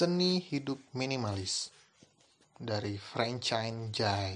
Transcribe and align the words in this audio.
Seni 0.00 0.40
Hidup 0.40 0.80
Minimalis 0.96 1.68
dari 2.56 2.96
Francine 2.96 3.92
Jai. 3.92 4.32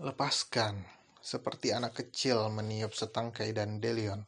Lepaskan, 0.00 0.80
seperti 1.20 1.76
anak 1.76 2.00
kecil 2.00 2.48
meniup 2.48 2.96
setangkai 2.96 3.52
dandelion 3.52 4.24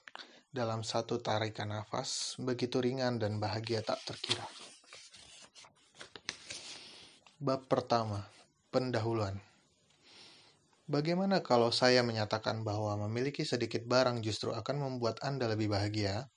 dalam 0.53 0.85
satu 0.85 1.25
tarikan 1.25 1.73
nafas, 1.73 2.37
begitu 2.37 2.85
ringan 2.85 3.17
dan 3.17 3.41
bahagia 3.41 3.81
tak 3.81 4.05
terkira. 4.05 4.45
Bab 7.41 7.65
pertama, 7.65 8.29
pendahuluan. 8.69 9.41
Bagaimana 10.85 11.41
kalau 11.41 11.73
saya 11.73 12.05
menyatakan 12.05 12.61
bahwa 12.61 12.93
memiliki 13.09 13.49
sedikit 13.49 13.89
barang 13.89 14.21
justru 14.21 14.53
akan 14.53 14.85
membuat 14.85 15.17
Anda 15.25 15.49
lebih 15.49 15.73
bahagia? 15.73 16.29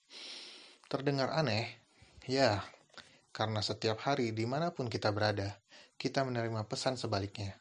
Terdengar 0.88 1.36
aneh? 1.36 1.81
Ya, 2.30 2.62
karena 3.34 3.66
setiap 3.66 3.98
hari 4.06 4.30
di 4.30 4.46
mana 4.46 4.70
pun 4.70 4.86
kita 4.86 5.10
berada, 5.10 5.58
kita 5.98 6.22
menerima 6.22 6.70
pesan 6.70 6.94
sebaliknya. 6.94 7.58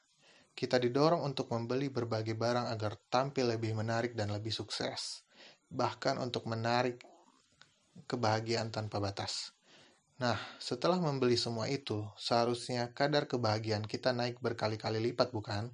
Kita 0.53 0.77
didorong 0.77 1.25
untuk 1.25 1.49
membeli 1.49 1.89
berbagai 1.89 2.37
barang 2.37 2.69
agar 2.69 3.01
tampil 3.09 3.57
lebih 3.57 3.73
menarik 3.73 4.13
dan 4.13 4.29
lebih 4.29 4.53
sukses, 4.53 5.25
bahkan 5.73 6.21
untuk 6.21 6.45
menarik 6.45 7.01
kebahagiaan 8.05 8.69
tanpa 8.69 9.01
batas. 9.01 9.57
Nah, 10.21 10.37
setelah 10.61 11.01
membeli 11.01 11.41
semua 11.41 11.65
itu, 11.65 12.05
seharusnya 12.21 12.93
kadar 12.93 13.25
kebahagiaan 13.25 13.89
kita 13.89 14.13
naik 14.13 14.45
berkali-kali 14.45 15.01
lipat, 15.01 15.33
bukan? 15.33 15.73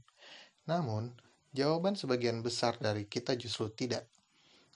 Namun, 0.71 1.11
jawaban 1.51 1.99
sebagian 1.99 2.39
besar 2.47 2.79
dari 2.79 3.11
kita 3.11 3.35
justru 3.35 3.67
tidak. 3.75 4.07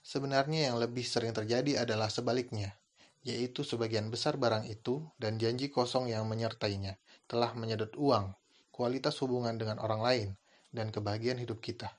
Sebenarnya 0.03 0.67
yang 0.67 0.83
lebih 0.83 1.07
sering 1.07 1.31
terjadi 1.31 1.87
adalah 1.87 2.11
sebaliknya, 2.11 2.75
yaitu 3.21 3.61
sebagian 3.61 4.09
besar 4.09 4.37
barang 4.37 4.65
itu 4.65 5.05
dan 5.21 5.37
janji 5.37 5.69
kosong 5.69 6.09
yang 6.09 6.25
menyertainya 6.25 6.97
telah 7.29 7.53
menyedot 7.53 7.93
uang, 7.95 8.33
kualitas 8.73 9.17
hubungan 9.21 9.55
dengan 9.55 9.77
orang 9.77 10.01
lain, 10.01 10.29
dan 10.73 10.89
kebahagiaan 10.89 11.37
hidup 11.37 11.61
kita. 11.61 11.93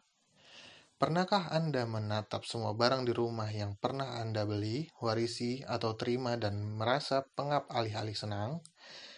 Pernahkah 1.03 1.51
Anda 1.51 1.83
menatap 1.83 2.47
semua 2.47 2.79
barang 2.79 3.03
di 3.03 3.11
rumah 3.11 3.51
yang 3.51 3.75
pernah 3.75 4.23
Anda 4.23 4.47
beli, 4.47 4.87
warisi, 5.03 5.59
atau 5.67 5.98
terima 5.98 6.39
dan 6.39 6.62
merasa 6.79 7.27
pengap 7.34 7.67
alih-alih 7.75 8.14
senang? 8.14 8.62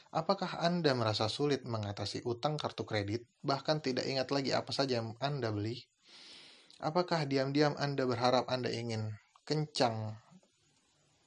Apakah 0.08 0.64
Anda 0.64 0.96
merasa 0.96 1.28
sulit 1.28 1.68
mengatasi 1.68 2.24
utang 2.24 2.56
kartu 2.56 2.89
kredit, 2.89 3.28
bahkan 3.44 3.84
tidak 3.84 4.08
ingat 4.08 4.33
lagi 4.33 4.56
apa 4.56 4.72
saja 4.72 5.05
yang 5.05 5.12
Anda 5.20 5.52
beli? 5.52 5.84
Apakah 6.80 7.28
diam-diam 7.28 7.77
Anda 7.77 8.08
berharap 8.08 8.48
Anda 8.48 8.72
ingin 8.72 9.20
kencang? 9.44 10.23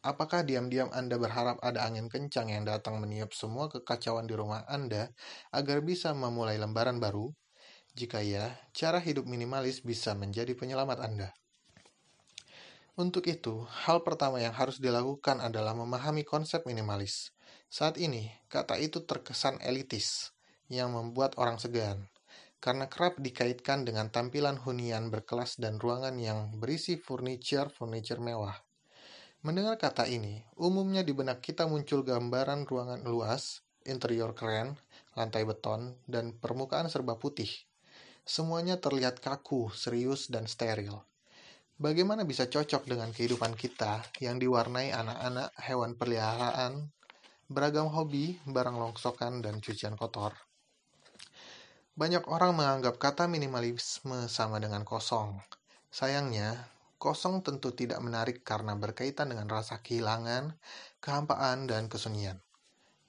Apakah 0.07 0.47
diam-diam 0.47 0.87
Anda 0.95 1.19
berharap 1.19 1.59
ada 1.59 1.83
angin 1.83 2.07
kencang 2.07 2.47
yang 2.47 2.63
datang 2.63 3.03
meniup 3.03 3.35
semua 3.35 3.67
kekacauan 3.67 4.23
di 4.23 4.39
rumah 4.39 4.63
Anda 4.63 5.11
agar 5.51 5.83
bisa 5.83 6.15
memulai 6.15 6.55
lembaran 6.55 7.03
baru? 7.03 7.35
Jika 7.91 8.23
ya, 8.23 8.55
cara 8.71 9.03
hidup 9.03 9.27
minimalis 9.27 9.83
bisa 9.83 10.15
menjadi 10.15 10.55
penyelamat 10.55 11.03
Anda. 11.03 11.35
Untuk 12.95 13.27
itu, 13.27 13.67
hal 13.83 14.07
pertama 14.07 14.39
yang 14.39 14.55
harus 14.55 14.79
dilakukan 14.79 15.43
adalah 15.43 15.75
memahami 15.75 16.23
konsep 16.23 16.63
minimalis. 16.63 17.35
Saat 17.67 17.99
ini, 17.99 18.31
kata 18.47 18.79
itu 18.79 19.03
terkesan 19.03 19.59
elitis, 19.59 20.31
yang 20.71 20.95
membuat 20.95 21.35
orang 21.35 21.59
segan 21.59 22.07
karena 22.57 22.89
kerap 22.89 23.21
dikaitkan 23.21 23.85
dengan 23.85 24.09
tampilan 24.09 24.57
hunian 24.57 25.13
berkelas 25.13 25.61
dan 25.61 25.77
ruangan 25.77 26.17
yang 26.17 26.57
berisi 26.57 26.97
furniture-furniture 26.97 28.17
mewah. 28.17 28.66
Mendengar 29.45 29.77
kata 29.77 30.09
ini, 30.09 30.41
umumnya 30.57 31.05
di 31.05 31.13
benak 31.13 31.45
kita 31.45 31.69
muncul 31.69 32.01
gambaran 32.01 32.65
ruangan 32.65 33.05
luas, 33.05 33.61
interior 33.85 34.33
keren, 34.33 34.73
lantai 35.13 35.45
beton, 35.45 35.93
dan 36.09 36.33
permukaan 36.33 36.89
serba 36.89 37.21
putih. 37.21 37.49
Semuanya 38.25 38.81
terlihat 38.81 39.21
kaku, 39.21 39.69
serius, 39.69 40.33
dan 40.33 40.49
steril. 40.49 41.05
Bagaimana 41.77 42.25
bisa 42.25 42.49
cocok 42.49 42.89
dengan 42.89 43.13
kehidupan 43.13 43.53
kita 43.53 44.01
yang 44.17 44.41
diwarnai 44.41 44.89
anak-anak, 44.89 45.53
hewan 45.61 45.93
peliharaan, 45.93 46.89
beragam 47.45 47.93
hobi, 47.93 48.41
barang 48.49 48.73
longsokan, 48.73 49.45
dan 49.45 49.61
cucian 49.61 49.93
kotor? 49.93 50.33
Banyak 51.93 52.25
orang 52.25 52.57
menganggap 52.57 52.97
kata 52.97 53.29
minimalisme 53.29 54.25
sama 54.25 54.57
dengan 54.57 54.81
kosong. 54.81 55.37
Sayangnya, 55.93 56.76
kosong 56.97 57.45
tentu 57.45 57.73
tidak 57.77 58.01
menarik 58.01 58.41
karena 58.41 58.73
berkaitan 58.73 59.29
dengan 59.29 59.45
rasa 59.45 59.85
kehilangan, 59.85 60.57
kehampaan, 60.97 61.69
dan 61.69 61.85
kesunyian. 61.89 62.41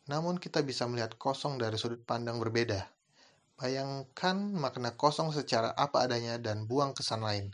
Namun 0.09 0.37
kita 0.37 0.65
bisa 0.65 0.85
melihat 0.89 1.17
kosong 1.17 1.57
dari 1.57 1.77
sudut 1.81 2.05
pandang 2.05 2.41
berbeda. 2.41 2.89
Bayangkan 3.59 4.55
makna 4.55 4.95
kosong 4.95 5.35
secara 5.35 5.75
apa 5.75 6.07
adanya 6.07 6.39
dan 6.39 6.69
buang 6.69 6.95
kesan 6.95 7.25
lain, 7.25 7.53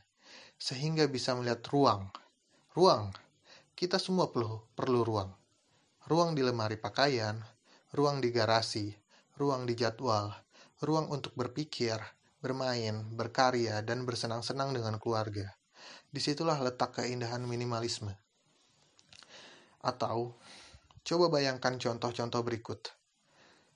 sehingga 0.59 1.06
bisa 1.09 1.33
melihat 1.39 1.65
ruang. 1.71 2.11
Ruang. 2.77 3.15
Kita 3.75 3.99
semua 3.99 4.31
perlu, 4.31 4.62
perlu 4.78 5.03
ruang. 5.03 5.34
Ruang 6.06 6.37
di 6.37 6.45
lemari 6.45 6.77
pakaian, 6.77 7.41
ruang 7.97 8.21
di 8.21 8.28
garasi, 8.31 8.93
ruang 9.41 9.66
di 9.66 9.75
jadwal, 9.75 10.31
ruang 10.83 11.11
untuk 11.11 11.33
berpikir, 11.34 11.97
bermain, 12.39 13.03
berkarya, 13.16 13.81
dan 13.81 14.05
bersenang-senang 14.05 14.77
dengan 14.77 15.01
keluarga. 15.01 15.56
Di 16.09 16.22
situlah 16.22 16.61
letak 16.62 17.03
keindahan 17.03 17.43
minimalisme. 17.43 18.15
Atau, 19.84 20.39
coba 21.05 21.28
bayangkan 21.28 21.77
contoh-contoh 21.77 22.41
berikut. 22.41 22.95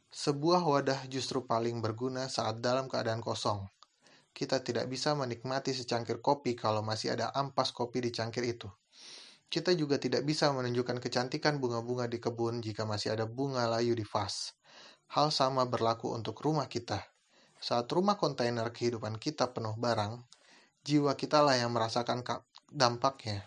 Sebuah 0.08 0.64
wadah 0.64 1.04
justru 1.12 1.44
paling 1.44 1.84
berguna 1.84 2.32
saat 2.32 2.64
dalam 2.64 2.88
keadaan 2.88 3.20
kosong. 3.20 3.68
Kita 4.32 4.64
tidak 4.64 4.88
bisa 4.88 5.12
menikmati 5.12 5.76
secangkir 5.76 6.24
kopi 6.24 6.56
kalau 6.56 6.80
masih 6.80 7.12
ada 7.12 7.28
ampas 7.36 7.74
kopi 7.76 8.00
di 8.00 8.08
cangkir 8.08 8.46
itu. 8.46 8.72
Kita 9.48 9.72
juga 9.76 10.00
tidak 10.00 10.24
bisa 10.24 10.48
menunjukkan 10.52 11.00
kecantikan 11.00 11.60
bunga-bunga 11.60 12.08
di 12.08 12.20
kebun 12.20 12.60
jika 12.64 12.88
masih 12.88 13.16
ada 13.16 13.24
bunga 13.28 13.68
layu 13.68 13.92
di 13.92 14.04
vas. 14.04 14.56
Hal 15.12 15.32
sama 15.32 15.64
berlaku 15.64 16.12
untuk 16.12 16.40
rumah 16.44 16.68
kita. 16.68 17.00
Saat 17.56 17.88
rumah 17.90 18.20
kontainer 18.20 18.68
kehidupan 18.70 19.16
kita 19.16 19.50
penuh 19.50 19.72
barang, 19.74 20.20
jiwa 20.88 21.12
kita 21.20 21.44
lah 21.44 21.60
yang 21.60 21.76
merasakan 21.76 22.24
dampaknya. 22.72 23.44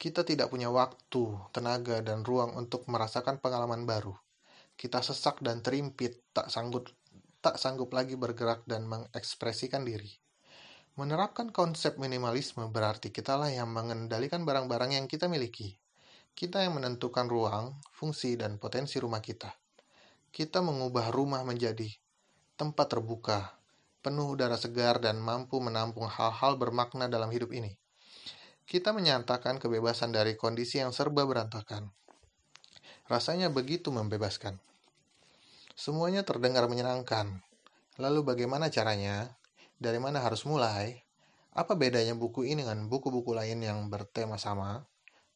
Kita 0.00 0.24
tidak 0.24 0.48
punya 0.48 0.72
waktu, 0.72 1.36
tenaga, 1.52 2.00
dan 2.00 2.24
ruang 2.24 2.56
untuk 2.56 2.88
merasakan 2.88 3.36
pengalaman 3.36 3.84
baru. 3.84 4.16
Kita 4.72 5.04
sesak 5.04 5.44
dan 5.44 5.60
terimpit, 5.60 6.24
tak 6.32 6.48
sanggup 6.48 6.88
tak 7.44 7.60
sanggup 7.60 7.92
lagi 7.92 8.16
bergerak 8.16 8.64
dan 8.64 8.88
mengekspresikan 8.88 9.84
diri. 9.84 10.08
Menerapkan 10.96 11.52
konsep 11.52 12.00
minimalisme 12.00 12.64
berarti 12.72 13.12
kitalah 13.12 13.52
yang 13.52 13.68
mengendalikan 13.68 14.48
barang-barang 14.48 14.96
yang 14.96 15.04
kita 15.04 15.28
miliki. 15.28 15.76
Kita 16.32 16.64
yang 16.64 16.80
menentukan 16.80 17.28
ruang, 17.28 17.76
fungsi, 17.92 18.40
dan 18.40 18.56
potensi 18.56 18.96
rumah 18.96 19.20
kita 19.20 19.52
kita 20.36 20.60
mengubah 20.60 21.08
rumah 21.16 21.40
menjadi 21.48 21.88
tempat 22.60 22.92
terbuka, 22.92 23.56
penuh 24.06 24.38
udara 24.38 24.54
segar 24.54 25.02
dan 25.02 25.18
mampu 25.18 25.58
menampung 25.58 26.06
hal-hal 26.06 26.54
bermakna 26.54 27.10
dalam 27.10 27.26
hidup 27.34 27.50
ini. 27.50 27.74
Kita 28.62 28.94
menyatakan 28.94 29.58
kebebasan 29.58 30.14
dari 30.14 30.38
kondisi 30.38 30.78
yang 30.78 30.94
serba 30.94 31.26
berantakan. 31.26 31.90
Rasanya 33.10 33.50
begitu 33.50 33.90
membebaskan. 33.90 34.62
Semuanya 35.74 36.22
terdengar 36.22 36.70
menyenangkan. 36.70 37.42
Lalu 37.98 38.22
bagaimana 38.22 38.70
caranya? 38.70 39.34
Dari 39.82 39.98
mana 39.98 40.22
harus 40.22 40.46
mulai? 40.46 41.02
Apa 41.50 41.74
bedanya 41.74 42.14
buku 42.14 42.46
ini 42.46 42.62
dengan 42.62 42.86
buku-buku 42.86 43.34
lain 43.34 43.58
yang 43.58 43.90
bertema 43.90 44.38
sama? 44.38 44.86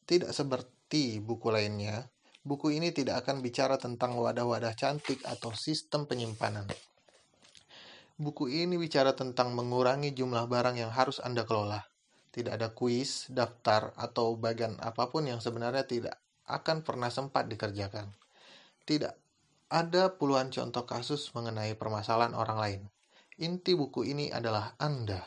Tidak 0.07 0.31
seperti 0.31 1.19
buku 1.19 1.51
lainnya, 1.51 2.07
buku 2.47 2.71
ini 2.71 2.95
tidak 2.95 3.27
akan 3.27 3.43
bicara 3.43 3.75
tentang 3.75 4.15
wadah-wadah 4.15 4.71
cantik 4.79 5.19
atau 5.27 5.51
sistem 5.51 6.07
penyimpanan. 6.07 6.71
Buku 8.21 8.53
ini 8.53 8.77
bicara 8.77 9.17
tentang 9.17 9.57
mengurangi 9.57 10.13
jumlah 10.13 10.45
barang 10.45 10.77
yang 10.77 10.93
harus 10.93 11.17
Anda 11.17 11.41
kelola. 11.41 11.81
Tidak 12.29 12.53
ada 12.53 12.69
kuis, 12.69 13.25
daftar, 13.33 13.97
atau 13.97 14.37
bagian 14.37 14.77
apa 14.77 15.09
pun 15.09 15.25
yang 15.25 15.41
sebenarnya 15.41 15.89
tidak 15.89 16.21
akan 16.45 16.85
pernah 16.85 17.09
sempat 17.09 17.49
dikerjakan. 17.49 18.13
Tidak 18.85 19.13
ada 19.73 20.13
puluhan 20.13 20.53
contoh 20.53 20.85
kasus 20.85 21.33
mengenai 21.33 21.73
permasalahan 21.73 22.37
orang 22.37 22.59
lain. 22.61 22.81
Inti 23.41 23.73
buku 23.73 24.05
ini 24.05 24.29
adalah 24.29 24.77
Anda. 24.77 25.25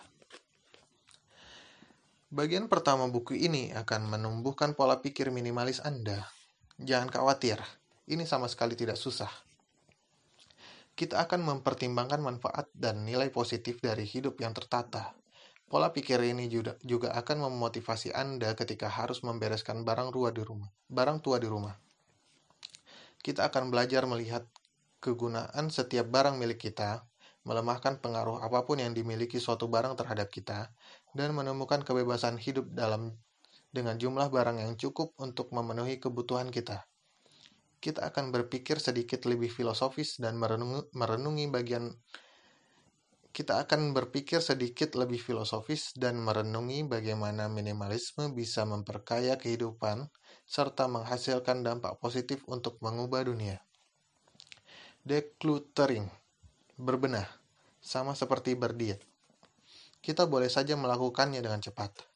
Bagian 2.31 2.71
pertama 2.71 3.11
buku 3.11 3.35
ini 3.35 3.75
akan 3.75 4.07
menumbuhkan 4.07 4.79
pola 4.79 5.03
pikir 5.03 5.35
minimalis 5.35 5.83
Anda 5.83 6.31
Jangan 6.75 7.07
khawatir, 7.07 7.63
ini 8.11 8.27
sama 8.27 8.51
sekali 8.51 8.75
tidak 8.75 8.99
susah. 8.99 9.31
Kita 10.95 11.27
akan 11.27 11.43
mempertimbangkan 11.43 12.23
manfaat 12.23 12.71
dan 12.71 13.03
nilai 13.03 13.27
positif 13.35 13.83
dari 13.83 14.07
hidup 14.07 14.39
yang 14.39 14.55
tertata. 14.55 15.19
Pola 15.67 15.91
pikir 15.91 16.23
ini 16.23 16.47
juga, 16.47 17.11
akan 17.19 17.51
memotivasi 17.51 18.15
Anda 18.15 18.55
ketika 18.55 18.87
harus 18.87 19.27
membereskan 19.27 19.83
barang 19.83 20.15
tua 20.15 20.31
di 20.31 20.47
rumah. 20.47 20.71
Barang 20.87 21.19
tua 21.19 21.43
di 21.43 21.51
rumah. 21.51 21.75
Kita 23.19 23.51
akan 23.51 23.75
belajar 23.75 24.07
melihat 24.07 24.47
kegunaan 25.03 25.73
setiap 25.75 26.07
barang 26.07 26.39
milik 26.39 26.63
kita, 26.71 27.03
melemahkan 27.43 27.99
pengaruh 27.99 28.39
apa 28.39 28.63
pun 28.63 28.79
yang 28.79 28.95
dimiliki 28.95 29.43
suatu 29.43 29.67
barang 29.67 29.99
terhadap 29.99 30.31
kita, 30.31 30.71
dan 31.11 31.35
menemukan 31.35 31.83
kebebasan 31.83 32.39
hidup 32.39 32.71
dalam 32.71 33.19
dengan 33.75 33.99
jumlah 33.99 34.31
barang 34.31 34.63
yang 34.63 34.79
cukup 34.79 35.11
untuk 35.19 35.51
memenuhi 35.51 35.99
kebutuhan 35.99 36.55
kita. 36.55 36.87
Kita 37.85 38.01
akan 38.09 38.33
berpikir 38.33 38.81
sedikit 38.81 39.29
lebih 39.29 39.53
filosofis 39.53 40.17
dan 40.17 40.41
merenungi, 40.41 40.89
merenungi 40.97 41.53
bagian 41.53 41.93
kita 43.35 43.61
akan 43.61 43.93
berpikir 43.93 44.41
sedikit 44.41 44.97
lebih 44.97 45.21
filosofis 45.21 45.93
dan 45.93 46.17
merenungi 46.17 46.87
bagaimana 46.89 47.51
minimalisme 47.51 48.33
bisa 48.33 48.65
memperkaya 48.65 49.37
kehidupan 49.37 50.09
serta 50.49 50.89
menghasilkan 50.89 51.61
dampak 51.61 52.01
positif 52.01 52.41
untuk 52.49 52.81
mengubah 52.81 53.27
dunia. 53.27 53.61
Decluttering, 55.05 56.09
berbenah, 56.81 57.29
sama 57.83 58.17
seperti 58.17 58.57
berdiet. 58.57 59.05
Kita 60.01 60.25
boleh 60.25 60.49
saja 60.49 60.73
melakukannya 60.79 61.45
dengan 61.45 61.61
cepat. 61.61 62.07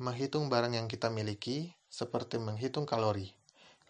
Menghitung 0.00 0.48
barang 0.48 0.72
yang 0.72 0.88
kita 0.88 1.12
miliki 1.12 1.74
seperti 1.90 2.38
menghitung 2.38 2.88
kalori, 2.88 3.34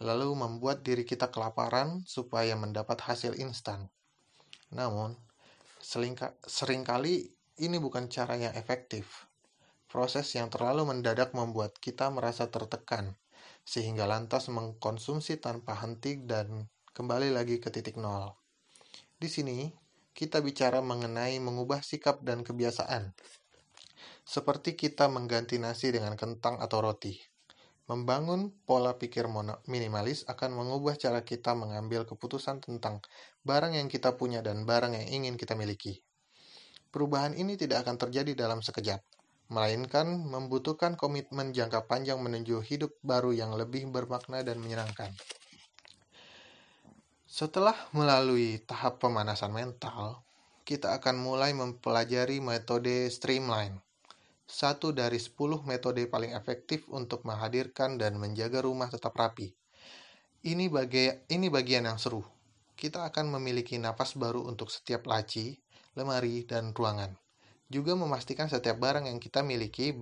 lalu 0.03 0.35
membuat 0.35 0.83
diri 0.83 1.07
kita 1.07 1.31
kelaparan 1.31 2.03
supaya 2.05 2.59
mendapat 2.59 2.99
hasil 3.01 3.39
instan. 3.39 3.87
Namun, 4.75 5.15
sering 5.79 6.83
kali 6.83 7.31
ini 7.63 7.77
bukan 7.79 8.11
cara 8.11 8.35
yang 8.35 8.53
efektif. 8.59 9.31
Proses 9.87 10.27
yang 10.35 10.51
terlalu 10.51 10.89
mendadak 10.89 11.37
membuat 11.37 11.77
kita 11.79 12.09
merasa 12.11 12.49
tertekan, 12.49 13.15
sehingga 13.63 14.09
lantas 14.09 14.51
mengkonsumsi 14.51 15.39
tanpa 15.39 15.79
henti 15.79 16.19
dan 16.19 16.67
kembali 16.97 17.31
lagi 17.31 17.61
ke 17.63 17.69
titik 17.69 18.01
nol. 18.01 18.35
Di 19.21 19.29
sini, 19.29 19.71
kita 20.13 20.41
bicara 20.41 20.81
mengenai 20.85 21.39
mengubah 21.41 21.85
sikap 21.85 22.21
dan 22.27 22.43
kebiasaan. 22.43 23.13
Seperti 24.25 24.77
kita 24.77 25.09
mengganti 25.13 25.57
nasi 25.61 25.93
dengan 25.93 26.17
kentang 26.17 26.61
atau 26.61 26.85
roti. 26.85 27.32
Membangun 27.91 28.55
pola 28.63 28.95
pikir 28.95 29.27
minimalis 29.67 30.23
akan 30.31 30.55
mengubah 30.55 30.95
cara 30.95 31.27
kita 31.27 31.59
mengambil 31.59 32.07
keputusan 32.07 32.63
tentang 32.63 33.03
barang 33.43 33.75
yang 33.75 33.91
kita 33.91 34.15
punya 34.15 34.39
dan 34.39 34.63
barang 34.63 34.95
yang 34.95 35.07
ingin 35.11 35.35
kita 35.35 35.59
miliki. 35.59 35.99
Perubahan 36.95 37.35
ini 37.35 37.59
tidak 37.59 37.83
akan 37.83 37.99
terjadi 37.99 38.47
dalam 38.47 38.63
sekejap, 38.63 39.03
melainkan 39.51 40.07
membutuhkan 40.23 40.95
komitmen 40.95 41.51
jangka 41.51 41.91
panjang 41.91 42.23
menuju 42.23 42.63
hidup 42.63 42.95
baru 43.03 43.35
yang 43.35 43.51
lebih 43.59 43.91
bermakna 43.91 44.47
dan 44.47 44.63
menyenangkan. 44.63 45.11
Setelah 47.27 47.75
melalui 47.91 48.63
tahap 48.63 49.03
pemanasan 49.03 49.51
mental, 49.51 50.23
kita 50.63 50.95
akan 50.95 51.19
mulai 51.19 51.51
mempelajari 51.51 52.39
metode 52.39 53.11
streamline 53.11 53.83
satu 54.53 54.93
dari 54.93 55.17
sepuluh 55.17 55.65
metode 55.65 56.05
paling 56.05 56.37
efektif 56.37 56.85
untuk 56.93 57.25
menghadirkan 57.25 57.97
dan 57.97 58.21
menjaga 58.21 58.61
rumah 58.61 58.93
tetap 58.93 59.17
rapi. 59.17 59.57
Ini, 60.45 60.69
bagi, 60.69 61.09
ini 61.33 61.49
bagian 61.49 61.89
yang 61.89 61.97
seru. 61.97 62.21
Kita 62.77 63.09
akan 63.09 63.33
memiliki 63.41 63.81
napas 63.81 64.13
baru 64.13 64.45
untuk 64.45 64.69
setiap 64.69 65.09
laci, 65.09 65.57
lemari, 65.97 66.45
dan 66.45 66.77
ruangan. 66.77 67.17
Juga 67.73 67.97
memastikan 67.97 68.53
setiap 68.53 68.77
barang 68.77 69.09
yang 69.09 69.17
kita 69.17 69.41
miliki 69.41 69.97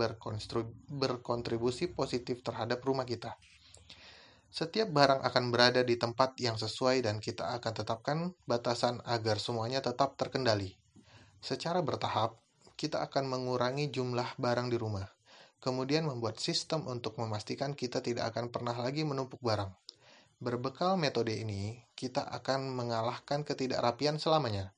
berkontribusi 0.91 1.95
positif 1.95 2.43
terhadap 2.43 2.83
rumah 2.83 3.07
kita. 3.07 3.39
Setiap 4.51 4.91
barang 4.91 5.23
akan 5.23 5.45
berada 5.55 5.87
di 5.87 5.95
tempat 5.95 6.35
yang 6.43 6.59
sesuai 6.59 7.07
dan 7.07 7.23
kita 7.23 7.55
akan 7.63 7.71
tetapkan 7.71 8.35
batasan 8.51 8.99
agar 9.07 9.39
semuanya 9.39 9.79
tetap 9.79 10.19
terkendali. 10.19 10.75
Secara 11.39 11.79
bertahap, 11.87 12.35
kita 12.81 13.05
akan 13.05 13.29
mengurangi 13.29 13.93
jumlah 13.93 14.41
barang 14.41 14.73
di 14.73 14.81
rumah, 14.81 15.05
kemudian 15.61 16.09
membuat 16.09 16.41
sistem 16.41 16.89
untuk 16.89 17.21
memastikan 17.21 17.77
kita 17.77 18.01
tidak 18.01 18.33
akan 18.33 18.49
pernah 18.49 18.73
lagi 18.73 19.05
menumpuk 19.05 19.37
barang. 19.45 19.69
Berbekal 20.41 20.97
metode 20.97 21.37
ini, 21.37 21.85
kita 21.93 22.25
akan 22.25 22.73
mengalahkan 22.73 23.45
ketidakrapian 23.45 24.17
selamanya. 24.17 24.73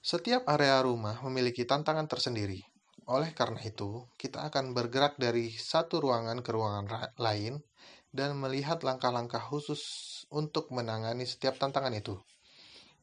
Setiap 0.00 0.48
area 0.48 0.80
rumah 0.80 1.20
memiliki 1.28 1.68
tantangan 1.68 2.08
tersendiri. 2.08 2.64
Oleh 3.04 3.36
karena 3.36 3.60
itu, 3.60 4.08
kita 4.16 4.48
akan 4.48 4.72
bergerak 4.72 5.20
dari 5.20 5.52
satu 5.52 6.00
ruangan 6.00 6.40
ke 6.40 6.48
ruangan 6.48 7.12
lain 7.20 7.60
dan 8.08 8.32
melihat 8.40 8.80
langkah-langkah 8.80 9.44
khusus 9.44 10.24
untuk 10.32 10.72
menangani 10.72 11.28
setiap 11.28 11.60
tantangan 11.60 11.92
itu. 11.92 12.16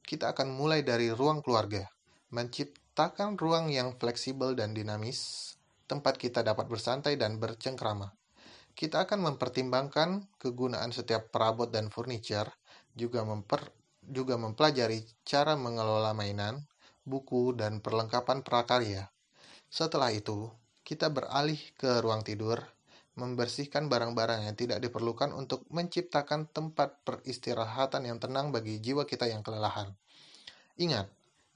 Kita 0.01 0.33
akan 0.33 0.49
mulai 0.49 0.81
dari 0.81 1.13
ruang 1.13 1.45
keluarga, 1.45 1.85
mencipt 2.33 2.84
Ciptakan 2.95 3.35
ruang 3.35 3.67
yang 3.75 3.99
fleksibel 3.99 4.55
dan 4.55 4.71
dinamis, 4.71 5.51
tempat 5.83 6.15
kita 6.15 6.47
dapat 6.47 6.71
bersantai 6.71 7.19
dan 7.19 7.43
bercengkrama. 7.43 8.15
Kita 8.71 9.03
akan 9.03 9.19
mempertimbangkan 9.19 10.23
kegunaan 10.39 10.95
setiap 10.95 11.27
perabot 11.27 11.67
dan 11.67 11.91
furniture, 11.91 12.47
juga, 12.95 13.27
memper, 13.27 13.67
juga 13.99 14.39
mempelajari 14.39 15.03
cara 15.27 15.59
mengelola 15.59 16.15
mainan, 16.15 16.63
buku, 17.03 17.51
dan 17.51 17.83
perlengkapan 17.83 18.47
prakarya. 18.47 19.11
Setelah 19.67 20.15
itu, 20.15 20.47
kita 20.87 21.11
beralih 21.11 21.59
ke 21.75 21.99
ruang 21.99 22.23
tidur, 22.23 22.63
membersihkan 23.19 23.91
barang-barang 23.91 24.47
yang 24.47 24.55
tidak 24.55 24.79
diperlukan 24.79 25.35
untuk 25.35 25.67
menciptakan 25.67 26.47
tempat 26.47 27.03
peristirahatan 27.03 28.07
yang 28.07 28.23
tenang 28.23 28.55
bagi 28.55 28.79
jiwa 28.79 29.03
kita 29.03 29.27
yang 29.27 29.43
kelelahan. 29.43 29.91
Ingat, 30.79 31.11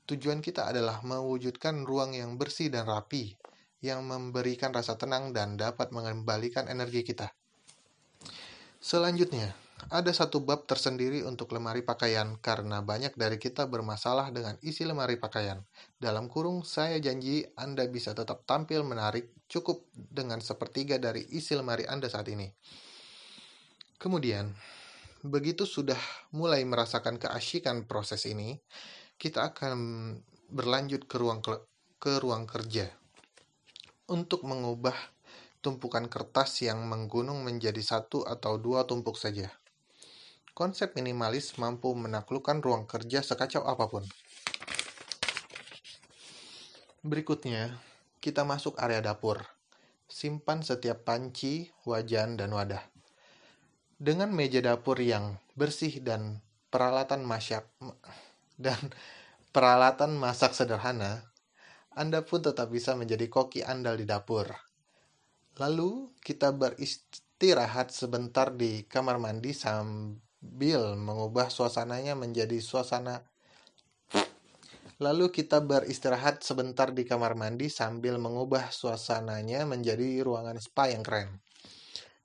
Tujuan 0.10 0.42
kita 0.42 0.66
adalah 0.66 1.06
mewujudkan 1.06 1.86
ruang 1.86 2.18
yang 2.18 2.34
bersih 2.34 2.74
dan 2.74 2.90
rapi, 2.90 3.38
yang 3.86 4.02
memberikan 4.10 4.74
rasa 4.74 4.98
tenang 4.98 5.38
dan 5.38 5.54
dapat 5.54 5.94
mengembalikan 5.94 6.66
energi 6.66 7.06
kita. 7.06 7.30
Selanjutnya, 8.82 9.54
ada 9.94 10.10
satu 10.10 10.42
bab 10.42 10.66
tersendiri 10.66 11.22
untuk 11.22 11.54
lemari 11.54 11.86
pakaian 11.86 12.42
karena 12.42 12.82
banyak 12.82 13.14
dari 13.14 13.38
kita 13.38 13.70
bermasalah 13.70 14.34
dengan 14.34 14.58
isi 14.66 14.82
lemari 14.82 15.22
pakaian. 15.22 15.62
Dalam 16.02 16.26
kurung, 16.26 16.66
saya 16.66 16.98
janji 16.98 17.46
Anda 17.54 17.86
bisa 17.86 18.18
tetap 18.18 18.50
tampil 18.50 18.82
menarik 18.82 19.30
cukup 19.46 19.86
dengan 19.94 20.42
sepertiga 20.42 20.98
dari 20.98 21.22
isi 21.38 21.54
lemari 21.54 21.86
Anda 21.86 22.10
saat 22.10 22.26
ini. 22.34 22.50
Kemudian, 24.02 24.58
begitu 25.22 25.70
sudah 25.70 26.00
mulai 26.34 26.66
merasakan 26.66 27.22
keasyikan 27.22 27.86
proses 27.86 28.26
ini, 28.26 28.58
kita 29.20 29.52
akan 29.52 29.76
berlanjut 30.48 31.04
ke 31.04 31.20
ruang 31.20 31.44
ke 32.00 32.24
ruang 32.24 32.48
kerja 32.48 32.88
untuk 34.08 34.48
mengubah 34.48 34.96
tumpukan 35.60 36.08
kertas 36.08 36.64
yang 36.64 36.88
menggunung 36.88 37.44
menjadi 37.44 37.84
satu 37.84 38.24
atau 38.24 38.56
dua 38.56 38.88
tumpuk 38.88 39.20
saja. 39.20 39.52
Konsep 40.56 40.96
minimalis 40.96 41.60
mampu 41.60 41.92
menaklukkan 41.92 42.64
ruang 42.64 42.88
kerja 42.88 43.20
sekacau 43.20 43.68
apa 43.68 43.92
pun. 43.92 44.08
Berikutnya, 47.04 47.76
kita 48.24 48.48
masuk 48.48 48.80
area 48.80 49.04
dapur. 49.04 49.44
Simpan 50.08 50.64
setiap 50.64 51.04
panci, 51.04 51.68
wajan, 51.84 52.40
dan 52.40 52.56
wadah. 52.56 52.88
Dengan 54.00 54.32
meja 54.32 54.64
dapur 54.64 54.96
yang 55.04 55.44
bersih 55.60 56.00
dan 56.00 56.40
peralatan 56.72 57.28
masyak 57.28 57.68
dan 58.60 58.92
peralatan 59.56 60.20
masak 60.20 60.52
sederhana, 60.52 61.32
Anda 61.96 62.28
pun 62.28 62.44
tetap 62.44 62.70
bisa 62.70 62.94
menjadi 63.00 63.32
koki 63.32 63.64
andal 63.64 63.96
di 63.96 64.04
dapur. 64.04 64.52
Lalu 65.58 66.12
kita 66.20 66.52
beristirahat 66.52 67.96
sebentar 67.96 68.52
di 68.52 68.84
kamar 68.84 69.18
mandi 69.18 69.56
sambil 69.56 71.00
mengubah 71.00 71.48
suasananya 71.48 72.20
menjadi 72.20 72.60
suasana 72.60 73.24
Lalu 75.00 75.32
kita 75.32 75.64
beristirahat 75.64 76.44
sebentar 76.44 76.92
di 76.92 77.08
kamar 77.08 77.32
mandi 77.32 77.72
sambil 77.72 78.20
mengubah 78.20 78.68
suasananya 78.68 79.64
menjadi 79.64 80.20
ruangan 80.20 80.60
spa 80.60 80.92
yang 80.92 81.08
keren. 81.08 81.40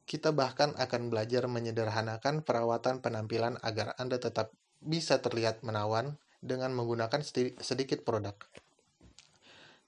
Kita 0.03 0.35
bahkan 0.35 0.75
akan 0.75 1.07
belajar 1.07 1.47
menyederhanakan 1.47 2.43
perawatan 2.43 2.99
penampilan 2.99 3.63
agar 3.63 3.95
Anda 3.95 4.19
tetap 4.19 4.51
bisa 4.83 5.23
terlihat 5.23 5.63
menawan 5.63 6.19
dengan 6.45 6.77
menggunakan 6.77 7.25
sedikit 7.57 8.05
produk. 8.05 8.37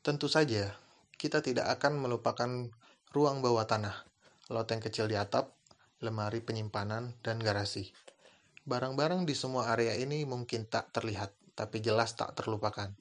Tentu 0.01 0.33
saja, 0.33 0.73
kita 1.21 1.45
tidak 1.45 1.69
akan 1.77 2.01
melupakan 2.01 2.49
ruang 3.13 3.45
bawah 3.45 3.69
tanah, 3.69 4.09
loteng 4.49 4.81
kecil 4.81 5.05
di 5.05 5.21
atap, 5.21 5.53
lemari 6.01 6.41
penyimpanan, 6.41 7.13
dan 7.21 7.37
garasi. 7.45 7.93
Barang-barang 8.65 9.29
di 9.29 9.37
semua 9.37 9.69
area 9.69 9.93
ini 10.01 10.25
mungkin 10.25 10.65
tak 10.65 10.97
terlihat, 10.97 11.37
tapi 11.53 11.85
jelas 11.85 12.17
tak 12.17 12.33
terlupakan. 12.33 12.97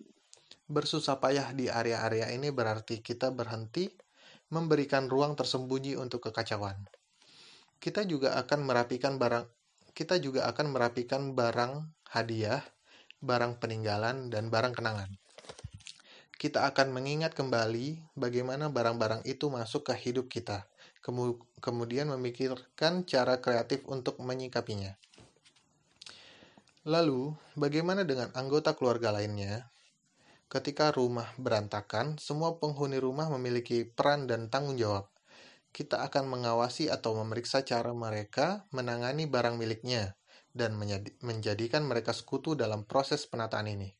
Bersusah 0.67 1.24
payah 1.24 1.55
di 1.55 1.71
area-area 1.71 2.35
ini 2.35 2.51
berarti 2.51 3.00
kita 3.00 3.31
berhenti 3.31 3.88
memberikan 4.51 5.07
ruang 5.07 5.39
tersembunyi 5.39 5.95
untuk 5.95 6.27
kekacauan. 6.27 6.75
Kita 7.79 8.03
juga 8.03 8.35
akan 8.35 8.65
merapikan 8.65 9.15
barang 9.15 9.45
kita 9.95 10.19
juga 10.19 10.43
akan 10.51 10.75
merapikan 10.75 11.31
barang 11.31 11.88
hadiah, 12.12 12.59
barang 13.22 13.62
peninggalan, 13.62 14.34
dan 14.34 14.51
barang 14.51 14.75
kenangan. 14.75 15.12
Kita 16.36 16.67
akan 16.67 16.91
mengingat 16.91 17.31
kembali 17.31 18.15
bagaimana 18.19 18.67
barang-barang 18.67 19.24
itu 19.24 19.48
masuk 19.48 19.88
ke 19.88 19.93
hidup 19.95 20.27
kita, 20.27 20.67
kemudian 21.63 22.12
memikirkan 22.12 23.07
cara 23.07 23.39
kreatif 23.39 23.88
untuk 23.88 24.19
menyikapinya. 24.19 24.95
Lalu, 26.86 27.34
bagaimana 27.55 28.03
dengan 28.03 28.29
anggota 28.36 28.75
keluarga 28.75 29.15
lainnya? 29.15 29.72
Ketika 30.51 30.93
rumah 30.93 31.31
berantakan, 31.41 32.22
semua 32.22 32.62
penghuni 32.62 33.01
rumah 33.01 33.25
memiliki 33.31 33.88
peran 33.88 34.29
dan 34.29 34.51
tanggung 34.53 34.77
jawab 34.77 35.10
kita 35.75 36.07
akan 36.07 36.31
mengawasi 36.31 36.88
atau 36.88 37.19
memeriksa 37.19 37.67
cara 37.67 37.91
mereka 37.91 38.63
menangani 38.72 39.27
barang 39.27 39.60
miliknya 39.60 40.15
dan 40.55 40.79
menjadikan 41.19 41.83
mereka 41.83 42.15
sekutu 42.15 42.55
dalam 42.55 42.88
proses 42.88 43.27
penataan 43.27 43.67
ini. 43.67 43.91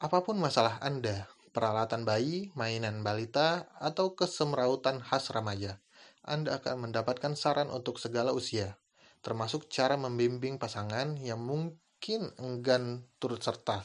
Apa 0.00 0.24
pun 0.24 0.40
masalah 0.40 0.80
Anda, 0.80 1.28
peralatan 1.52 2.08
bayi, 2.08 2.48
mainan 2.56 3.04
balita, 3.04 3.68
atau 3.76 4.16
kesemrautan 4.16 5.04
khas 5.04 5.28
remaja, 5.28 5.84
Anda 6.24 6.56
akan 6.56 6.88
mendapatkan 6.88 7.36
saran 7.36 7.68
untuk 7.68 8.00
segala 8.00 8.32
usia, 8.32 8.80
termasuk 9.20 9.68
cara 9.68 10.00
membimbing 10.00 10.56
pasangan 10.56 11.20
yang 11.20 11.44
mungkin 11.44 12.32
enggan 12.40 13.04
turut 13.20 13.44
serta 13.44 13.84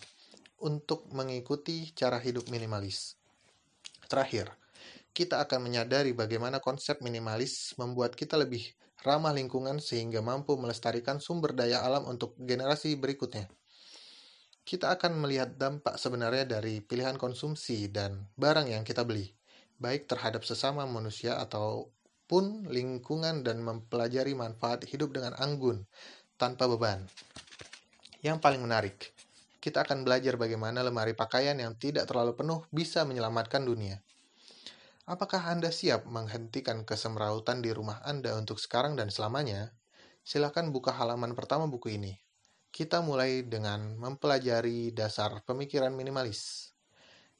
untuk 0.63 1.11
mengikuti 1.11 1.91
cara 1.91 2.19
hidup 2.19 2.47
minimalis. 2.47 3.19
Terakhir, 4.07 4.55
kita 5.11 5.43
akan 5.43 5.67
menyadari 5.67 6.15
bagaimana 6.15 6.63
konsep 6.63 7.03
minimalis 7.03 7.75
membuat 7.75 8.15
kita 8.15 8.39
lebih 8.39 8.78
ramah 9.03 9.31
lingkungan 9.31 9.79
sehingga 9.79 10.19
mampu 10.19 10.59
melestarikan 10.59 11.23
sumber 11.23 11.55
daya 11.55 11.83
alam 11.83 12.07
untuk 12.07 12.35
generasi 12.39 12.99
berikutnya. 12.99 13.47
Kita 14.67 14.93
akan 14.93 15.17
melihat 15.25 15.57
dampak 15.57 15.97
sebenarnya 15.97 16.45
dari 16.45 16.83
pilihan 16.83 17.17
konsumsi 17.17 17.89
dan 17.89 18.29
barang 18.37 18.69
yang 18.69 18.85
kita 18.85 19.01
beli, 19.01 19.33
baik 19.81 20.05
terhadap 20.05 20.45
sesama 20.45 20.85
manusia 20.85 21.41
ataupun 21.41 22.69
lingkungan 22.69 23.41
dan 23.41 23.65
mempelajari 23.65 24.37
manfaat 24.37 24.85
hidup 24.85 25.15
dengan 25.15 25.33
anggun 25.41 25.87
tanpa 26.37 26.69
beban. 26.69 27.01
Yang 28.21 28.37
paling 28.43 28.61
menarik, 28.61 29.15
kita 29.63 29.87
akan 29.87 30.03
belajar 30.03 30.35
bagaimana 30.35 30.83
lemari 30.83 31.15
pakaian 31.15 31.55
yang 31.55 31.75
tidak 31.79 32.05
terlalu 32.05 32.35
penuh 32.35 32.63
bisa 32.69 33.07
menyelamatkan 33.07 33.63
dunia. 33.63 34.03
Apakah 35.09 35.49
Anda 35.49 35.73
siap 35.73 36.05
menghentikan 36.05 36.85
kesemrautan 36.85 37.65
di 37.65 37.73
rumah 37.73 37.97
Anda 38.05 38.37
untuk 38.37 38.61
sekarang 38.61 38.93
dan 38.93 39.09
selamanya? 39.09 39.73
Silakan 40.21 40.69
buka 40.69 40.93
halaman 40.93 41.33
pertama 41.33 41.65
buku 41.65 41.97
ini. 41.97 42.13
Kita 42.69 43.01
mulai 43.01 43.41
dengan 43.41 43.97
mempelajari 43.97 44.93
dasar 44.93 45.41
pemikiran 45.49 45.97
minimalis. 45.97 46.69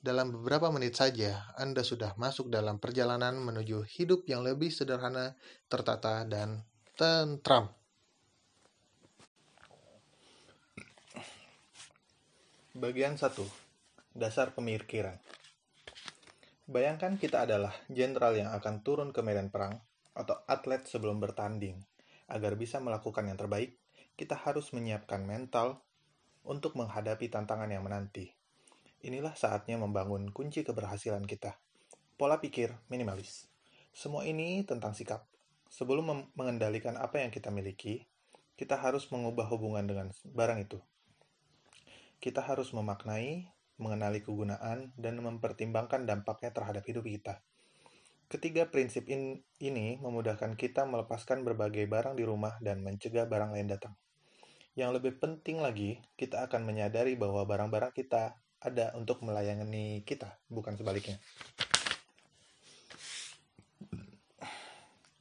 Dalam 0.02 0.34
beberapa 0.34 0.74
menit 0.74 0.98
saja, 0.98 1.46
Anda 1.62 1.86
sudah 1.86 2.18
masuk 2.18 2.50
dalam 2.50 2.82
perjalanan 2.82 3.38
menuju 3.38 3.86
hidup 3.86 4.26
yang 4.26 4.42
lebih 4.42 4.74
sederhana, 4.74 5.38
tertata, 5.70 6.26
dan 6.26 6.66
tentram. 6.98 7.70
Bagian 12.74 13.14
1. 13.14 13.30
Dasar 14.18 14.58
pemikiran. 14.58 15.22
Bayangkan 16.70 17.18
kita 17.18 17.50
adalah 17.50 17.74
jenderal 17.90 18.38
yang 18.38 18.54
akan 18.54 18.86
turun 18.86 19.10
ke 19.10 19.26
medan 19.26 19.50
perang 19.50 19.82
atau 20.14 20.38
atlet 20.46 20.86
sebelum 20.86 21.18
bertanding. 21.18 21.82
Agar 22.30 22.54
bisa 22.62 22.78
melakukan 22.78 23.26
yang 23.26 23.42
terbaik, 23.42 23.74
kita 24.14 24.38
harus 24.38 24.70
menyiapkan 24.70 25.26
mental 25.26 25.82
untuk 26.46 26.78
menghadapi 26.78 27.26
tantangan 27.26 27.74
yang 27.74 27.82
menanti. 27.82 28.30
Inilah 29.02 29.34
saatnya 29.34 29.82
membangun 29.82 30.30
kunci 30.30 30.62
keberhasilan 30.62 31.26
kita. 31.26 31.58
Pola 32.22 32.38
pikir 32.38 32.78
minimalis. 32.94 33.50
Semua 33.90 34.30
ini 34.30 34.62
tentang 34.62 34.94
sikap. 34.94 35.26
Sebelum 35.74 36.30
mengendalikan 36.38 37.02
apa 37.02 37.18
yang 37.18 37.34
kita 37.34 37.50
miliki, 37.50 38.06
kita 38.54 38.78
harus 38.78 39.10
mengubah 39.10 39.50
hubungan 39.50 39.90
dengan 39.90 40.14
barang 40.22 40.70
itu. 40.70 40.78
Kita 42.22 42.46
harus 42.46 42.78
memaknai 42.78 43.58
mengenali 43.80 44.22
kegunaan, 44.22 44.92
dan 45.00 45.18
mempertimbangkan 45.24 46.06
dampaknya 46.06 46.52
terhadap 46.52 46.84
hidup 46.86 47.08
kita. 47.08 47.40
Ketiga 48.30 48.70
prinsip 48.70 49.10
in, 49.10 49.42
ini 49.58 49.98
memudahkan 49.98 50.54
kita 50.54 50.86
melepaskan 50.86 51.42
berbagai 51.42 51.90
barang 51.90 52.14
di 52.14 52.22
rumah 52.22 52.62
dan 52.62 52.86
mencegah 52.86 53.26
barang 53.26 53.58
lain 53.58 53.74
datang. 53.74 53.98
Yang 54.78 55.02
lebih 55.02 55.14
penting 55.18 55.58
lagi, 55.58 55.98
kita 56.14 56.46
akan 56.46 56.62
menyadari 56.62 57.18
bahwa 57.18 57.42
barang-barang 57.50 57.90
kita 57.90 58.38
ada 58.62 58.94
untuk 58.94 59.26
melayani 59.26 60.06
kita, 60.06 60.38
bukan 60.46 60.78
sebaliknya. 60.78 61.18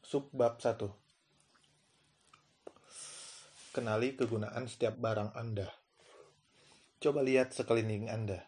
Subbab 0.05 0.61
1 0.61 0.89
Kenali 3.73 4.17
kegunaan 4.17 4.69
setiap 4.69 4.97
barang 5.01 5.33
Anda. 5.33 5.88
Coba 6.99 7.23
lihat 7.23 7.55
sekeliling 7.55 8.11
Anda. 8.11 8.43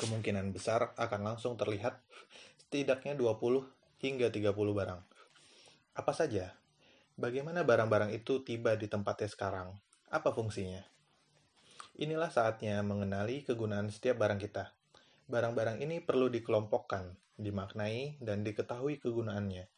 Kemungkinan 0.00 0.56
besar 0.56 0.96
akan 0.96 1.20
langsung 1.20 1.60
terlihat 1.60 2.00
setidaknya 2.56 3.12
20 3.12 3.68
hingga 4.00 4.32
30 4.32 4.56
barang. 4.56 5.00
Apa 6.00 6.12
saja? 6.16 6.56
Bagaimana 7.20 7.60
barang-barang 7.60 8.16
itu 8.16 8.40
tiba 8.40 8.72
di 8.80 8.88
tempatnya 8.88 9.28
sekarang? 9.28 9.76
Apa 10.08 10.32
fungsinya? 10.32 10.80
Inilah 12.00 12.32
saatnya 12.32 12.80
mengenali 12.80 13.44
kegunaan 13.44 13.92
setiap 13.92 14.16
barang 14.24 14.40
kita. 14.40 14.72
Barang-barang 15.28 15.84
ini 15.84 16.00
perlu 16.00 16.32
dikelompokkan, 16.32 17.36
dimaknai, 17.36 18.16
dan 18.24 18.40
diketahui 18.40 18.96
kegunaannya. 18.96 19.68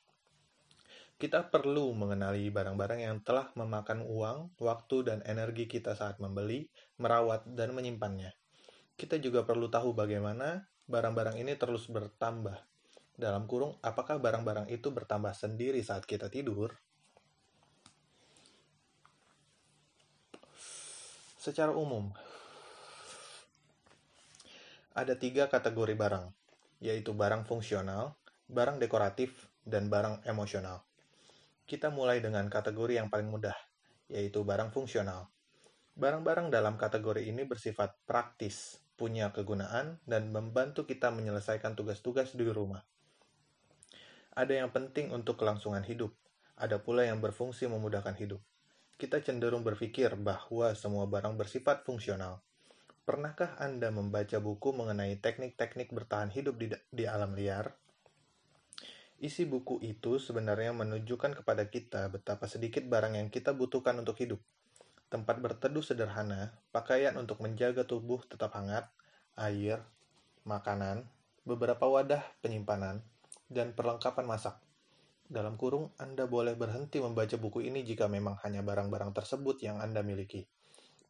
Kita 1.19 1.49
perlu 1.49 1.95
mengenali 1.95 2.51
barang-barang 2.51 3.01
yang 3.03 3.23
telah 3.23 3.51
memakan 3.55 4.03
uang, 4.03 4.59
waktu, 4.59 4.97
dan 5.07 5.19
energi 5.23 5.71
kita 5.71 5.95
saat 5.95 6.19
membeli, 6.19 6.67
merawat, 6.99 7.47
dan 7.47 7.73
menyimpannya. 7.73 8.35
Kita 8.99 9.19
juga 9.19 9.47
perlu 9.47 9.71
tahu 9.71 9.95
bagaimana 9.97 10.67
barang-barang 10.87 11.39
ini 11.39 11.55
terus 11.57 11.89
bertambah. 11.89 12.59
Dalam 13.13 13.47
kurung, 13.47 13.79
apakah 13.85 14.19
barang-barang 14.19 14.73
itu 14.73 14.91
bertambah 14.91 15.33
sendiri 15.37 15.79
saat 15.85 16.09
kita 16.09 16.27
tidur? 16.27 16.75
Secara 21.43 21.75
umum, 21.75 22.15
ada 24.95 25.19
tiga 25.19 25.51
kategori 25.51 25.99
barang, 25.99 26.31
yaitu 26.79 27.11
barang 27.17 27.43
fungsional, 27.49 28.15
barang 28.47 28.79
dekoratif, 28.79 29.51
dan 29.67 29.91
barang 29.91 30.23
emosional. 30.29 30.87
Kita 31.65 31.89
mulai 31.89 32.19
dengan 32.19 32.51
kategori 32.51 32.99
yang 32.99 33.09
paling 33.09 33.31
mudah, 33.31 33.55
yaitu 34.11 34.43
barang 34.43 34.75
fungsional. 34.75 35.31
Barang-barang 35.93 36.49
dalam 36.49 36.81
kategori 36.81 37.29
ini 37.29 37.45
bersifat 37.45 38.01
praktis, 38.09 38.81
punya 38.97 39.29
kegunaan, 39.31 40.01
dan 40.09 40.33
membantu 40.33 40.89
kita 40.89 41.13
menyelesaikan 41.13 41.77
tugas-tugas 41.77 42.33
di 42.33 42.49
rumah. 42.49 42.81
Ada 44.33 44.65
yang 44.65 44.71
penting 44.73 45.13
untuk 45.13 45.37
kelangsungan 45.37 45.85
hidup, 45.85 46.17
ada 46.57 46.81
pula 46.81 47.05
yang 47.05 47.21
berfungsi 47.21 47.69
memudahkan 47.69 48.17
hidup. 48.17 48.41
Kita 48.97 49.21
cenderung 49.21 49.61
berpikir 49.61 50.17
bahwa 50.17 50.73
semua 50.73 51.05
barang 51.05 51.37
bersifat 51.37 51.85
fungsional. 51.85 52.41
Pernahkah 53.03 53.59
Anda 53.59 53.91
membaca 53.91 54.39
buku 54.39 54.71
mengenai 54.73 55.19
teknik-teknik 55.19 55.91
bertahan 55.91 56.31
hidup 56.31 56.55
di, 56.55 56.71
di 56.89 57.05
alam 57.05 57.35
liar? 57.35 57.75
Isi 59.23 59.47
buku 59.47 59.79
itu 59.87 60.19
sebenarnya 60.19 60.75
menunjukkan 60.75 61.39
kepada 61.39 61.71
kita 61.71 62.11
betapa 62.11 62.51
sedikit 62.51 62.83
barang 62.91 63.15
yang 63.15 63.31
kita 63.31 63.55
butuhkan 63.55 63.95
untuk 64.03 64.19
hidup. 64.19 64.43
Tempat 65.15 65.39
berteduh 65.39 65.79
sederhana, 65.79 66.59
pakaian 66.75 67.15
untuk 67.15 67.39
menjaga 67.39 67.87
tubuh 67.87 68.19
tetap 68.27 68.51
hangat, 68.59 68.91
air, 69.39 69.79
makanan, 70.43 71.07
beberapa 71.47 71.87
wadah 71.87 72.19
penyimpanan, 72.43 72.99
dan 73.47 73.71
perlengkapan 73.79 74.27
masak. 74.27 74.59
Dalam 75.31 75.55
kurung, 75.55 75.95
Anda 76.03 76.27
boleh 76.27 76.59
berhenti 76.59 76.99
membaca 76.99 77.39
buku 77.39 77.63
ini 77.63 77.87
jika 77.87 78.11
memang 78.11 78.43
hanya 78.43 78.67
barang-barang 78.67 79.15
tersebut 79.15 79.63
yang 79.63 79.79
Anda 79.79 80.03
miliki. 80.03 80.51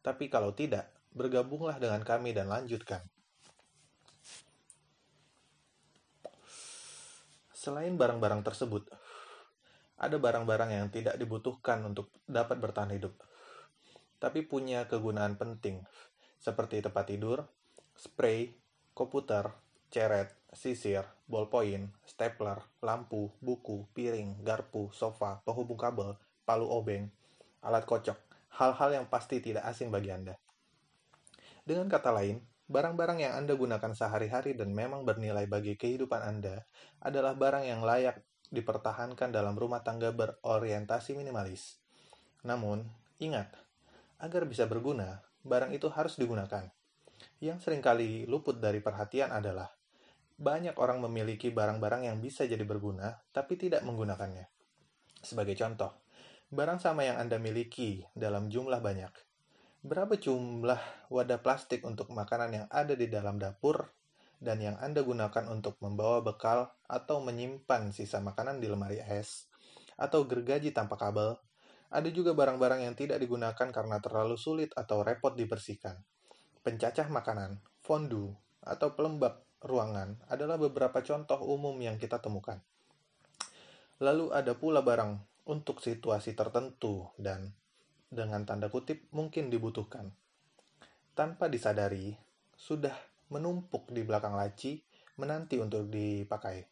Tapi 0.05 0.29
kalau 0.29 0.53
tidak, 0.53 0.85
bergabunglah 1.17 1.81
dengan 1.81 2.05
kami 2.05 2.29
dan 2.37 2.45
lanjutkan. 2.53 3.01
Selain 7.63 7.95
barang-barang 7.95 8.43
tersebut, 8.43 8.91
ada 9.95 10.19
barang-barang 10.19 10.75
yang 10.75 10.91
tidak 10.91 11.15
dibutuhkan 11.15 11.79
untuk 11.87 12.11
dapat 12.27 12.59
bertahan 12.59 12.91
hidup, 12.91 13.15
tapi 14.19 14.43
punya 14.43 14.83
kegunaan 14.91 15.39
penting, 15.39 15.79
seperti 16.43 16.83
tempat 16.83 17.07
tidur, 17.07 17.47
spray, 17.95 18.51
komputer, 18.91 19.55
ceret, 19.87 20.35
sisir, 20.51 21.07
ballpoint, 21.23 21.87
stapler, 22.03 22.59
lampu, 22.83 23.31
buku, 23.39 23.87
piring, 23.95 24.43
garpu, 24.43 24.91
sofa, 24.91 25.39
penghubung 25.47 25.79
kabel, 25.79 26.19
palu 26.43 26.67
obeng, 26.67 27.07
alat 27.63 27.87
kocok, 27.87 28.19
hal-hal 28.59 28.91
yang 28.91 29.07
pasti 29.07 29.39
tidak 29.39 29.63
asing 29.71 29.87
bagi 29.87 30.11
Anda. 30.11 30.35
Dengan 31.63 31.87
kata 31.87 32.11
lain, 32.11 32.43
barang-barang 32.73 33.21
yang 33.21 33.33
Anda 33.37 33.53
gunakan 33.53 33.93
sehari-hari 33.93 34.57
dan 34.57 34.73
memang 34.73 35.05
bernilai 35.05 35.45
bagi 35.45 35.77
kehidupan 35.77 36.25
Anda 36.25 36.65
adalah 37.05 37.37
barang 37.37 37.69
yang 37.69 37.85
layak 37.85 38.25
dipertahankan 38.49 39.29
dalam 39.29 39.53
rumah 39.53 39.85
tangga 39.85 40.09
berorientasi 40.09 41.13
minimalis. 41.13 41.77
Namun, 42.41 42.81
ingat, 43.21 43.53
agar 44.17 44.49
bisa 44.49 44.65
berguna, 44.65 45.21
barang 45.45 45.69
itu 45.69 45.85
harus 45.93 46.17
digunakan. 46.17 46.65
Yang 47.37 47.69
sering 47.69 47.85
kali 47.85 48.25
luput 48.25 48.57
dari 48.57 48.81
perhatian 48.81 49.29
adalah 49.29 49.69
banyak 50.33 50.73
orang 50.81 50.97
memiliki 51.05 51.53
barang-barang 51.53 52.09
yang 52.09 52.17
bisa 52.17 52.49
jadi 52.49 52.65
berguna, 52.65 53.21
tapi 53.29 53.53
tidak 53.53 53.85
menggunakannya. 53.85 54.49
Sebagai 55.21 55.53
contoh, 55.53 55.93
barang 56.49 56.81
sama 56.81 57.05
yang 57.05 57.21
Anda 57.21 57.37
miliki 57.37 58.01
dalam 58.17 58.49
jumlah 58.49 58.81
banyak. 58.81 59.32
Berapa 59.83 60.15
jumlah 60.15 60.79
wadah 61.11 61.43
plastik 61.43 61.83
untuk 61.83 62.07
makanan 62.15 62.55
yang 62.55 62.67
ada 62.71 62.95
di 62.95 63.11
dalam 63.11 63.35
dapur 63.35 63.91
dan 64.39 64.63
yang 64.63 64.79
Anda 64.79 65.03
gunakan 65.03 65.51
untuk 65.51 65.75
membawa 65.83 66.23
bekal 66.23 66.71
atau 66.87 67.19
menyimpan 67.19 67.91
sisa 67.91 68.23
makanan 68.23 68.63
di 68.63 68.71
lemari 68.71 69.03
es, 69.03 69.51
atau 69.99 70.23
gergaji 70.23 70.71
tanpa 70.71 70.95
kabel, 70.95 71.35
ada 71.91 72.07
juga 72.15 72.31
barang-barang 72.31 72.87
yang 72.87 72.95
tidak 72.95 73.19
digunakan 73.19 73.67
karena 73.75 73.99
terlalu 73.99 74.39
sulit 74.39 74.71
atau 74.71 75.03
repot 75.03 75.35
dibersihkan. 75.35 75.99
Pencacah 76.63 77.11
makanan, 77.11 77.59
fondue, 77.83 78.31
atau 78.63 78.95
pelembab 78.95 79.43
ruangan 79.59 80.15
adalah 80.31 80.55
beberapa 80.55 81.03
contoh 81.03 81.43
umum 81.43 81.75
yang 81.83 81.99
kita 81.99 82.23
temukan. 82.23 82.63
Lalu 83.99 84.31
ada 84.31 84.55
pula 84.55 84.79
barang 84.79 85.19
untuk 85.43 85.83
situasi 85.83 86.39
tertentu 86.39 87.11
dan 87.19 87.51
dengan 88.13 88.45
tanda 88.45 88.69
kutip 88.69 89.09
mungkin 89.09 89.49
dibutuhkan. 89.49 90.13
Tanpa 91.17 91.49
disadari, 91.49 92.13
sudah 92.53 92.93
menumpuk 93.33 93.89
di 93.89 94.05
belakang 94.05 94.37
laci 94.37 94.81
menanti 95.17 95.57
untuk 95.57 95.89
dipakai. 95.89 96.65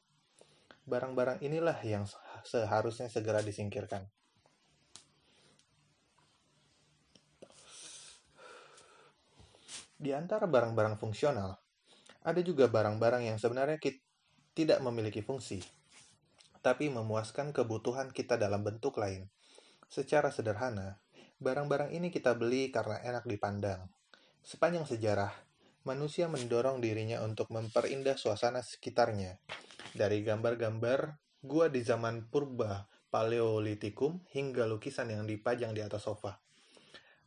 Barang-barang 0.86 1.42
inilah 1.46 1.78
yang 1.82 2.06
seharusnya 2.46 3.10
segera 3.10 3.42
disingkirkan. 3.42 4.06
Di 10.02 10.10
antara 10.18 10.50
barang-barang 10.50 10.98
fungsional, 10.98 11.62
ada 12.26 12.42
juga 12.42 12.66
barang-barang 12.70 13.30
yang 13.30 13.38
sebenarnya 13.38 13.78
kita 13.78 14.02
tidak 14.58 14.82
memiliki 14.82 15.22
fungsi, 15.26 15.62
tapi 16.62 16.90
memuaskan 16.90 17.50
kebutuhan 17.54 18.14
kita 18.14 18.38
dalam 18.38 18.62
bentuk 18.62 19.02
lain. 19.02 19.30
Secara 19.90 20.30
sederhana, 20.30 21.01
barang-barang 21.42 21.90
ini 21.90 22.14
kita 22.14 22.38
beli 22.38 22.70
karena 22.70 23.02
enak 23.02 23.26
dipandang. 23.26 23.90
Sepanjang 24.46 24.86
sejarah, 24.86 25.34
manusia 25.90 26.30
mendorong 26.30 26.78
dirinya 26.78 27.26
untuk 27.26 27.50
memperindah 27.50 28.14
suasana 28.14 28.62
sekitarnya. 28.62 29.42
Dari 29.98 30.22
gambar-gambar 30.22 31.18
gua 31.42 31.68
di 31.74 31.82
zaman 31.82 32.30
purba 32.30 32.86
Paleolitikum 33.12 34.24
hingga 34.32 34.70
lukisan 34.70 35.12
yang 35.12 35.28
dipajang 35.28 35.76
di 35.76 35.82
atas 35.84 36.08
sofa. 36.08 36.40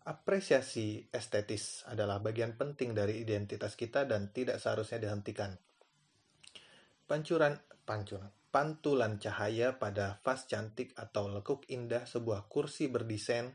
Apresiasi 0.08 1.10
estetis 1.12 1.84
adalah 1.84 2.22
bagian 2.24 2.56
penting 2.56 2.96
dari 2.96 3.20
identitas 3.20 3.76
kita 3.76 4.08
dan 4.08 4.32
tidak 4.32 4.62
seharusnya 4.62 5.02
dihentikan. 5.02 5.52
Pancuran, 7.04 7.60
pancuran, 7.84 8.32
pantulan 8.48 9.20
cahaya 9.20 9.76
pada 9.76 10.22
vas 10.24 10.48
cantik 10.48 10.96
atau 10.96 11.28
lekuk 11.28 11.68
indah 11.68 12.08
sebuah 12.08 12.48
kursi 12.48 12.88
berdesain 12.88 13.52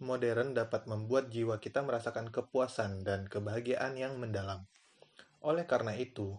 modern 0.00 0.54
dapat 0.54 0.86
membuat 0.86 1.30
jiwa 1.30 1.58
kita 1.62 1.84
merasakan 1.84 2.30
kepuasan 2.32 3.04
dan 3.06 3.26
kebahagiaan 3.26 3.98
yang 3.98 4.16
mendalam. 4.16 4.64
Oleh 5.42 5.66
karena 5.66 5.94
itu, 5.94 6.34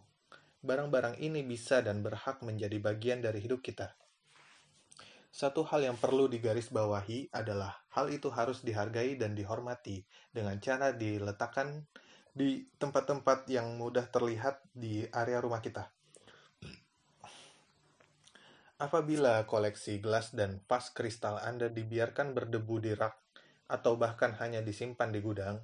barang-barang 0.60 1.20
ini 1.24 1.46
bisa 1.46 1.80
dan 1.80 2.04
berhak 2.04 2.44
menjadi 2.44 2.76
bagian 2.84 3.24
dari 3.24 3.40
hidup 3.40 3.64
kita. 3.64 3.96
Satu 5.30 5.62
hal 5.62 5.86
yang 5.86 5.96
perlu 5.96 6.26
digarisbawahi 6.26 7.30
adalah 7.32 7.86
hal 7.94 8.10
itu 8.10 8.34
harus 8.34 8.66
dihargai 8.66 9.14
dan 9.16 9.38
dihormati 9.38 10.02
dengan 10.34 10.58
cara 10.58 10.90
diletakkan 10.90 11.86
di 12.34 12.66
tempat-tempat 12.82 13.46
yang 13.48 13.78
mudah 13.78 14.10
terlihat 14.10 14.66
di 14.74 15.06
area 15.14 15.38
rumah 15.38 15.62
kita. 15.62 15.88
Apabila 18.80 19.44
koleksi 19.44 20.00
gelas 20.00 20.32
dan 20.32 20.64
vas 20.64 20.88
kristal 20.96 21.36
Anda 21.44 21.68
dibiarkan 21.68 22.32
berdebu 22.32 22.80
di 22.80 22.96
rak 22.96 23.29
atau 23.70 23.94
bahkan 23.96 24.34
hanya 24.42 24.66
disimpan 24.66 25.14
di 25.14 25.22
gudang, 25.22 25.62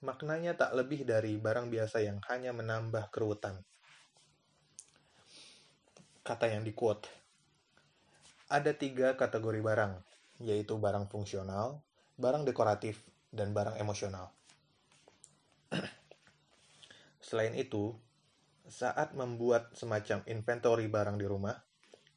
maknanya 0.00 0.56
tak 0.56 0.72
lebih 0.72 1.04
dari 1.04 1.36
barang 1.36 1.68
biasa 1.68 2.00
yang 2.00 2.18
hanya 2.32 2.56
menambah 2.56 3.12
keruwetan. 3.12 3.60
Kata 6.24 6.48
yang 6.48 6.64
di-quote, 6.64 7.06
ada 8.50 8.72
tiga 8.74 9.14
kategori 9.14 9.60
barang, 9.62 10.00
yaitu 10.42 10.74
barang 10.80 11.06
fungsional, 11.12 11.84
barang 12.18 12.42
dekoratif, 12.48 13.04
dan 13.30 13.52
barang 13.52 13.76
emosional. 13.78 14.32
Selain 17.26 17.52
itu, 17.58 17.94
saat 18.66 19.14
membuat 19.14 19.74
semacam 19.74 20.22
inventory 20.26 20.86
barang 20.90 21.18
di 21.18 21.26
rumah, 21.26 21.54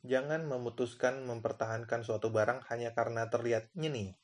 jangan 0.05 0.45
memutuskan 0.45 1.25
mempertahankan 1.25 2.05
suatu 2.05 2.29
barang 2.29 2.65
hanya 2.69 2.93
karena 2.93 3.27
terlihat 3.29 3.69
nyeni. 3.77 4.18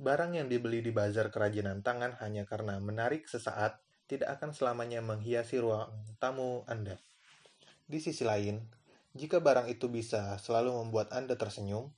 Barang 0.00 0.32
yang 0.32 0.48
dibeli 0.48 0.80
di 0.80 0.96
bazar 0.96 1.28
kerajinan 1.28 1.84
tangan 1.84 2.16
hanya 2.24 2.48
karena 2.48 2.80
menarik 2.80 3.28
sesaat 3.28 3.84
tidak 4.08 4.40
akan 4.40 4.56
selamanya 4.56 5.04
menghiasi 5.04 5.60
ruang 5.60 5.92
tamu 6.16 6.64
Anda. 6.64 6.96
Di 7.84 8.00
sisi 8.00 8.24
lain, 8.24 8.64
jika 9.12 9.44
barang 9.44 9.68
itu 9.68 9.92
bisa 9.92 10.40
selalu 10.40 10.72
membuat 10.72 11.12
Anda 11.12 11.36
tersenyum, 11.36 11.92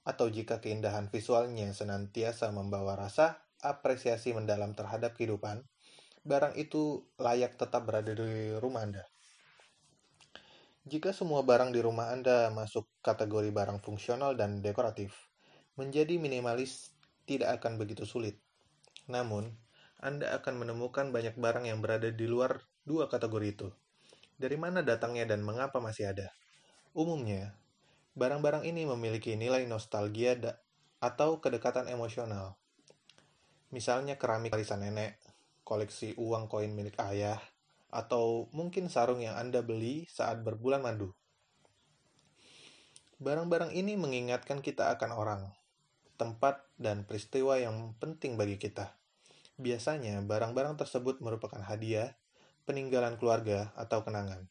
atau 0.00 0.32
jika 0.32 0.64
keindahan 0.64 1.12
visualnya 1.12 1.76
senantiasa 1.76 2.48
membawa 2.56 2.96
rasa 2.96 3.44
apresiasi 3.60 4.32
mendalam 4.32 4.72
terhadap 4.72 5.12
kehidupan, 5.12 5.60
barang 6.24 6.56
itu 6.56 7.04
layak 7.20 7.60
tetap 7.60 7.84
berada 7.84 8.16
di 8.16 8.56
rumah 8.64 8.88
Anda. 8.88 9.04
Jika 10.88 11.12
semua 11.12 11.44
barang 11.44 11.68
di 11.68 11.84
rumah 11.84 12.16
Anda 12.16 12.48
masuk 12.48 12.88
kategori 13.04 13.52
barang 13.52 13.84
fungsional 13.84 14.40
dan 14.40 14.64
dekoratif, 14.64 15.12
menjadi 15.76 16.16
minimalis 16.16 16.91
tidak 17.26 17.62
akan 17.62 17.78
begitu 17.78 18.06
sulit. 18.06 18.38
Namun, 19.10 19.54
Anda 20.02 20.34
akan 20.38 20.66
menemukan 20.66 21.14
banyak 21.14 21.38
barang 21.38 21.66
yang 21.66 21.78
berada 21.78 22.10
di 22.10 22.26
luar 22.26 22.62
dua 22.82 23.06
kategori 23.06 23.48
itu. 23.48 23.68
Dari 24.34 24.58
mana 24.58 24.82
datangnya 24.82 25.28
dan 25.30 25.46
mengapa 25.46 25.78
masih 25.78 26.10
ada? 26.10 26.34
Umumnya, 26.92 27.54
barang-barang 28.18 28.66
ini 28.66 28.84
memiliki 28.84 29.38
nilai 29.38 29.64
nostalgia 29.70 30.34
atau 30.98 31.38
kedekatan 31.38 31.86
emosional. 31.86 32.58
Misalnya 33.72 34.20
keramik 34.20 34.52
warisan 34.52 34.84
nenek, 34.84 35.16
koleksi 35.64 36.12
uang 36.18 36.50
koin 36.50 36.74
milik 36.74 36.98
ayah, 37.00 37.40
atau 37.88 38.50
mungkin 38.50 38.90
sarung 38.92 39.22
yang 39.22 39.38
Anda 39.38 39.62
beli 39.62 40.04
saat 40.10 40.42
berbulan 40.42 40.82
madu. 40.82 41.14
Barang-barang 43.22 43.70
ini 43.72 43.94
mengingatkan 43.94 44.58
kita 44.60 44.90
akan 44.98 45.10
orang, 45.14 45.42
tempat, 46.22 46.62
dan 46.78 47.02
peristiwa 47.02 47.58
yang 47.58 47.98
penting 47.98 48.38
bagi 48.38 48.62
kita. 48.62 48.94
Biasanya, 49.58 50.22
barang-barang 50.22 50.78
tersebut 50.78 51.18
merupakan 51.18 51.58
hadiah, 51.58 52.14
peninggalan 52.62 53.18
keluarga, 53.18 53.74
atau 53.74 54.06
kenangan. 54.06 54.46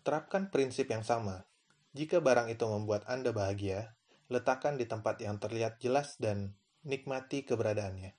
Terapkan 0.00 0.48
prinsip 0.48 0.88
yang 0.88 1.04
sama. 1.04 1.44
Jika 1.92 2.24
barang 2.24 2.48
itu 2.48 2.64
membuat 2.64 3.04
Anda 3.04 3.36
bahagia, 3.36 3.92
letakkan 4.32 4.80
di 4.80 4.88
tempat 4.88 5.20
yang 5.20 5.36
terlihat 5.36 5.84
jelas 5.84 6.16
dan 6.16 6.56
nikmati 6.80 7.44
keberadaannya. 7.44 8.16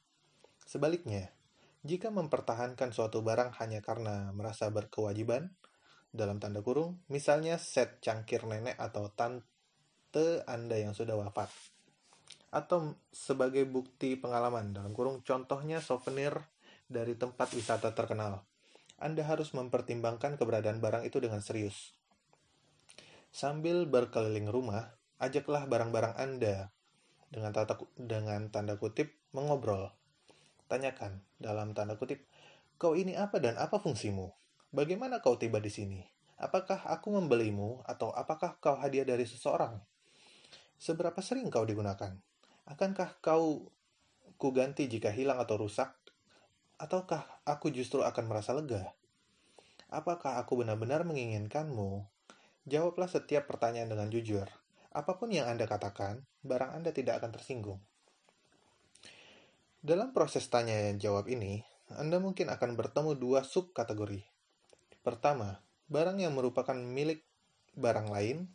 Sebaliknya, 0.69 1.34
jika 1.82 2.13
mempertahankan 2.13 2.93
suatu 2.93 3.25
barang 3.25 3.58
hanya 3.58 3.82
karena 3.82 4.30
merasa 4.34 4.69
berkewajiban, 4.69 5.54
dalam 6.15 6.39
tanda 6.39 6.63
kurung, 6.63 7.04
misalnya 7.12 7.60
set 7.60 7.99
cangkir 7.99 8.47
nenek 8.47 8.80
atau 8.80 9.12
Anda 10.47 10.80
yang 10.80 10.95
sudah 10.95 11.19
wafat, 11.19 11.51
atau 12.56 12.95
sebagai 13.12 13.67
bukti 13.67 14.15
pengalaman, 14.15 14.71
dalam 14.71 14.95
kurung 14.95 15.19
contohnya 15.21 15.84
souvenir 15.84 16.39
dari 16.88 17.19
tempat 17.19 17.51
wisata 17.51 17.91
terkenal, 17.91 18.43
anda 18.95 19.28
harus 19.28 19.51
mempertimbangkan 19.51 20.39
keberadaan 20.39 20.80
barang 20.80 21.04
itu 21.04 21.19
dengan 21.19 21.43
serius. 21.43 21.91
Sambil 23.28 23.84
berkeliling 23.84 24.47
rumah, 24.47 24.95
ajaklah 25.19 25.67
barang-barang 25.67 26.15
Anda 26.15 26.71
dengan, 27.28 27.51
tata, 27.51 27.75
dengan 27.99 28.47
tanda 28.47 28.80
kutip 28.80 29.12
mengobrol. 29.36 29.91
Tanyakan 30.71 31.19
dalam 31.43 31.75
tanda 31.75 31.99
kutip, 31.99 32.23
Kau 32.80 32.95
ini 32.95 33.19
apa 33.19 33.39
dan 33.43 33.60
apa 33.60 33.80
fungsimu? 33.80 34.32
Bagaimana 34.71 35.19
kau 35.19 35.36
tiba 35.36 35.60
di 35.60 35.71
sini? 35.71 35.99
Apakah 36.39 36.88
aku 36.88 37.12
membelimu 37.12 37.84
atau 37.88 38.12
apakah 38.15 38.60
kau 38.60 38.80
hadiah 38.80 39.08
dari 39.08 39.28
seseorang? 39.28 39.80
Seberapa 40.79 41.19
sering 41.23 41.47
kau 41.47 41.63
digunakan? 41.63 42.13
Akankah 42.65 43.21
kau 43.21 43.71
kuganti 44.35 44.89
jika 44.91 45.13
hilang 45.13 45.39
atau 45.39 45.59
rusak? 45.59 45.93
Ataukah 46.75 47.23
aku 47.47 47.71
justru 47.71 48.03
akan 48.03 48.25
merasa 48.27 48.51
lega? 48.51 48.91
Apakah 49.88 50.41
aku 50.41 50.59
benar-benar 50.59 51.07
menginginkanmu? 51.07 52.03
Jawablah 52.65 53.07
setiap 53.07 53.47
pertanyaan 53.47 53.93
dengan 53.93 54.09
jujur. 54.09 54.49
Apa 54.95 55.15
pun 55.15 55.31
yang 55.31 55.45
Anda 55.45 55.69
katakan, 55.69 56.25
barang 56.41 56.71
Anda 56.75 56.91
tidak 56.95 57.23
akan 57.23 57.31
tersinggung. 57.35 57.79
Dalam 59.85 60.17
proses 60.17 60.49
tanya 60.49 60.73
dan 60.73 60.97
jawab 60.97 61.29
ini, 61.29 61.61
Anda 61.93 62.17
mungkin 62.17 62.49
akan 62.49 62.73
bertemu 62.73 63.13
dua 63.13 63.45
subkategori. 63.45 64.25
Pertama, 65.05 65.61
barang 65.93 66.17
yang 66.17 66.33
merupakan 66.33 66.73
milik 66.73 67.21
barang 67.77 68.09
lain. 68.09 68.49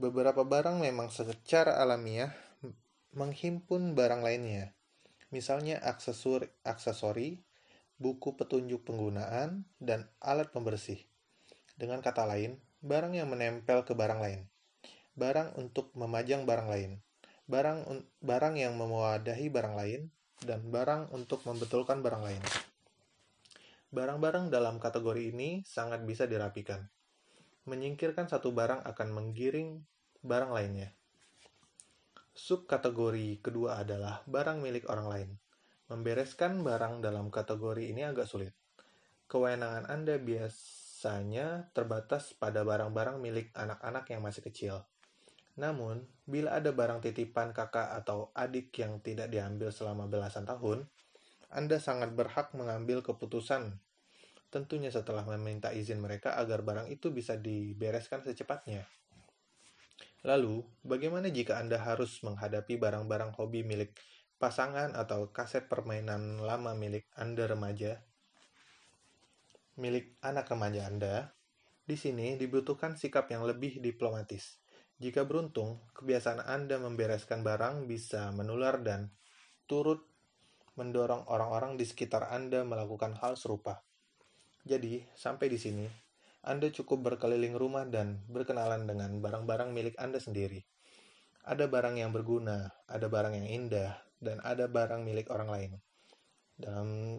Beberapa 0.00 0.42
barang 0.42 0.80
memang 0.80 1.12
secara 1.12 1.76
alamiah 1.76 2.32
menghimpun 3.12 3.92
barang 3.92 4.24
lainnya. 4.24 4.72
Misalnya 5.28 5.80
aksesori, 5.84 6.48
aksesori 6.64 7.36
buku 8.02 8.34
petunjuk 8.34 8.82
penggunaan, 8.82 9.62
dan 9.78 10.10
alat 10.18 10.50
pembersih. 10.50 10.98
Dengan 11.78 12.02
kata 12.02 12.26
lain, 12.26 12.58
barang 12.82 13.14
yang 13.14 13.30
menempel 13.30 13.86
ke 13.86 13.94
barang 13.94 14.18
lain. 14.18 14.40
Barang 15.14 15.54
untuk 15.54 15.94
memajang 15.94 16.42
barang 16.42 16.66
lain. 16.66 16.98
Barang 17.46 17.84
barang 18.18 18.54
yang 18.58 18.74
mewadahi 18.74 19.46
barang 19.52 19.74
lain 19.78 20.10
dan 20.42 20.66
barang 20.66 21.14
untuk 21.14 21.46
membetulkan 21.46 22.02
barang 22.02 22.22
lain. 22.26 22.42
Barang-barang 23.92 24.48
dalam 24.48 24.80
kategori 24.80 25.30
ini 25.36 25.60
sangat 25.68 26.02
bisa 26.08 26.24
dirapikan. 26.24 26.88
Menyingkirkan 27.62 28.26
satu 28.26 28.50
barang 28.50 28.82
akan 28.82 29.08
menggiring 29.14 29.82
barang 30.26 30.50
lainnya. 30.50 30.90
Subkategori 32.32 33.44
kedua 33.44 33.84
adalah 33.84 34.24
barang 34.26 34.58
milik 34.58 34.88
orang 34.90 35.06
lain. 35.06 35.30
Membereskan 35.92 36.64
barang 36.64 37.04
dalam 37.04 37.28
kategori 37.28 37.92
ini 37.92 38.02
agak 38.08 38.24
sulit. 38.24 38.56
Kewenangan 39.28 39.86
Anda 39.86 40.16
biasanya 40.16 41.70
terbatas 41.76 42.32
pada 42.32 42.64
barang-barang 42.64 43.20
milik 43.20 43.52
anak-anak 43.52 44.10
yang 44.10 44.24
masih 44.24 44.42
kecil. 44.42 44.82
Namun, 45.60 46.08
bila 46.24 46.56
ada 46.56 46.72
barang 46.72 47.04
titipan 47.04 47.52
kakak 47.52 47.92
atau 48.00 48.32
adik 48.32 48.72
yang 48.80 49.04
tidak 49.04 49.28
diambil 49.28 49.68
selama 49.68 50.08
belasan 50.08 50.48
tahun, 50.48 50.88
Anda 51.52 51.76
sangat 51.76 52.16
berhak 52.16 52.56
mengambil 52.56 53.04
keputusan. 53.04 53.76
Tentunya 54.52 54.92
setelah 54.92 55.24
meminta 55.24 55.72
izin 55.72 55.96
mereka 55.96 56.36
agar 56.36 56.60
barang 56.60 56.92
itu 56.92 57.08
bisa 57.08 57.40
dibereskan 57.40 58.20
secepatnya. 58.20 58.84
Lalu, 60.28 60.60
bagaimana 60.84 61.32
jika 61.32 61.56
Anda 61.56 61.80
harus 61.80 62.20
menghadapi 62.20 62.76
barang-barang 62.76 63.32
hobi 63.40 63.64
milik 63.64 63.96
pasangan 64.36 64.92
atau 64.92 65.32
kaset 65.32 65.72
permainan 65.72 66.44
lama 66.44 66.76
milik 66.76 67.08
Anda 67.16 67.48
remaja, 67.48 68.04
milik 69.80 70.20
anak 70.20 70.52
remaja 70.52 70.84
Anda, 70.84 71.14
di 71.88 71.96
sini 71.96 72.36
dibutuhkan 72.36 72.94
sikap 72.94 73.32
yang 73.32 73.48
lebih 73.48 73.80
diplomatis. 73.80 74.60
Jika 75.00 75.26
beruntung, 75.26 75.82
kebiasaan 75.96 76.44
Anda 76.44 76.78
membereskan 76.78 77.40
barang 77.42 77.88
bisa 77.90 78.30
menular 78.36 78.78
dan 78.84 79.10
turut 79.64 80.06
mendorong 80.78 81.26
orang-orang 81.26 81.74
di 81.74 81.88
sekitar 81.88 82.30
Anda 82.30 82.62
melakukan 82.62 83.18
hal 83.18 83.34
serupa. 83.34 83.82
Jadi, 84.62 85.02
sampai 85.18 85.50
di 85.50 85.58
sini, 85.58 85.86
Anda 86.46 86.70
cukup 86.70 87.02
berkeliling 87.02 87.58
rumah 87.58 87.82
dan 87.82 88.22
berkenalan 88.30 88.86
dengan 88.86 89.18
barang-barang 89.18 89.74
milik 89.74 89.98
Anda 89.98 90.22
sendiri. 90.22 90.62
Ada 91.42 91.66
barang 91.66 91.98
yang 91.98 92.14
berguna, 92.14 92.70
ada 92.86 93.10
barang 93.10 93.34
yang 93.34 93.50
indah, 93.50 93.98
dan 94.22 94.38
ada 94.46 94.70
barang 94.70 95.02
milik 95.02 95.34
orang 95.34 95.50
lain. 95.50 95.72
Dalam 96.54 97.18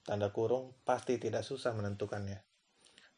tanda 0.00 0.32
kurung, 0.32 0.72
pasti 0.80 1.20
tidak 1.20 1.44
susah 1.44 1.76
menentukannya. 1.76 2.40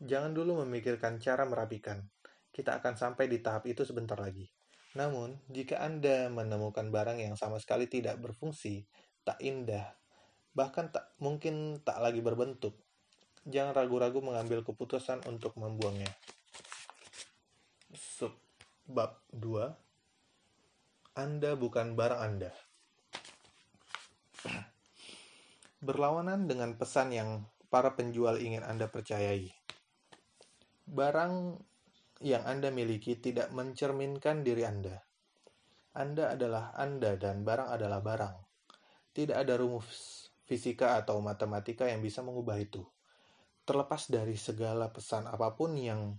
Jangan 0.03 0.35
dulu 0.35 0.67
memikirkan 0.67 1.23
cara 1.23 1.47
merapikan. 1.47 2.03
Kita 2.51 2.83
akan 2.83 2.99
sampai 2.99 3.31
di 3.31 3.39
tahap 3.39 3.71
itu 3.71 3.87
sebentar 3.87 4.19
lagi. 4.19 4.51
Namun, 4.99 5.39
jika 5.47 5.79
Anda 5.79 6.27
menemukan 6.27 6.91
barang 6.91 7.23
yang 7.23 7.39
sama 7.39 7.63
sekali 7.63 7.87
tidak 7.87 8.19
berfungsi, 8.19 8.83
tak 9.23 9.39
indah, 9.39 9.95
bahkan 10.59 10.91
tak 10.91 11.15
mungkin 11.23 11.79
tak 11.87 12.03
lagi 12.03 12.19
berbentuk, 12.19 12.88
jangan 13.49 13.73
ragu-ragu 13.73 14.21
mengambil 14.21 14.61
keputusan 14.61 15.25
untuk 15.25 15.57
membuangnya. 15.57 16.13
Sub 17.97 18.37
bab 18.85 19.25
2 19.33 19.73
Anda 21.17 21.57
bukan 21.57 21.97
barang 21.97 22.21
Anda. 22.21 22.53
Berlawanan 25.81 26.45
dengan 26.45 26.77
pesan 26.77 27.17
yang 27.17 27.49
para 27.73 27.97
penjual 27.97 28.37
ingin 28.37 28.61
Anda 28.69 28.93
percayai. 28.93 29.49
Barang 30.85 31.57
yang 32.21 32.45
Anda 32.45 32.69
miliki 32.69 33.17
tidak 33.17 33.49
mencerminkan 33.57 34.45
diri 34.45 34.69
Anda. 34.69 35.01
Anda 35.97 36.37
adalah 36.37 36.77
Anda 36.77 37.17
dan 37.17 37.49
barang 37.49 37.69
adalah 37.73 38.05
barang. 38.05 38.37
Tidak 39.17 39.35
ada 39.35 39.57
rumus 39.57 40.29
fisika 40.45 41.01
atau 41.01 41.21
matematika 41.25 41.89
yang 41.89 42.05
bisa 42.05 42.21
mengubah 42.21 42.61
itu. 42.61 42.85
Terlepas 43.69 44.09
dari 44.09 44.33
segala 44.41 44.89
pesan 44.89 45.29
apa 45.29 45.53
pun 45.53 45.77
yang 45.77 46.17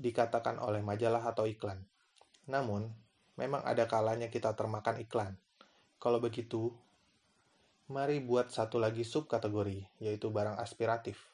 dikatakan 0.00 0.56
oleh 0.64 0.80
majalah 0.80 1.20
atau 1.28 1.44
iklan. 1.44 1.84
Namun, 2.48 2.88
memang 3.36 3.60
ada 3.68 3.84
kalanya 3.84 4.32
kita 4.32 4.56
termakan 4.56 4.96
iklan. 5.04 5.36
Kalau 6.00 6.24
begitu, 6.24 6.72
Mari 7.90 8.22
buat 8.22 8.54
satu 8.54 8.78
lagi 8.78 9.02
subkategori, 9.02 9.98
yaitu 9.98 10.30
barang 10.30 10.62
aspiratif. 10.62 11.26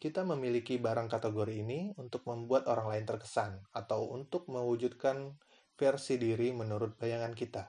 Kita 0.00 0.24
memiliki 0.24 0.80
barang 0.80 1.04
kategori 1.04 1.52
ini 1.52 1.92
untuk 2.00 2.24
membuat 2.24 2.64
orang 2.72 2.96
lain 2.96 3.04
terkesan 3.04 3.60
atau 3.76 4.08
untuk 4.08 4.48
mewujudkan 4.48 5.36
versi 5.76 6.16
diri 6.16 6.56
menurut 6.56 6.96
bayangan 6.96 7.36
kita. 7.36 7.68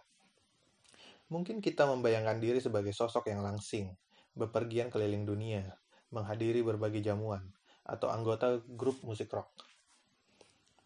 Mungkin 1.35 1.59
kita 1.59 1.83
membayangkan 1.83 2.39
diri 2.39 2.63
sebagai 2.63 2.95
sosok 2.95 3.27
yang 3.27 3.43
langsing, 3.43 3.91
bepergian 4.39 4.87
keliling 4.87 5.27
dunia, 5.27 5.67
menghadiri 6.11 6.63
berbagai 6.63 7.03
jamuan, 7.03 7.51
atau 7.87 8.11
anggota 8.11 8.59
grup 8.63 8.99
musik 9.03 9.31
rock. 9.31 9.49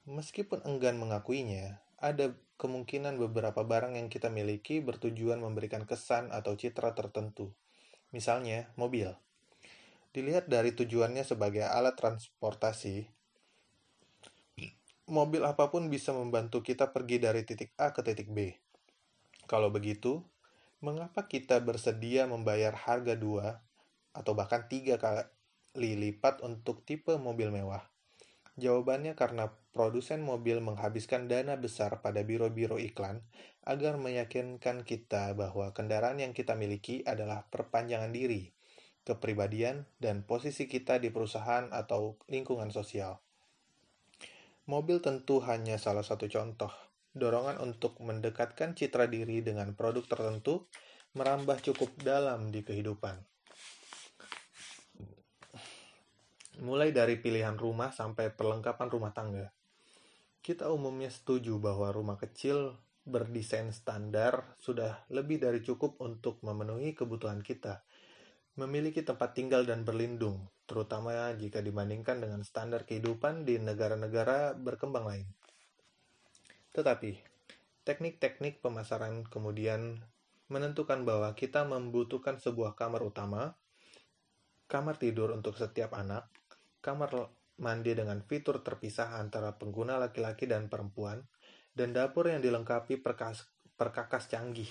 Meskipun 0.09 0.65
enggan 0.65 0.97
mengakuinya, 0.97 1.81
ada 2.01 2.33
kemungkinan 2.57 3.21
beberapa 3.21 3.61
barang 3.61 3.97
yang 3.97 4.09
kita 4.09 4.33
miliki 4.33 4.81
bertujuan 4.81 5.41
memberikan 5.41 5.85
kesan 5.85 6.33
atau 6.33 6.57
citra 6.57 6.97
tertentu. 6.97 7.53
Misalnya, 8.09 8.73
mobil. 8.77 9.13
Dilihat 10.11 10.49
dari 10.49 10.73
tujuannya 10.75 11.23
sebagai 11.23 11.63
alat 11.63 11.95
transportasi, 11.95 13.07
mobil 15.11 15.43
apa 15.43 15.67
pun 15.67 15.91
bisa 15.91 16.15
membantu 16.15 16.63
kita 16.63 16.89
pergi 16.89 17.19
dari 17.19 17.43
titik 17.43 17.75
A 17.79 17.91
ke 17.91 18.01
titik 18.01 18.31
B. 18.31 18.55
Kalau 19.45 19.67
begitu, 19.67 20.23
mengapa 20.79 21.27
kita 21.27 21.59
bersedia 21.59 22.25
membayar 22.25 22.73
harga 22.73 23.13
dua 23.13 23.61
atau 24.11 24.35
bahkan 24.35 24.67
tiga 24.67 24.99
kali 25.01 25.95
lipat 25.95 26.43
untuk 26.43 26.83
tipe 26.83 27.15
mobil 27.15 27.51
mewah? 27.51 27.91
Jawabannya 28.59 29.15
karena 29.15 29.47
produsen 29.71 30.21
mobil 30.21 30.59
menghabiskan 30.59 31.31
dana 31.31 31.55
besar 31.55 32.03
pada 32.03 32.21
biro-biro 32.21 32.75
iklan 32.75 33.23
agar 33.63 33.95
meyakinkan 33.95 34.83
kita 34.83 35.31
bahwa 35.33 35.71
kendaraan 35.71 36.19
yang 36.19 36.35
kita 36.35 36.59
miliki 36.59 36.99
adalah 37.07 37.47
perpanjangan 37.47 38.11
diri, 38.11 38.51
kepribadian, 39.07 39.87
dan 40.03 40.27
posisi 40.27 40.67
kita 40.67 40.99
di 40.99 41.09
perusahaan 41.09 41.71
atau 41.71 42.19
lingkungan 42.27 42.69
sosial. 42.69 43.23
Mobil 44.69 45.01
tentu 45.01 45.41
hanya 45.41 45.79
salah 45.81 46.05
satu 46.05 46.29
contoh. 46.29 46.69
Dorongan 47.11 47.59
untuk 47.59 47.99
mendekatkan 47.99 48.71
citra 48.77 49.07
diri 49.09 49.43
dengan 49.43 49.75
produk 49.75 50.05
tertentu 50.07 50.69
merambah 51.11 51.59
cukup 51.59 51.91
dalam 51.99 52.53
di 52.53 52.63
kehidupan. 52.63 53.19
Mulai 56.61 56.93
dari 56.93 57.17
pilihan 57.17 57.57
rumah 57.57 57.89
sampai 57.89 58.29
perlengkapan 58.29 58.87
rumah 58.93 59.09
tangga. 59.11 59.49
Kita 60.45 60.69
umumnya 60.69 61.09
setuju 61.09 61.57
bahwa 61.57 61.89
rumah 61.89 62.21
kecil 62.21 62.77
berdesain 63.01 63.73
standar 63.73 64.45
sudah 64.61 65.01
lebih 65.09 65.41
dari 65.41 65.65
cukup 65.65 65.97
untuk 65.97 66.37
memenuhi 66.45 66.93
kebutuhan 66.93 67.41
kita. 67.41 67.81
Memiliki 68.61 69.01
tempat 69.01 69.33
tinggal 69.33 69.65
dan 69.65 69.81
berlindung, 69.81 70.45
terutama 70.69 71.33
jika 71.33 71.65
dibandingkan 71.65 72.21
dengan 72.21 72.45
standar 72.45 72.85
kehidupan 72.85 73.41
di 73.41 73.57
negara-negara 73.57 74.53
berkembang 74.53 75.05
lain. 75.09 75.27
Tetapi, 76.71 77.11
teknik-teknik 77.83 78.61
pemasaran 78.61 79.25
kemudian 79.27 80.05
menentukan 80.47 81.03
bahwa 81.03 81.33
kita 81.35 81.65
membutuhkan 81.67 82.37
sebuah 82.37 82.79
kamar 82.79 83.03
utama, 83.03 83.59
kamar 84.71 84.95
tidur 84.95 85.35
untuk 85.35 85.59
setiap 85.59 85.95
anak, 85.99 86.30
kamar 86.81 87.29
mandi 87.61 87.93
dengan 87.93 88.19
fitur 88.25 88.65
terpisah 88.65 89.21
antara 89.21 89.55
pengguna 89.55 90.01
laki-laki 90.01 90.49
dan 90.49 90.67
perempuan, 90.67 91.21
dan 91.77 91.93
dapur 91.93 92.27
yang 92.27 92.41
dilengkapi 92.41 92.99
perkas 92.99 93.45
perkakas 93.77 94.27
canggih. 94.27 94.69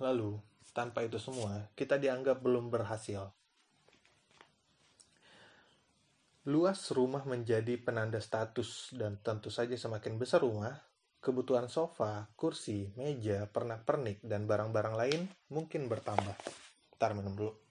Lalu, 0.00 0.36
tanpa 0.76 1.04
itu 1.04 1.16
semua, 1.16 1.72
kita 1.72 1.96
dianggap 1.96 2.44
belum 2.44 2.68
berhasil. 2.68 3.32
Luas 6.46 6.78
rumah 6.92 7.26
menjadi 7.26 7.74
penanda 7.80 8.22
status 8.22 8.94
dan 8.94 9.18
tentu 9.18 9.50
saja 9.50 9.74
semakin 9.74 10.14
besar 10.20 10.44
rumah, 10.44 10.78
kebutuhan 11.18 11.66
sofa, 11.66 12.30
kursi, 12.38 12.94
meja, 12.94 13.50
pernak-pernik, 13.50 14.22
dan 14.22 14.46
barang-barang 14.46 14.94
lain 14.94 15.20
mungkin 15.50 15.90
bertambah. 15.90 16.38
Ntar 17.00 17.18
minum 17.18 17.34
dulu. 17.34 17.65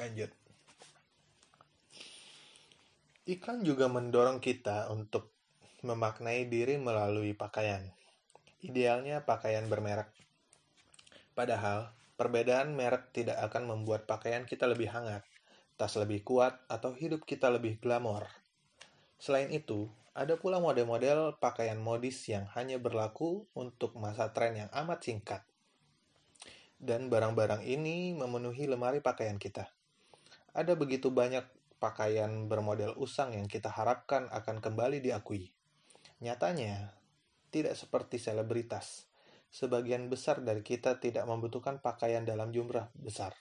Lanjut. 0.00 0.32
Iklan 3.28 3.60
juga 3.60 3.86
mendorong 3.92 4.40
kita 4.40 4.88
untuk 4.88 5.28
memaknai 5.84 6.48
diri 6.48 6.80
melalui 6.80 7.36
pakaian. 7.36 7.84
Idealnya 8.64 9.28
pakaian 9.28 9.68
bermerek 9.68 10.08
Padahal, 11.40 11.88
perbedaan 12.20 12.76
merek 12.76 13.16
tidak 13.16 13.40
akan 13.40 13.64
membuat 13.64 14.04
pakaian 14.04 14.44
kita 14.44 14.68
lebih 14.68 14.92
hangat, 14.92 15.24
tas 15.80 15.96
lebih 15.96 16.20
kuat, 16.20 16.58
atau 16.68 16.92
hidup 16.92 17.24
kita 17.24 17.48
lebih 17.48 17.80
glamor. 17.80 18.28
Selain 19.16 19.48
itu, 19.48 19.88
ada 20.12 20.36
pula 20.36 20.60
model-model 20.60 21.40
pakaian 21.40 21.80
modis 21.80 22.28
yang 22.28 22.44
hanya 22.52 22.76
berlaku 22.76 23.48
untuk 23.56 23.96
masa 23.96 24.28
tren 24.36 24.52
yang 24.52 24.70
amat 24.84 25.00
singkat. 25.00 25.40
Dan 26.76 27.08
barang-barang 27.08 27.64
ini 27.64 28.12
memenuhi 28.12 28.68
lemari 28.68 29.00
pakaian 29.00 29.40
kita. 29.40 29.72
Ada 30.52 30.74
begitu 30.74 31.14
banyak 31.14 31.46
pakaian 31.78 32.50
bermodel 32.50 32.94
usang 32.98 33.32
yang 33.32 33.46
kita 33.46 33.70
harapkan 33.70 34.26
akan 34.34 34.58
kembali 34.58 35.00
diakui. 35.00 35.50
Nyatanya, 36.20 36.92
tidak 37.50 37.74
seperti 37.78 38.20
selebritas 38.20 39.10
sebagian 39.50 40.06
besar 40.06 40.46
dari 40.46 40.62
kita 40.62 41.02
tidak 41.02 41.26
membutuhkan 41.26 41.82
pakaian 41.82 42.22
dalam 42.22 42.54
jumlah 42.54 42.94
besar. 42.94 43.34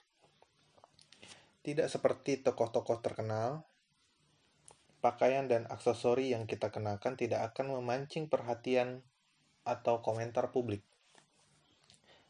Tidak 1.61 1.85
seperti 1.85 2.41
tokoh-tokoh 2.41 2.97
terkenal, 3.05 3.61
pakaian 5.05 5.45
dan 5.45 5.69
aksesori 5.69 6.33
yang 6.33 6.49
kita 6.49 6.73
kenakan 6.73 7.13
tidak 7.13 7.53
akan 7.53 7.77
memancing 7.77 8.25
perhatian 8.25 9.05
atau 9.61 10.01
komentar 10.01 10.49
publik. 10.49 10.81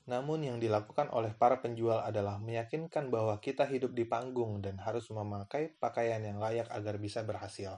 Namun 0.09 0.41
yang 0.41 0.57
dilakukan 0.57 1.13
oleh 1.13 1.37
para 1.37 1.61
penjual 1.61 2.01
adalah 2.01 2.41
meyakinkan 2.41 3.13
bahwa 3.13 3.37
kita 3.37 3.69
hidup 3.69 3.93
di 3.93 4.09
panggung 4.09 4.57
dan 4.65 4.81
harus 4.81 5.05
memakai 5.13 5.69
pakaian 5.77 6.25
yang 6.25 6.41
layak 6.41 6.65
agar 6.73 6.97
bisa 6.97 7.21
berhasil. 7.21 7.77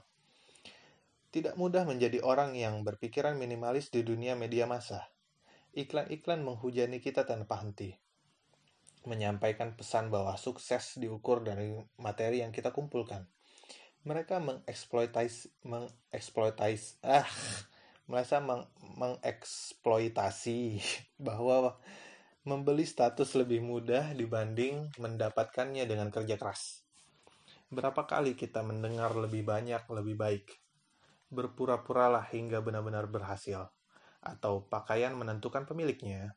Tidak 1.28 1.60
mudah 1.60 1.84
menjadi 1.84 2.24
orang 2.24 2.56
yang 2.56 2.80
berpikiran 2.80 3.36
minimalis 3.36 3.92
di 3.92 4.00
dunia 4.00 4.32
media 4.32 4.64
massa 4.64 5.12
iklan-iklan 5.72 6.44
menghujani 6.44 7.00
kita 7.00 7.24
tanpa 7.24 7.64
henti. 7.64 7.96
Menyampaikan 9.02 9.74
pesan 9.74 10.14
bahwa 10.14 10.38
sukses 10.38 10.94
diukur 11.00 11.42
dari 11.42 11.74
materi 11.98 12.44
yang 12.44 12.54
kita 12.54 12.70
kumpulkan. 12.70 13.26
Mereka 14.06 14.38
mengeksploitais 14.38 15.50
mengeksploitais 15.66 17.02
ah 17.02 17.26
merasa 18.06 18.38
meng, 18.38 18.66
mengeksploitasi 18.98 20.78
bahwa 21.26 21.78
membeli 22.42 22.82
status 22.82 23.38
lebih 23.38 23.62
mudah 23.62 24.10
dibanding 24.18 24.90
mendapatkannya 24.98 25.86
dengan 25.86 26.10
kerja 26.10 26.34
keras. 26.34 26.82
Berapa 27.70 28.02
kali 28.02 28.34
kita 28.34 28.66
mendengar 28.66 29.14
lebih 29.14 29.46
banyak 29.46 29.86
lebih 29.86 30.18
baik? 30.18 30.46
Berpura-puralah 31.30 32.26
hingga 32.34 32.58
benar-benar 32.58 33.06
berhasil 33.06 33.70
atau 34.22 34.66
pakaian 34.66 35.14
menentukan 35.14 35.70
pemiliknya. 35.70 36.34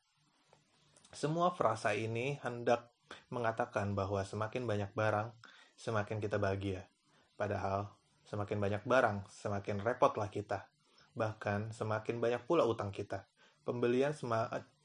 Semua 1.09 1.49
frasa 1.57 1.97
ini 1.97 2.37
hendak 2.45 2.93
mengatakan 3.33 3.97
bahwa 3.97 4.21
semakin 4.21 4.69
banyak 4.69 4.91
barang, 4.93 5.33
semakin 5.73 6.21
kita 6.21 6.37
bahagia. 6.37 6.85
Padahal, 7.33 7.89
semakin 8.29 8.61
banyak 8.61 8.83
barang, 8.85 9.25
semakin 9.29 9.81
repotlah 9.81 10.29
kita. 10.29 10.69
Bahkan, 11.17 11.73
semakin 11.73 12.21
banyak 12.21 12.41
pula 12.45 12.63
utang 12.63 12.93
kita. 12.93 13.25
Pembelian 13.65 14.13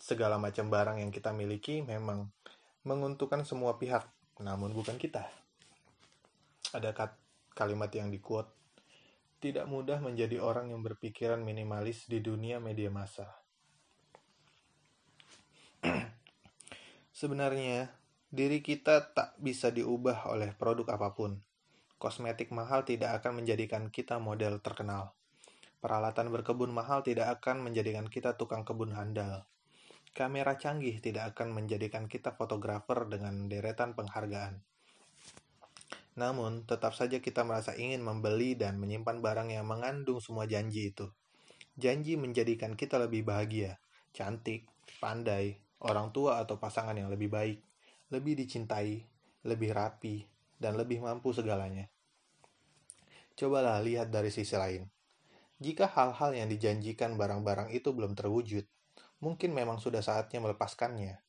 segala 0.00 0.40
macam 0.40 0.72
barang 0.72 1.04
yang 1.04 1.12
kita 1.12 1.36
miliki 1.36 1.84
memang 1.84 2.32
menguntungkan 2.88 3.44
semua 3.44 3.76
pihak, 3.76 4.08
namun 4.40 4.72
bukan 4.72 4.96
kita. 4.96 5.28
Ada 6.72 6.96
kalimat 7.52 7.92
yang 7.92 8.08
dikuat 8.08 8.48
tidak 9.40 9.64
mudah 9.72 10.04
menjadi 10.04 10.36
orang 10.36 10.68
yang 10.68 10.84
berpikiran 10.84 11.40
minimalis 11.40 12.04
di 12.04 12.20
dunia 12.20 12.60
media 12.60 12.92
massa. 12.92 13.40
Sebenarnya, 17.20 17.88
diri 18.28 18.60
kita 18.60 19.16
tak 19.16 19.40
bisa 19.40 19.72
diubah 19.72 20.28
oleh 20.28 20.52
produk 20.52 20.92
apa 20.92 21.16
pun. 21.16 21.40
Kosmetik 21.96 22.52
mahal 22.52 22.84
tidak 22.84 23.20
akan 23.20 23.40
menjadikan 23.40 23.88
kita 23.88 24.20
model 24.20 24.60
terkenal. 24.60 25.16
Peralatan 25.80 26.28
berkebun 26.28 26.68
mahal 26.76 27.00
tidak 27.00 27.40
akan 27.40 27.64
menjadikan 27.64 28.04
kita 28.04 28.36
tukang 28.36 28.68
kebun 28.68 28.92
handal. 28.92 29.48
Kamera 30.12 30.60
canggih 30.60 31.00
tidak 31.00 31.32
akan 31.32 31.56
menjadikan 31.56 32.04
kita 32.04 32.36
fotografer 32.36 33.08
dengan 33.08 33.48
deretan 33.48 33.96
penghargaan. 33.96 34.60
Namun, 36.20 36.68
tetap 36.68 36.92
saja 36.92 37.16
kita 37.24 37.48
merasa 37.48 37.72
ingin 37.72 38.04
membeli 38.04 38.52
dan 38.52 38.76
menyimpan 38.76 39.24
barang 39.24 39.48
yang 39.56 39.64
mengandung 39.64 40.20
semua 40.20 40.44
janji 40.44 40.92
itu. 40.92 41.08
Janji 41.80 42.20
menjadikan 42.20 42.76
kita 42.76 43.00
lebih 43.00 43.24
bahagia, 43.24 43.80
cantik, 44.12 44.68
pandai, 45.00 45.56
orang 45.80 46.12
tua 46.12 46.44
atau 46.44 46.60
pasangan 46.60 46.92
yang 46.92 47.08
lebih 47.08 47.32
baik, 47.32 47.64
lebih 48.12 48.36
dicintai, 48.36 49.00
lebih 49.48 49.72
rapi, 49.72 50.28
dan 50.60 50.76
lebih 50.76 51.00
mampu 51.00 51.32
segalanya. 51.32 51.88
Cobalah 53.32 53.80
lihat 53.80 54.12
dari 54.12 54.28
sisi 54.28 54.52
lain. 54.52 54.99
Jika 55.60 55.86
hal-hal 55.92 56.32
yang 56.34 56.48
dijanjikan 56.48 57.20
barang-barang 57.20 57.70
itu 57.76 57.92
belum 57.92 58.16
terwujud, 58.16 58.64
mungkin 59.20 59.52
memang 59.52 59.76
sudah 59.76 60.00
saatnya 60.00 60.40
melepaskannya 60.40 61.20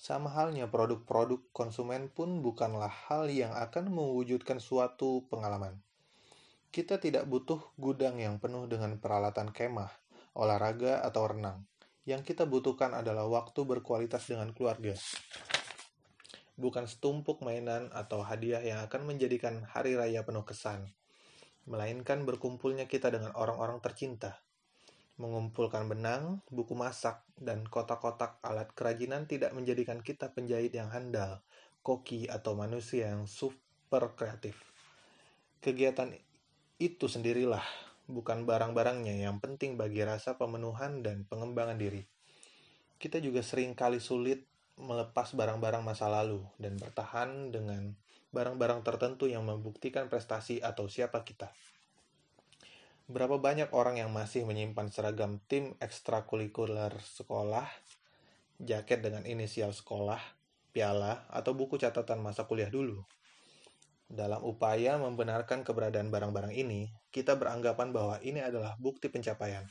sama 0.00 0.32
halnya 0.32 0.64
produk-produk 0.64 1.44
konsumen 1.52 2.08
pun 2.08 2.40
bukanlah 2.40 2.88
hal 2.88 3.28
yang 3.28 3.52
akan 3.52 3.92
mewujudkan 3.92 4.56
suatu 4.56 5.28
pengalaman. 5.28 5.76
Kita 6.72 6.96
tidak 6.96 7.28
butuh 7.28 7.60
gudang 7.76 8.16
yang 8.16 8.40
penuh 8.40 8.64
dengan 8.64 8.96
peralatan 8.96 9.52
kemah, 9.52 9.92
olahraga, 10.32 11.04
atau 11.04 11.28
renang. 11.28 11.68
Yang 12.08 12.32
kita 12.32 12.48
butuhkan 12.48 12.96
adalah 12.96 13.28
waktu 13.28 13.60
berkualitas 13.68 14.24
dengan 14.24 14.56
keluarga. 14.56 14.96
Bukan 16.56 16.88
setumpuk 16.88 17.44
mainan 17.44 17.92
atau 17.92 18.24
hadiah 18.24 18.64
yang 18.64 18.80
akan 18.80 19.04
menjadikan 19.04 19.68
hari 19.68 20.00
raya 20.00 20.24
penuh 20.24 20.48
kesan, 20.48 20.88
melainkan 21.68 22.24
berkumpulnya 22.24 22.88
kita 22.88 23.12
dengan 23.12 23.34
orang-orang 23.36 23.82
tercinta 23.84 24.40
Mengumpulkan 25.20 25.84
benang, 25.84 26.40
buku 26.48 26.72
masak, 26.72 27.20
dan 27.36 27.68
kotak-kotak 27.68 28.40
alat 28.40 28.72
kerajinan 28.72 29.28
tidak 29.28 29.52
menjadikan 29.52 30.00
kita 30.00 30.32
penjahit 30.32 30.72
yang 30.72 30.88
handal, 30.88 31.44
koki, 31.84 32.24
atau 32.24 32.56
manusia 32.56 33.12
yang 33.12 33.28
super 33.28 34.16
kreatif. 34.16 34.56
Kegiatan 35.60 36.16
itu 36.80 37.04
sendirilah, 37.04 37.60
bukan 38.08 38.48
barang-barangnya 38.48 39.28
yang 39.28 39.44
penting 39.44 39.76
bagi 39.76 40.00
rasa 40.08 40.40
pemenuhan 40.40 41.04
dan 41.04 41.28
pengembangan 41.28 41.76
diri. 41.76 42.00
Kita 42.96 43.20
juga 43.20 43.44
sering 43.44 43.76
kali 43.76 44.00
sulit 44.00 44.40
melepas 44.80 45.36
barang-barang 45.36 45.84
masa 45.84 46.08
lalu 46.08 46.40
dan 46.56 46.80
bertahan 46.80 47.52
dengan 47.52 47.92
barang-barang 48.30 48.86
tertentu 48.86 49.26
yang 49.26 49.42
membuktikan 49.42 50.06
prestasi 50.06 50.62
atau 50.62 50.86
siapa 50.86 51.26
kita. 51.26 51.50
Berapa 53.10 53.42
banyak 53.42 53.74
orang 53.74 53.98
yang 53.98 54.14
masih 54.14 54.46
menyimpan 54.46 54.86
seragam 54.86 55.42
tim 55.50 55.74
ekstrakurikuler 55.82 56.94
sekolah, 57.02 57.66
jaket 58.62 59.02
dengan 59.02 59.26
inisial 59.26 59.74
sekolah, 59.74 60.22
piala, 60.70 61.26
atau 61.26 61.58
buku 61.58 61.74
catatan 61.74 62.22
masa 62.22 62.46
kuliah 62.46 62.70
dulu? 62.70 63.02
Dalam 64.06 64.46
upaya 64.46 64.94
membenarkan 64.94 65.66
keberadaan 65.66 66.14
barang-barang 66.14 66.54
ini, 66.54 66.94
kita 67.10 67.34
beranggapan 67.34 67.90
bahwa 67.90 68.22
ini 68.22 68.42
adalah 68.42 68.78
bukti 68.78 69.10
pencapaian. 69.10 69.66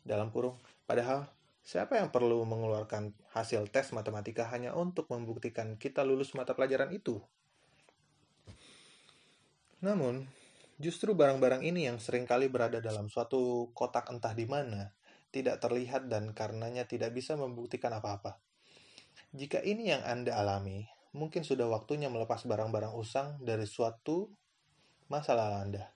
Dalam 0.00 0.32
kurung, 0.32 0.56
padahal 0.88 1.28
siapa 1.60 2.00
yang 2.00 2.08
perlu 2.08 2.40
mengeluarkan 2.48 3.12
hasil 3.36 3.68
tes 3.68 3.92
matematika 3.92 4.48
hanya 4.48 4.72
untuk 4.72 5.12
membuktikan 5.12 5.76
kita 5.76 6.08
lulus 6.08 6.32
mata 6.32 6.56
pelajaran 6.56 6.88
itu? 6.96 7.20
Namun, 9.80 10.26
Justru 10.78 11.18
barang-barang 11.18 11.66
ini 11.66 11.90
yang 11.90 11.98
sering 11.98 12.22
kali 12.22 12.46
berada 12.46 12.78
dalam 12.78 13.10
suatu 13.10 13.74
kotak 13.74 14.14
entah 14.14 14.30
di 14.30 14.46
mana, 14.46 14.94
tidak 15.34 15.58
terlihat 15.58 16.06
dan 16.06 16.30
karenanya 16.30 16.86
tidak 16.86 17.10
bisa 17.10 17.34
membuktikan 17.34 17.90
apa-apa. 17.98 18.38
Jika 19.34 19.58
ini 19.58 19.90
yang 19.90 20.06
Anda 20.06 20.38
alami, 20.38 20.86
mungkin 21.18 21.42
sudah 21.42 21.66
waktunya 21.66 22.06
melepas 22.06 22.46
barang-barang 22.46 22.94
usang 22.94 23.42
dari 23.42 23.66
suatu 23.66 24.30
masalah 25.10 25.66
Anda. 25.66 25.90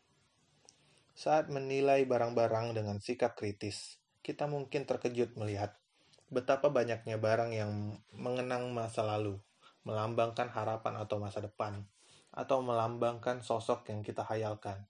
Saat 1.15 1.47
menilai 1.47 2.03
barang-barang 2.03 2.75
dengan 2.75 2.99
sikap 2.99 3.39
kritis, 3.39 4.03
kita 4.27 4.51
mungkin 4.51 4.83
terkejut 4.83 5.39
melihat 5.39 5.79
betapa 6.27 6.75
banyaknya 6.75 7.23
barang 7.23 7.55
yang 7.55 8.03
mengenang 8.19 8.67
masa 8.75 9.07
lalu, 9.07 9.39
melambangkan 9.87 10.51
harapan 10.51 10.99
atau 10.99 11.23
masa 11.23 11.39
depan, 11.39 11.87
atau 12.33 12.65
melambangkan 12.65 13.45
sosok 13.45 13.93
yang 13.93 14.01
kita 14.01 14.25
hayalkan. 14.25 14.89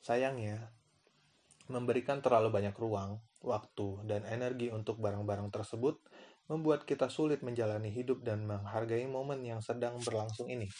Sayangnya, 0.00 0.70
memberikan 1.66 2.22
terlalu 2.22 2.54
banyak 2.54 2.74
ruang, 2.78 3.18
waktu, 3.42 4.06
dan 4.06 4.22
energi 4.26 4.70
untuk 4.70 5.02
barang-barang 5.02 5.50
tersebut 5.50 5.98
membuat 6.46 6.86
kita 6.86 7.10
sulit 7.10 7.42
menjalani 7.42 7.90
hidup 7.90 8.22
dan 8.22 8.46
menghargai 8.46 9.02
momen 9.10 9.42
yang 9.42 9.58
sedang 9.58 9.98
berlangsung 9.98 10.46
ini. 10.46 10.70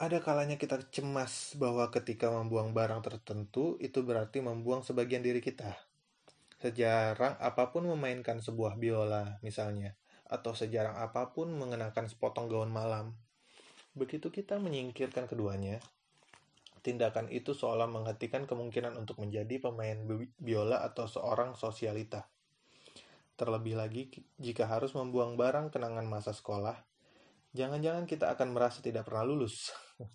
Ada 0.00 0.24
kalanya 0.24 0.56
kita 0.56 0.80
cemas 0.88 1.52
bahwa 1.60 1.92
ketika 1.92 2.32
membuang 2.32 2.72
barang 2.72 3.04
tertentu, 3.04 3.76
itu 3.84 4.00
berarti 4.00 4.40
membuang 4.40 4.80
sebagian 4.80 5.20
diri 5.20 5.44
kita. 5.44 5.76
Sejarang 6.56 7.36
apa 7.36 7.68
pun 7.68 7.84
memainkan 7.84 8.40
sebuah 8.40 8.80
biola, 8.80 9.36
misalnya, 9.44 9.92
atau 10.24 10.56
sejarang 10.56 10.96
apa 10.96 11.36
pun 11.36 11.52
mengenakan 11.52 12.08
sepotong 12.08 12.48
gaun 12.48 12.72
malam, 12.72 13.12
Begitu 13.90 14.30
kita 14.30 14.62
menyingkirkan 14.62 15.26
keduanya, 15.26 15.82
tindakan 16.80 17.26
itu 17.28 17.52
seolah 17.52 17.90
menghentikan 17.90 18.46
kemungkinan 18.46 18.96
untuk 18.96 19.20
menjadi 19.20 19.58
pemain 19.58 19.98
biola 20.38 20.80
atau 20.86 21.10
seorang 21.10 21.58
sosialita. 21.58 22.30
Terlebih 23.36 23.74
lagi, 23.76 24.12
jika 24.38 24.68
harus 24.68 24.92
membuang 24.94 25.34
barang 25.34 25.72
kenangan 25.74 26.06
masa 26.06 26.30
sekolah, 26.30 26.76
jangan-jangan 27.56 28.06
kita 28.06 28.30
akan 28.32 28.52
merasa 28.54 28.78
tidak 28.78 29.08
pernah 29.08 29.26
lulus. 29.26 29.74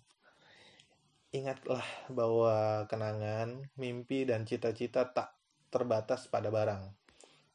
Ingatlah 1.38 1.84
bahwa 2.08 2.86
kenangan, 2.88 3.66
mimpi, 3.76 4.24
dan 4.24 4.48
cita-cita 4.48 5.10
tak 5.10 5.36
terbatas 5.68 6.30
pada 6.30 6.48
barang, 6.48 6.86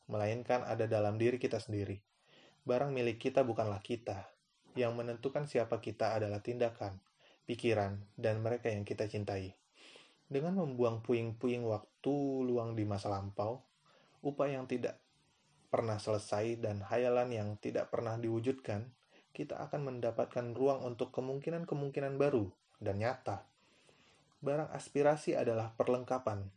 melainkan 0.06 0.62
ada 0.68 0.86
dalam 0.86 1.18
diri 1.18 1.40
kita 1.42 1.58
sendiri. 1.58 1.98
Barang 2.62 2.94
milik 2.94 3.18
kita 3.18 3.42
bukanlah 3.42 3.82
kita, 3.82 4.31
yang 4.76 4.96
menentukan 4.96 5.48
siapa 5.48 5.84
kita 5.84 6.16
adalah 6.16 6.40
tindakan, 6.40 7.00
pikiran, 7.48 8.00
dan 8.16 8.40
mereka 8.40 8.72
yang 8.72 8.88
kita 8.88 9.08
cintai. 9.08 9.56
Dengan 10.32 10.56
membuang 10.56 11.04
puing-puing 11.04 11.68
waktu 11.68 12.16
luang 12.48 12.80
di 12.80 12.88
masa 12.88 13.12
lampau, 13.12 13.60
upaya 14.24 14.60
yang 14.60 14.68
tidak 14.68 14.96
pernah 15.68 16.00
selesai 16.00 16.60
dan 16.60 16.84
hayalan 16.88 17.32
yang 17.32 17.50
tidak 17.60 17.92
pernah 17.92 18.16
diwujudkan, 18.16 18.88
kita 19.32 19.60
akan 19.60 19.88
mendapatkan 19.88 20.52
ruang 20.56 20.84
untuk 20.84 21.12
kemungkinan-kemungkinan 21.16 22.20
baru 22.20 22.52
dan 22.80 23.00
nyata. 23.00 23.48
Barang 24.44 24.72
aspirasi 24.72 25.36
adalah 25.36 25.72
perlengkapan 25.76 26.48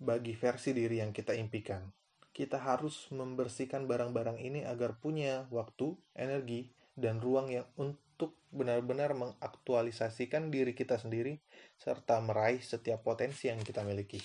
bagi 0.00 0.32
versi 0.32 0.72
diri 0.72 1.04
yang 1.04 1.12
kita 1.12 1.36
impikan 1.36 1.99
kita 2.30 2.62
harus 2.62 3.10
membersihkan 3.10 3.90
barang-barang 3.90 4.38
ini 4.38 4.62
agar 4.62 4.94
punya 4.98 5.50
waktu, 5.50 5.98
energi, 6.14 6.70
dan 6.94 7.18
ruang 7.18 7.50
yang 7.50 7.66
untuk 7.74 8.38
benar-benar 8.54 9.14
mengaktualisasikan 9.14 10.50
diri 10.50 10.74
kita 10.74 10.98
sendiri 10.98 11.38
serta 11.78 12.22
meraih 12.22 12.62
setiap 12.62 13.02
potensi 13.02 13.50
yang 13.50 13.62
kita 13.62 13.82
miliki. 13.82 14.20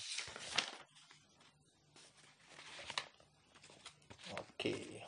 Oke. 4.34 5.02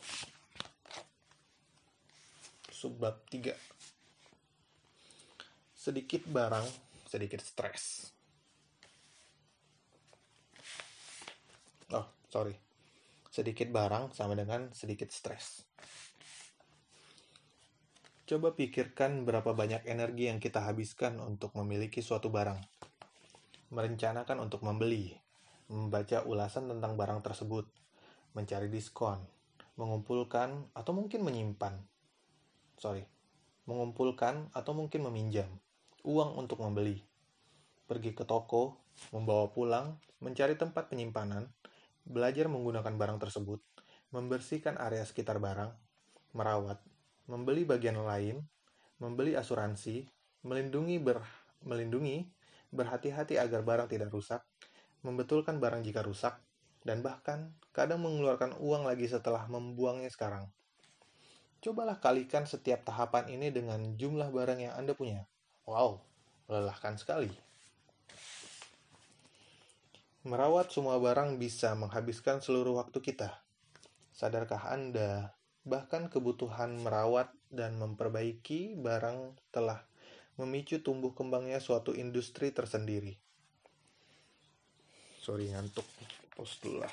Subbab 2.70 3.26
3. 3.30 3.54
Sedikit 5.74 6.22
barang, 6.30 6.66
sedikit 7.06 7.42
stres. 7.42 8.12
Oh, 11.90 12.06
sorry 12.28 12.67
sedikit 13.38 13.70
barang 13.70 14.11
sama 14.11 14.35
dengan 14.35 14.74
sedikit 14.74 15.14
stres. 15.14 15.62
Coba 18.27 18.51
pikirkan 18.51 19.22
berapa 19.22 19.55
banyak 19.55 19.87
energi 19.87 20.27
yang 20.27 20.42
kita 20.42 20.66
habiskan 20.66 21.22
untuk 21.22 21.55
memiliki 21.55 22.03
suatu 22.03 22.35
barang. 22.35 22.59
Merencanakan 23.70 24.42
untuk 24.42 24.66
membeli, 24.66 25.14
membaca 25.70 26.27
ulasan 26.27 26.66
tentang 26.66 26.98
barang 26.98 27.22
tersebut, 27.22 27.70
mencari 28.35 28.66
diskon, 28.66 29.22
mengumpulkan 29.79 30.74
atau 30.74 30.90
mungkin 30.90 31.22
menyimpan. 31.22 31.79
Sorry, 32.74 33.07
mengumpulkan 33.70 34.51
atau 34.51 34.74
mungkin 34.74 35.07
meminjam 35.07 35.46
uang 36.03 36.40
untuk 36.42 36.59
membeli. 36.59 37.07
Pergi 37.87 38.12
ke 38.12 38.27
toko, 38.27 38.83
membawa 39.14 39.48
pulang, 39.53 39.94
mencari 40.20 40.59
tempat 40.59 40.90
penyimpanan, 40.90 41.48
belajar 42.08 42.48
menggunakan 42.48 42.96
barang 42.96 43.20
tersebut, 43.20 43.60
membersihkan 44.16 44.80
area 44.80 45.04
sekitar 45.04 45.36
barang, 45.36 45.76
merawat, 46.32 46.80
membeli 47.28 47.68
bagian 47.68 48.00
lain, 48.00 48.40
membeli 48.96 49.36
asuransi, 49.36 50.08
melindungi 50.48 50.96
ber, 50.96 51.20
melindungi, 51.68 52.24
berhati-hati 52.72 53.36
agar 53.36 53.60
barang 53.60 53.92
tidak 53.92 54.08
rusak, 54.08 54.40
membetulkan 55.04 55.60
barang 55.60 55.84
jika 55.84 56.00
rusak, 56.00 56.40
dan 56.88 57.04
bahkan 57.04 57.52
kadang 57.76 58.00
mengeluarkan 58.00 58.56
uang 58.56 58.88
lagi 58.88 59.04
setelah 59.04 59.44
membuangnya 59.44 60.08
sekarang. 60.08 60.48
Cobalah 61.60 62.00
kalikan 62.00 62.48
setiap 62.48 62.86
tahapan 62.88 63.28
ini 63.28 63.52
dengan 63.52 63.98
jumlah 63.98 64.32
barang 64.32 64.62
yang 64.62 64.74
Anda 64.78 64.96
punya. 64.96 65.28
Wow, 65.68 66.00
melelahkan 66.48 66.96
sekali. 66.96 67.47
Merawat 70.28 70.68
semua 70.68 71.00
barang 71.00 71.40
bisa 71.40 71.72
menghabiskan 71.72 72.44
seluruh 72.44 72.76
waktu 72.76 73.00
kita. 73.00 73.40
Sadarkah 74.12 74.60
Anda, 74.68 75.32
bahkan 75.64 76.12
kebutuhan 76.12 76.84
merawat 76.84 77.32
dan 77.48 77.80
memperbaiki 77.80 78.76
barang 78.76 79.40
telah 79.48 79.88
memicu 80.36 80.84
tumbuh 80.84 81.16
kembangnya 81.16 81.64
suatu 81.64 81.96
industri 81.96 82.52
tersendiri. 82.52 83.16
Sorry 85.16 85.48
ngantuk, 85.48 85.88
pos 86.36 86.60
dulu 86.60 86.84
lah. 86.84 86.92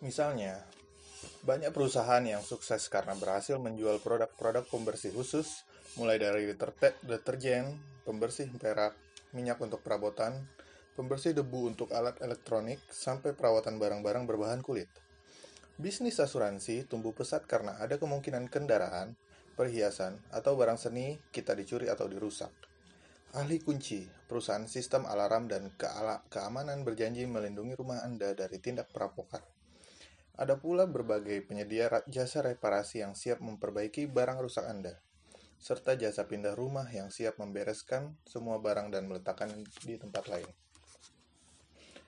Misalnya, 0.00 0.64
banyak 1.42 1.74
perusahaan 1.74 2.22
yang 2.22 2.38
sukses 2.46 2.86
karena 2.86 3.18
berhasil 3.18 3.58
menjual 3.58 3.98
produk-produk 3.98 4.62
pembersih 4.70 5.10
khusus, 5.10 5.66
mulai 5.98 6.14
dari 6.14 6.46
deterjen, 7.02 7.82
pembersih 8.06 8.46
perak, 8.54 8.94
minyak 9.34 9.58
untuk 9.58 9.82
perabotan, 9.82 10.46
pembersih 10.94 11.34
debu 11.34 11.74
untuk 11.74 11.90
alat 11.90 12.14
elektronik, 12.22 12.78
sampai 12.94 13.34
perawatan 13.34 13.82
barang-barang 13.82 14.22
berbahan 14.22 14.62
kulit. 14.62 14.86
Bisnis 15.74 16.22
asuransi 16.22 16.86
tumbuh 16.86 17.10
pesat 17.10 17.42
karena 17.50 17.74
ada 17.82 17.98
kemungkinan 17.98 18.46
kendaraan, 18.46 19.18
perhiasan, 19.58 20.22
atau 20.30 20.54
barang 20.54 20.78
seni 20.78 21.18
kita 21.34 21.58
dicuri 21.58 21.90
atau 21.90 22.06
dirusak. 22.06 22.54
Ahli 23.34 23.58
kunci, 23.58 24.06
perusahaan 24.30 24.68
sistem 24.70 25.10
alarm 25.10 25.50
dan 25.50 25.74
keamanan 26.30 26.86
berjanji 26.86 27.26
melindungi 27.26 27.74
rumah 27.74 28.04
Anda 28.06 28.30
dari 28.36 28.62
tindak 28.62 28.92
perampokan. 28.94 29.61
Ada 30.32 30.56
pula 30.56 30.88
berbagai 30.88 31.44
penyedia 31.44 31.92
jasa 32.08 32.40
reparasi 32.40 33.04
yang 33.04 33.12
siap 33.12 33.44
memperbaiki 33.44 34.08
barang 34.08 34.40
rusak 34.40 34.64
Anda, 34.64 34.96
serta 35.60 35.92
jasa 35.92 36.24
pindah 36.24 36.56
rumah 36.56 36.88
yang 36.88 37.12
siap 37.12 37.36
membereskan 37.36 38.16
semua 38.24 38.56
barang 38.56 38.88
dan 38.88 39.12
meletakkan 39.12 39.52
di 39.84 40.00
tempat 40.00 40.32
lain. 40.32 40.48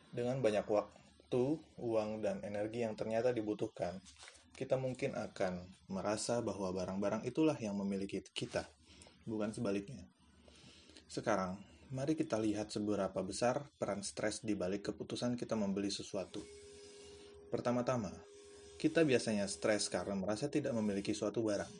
Dengan 0.08 0.40
banyak 0.40 0.64
waktu, 0.64 1.44
uang, 1.76 2.24
dan 2.24 2.40
energi 2.48 2.80
yang 2.80 2.96
ternyata 2.96 3.28
dibutuhkan, 3.28 4.00
kita 4.56 4.80
mungkin 4.80 5.12
akan 5.20 5.66
merasa 5.92 6.40
bahwa 6.40 6.72
barang-barang 6.72 7.28
itulah 7.28 7.58
yang 7.60 7.76
memiliki 7.76 8.24
kita, 8.32 8.64
bukan 9.28 9.52
sebaliknya. 9.52 10.08
Sekarang, 11.10 11.60
mari 11.92 12.16
kita 12.16 12.40
lihat 12.40 12.72
seberapa 12.72 13.20
besar 13.20 13.68
peran 13.76 14.00
stres 14.00 14.40
di 14.40 14.56
balik 14.56 14.88
keputusan 14.94 15.36
kita 15.36 15.52
membeli 15.58 15.92
sesuatu. 15.92 16.63
Pertama-tama, 17.54 18.10
kita 18.82 19.06
biasanya 19.06 19.46
stres 19.46 19.86
karena 19.86 20.18
merasa 20.18 20.50
tidak 20.50 20.74
memiliki 20.74 21.14
suatu 21.14 21.38
barang. 21.46 21.70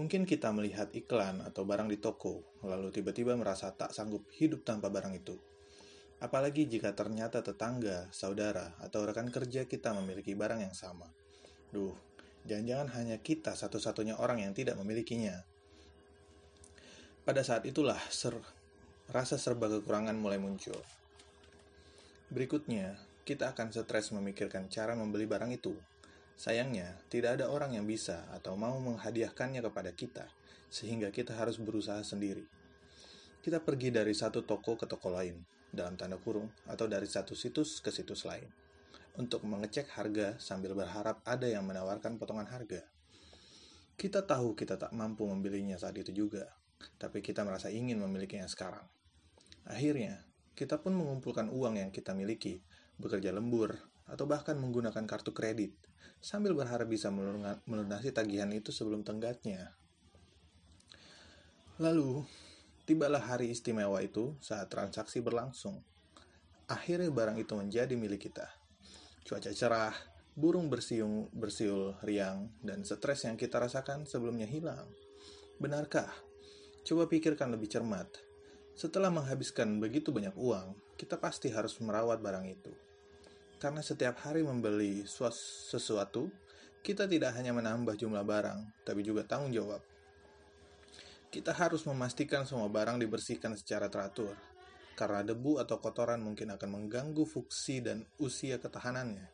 Mungkin 0.00 0.24
kita 0.24 0.48
melihat 0.48 0.88
iklan 0.96 1.44
atau 1.44 1.68
barang 1.68 1.92
di 1.92 2.00
toko, 2.00 2.56
lalu 2.64 2.88
tiba-tiba 2.88 3.36
merasa 3.36 3.68
tak 3.68 3.92
sanggup 3.92 4.24
hidup 4.40 4.64
tanpa 4.64 4.88
barang 4.88 5.12
itu. 5.12 5.36
Apalagi 6.24 6.64
jika 6.64 6.96
ternyata 6.96 7.44
tetangga, 7.44 8.08
saudara, 8.16 8.80
atau 8.80 9.04
rekan 9.04 9.28
kerja 9.28 9.68
kita 9.68 9.92
memiliki 9.92 10.32
barang 10.32 10.64
yang 10.64 10.72
sama. 10.72 11.12
Duh, 11.68 11.92
jangan-jangan 12.48 12.88
hanya 12.96 13.20
kita 13.20 13.52
satu-satunya 13.60 14.16
orang 14.16 14.40
yang 14.40 14.56
tidak 14.56 14.80
memilikinya. 14.80 15.36
Pada 17.28 17.44
saat 17.44 17.68
itulah 17.68 18.00
ser 18.08 18.40
rasa 19.12 19.36
serba 19.36 19.68
kekurangan 19.68 20.16
mulai 20.16 20.40
muncul. 20.40 20.80
Berikutnya, 22.32 23.07
kita 23.28 23.52
akan 23.52 23.68
stres 23.68 24.08
memikirkan 24.16 24.72
cara 24.72 24.96
membeli 24.96 25.28
barang 25.28 25.52
itu. 25.52 25.76
Sayangnya, 26.32 26.96
tidak 27.12 27.36
ada 27.36 27.52
orang 27.52 27.76
yang 27.76 27.84
bisa 27.84 28.24
atau 28.32 28.56
mau 28.56 28.80
menghadiahkannya 28.80 29.60
kepada 29.60 29.92
kita, 29.92 30.24
sehingga 30.72 31.12
kita 31.12 31.36
harus 31.36 31.60
berusaha 31.60 32.00
sendiri. 32.00 32.48
Kita 33.44 33.60
pergi 33.60 33.92
dari 33.92 34.16
satu 34.16 34.48
toko 34.48 34.80
ke 34.80 34.88
toko 34.88 35.12
lain, 35.12 35.44
dalam 35.68 36.00
tanda 36.00 36.16
kurung, 36.16 36.48
atau 36.72 36.88
dari 36.88 37.04
satu 37.04 37.36
situs 37.36 37.84
ke 37.84 37.92
situs 37.92 38.24
lain 38.24 38.48
untuk 39.18 39.42
mengecek 39.44 39.92
harga 39.98 40.38
sambil 40.38 40.78
berharap 40.78 41.20
ada 41.26 41.44
yang 41.44 41.66
menawarkan 41.66 42.16
potongan 42.16 42.48
harga. 42.48 42.86
Kita 43.98 44.24
tahu 44.24 44.54
kita 44.54 44.78
tak 44.78 44.94
mampu 44.94 45.26
membelinya 45.26 45.76
saat 45.76 45.98
itu 46.00 46.14
juga, 46.14 46.48
tapi 46.96 47.20
kita 47.20 47.42
merasa 47.42 47.68
ingin 47.68 47.98
memilikinya 47.98 48.46
sekarang. 48.46 48.86
Akhirnya, 49.66 50.22
kita 50.54 50.78
pun 50.78 50.94
mengumpulkan 50.94 51.50
uang 51.50 51.82
yang 51.82 51.90
kita 51.90 52.14
miliki, 52.14 52.62
bekerja 52.98 53.34
lembur, 53.34 53.78
atau 54.06 54.28
bahkan 54.28 54.58
menggunakan 54.58 55.06
kartu 55.06 55.34
kredit, 55.34 55.74
sambil 56.22 56.52
berharap 56.52 56.86
bisa 56.86 57.10
melunasi 57.64 58.10
tagihan 58.10 58.50
itu 58.52 58.74
sebelum 58.74 59.06
tenggatnya. 59.06 59.74
Lalu, 61.78 62.26
tibalah 62.84 63.22
hari 63.22 63.54
istimewa 63.54 64.02
itu 64.02 64.34
saat 64.42 64.66
transaksi 64.68 65.22
berlangsung. 65.22 65.80
Akhirnya 66.68 67.08
barang 67.08 67.38
itu 67.38 67.54
menjadi 67.54 67.94
milik 67.94 68.28
kita 68.28 68.58
cuaca 69.28 69.52
cerah, 69.52 69.92
burung 70.32 70.72
bersiung 70.72 71.28
bersiul 71.36 72.00
riang, 72.00 72.48
dan 72.64 72.80
stres 72.80 73.28
yang 73.28 73.36
kita 73.36 73.60
rasakan 73.60 74.08
sebelumnya 74.08 74.48
hilang. 74.48 74.88
Benarkah? 75.60 76.08
Coba 76.80 77.04
pikirkan 77.12 77.52
lebih 77.52 77.68
cermat. 77.68 78.08
Setelah 78.72 79.12
menghabiskan 79.12 79.84
begitu 79.84 80.16
banyak 80.16 80.32
uang, 80.32 80.72
kita 80.96 81.20
pasti 81.20 81.52
harus 81.52 81.76
merawat 81.84 82.24
barang 82.24 82.46
itu. 82.48 82.72
Karena 83.58 83.82
setiap 83.82 84.22
hari 84.22 84.46
membeli 84.46 85.02
sesuatu, 85.04 86.30
kita 86.78 87.10
tidak 87.10 87.34
hanya 87.34 87.50
menambah 87.50 87.98
jumlah 87.98 88.22
barang, 88.22 88.86
tapi 88.86 89.02
juga 89.02 89.26
tanggung 89.26 89.50
jawab. 89.50 89.82
Kita 91.28 91.50
harus 91.50 91.82
memastikan 91.84 92.46
semua 92.46 92.70
barang 92.70 93.02
dibersihkan 93.02 93.58
secara 93.58 93.90
teratur, 93.90 94.38
karena 94.94 95.26
debu 95.26 95.58
atau 95.58 95.82
kotoran 95.82 96.22
mungkin 96.22 96.54
akan 96.54 96.70
mengganggu 96.70 97.26
fungsi 97.26 97.82
dan 97.82 98.06
usia 98.22 98.62
ketahanannya. 98.62 99.26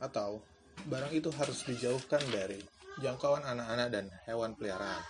Atau, 0.00 0.40
barang 0.88 1.12
itu 1.12 1.28
harus 1.36 1.60
dijauhkan 1.68 2.24
dari 2.32 2.58
jangkauan 3.04 3.44
anak-anak 3.44 3.88
dan 3.92 4.08
hewan 4.24 4.56
peliharaan. 4.56 5.04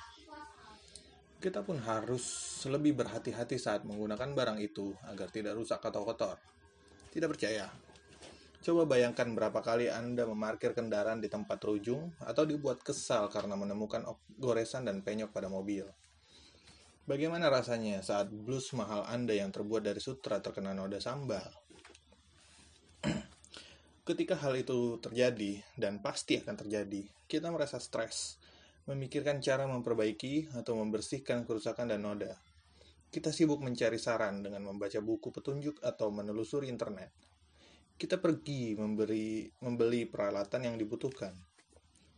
Kita 1.39 1.62
pun 1.62 1.79
harus 1.79 2.27
lebih 2.66 2.99
berhati-hati 2.99 3.55
saat 3.55 3.87
menggunakan 3.87 4.35
barang 4.35 4.59
itu 4.59 4.91
agar 5.07 5.31
tidak 5.31 5.55
rusak 5.55 5.79
atau 5.79 6.03
kotor. 6.03 6.43
Tidak 7.14 7.31
percaya? 7.31 7.86
Coba 8.67 8.83
bayangkan 8.83 9.31
berapa 9.31 9.62
kali 9.62 9.87
Anda 9.87 10.27
memarkir 10.27 10.75
kendaraan 10.75 11.23
di 11.23 11.31
tempat 11.31 11.62
rujung 11.62 12.11
atau 12.19 12.43
dibuat 12.43 12.83
kesal 12.83 13.31
karena 13.31 13.55
menemukan 13.55 14.03
goresan 14.43 14.91
dan 14.91 15.07
penyok 15.07 15.31
pada 15.31 15.47
mobil. 15.47 15.87
Bagaimana 17.07 17.47
rasanya 17.47 18.03
saat 18.03 18.27
blus 18.27 18.75
mahal 18.75 19.07
Anda 19.07 19.39
yang 19.39 19.55
terbuat 19.55 19.87
dari 19.87 20.03
sutra 20.03 20.43
terkena 20.43 20.75
noda 20.75 20.99
sambal? 20.99 21.47
Ketika 24.11 24.35
hal 24.35 24.59
itu 24.59 24.99
terjadi, 24.99 25.62
dan 25.79 26.03
pasti 26.03 26.43
akan 26.43 26.59
terjadi, 26.59 27.07
kita 27.31 27.55
merasa 27.55 27.79
stres, 27.79 28.35
memikirkan 28.91 29.39
cara 29.39 29.71
memperbaiki 29.71 30.59
atau 30.59 30.75
membersihkan 30.75 31.47
kerusakan 31.47 31.95
dan 31.95 32.03
noda. 32.03 32.35
Kita 33.14 33.31
sibuk 33.31 33.62
mencari 33.62 34.03
saran 34.03 34.43
dengan 34.43 34.67
membaca 34.67 34.99
buku 34.99 35.31
petunjuk 35.31 35.79
atau 35.87 36.11
menelusuri 36.11 36.67
internet. 36.67 37.36
Kita 37.97 38.21
pergi 38.21 38.77
memberi, 38.77 39.49
membeli 39.65 40.05
peralatan 40.05 40.69
yang 40.69 40.77
dibutuhkan. 40.77 41.33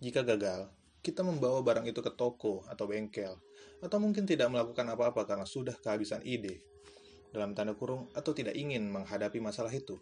Jika 0.02 0.26
gagal, 0.26 0.66
kita 0.98 1.22
membawa 1.22 1.62
barang 1.62 1.86
itu 1.86 2.02
ke 2.02 2.10
toko 2.18 2.66
atau 2.66 2.90
bengkel 2.90 3.38
atau 3.78 3.98
mungkin 4.02 4.26
tidak 4.26 4.50
melakukan 4.50 4.90
apa-apa 4.90 5.22
karena 5.22 5.46
sudah 5.46 5.78
kehabisan 5.78 6.18
ide, 6.26 6.58
dalam 7.30 7.54
tanda 7.54 7.78
kurung, 7.78 8.10
atau 8.10 8.34
tidak 8.34 8.58
ingin 8.58 8.90
menghadapi 8.90 9.38
masalah 9.38 9.70
itu. 9.70 9.94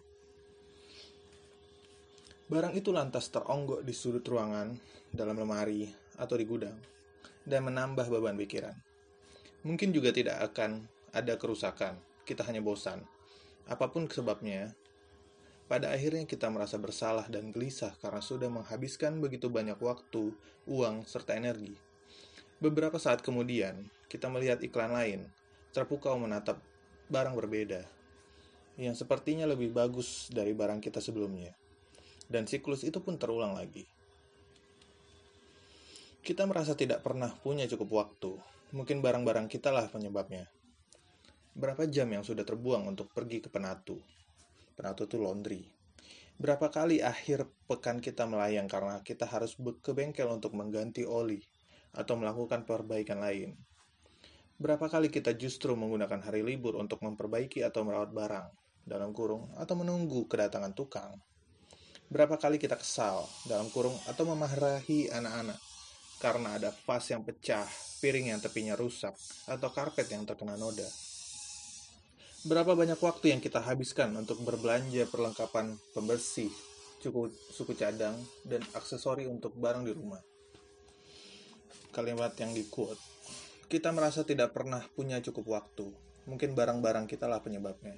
Barang 2.48 2.72
itu 2.72 2.94
lantas 2.94 3.28
teronggok 3.28 3.84
di 3.84 3.92
sudut 3.92 4.24
ruangan, 4.24 4.72
dalam 5.12 5.36
lemari, 5.36 5.84
atau 6.16 6.40
di 6.40 6.48
gudang, 6.48 6.78
dan 7.44 7.68
menambah 7.68 8.08
beban 8.08 8.38
pikiran. 8.38 8.76
Mungkin 9.66 9.92
juga 9.92 10.14
tidak 10.14 10.40
akan 10.52 10.86
ada 11.12 11.36
kerusakan, 11.36 11.98
kita 12.24 12.46
hanya 12.48 12.62
bosan. 12.64 13.02
Apa 13.66 13.90
pun 13.90 14.06
sebabnya, 14.06 14.72
pada 15.66 15.90
akhirnya 15.90 16.24
kita 16.26 16.46
merasa 16.48 16.78
bersalah 16.78 17.26
dan 17.26 17.50
gelisah 17.50 17.94
karena 17.98 18.22
sudah 18.22 18.50
menghabiskan 18.50 19.18
begitu 19.18 19.50
banyak 19.50 19.78
waktu, 19.82 20.30
uang, 20.70 21.06
serta 21.06 21.34
energi 21.34 21.74
Beberapa 22.56 22.96
saat 22.96 23.20
kemudian, 23.20 23.84
kita 24.08 24.32
melihat 24.32 24.64
iklan 24.64 24.88
lain, 24.88 25.28
terpukau 25.76 26.16
menatap 26.16 26.56
barang 27.12 27.36
berbeda, 27.36 27.84
yang 28.80 28.96
sepertinya 28.96 29.44
lebih 29.44 29.76
bagus 29.76 30.32
dari 30.32 30.56
barang 30.56 30.80
kita 30.80 31.04
sebelumnya. 31.04 31.52
Dan 32.24 32.48
siklus 32.48 32.80
itu 32.80 32.96
pun 33.04 33.20
terulang 33.20 33.52
lagi. 33.52 33.84
Kita 36.24 36.48
merasa 36.48 36.72
tidak 36.72 37.04
pernah 37.04 37.28
punya 37.44 37.68
cukup 37.68 38.08
waktu, 38.08 38.40
mungkin 38.72 39.04
barang-barang 39.04 39.52
kita 39.52 39.68
lah 39.68 39.92
penyebabnya. 39.92 40.48
Berapa 41.52 41.84
jam 41.84 42.08
yang 42.08 42.24
sudah 42.24 42.48
terbuang 42.48 42.88
untuk 42.88 43.12
pergi 43.12 43.44
ke 43.44 43.52
penatu? 43.52 44.00
Penatu 44.76 45.08
itu 45.08 45.16
laundry. 45.16 45.64
Berapa 46.36 46.68
kali 46.68 47.00
akhir 47.00 47.48
pekan 47.64 47.96
kita 48.04 48.28
melayang 48.28 48.68
karena 48.68 49.00
kita 49.00 49.24
harus 49.24 49.56
ke 49.80 49.96
bengkel 49.96 50.28
untuk 50.28 50.52
mengganti 50.52 51.08
oli 51.08 51.40
atau 51.96 52.20
melakukan 52.20 52.68
perbaikan 52.68 53.24
lain. 53.24 53.56
Berapa 54.60 54.92
kali 54.92 55.08
kita 55.08 55.32
justru 55.32 55.72
menggunakan 55.72 56.20
hari 56.20 56.44
libur 56.44 56.76
untuk 56.76 57.00
memperbaiki 57.00 57.64
atau 57.64 57.88
merawat 57.88 58.12
barang, 58.12 58.48
dalam 58.84 59.16
kurung, 59.16 59.48
atau 59.56 59.76
menunggu 59.80 60.28
kedatangan 60.28 60.76
tukang. 60.76 61.12
Berapa 62.12 62.36
kali 62.36 62.60
kita 62.60 62.76
kesal, 62.76 63.24
dalam 63.48 63.72
kurung, 63.72 63.96
atau 64.04 64.28
memarahi 64.28 65.08
anak-anak, 65.12 65.60
karena 66.20 66.56
ada 66.56 66.70
vas 66.84 67.04
yang 67.08 67.24
pecah, 67.24 67.68
piring 68.00 68.32
yang 68.36 68.40
tepinya 68.40 68.76
rusak, 68.76 69.12
atau 69.44 69.68
karpet 69.72 70.08
yang 70.12 70.24
terkena 70.24 70.56
noda. 70.56 70.88
Berapa 72.46 72.78
banyak 72.78 73.02
waktu 73.02 73.34
yang 73.34 73.42
kita 73.42 73.58
habiskan 73.58 74.14
untuk 74.14 74.38
berbelanja 74.46 75.10
perlengkapan 75.10 75.74
pembersih, 75.90 76.50
cukup 77.02 77.34
suku 77.50 77.74
cadang, 77.74 78.14
dan 78.46 78.62
aksesori 78.70 79.26
untuk 79.26 79.52
barang 79.58 79.82
di 79.82 79.90
rumah 79.90 80.22
kalimat 81.96 82.36
yang 82.36 82.52
di 82.52 82.68
quote. 82.68 83.00
Kita 83.72 83.88
merasa 83.88 84.20
tidak 84.20 84.52
pernah 84.52 84.84
punya 84.92 85.16
cukup 85.24 85.56
waktu. 85.56 85.88
Mungkin 86.28 86.52
barang-barang 86.52 87.08
kita 87.08 87.24
lah 87.24 87.40
penyebabnya. 87.40 87.96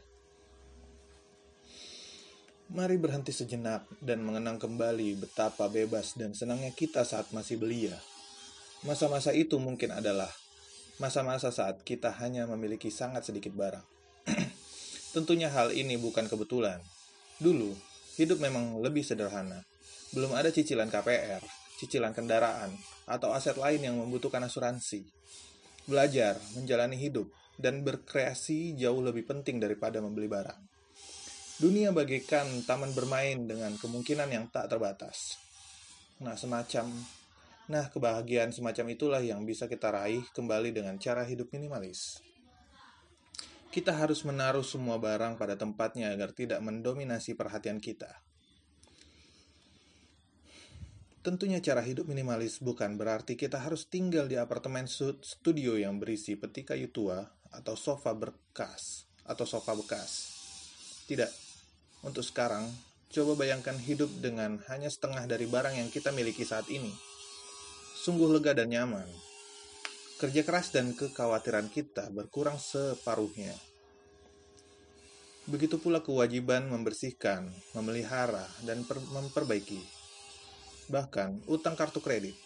Mari 2.71 2.95
berhenti 2.95 3.35
sejenak 3.35 3.91
dan 3.99 4.23
mengenang 4.23 4.63
kembali 4.63 5.19
betapa 5.19 5.67
bebas 5.67 6.15
dan 6.15 6.31
senangnya 6.31 6.71
kita 6.71 7.03
saat 7.03 7.35
masih 7.35 7.59
belia. 7.59 7.99
Masa-masa 8.87 9.35
itu 9.35 9.59
mungkin 9.59 9.91
adalah 9.91 10.31
masa-masa 11.03 11.51
saat 11.51 11.83
kita 11.83 12.15
hanya 12.23 12.47
memiliki 12.47 12.95
sangat 12.95 13.27
sedikit 13.27 13.51
barang. 13.57 13.98
Tentunya 15.13 15.49
hal 15.49 15.73
ini 15.73 15.97
bukan 15.97 16.29
kebetulan. 16.29 16.81
Dulu, 17.41 17.73
hidup 18.21 18.43
memang 18.43 18.83
lebih 18.83 19.01
sederhana. 19.01 19.65
Belum 20.13 20.35
ada 20.37 20.53
cicilan 20.53 20.93
KPR, 20.93 21.41
cicilan 21.81 22.13
kendaraan, 22.13 22.75
atau 23.09 23.33
aset 23.33 23.57
lain 23.57 23.81
yang 23.81 23.97
membutuhkan 23.97 24.43
asuransi. 24.45 25.07
Belajar, 25.89 26.37
menjalani 26.59 27.01
hidup, 27.01 27.31
dan 27.57 27.83
berkreasi 27.83 28.77
jauh 28.77 29.01
lebih 29.01 29.25
penting 29.25 29.57
daripada 29.59 29.99
membeli 30.05 30.29
barang. 30.29 30.61
Dunia 31.59 31.91
bagaikan 31.91 32.47
taman 32.69 32.95
bermain 32.95 33.49
dengan 33.49 33.75
kemungkinan 33.75 34.31
yang 34.31 34.47
tak 34.53 34.71
terbatas. 34.71 35.41
Nah, 36.23 36.39
semacam 36.39 36.91
Nah, 37.69 37.85
kebahagiaan 37.93 38.49
semacam 38.49 38.97
itulah 38.97 39.21
yang 39.21 39.45
bisa 39.45 39.69
kita 39.69 39.93
raih 39.93 40.25
kembali 40.33 40.73
dengan 40.73 40.97
cara 40.97 41.21
hidup 41.29 41.53
minimalis. 41.53 42.17
Kita 43.79 43.95
harus 43.95 44.27
menaruh 44.27 44.67
semua 44.67 44.99
barang 44.99 45.39
pada 45.39 45.55
tempatnya 45.55 46.11
agar 46.11 46.35
tidak 46.35 46.59
mendominasi 46.59 47.39
perhatian 47.39 47.79
kita. 47.79 48.11
Tentunya 51.23 51.63
cara 51.63 51.87
hidup 51.87 52.11
minimalis 52.11 52.59
bukan 52.59 52.99
berarti 52.99 53.39
kita 53.39 53.63
harus 53.63 53.87
tinggal 53.87 54.27
di 54.27 54.35
apartemen 54.35 54.91
studio 54.91 55.79
yang 55.79 56.03
berisi 56.03 56.35
peti 56.35 56.67
kayu 56.67 56.91
tua 56.91 57.23
atau 57.55 57.79
sofa 57.79 58.11
berkas 58.19 59.07
atau 59.23 59.47
sofa 59.47 59.79
bekas. 59.79 60.35
Tidak. 61.07 61.31
Untuk 62.03 62.27
sekarang, 62.27 62.67
Coba 63.09 63.41
bayangkan 63.41 63.73
hidup 63.81 64.21
dengan 64.21 64.61
hanya 64.69 64.93
setengah 64.93 65.25
dari 65.25 65.49
barang 65.49 65.81
yang 65.81 65.89
kita 65.89 66.13
miliki 66.13 66.45
saat 66.45 66.69
ini. 66.69 66.93
Sungguh 68.05 68.29
lega 68.37 68.53
dan 68.53 68.69
nyaman. 68.69 69.09
Kerja 70.21 70.45
keras 70.45 70.77
dan 70.77 70.93
kekhawatiran 70.93 71.73
kita 71.73 72.13
berkurang 72.13 72.61
separuhnya. 72.61 73.68
Begitu 75.49 75.81
pula 75.81 76.05
kewajiban 76.05 76.69
membersihkan, 76.69 77.49
memelihara, 77.73 78.45
dan 78.69 78.85
memperbaiki. 78.85 79.81
Bahkan 80.93 81.49
utang 81.49 81.73
kartu 81.73 82.05
kredit. 82.05 82.37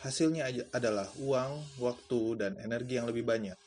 Hasilnya 0.00 0.48
adalah 0.72 1.12
uang, 1.20 1.76
waktu, 1.76 2.40
dan 2.40 2.56
energi 2.56 2.96
yang 2.96 3.04
lebih 3.04 3.28
banyak. 3.28 3.58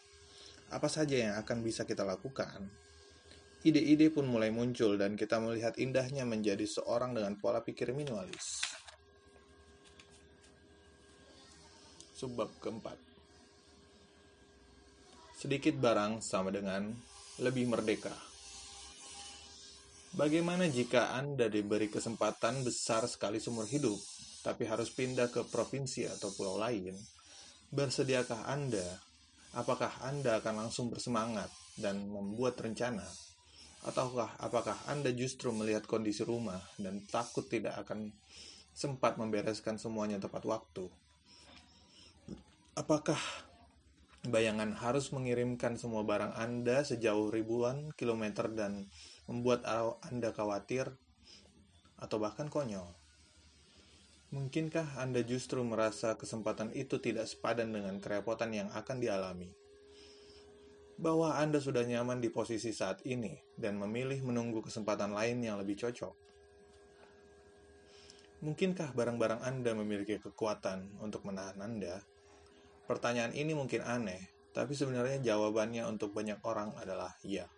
Apa 0.73 0.89
saja 0.89 1.13
yang 1.13 1.38
akan 1.38 1.61
bisa 1.61 1.86
kita 1.86 2.01
lakukan? 2.01 2.65
Ide-ide 3.61 4.09
pun 4.09 4.25
mulai 4.25 4.49
muncul 4.49 4.97
dan 4.97 5.13
kita 5.13 5.38
melihat 5.38 5.77
indahnya 5.77 6.25
menjadi 6.25 6.65
seorang 6.65 7.13
dengan 7.13 7.38
pola 7.38 7.61
pikir 7.61 7.93
minimalis. 7.93 8.65
Subbab 12.17 12.49
keempat. 12.57 12.97
Sedikit 15.38 15.77
barang 15.77 16.25
sama 16.25 16.49
dengan 16.49 16.89
lebih 17.38 17.69
merdeka. 17.69 18.30
Bagaimana 20.12 20.68
jika 20.68 21.16
Anda 21.16 21.47
diberi 21.47 21.88
kesempatan 21.88 22.68
besar 22.68 23.07
sekali 23.07 23.39
seumur 23.39 23.64
hidup, 23.64 23.95
tapi 24.43 24.68
harus 24.68 24.91
pindah 24.91 25.32
ke 25.32 25.47
provinsi 25.47 26.03
atau 26.03 26.36
pulau 26.36 26.59
lain? 26.59 26.91
Bersediakah 27.72 28.43
Anda? 28.43 28.84
Apakah 29.55 30.03
Anda 30.03 30.43
akan 30.43 30.68
langsung 30.68 30.91
bersemangat 30.91 31.47
dan 31.80 32.12
membuat 32.12 32.59
rencana? 32.59 33.07
Ataukah 33.88 34.36
apakah 34.43 34.76
Anda 34.91 35.16
justru 35.16 35.55
melihat 35.55 35.88
kondisi 35.88 36.28
rumah 36.28 36.59
dan 36.76 37.07
takut 37.07 37.47
tidak 37.47 37.80
akan 37.80 38.12
sempat 38.76 39.16
membereskan 39.16 39.80
semuanya 39.80 40.20
tepat 40.20 40.43
waktu? 40.43 40.91
Apakah 42.76 43.20
bayangan 44.28 44.76
harus 44.76 45.16
mengirimkan 45.16 45.80
semua 45.80 46.03
barang 46.03 46.36
Anda 46.36 46.84
sejauh 46.84 47.32
ribuan 47.32 47.95
kilometer 47.95 48.51
dan 48.51 48.91
membuat 49.26 49.65
Anda 50.05 50.32
khawatir 50.32 50.89
atau 51.97 52.17
bahkan 52.17 52.47
konyol? 52.47 52.89
Mungkinkah 54.32 55.01
Anda 55.01 55.22
justru 55.28 55.59
merasa 55.61 56.15
kesempatan 56.15 56.72
itu 56.72 56.97
tidak 57.03 57.28
sepadan 57.28 57.76
dengan 57.76 57.99
kerepotan 57.99 58.55
yang 58.55 58.72
akan 58.72 59.03
dialami? 59.03 59.51
bahwa 61.01 61.34
Anda 61.34 61.57
sudah 61.57 61.82
nyaman 61.82 62.22
di 62.22 62.30
posisi 62.30 62.69
saat 62.69 63.01
ini 63.09 63.34
dan 63.57 63.82
memilih 63.82 64.22
menunggu 64.22 64.61
kesempatan 64.61 65.17
lain 65.17 65.41
yang 65.41 65.57
lebih 65.57 65.74
cocok. 65.82 66.13
Mungkinkah 68.45 68.93
barang-barang 68.93 69.41
Anda 69.41 69.74
memiliki 69.74 70.22
kekuatan 70.22 71.01
untuk 71.01 71.26
menahan 71.26 71.57
Anda? 71.57 71.97
Pertanyaan 72.86 73.34
ini 73.34 73.57
mungkin 73.57 73.82
aneh, 73.82 74.30
tapi 74.53 74.78
sebenarnya 74.78 75.22
jawabannya 75.26 75.89
untuk 75.89 76.13
banyak 76.13 76.38
orang 76.45 76.78
adalah 76.78 77.17
ya. 77.26 77.49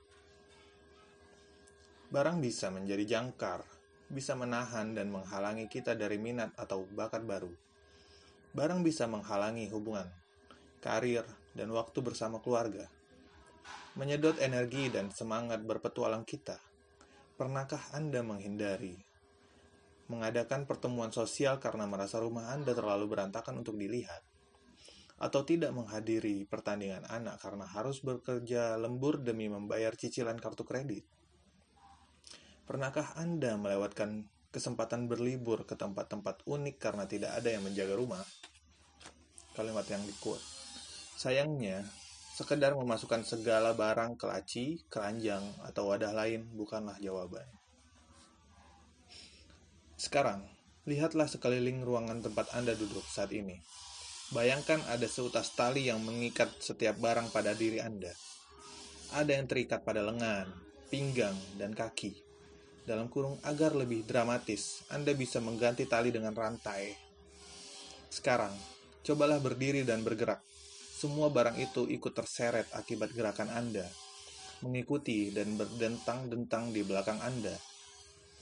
Barang 2.14 2.38
bisa 2.46 2.70
menjadi 2.70 3.18
jangkar, 3.18 3.66
bisa 4.06 4.38
menahan 4.38 4.94
dan 4.94 5.10
menghalangi 5.10 5.66
kita 5.66 5.98
dari 5.98 6.22
minat 6.22 6.54
atau 6.54 6.86
bakat 6.94 7.26
baru. 7.26 7.50
Barang 8.54 8.86
bisa 8.86 9.10
menghalangi 9.10 9.66
hubungan, 9.74 10.06
karir, 10.78 11.26
dan 11.58 11.74
waktu 11.74 12.06
bersama 12.06 12.38
keluarga 12.38 12.86
menyedot 13.94 14.42
energi 14.42 14.90
dan 14.90 15.14
semangat 15.14 15.62
berpetualang 15.62 16.26
kita. 16.26 16.58
Pernahkah 17.38 17.94
Anda 17.94 18.26
menghindari 18.26 18.98
mengadakan 20.10 20.66
pertemuan 20.66 21.14
sosial 21.14 21.62
karena 21.62 21.86
merasa 21.86 22.18
rumah 22.18 22.50
Anda 22.50 22.74
terlalu 22.74 23.06
berantakan 23.10 23.62
untuk 23.62 23.78
dilihat? 23.78 24.22
Atau 25.22 25.46
tidak 25.46 25.78
menghadiri 25.78 26.50
pertandingan 26.50 27.06
anak 27.06 27.38
karena 27.40 27.70
harus 27.70 28.02
bekerja 28.02 28.82
lembur 28.82 29.22
demi 29.22 29.46
membayar 29.46 29.94
cicilan 29.94 30.42
kartu 30.42 30.66
kredit? 30.66 31.06
Pernahkah 32.64 33.16
Anda 33.20 33.60
melewatkan 33.60 34.28
kesempatan 34.54 35.12
berlibur 35.12 35.68
ke 35.68 35.76
tempat-tempat 35.76 36.48
unik 36.48 36.76
karena 36.80 37.04
tidak 37.10 37.36
ada 37.36 37.50
yang 37.52 37.64
menjaga 37.66 37.96
rumah? 37.98 38.24
Kalimat 39.54 39.86
yang 39.92 40.02
dikuat. 40.08 40.42
Sayangnya, 41.20 41.86
Sekedar 42.34 42.74
memasukkan 42.74 43.22
segala 43.22 43.78
barang 43.78 44.18
ke 44.18 44.26
laci, 44.26 44.66
keranjang, 44.90 45.46
atau 45.70 45.94
wadah 45.94 46.18
lain 46.18 46.50
bukanlah 46.58 46.98
jawaban. 46.98 47.46
Sekarang, 49.94 50.42
lihatlah 50.90 51.30
sekeliling 51.30 51.86
ruangan 51.86 52.26
tempat 52.26 52.50
Anda 52.58 52.74
duduk 52.74 53.06
saat 53.06 53.30
ini. 53.38 53.62
Bayangkan 54.34 54.82
ada 54.90 55.06
seutas 55.06 55.54
tali 55.54 55.94
yang 55.94 56.02
mengikat 56.02 56.50
setiap 56.58 56.98
barang 56.98 57.30
pada 57.30 57.54
diri 57.54 57.78
Anda. 57.78 58.10
Ada 59.14 59.38
yang 59.38 59.46
terikat 59.46 59.86
pada 59.86 60.02
lengan, 60.02 60.50
pinggang, 60.90 61.38
dan 61.62 61.78
kaki. 61.78 62.33
Dalam 62.84 63.08
kurung 63.08 63.40
agar 63.48 63.76
lebih 63.76 64.04
dramatis, 64.04 64.84
Anda 64.92 65.16
bisa 65.16 65.40
mengganti 65.40 65.88
tali 65.88 66.12
dengan 66.12 66.36
rantai. 66.36 66.92
Sekarang, 68.12 68.52
cobalah 69.08 69.40
berdiri 69.40 69.88
dan 69.88 70.04
bergerak 70.04 70.44
semua 71.04 71.28
barang 71.28 71.60
itu 71.60 71.84
ikut 71.84 72.16
terseret 72.16 72.64
akibat 72.72 73.12
gerakan 73.12 73.52
Anda, 73.52 73.84
mengikuti 74.64 75.36
dan 75.36 75.60
berdentang-dentang 75.60 76.72
di 76.72 76.80
belakang 76.80 77.20
Anda. 77.20 77.52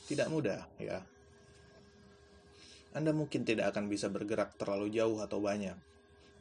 Tidak 0.05 0.29
mudah, 0.29 0.61
ya. 0.77 1.01
Anda 2.93 3.17
mungkin 3.17 3.49
tidak 3.49 3.73
akan 3.73 3.89
bisa 3.89 4.13
bergerak 4.13 4.61
terlalu 4.61 4.93
jauh 4.93 5.25
atau 5.25 5.41
banyak. 5.41 5.73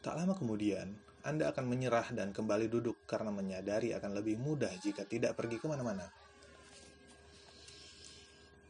Tak 0.05 0.12
lama 0.20 0.36
kemudian, 0.36 0.92
Anda 1.24 1.57
akan 1.57 1.64
menyerah 1.64 2.12
dan 2.12 2.36
kembali 2.36 2.68
duduk 2.68 3.01
karena 3.09 3.32
menyadari 3.32 3.96
akan 3.96 4.20
lebih 4.20 4.36
mudah 4.36 4.76
jika 4.84 5.09
tidak 5.09 5.40
pergi 5.40 5.57
ke 5.57 5.72
mana-mana. 5.72 6.05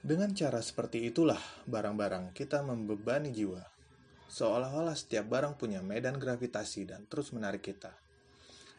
Dengan 0.01 0.33
cara 0.33 0.65
seperti 0.65 1.05
itulah 1.09 1.41
barang-barang 1.69 2.33
kita 2.33 2.65
membebani 2.65 3.31
jiwa 3.31 3.61
Seolah-olah 4.31 4.95
setiap 4.95 5.27
barang 5.27 5.59
punya 5.59 5.83
medan 5.83 6.15
gravitasi 6.15 6.87
dan 6.87 7.03
terus 7.11 7.35
menarik 7.35 7.67
kita. 7.67 7.91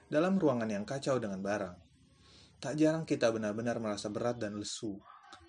Dalam 0.08 0.40
ruangan 0.40 0.72
yang 0.72 0.88
kacau 0.88 1.20
dengan 1.20 1.44
barang, 1.44 1.76
tak 2.64 2.80
jarang 2.80 3.04
kita 3.04 3.28
benar-benar 3.36 3.84
merasa 3.84 4.08
berat 4.08 4.40
dan 4.40 4.56
lesu, 4.56 4.96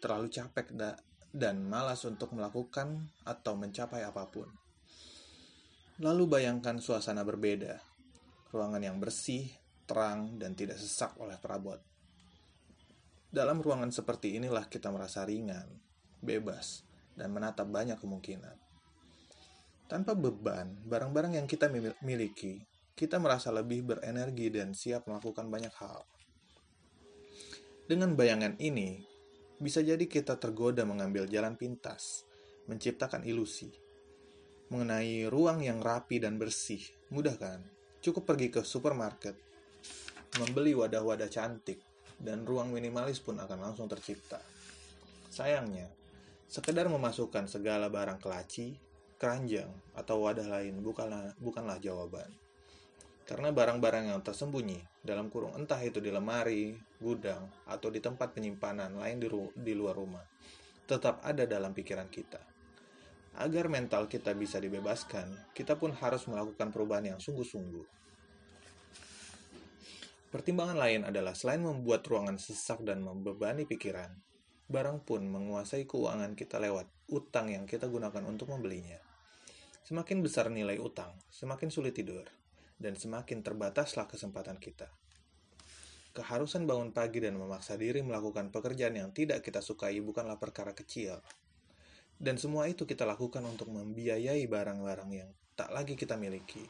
terlalu 0.03 0.27
capek 0.27 0.75
da 0.75 0.99
dan 1.31 1.63
malas 1.63 2.03
untuk 2.03 2.35
melakukan 2.35 3.15
atau 3.23 3.55
mencapai 3.55 4.03
apa 4.03 4.27
pun. 4.27 4.51
Lalu 6.03 6.27
bayangkan 6.27 6.83
suasana 6.83 7.23
berbeda, 7.23 7.79
ruangan 8.51 8.83
yang 8.83 8.99
bersih, 8.99 9.55
terang, 9.87 10.35
dan 10.35 10.59
tidak 10.59 10.83
sesak 10.83 11.15
oleh 11.23 11.39
perabot. 11.39 11.79
Dalam 13.33 13.65
ruangan 13.65 13.89
seperti 13.89 14.37
inilah 14.37 14.69
kita 14.69 14.93
merasa 14.93 15.25
ringan, 15.25 15.65
bebas, 16.21 16.85
dan 17.17 17.33
menatap 17.33 17.65
banyak 17.65 17.97
kemungkinan. 17.97 18.61
Tanpa 19.89 20.13
beban, 20.13 20.77
barang-barang 20.85 21.41
yang 21.41 21.49
kita 21.49 21.73
miliki, 22.05 22.61
kita 22.93 23.17
merasa 23.17 23.49
lebih 23.49 23.89
berenergi 23.89 24.53
dan 24.53 24.77
siap 24.77 25.09
melakukan 25.09 25.49
banyak 25.49 25.73
hal. 25.81 26.05
Dengan 27.89 28.13
bayangan 28.13 28.61
ini, 28.61 29.01
bisa 29.57 29.81
jadi 29.81 30.05
kita 30.05 30.37
tergoda 30.37 30.85
mengambil 30.85 31.25
jalan 31.25 31.57
pintas, 31.57 32.29
menciptakan 32.69 33.25
ilusi. 33.25 33.73
Mengenai 34.69 35.25
ruang 35.33 35.65
yang 35.65 35.81
rapi 35.81 36.21
dan 36.21 36.37
bersih, 36.37 36.85
mudah 37.09 37.41
kan? 37.41 37.65
Cukup 38.05 38.29
pergi 38.29 38.53
ke 38.53 38.61
supermarket, 38.61 39.41
membeli 40.37 40.77
wadah-wadah 40.77 41.33
cantik, 41.33 41.92
dan 42.21 42.45
ruang 42.45 42.75
minimalis 42.75 43.21
pun 43.23 43.39
akan 43.39 43.71
langsung 43.71 43.87
tercipta. 43.89 44.43
Sayangnya, 45.33 45.89
sekedar 46.51 46.91
memasukkan 46.93 47.49
segala 47.49 47.89
barang 47.89 48.21
ke 48.21 48.29
laci, 48.29 48.67
keranjang, 49.17 49.71
atau 49.97 50.27
wadah 50.27 50.45
lain 50.45 50.83
bukanlah, 50.85 51.33
bukanlah 51.41 51.81
jawaban. 51.81 52.29
Karena 53.23 53.55
barang-barang 53.55 54.11
yang 54.11 54.21
tersembunyi 54.21 54.83
dalam 55.01 55.31
kurung 55.31 55.55
entah 55.55 55.79
itu 55.81 56.03
di 56.03 56.11
lemari, 56.11 56.75
gudang, 56.99 57.49
atau 57.71 57.89
di 57.89 58.03
tempat 58.03 58.35
penyimpanan 58.35 58.99
lain 58.99 59.17
di, 59.23 59.29
di 59.57 59.73
luar 59.79 59.95
rumah, 59.95 60.27
tetap 60.85 61.23
ada 61.23 61.47
dalam 61.47 61.71
pikiran 61.71 62.11
kita. 62.11 62.43
Agar 63.39 63.71
mental 63.73 64.11
kita 64.11 64.37
bisa 64.37 64.61
dibebaskan, 64.61 65.55
kita 65.57 65.79
pun 65.81 65.97
harus 65.97 66.29
melakukan 66.29 66.69
perubahan 66.69 67.17
yang 67.17 67.21
sungguh-sungguh. 67.23 68.02
Pertimbangan 70.33 70.81
lain 70.81 71.05
adalah 71.05 71.37
selain 71.37 71.61
membuat 71.61 72.09
ruangan 72.09 72.41
sesak 72.41 72.81
dan 72.89 73.05
membebani 73.05 73.69
pikiran, 73.69 74.17
barang 74.65 75.05
pun 75.05 75.29
menguasai 75.29 75.85
keuangan 75.85 76.33
kita 76.33 76.57
lewat 76.57 76.89
utang 77.13 77.53
yang 77.53 77.69
kita 77.69 77.85
gunakan 77.85 78.25
untuk 78.25 78.49
membelinya. 78.49 78.97
Semakin 79.85 80.25
besar 80.25 80.49
nilai 80.49 80.81
utang, 80.81 81.13
semakin 81.29 81.69
sulit 81.69 81.93
tidur, 81.93 82.25
dan 82.81 82.97
semakin 82.97 83.45
terbataslah 83.45 84.09
kesempatan 84.09 84.57
kita. 84.57 84.89
keharusan 86.17 86.69
bangun 86.69 86.93
pagi 86.93 87.25
dan 87.25 87.37
memaksa 87.41 87.77
diri 87.81 88.05
melakukan 88.05 88.53
pekerjaan 88.53 88.97
yang 88.97 89.13
tidak 89.17 89.41
kita 89.45 89.61
sukai 89.61 89.97
bukanlah 90.01 90.37
perkara 90.37 90.73
kecil. 90.77 91.21
Dan 92.17 92.37
semua 92.41 92.69
itu 92.69 92.85
kita 92.89 93.05
lakukan 93.09 93.45
untuk 93.45 93.69
membiayai 93.73 94.45
barang-barang 94.49 95.11
yang 95.13 95.29
tak 95.57 95.73
lagi 95.73 95.97
kita 95.97 96.17
miliki, 96.17 96.65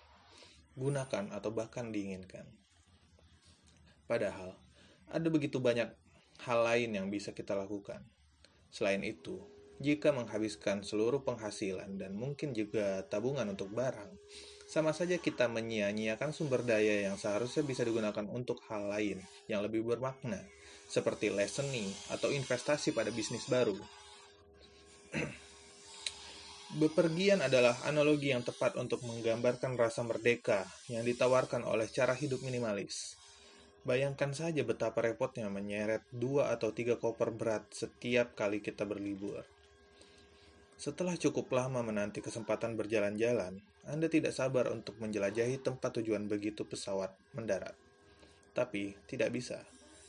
gunakan 0.79 1.31
atau 1.35 1.51
bahkan 1.51 1.91
diinginkan. 1.91 2.62
Padahal, 4.07 4.59
ada 5.09 5.29
begitu 5.29 5.61
banyak 5.61 5.93
hal 6.43 6.59
lain 6.65 6.91
yang 6.97 7.07
bisa 7.13 7.31
kita 7.31 7.55
lakukan. 7.55 8.03
Selain 8.73 9.05
itu, 9.05 9.39
jika 9.83 10.15
menghabiskan 10.15 10.87
seluruh 10.87 11.27
penghasilan 11.27 11.99
dan 11.99 12.15
mungkin 12.15 12.55
juga 12.55 13.03
tabungan 13.11 13.51
untuk 13.51 13.75
barang, 13.75 14.15
sama 14.71 14.97
saja 14.97 15.21
kita 15.21 15.53
menyia-nyiakan 15.53 16.33
sumber 16.33 16.65
daya 16.65 17.05
yang 17.11 17.21
seharusnya 17.21 17.61
bisa 17.61 17.85
digunakan 17.85 18.25
untuk 18.31 18.65
hal 18.73 18.89
lain 18.89 19.21
yang 19.45 19.61
lebih 19.61 19.85
bermakna, 19.85 20.41
seperti 20.89 21.29
lessening 21.29 21.93
atau 22.09 22.33
investasi 22.33 22.97
pada 22.97 23.13
bisnis 23.13 23.45
baru. 23.53 23.77
Bepergian 26.81 27.45
adalah 27.45 27.77
analogi 27.85 28.33
yang 28.33 28.41
tepat 28.41 28.81
untuk 28.81 29.05
menggambarkan 29.05 29.77
rasa 29.77 30.01
merdeka 30.09 30.65
yang 30.89 31.05
ditawarkan 31.05 31.69
oleh 31.69 31.85
cara 31.93 32.17
hidup 32.17 32.41
minimalis. 32.41 33.21
Bayangkan 33.83 34.31
saja 34.31 34.63
betapa 34.63 35.03
repotnya 35.03 35.51
menyeret 35.51 36.07
dua 36.15 36.55
atau 36.55 36.71
tiga 36.71 36.95
koper 37.03 37.35
berat 37.35 37.67
setiap 37.75 38.39
kali 38.39 38.63
kita 38.63 38.87
berlibur. 38.87 39.43
Setelah 40.79 41.19
cukup 41.19 41.51
lama 41.51 41.83
menanti 41.83 42.23
kesempatan 42.23 42.79
berjalan-jalan, 42.79 43.59
anda 43.83 44.07
tidak 44.07 44.31
sabar 44.39 44.71
untuk 44.71 44.95
menjelajahi 45.03 45.59
tempat 45.59 45.99
tujuan 45.99 46.31
begitu 46.31 46.63
pesawat 46.63 47.11
mendarat. 47.35 47.75
Tapi 48.55 48.95
tidak 49.11 49.35
bisa. 49.35 49.59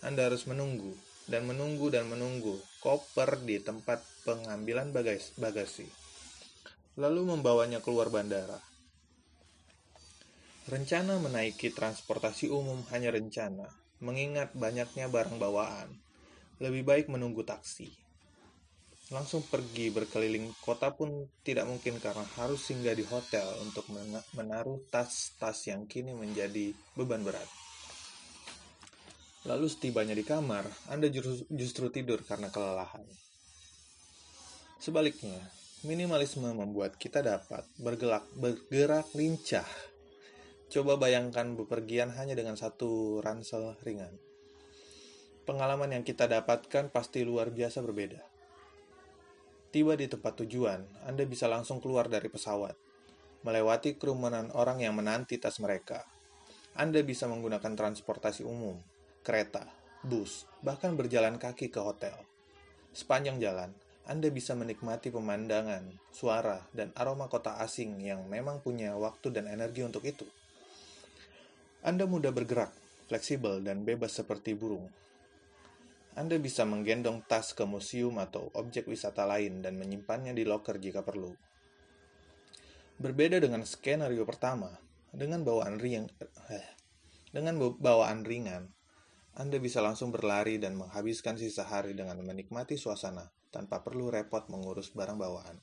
Anda 0.05 0.29
harus 0.29 0.45
menunggu 0.45 0.93
dan 1.25 1.49
menunggu 1.49 1.89
dan 1.89 2.05
menunggu 2.05 2.61
koper 2.83 3.41
di 3.41 3.57
tempat 3.57 4.05
pengambilan 4.27 4.93
bagasi. 5.41 5.89
Lalu 7.01 7.21
membawanya 7.25 7.81
keluar 7.81 8.13
bandara. 8.13 8.72
Rencana 10.67 11.19
menaiki 11.19 11.71
transportasi 11.71 12.47
umum 12.47 12.83
hanya 12.95 13.11
rencana, 13.11 13.67
mengingat 13.99 14.55
banyaknya 14.55 15.11
barang 15.11 15.35
bawaan. 15.39 15.91
Lebih 16.63 16.83
baik 16.87 17.05
menunggu 17.11 17.43
taksi 17.43 18.03
langsung 19.13 19.45
pergi 19.45 19.93
berkeliling 19.93 20.57
kota 20.63 20.89
pun 20.89 21.29
tidak 21.45 21.69
mungkin 21.69 22.01
karena 22.01 22.25
harus 22.39 22.65
singgah 22.65 22.97
di 22.97 23.05
hotel 23.05 23.45
untuk 23.61 23.85
menaruh 24.33 24.81
tas-tas 24.89 25.69
yang 25.69 25.85
kini 25.85 26.17
menjadi 26.17 26.73
beban 26.97 27.21
berat. 27.21 27.45
Lalu 29.45 29.69
setibanya 29.69 30.17
di 30.17 30.25
kamar, 30.25 30.65
Anda 30.89 31.11
justru 31.51 31.91
tidur 31.93 32.25
karena 32.25 32.49
kelelahan. 32.49 33.05
Sebaliknya, 34.81 35.51
minimalisme 35.83 36.49
membuat 36.49 36.95
kita 36.97 37.21
dapat 37.21 37.67
bergerak, 37.75 38.23
bergerak 38.33 39.11
lincah. 39.13 39.67
Coba 40.73 40.97
bayangkan 40.97 41.53
bepergian 41.53 42.09
hanya 42.17 42.33
dengan 42.33 42.57
satu 42.57 43.21
ransel 43.21 43.77
ringan. 43.85 44.17
Pengalaman 45.45 45.93
yang 45.93 46.01
kita 46.01 46.25
dapatkan 46.25 46.89
pasti 46.89 47.21
luar 47.21 47.53
biasa 47.53 47.85
berbeda 47.85 48.33
Tiba 49.73 49.97
di 49.97 50.05
tempat 50.05 50.37
tujuan, 50.45 50.85
Anda 51.09 51.25
bisa 51.25 51.49
langsung 51.49 51.81
keluar 51.81 52.05
dari 52.05 52.29
pesawat, 52.29 52.77
melewati 53.41 53.97
kerumunan 53.97 54.53
orang 54.53 54.85
yang 54.85 54.93
menanti 54.93 55.41
tas 55.41 55.57
mereka. 55.57 56.05
Anda 56.77 57.01
bisa 57.01 57.25
menggunakan 57.25 57.73
transportasi 57.73 58.45
umum, 58.45 58.77
kereta, 59.25 59.65
bus, 60.05 60.45
bahkan 60.61 60.93
berjalan 60.93 61.41
kaki 61.41 61.73
ke 61.73 61.81
hotel. 61.81 62.13
Sepanjang 62.93 63.41
jalan, 63.41 63.73
Anda 64.05 64.29
bisa 64.29 64.53
menikmati 64.53 65.09
pemandangan, 65.09 65.89
suara, 66.13 66.69
dan 66.69 66.93
aroma 66.93 67.25
kota 67.25 67.57
asing 67.57 67.97
yang 67.97 68.29
memang 68.29 68.61
punya 68.61 68.93
waktu 68.93 69.33
dan 69.33 69.49
energi 69.49 69.81
untuk 69.81 70.05
itu. 70.05 70.29
Anda 71.83 72.07
mudah 72.07 72.31
bergerak, 72.31 72.71
fleksibel, 73.11 73.59
dan 73.59 73.83
bebas 73.83 74.15
seperti 74.15 74.55
burung, 74.55 74.87
anda 76.13 76.37
bisa 76.37 76.61
menggendong 76.61 77.25
tas 77.25 77.57
ke 77.57 77.65
museum 77.65 78.21
atau 78.21 78.53
objek 78.53 78.85
wisata 78.85 79.25
lain 79.25 79.65
dan 79.65 79.81
menyimpannya 79.81 80.37
di 80.37 80.45
loker 80.45 80.77
jika 80.77 81.01
perlu. 81.01 81.33
Berbeda 83.01 83.41
dengan 83.41 83.65
skenario 83.65 84.21
pertama, 84.21 84.69
dengan 85.09 85.41
bawaan 85.41 85.81
ringan, 85.81 86.05
eh, 86.53 86.69
dengan 87.33 87.57
bawaan 87.57 88.21
ringan, 88.21 88.69
Anda 89.33 89.57
bisa 89.57 89.81
langsung 89.81 90.13
berlari 90.13 90.61
dan 90.61 90.77
menghabiskan 90.77 91.41
sisa 91.41 91.65
hari 91.65 91.97
dengan 91.97 92.21
menikmati 92.21 92.77
suasana 92.77 93.25
tanpa 93.49 93.81
perlu 93.81 94.13
repot 94.13 94.45
mengurus 94.53 94.93
barang 94.93 95.17
bawaan. 95.17 95.57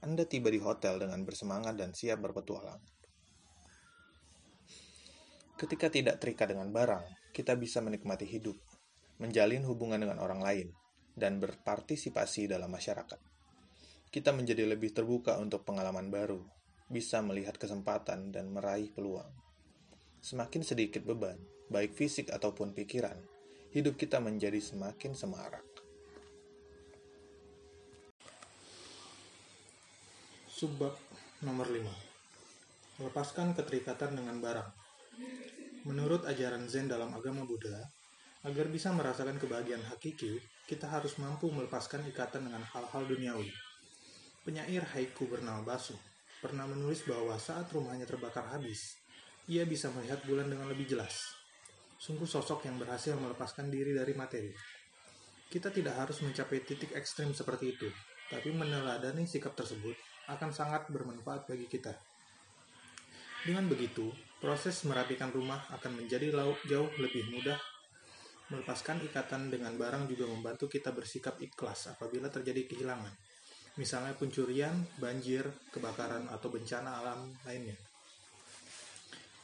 Anda 0.00 0.24
tiba 0.24 0.48
di 0.48 0.64
hotel 0.64 0.96
dengan 0.96 1.28
bersemangat 1.28 1.76
dan 1.76 1.92
siap 1.92 2.24
berpetualang. 2.24 2.80
Ketika 5.58 5.90
tidak 5.90 6.22
terikat 6.22 6.54
dengan 6.54 6.70
barang, 6.70 7.34
kita 7.34 7.58
bisa 7.58 7.82
menikmati 7.82 8.24
hidup 8.30 8.54
menjalin 9.18 9.66
hubungan 9.66 9.98
dengan 9.98 10.22
orang 10.22 10.40
lain, 10.40 10.68
dan 11.18 11.42
berpartisipasi 11.42 12.46
dalam 12.46 12.70
masyarakat. 12.70 13.18
Kita 14.08 14.30
menjadi 14.30 14.64
lebih 14.64 14.94
terbuka 14.94 15.36
untuk 15.36 15.66
pengalaman 15.66 16.08
baru, 16.08 16.40
bisa 16.88 17.20
melihat 17.20 17.58
kesempatan 17.58 18.30
dan 18.32 18.48
meraih 18.54 18.88
peluang. 18.94 19.28
Semakin 20.22 20.62
sedikit 20.64 21.02
beban, 21.04 21.36
baik 21.68 21.92
fisik 21.92 22.30
ataupun 22.30 22.72
pikiran, 22.72 23.18
hidup 23.74 23.98
kita 23.98 24.22
menjadi 24.22 24.62
semakin 24.62 25.12
semarak. 25.12 25.66
Subbab 30.48 30.90
nomor 31.46 31.70
5 31.70 32.98
Melepaskan 32.98 33.54
keterikatan 33.54 34.18
dengan 34.18 34.42
barang 34.42 34.87
Menurut 35.88 36.26
ajaran 36.28 36.68
Zen 36.68 36.90
dalam 36.90 37.14
agama 37.14 37.46
Buddha, 37.48 37.80
Agar 38.46 38.70
bisa 38.70 38.94
merasakan 38.94 39.34
kebahagiaan 39.34 39.82
hakiki, 39.90 40.38
kita 40.70 40.86
harus 40.86 41.18
mampu 41.18 41.50
melepaskan 41.50 42.06
ikatan 42.06 42.46
dengan 42.46 42.62
hal-hal 42.62 43.02
duniawi. 43.02 43.50
Penyair 44.46 44.86
haiku 44.94 45.26
bernama 45.26 45.66
Basu 45.66 45.98
pernah 46.38 46.62
menulis 46.70 47.02
bahwa 47.02 47.34
saat 47.34 47.66
rumahnya 47.74 48.06
terbakar 48.06 48.46
habis, 48.46 48.94
ia 49.50 49.66
bisa 49.66 49.90
melihat 49.90 50.22
bulan 50.22 50.46
dengan 50.46 50.70
lebih 50.70 50.86
jelas. 50.86 51.18
Sungguh 51.98 52.30
sosok 52.30 52.62
yang 52.70 52.78
berhasil 52.78 53.18
melepaskan 53.18 53.74
diri 53.74 53.90
dari 53.90 54.14
materi. 54.14 54.54
Kita 55.50 55.74
tidak 55.74 55.98
harus 55.98 56.22
mencapai 56.22 56.62
titik 56.62 56.94
ekstrim 56.94 57.34
seperti 57.34 57.74
itu, 57.74 57.90
tapi 58.30 58.54
meneladani 58.54 59.26
sikap 59.26 59.58
tersebut 59.58 59.98
akan 60.30 60.54
sangat 60.54 60.86
bermanfaat 60.94 61.50
bagi 61.50 61.66
kita. 61.66 61.90
Dengan 63.42 63.66
begitu, 63.66 64.14
proses 64.38 64.86
merapikan 64.86 65.30
rumah 65.34 65.62
akan 65.74 66.02
menjadi 66.02 66.30
jauh 66.66 66.90
lebih 66.98 67.30
mudah 67.34 67.58
Melepaskan 68.48 69.04
ikatan 69.04 69.52
dengan 69.52 69.76
barang 69.76 70.08
juga 70.08 70.24
membantu 70.24 70.72
kita 70.72 70.88
bersikap 70.96 71.36
ikhlas 71.36 71.92
apabila 71.92 72.32
terjadi 72.32 72.64
kehilangan. 72.64 73.12
Misalnya 73.76 74.16
pencurian, 74.16 74.72
banjir, 74.96 75.44
kebakaran, 75.68 76.32
atau 76.32 76.48
bencana 76.48 76.96
alam 77.04 77.28
lainnya. 77.44 77.76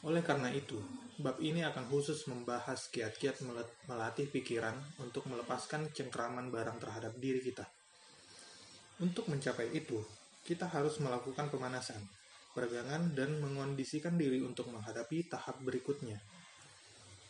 Oleh 0.09 0.24
karena 0.24 0.49
itu, 0.57 0.80
bab 1.20 1.36
ini 1.45 1.61
akan 1.68 1.84
khusus 1.92 2.24
membahas 2.32 2.88
kiat-kiat 2.88 3.45
melatih 3.84 4.24
pikiran 4.32 4.72
untuk 4.97 5.28
melepaskan 5.28 5.92
cengkraman 5.92 6.49
barang 6.49 6.80
terhadap 6.80 7.12
diri 7.20 7.45
kita. 7.45 7.68
Untuk 9.05 9.28
mencapai 9.28 9.68
itu, 9.76 10.01
kita 10.49 10.64
harus 10.64 10.97
melakukan 11.05 11.53
pemanasan, 11.53 12.01
peregangan, 12.55 13.13
dan 13.13 13.43
mengondisikan 13.43 14.15
diri 14.15 14.41
untuk 14.41 14.71
menghadapi 14.71 15.27
tahap 15.27 15.59
berikutnya. 15.61 16.23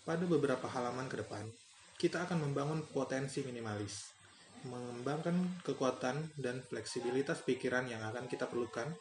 Pada 0.05 0.29
beberapa 0.29 0.69
halaman 0.69 1.09
ke 1.09 1.25
depan, 1.25 1.49
kita 1.97 2.29
akan 2.29 2.45
membangun 2.45 2.85
potensi 2.85 3.41
minimalis, 3.41 4.13
mengembangkan 4.69 5.65
kekuatan 5.65 6.37
dan 6.37 6.61
fleksibilitas 6.61 7.41
pikiran 7.41 7.89
yang 7.89 8.05
akan 8.05 8.29
kita 8.29 8.45
perlukan 8.45 8.93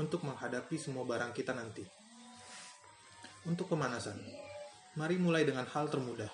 untuk 0.00 0.24
menghadapi 0.24 0.80
semua 0.80 1.04
barang 1.04 1.36
kita 1.36 1.52
nanti. 1.52 1.84
Untuk 3.44 3.68
pemanasan, 3.68 4.16
mari 4.96 5.20
mulai 5.20 5.44
dengan 5.44 5.68
hal 5.68 5.92
termudah. 5.92 6.32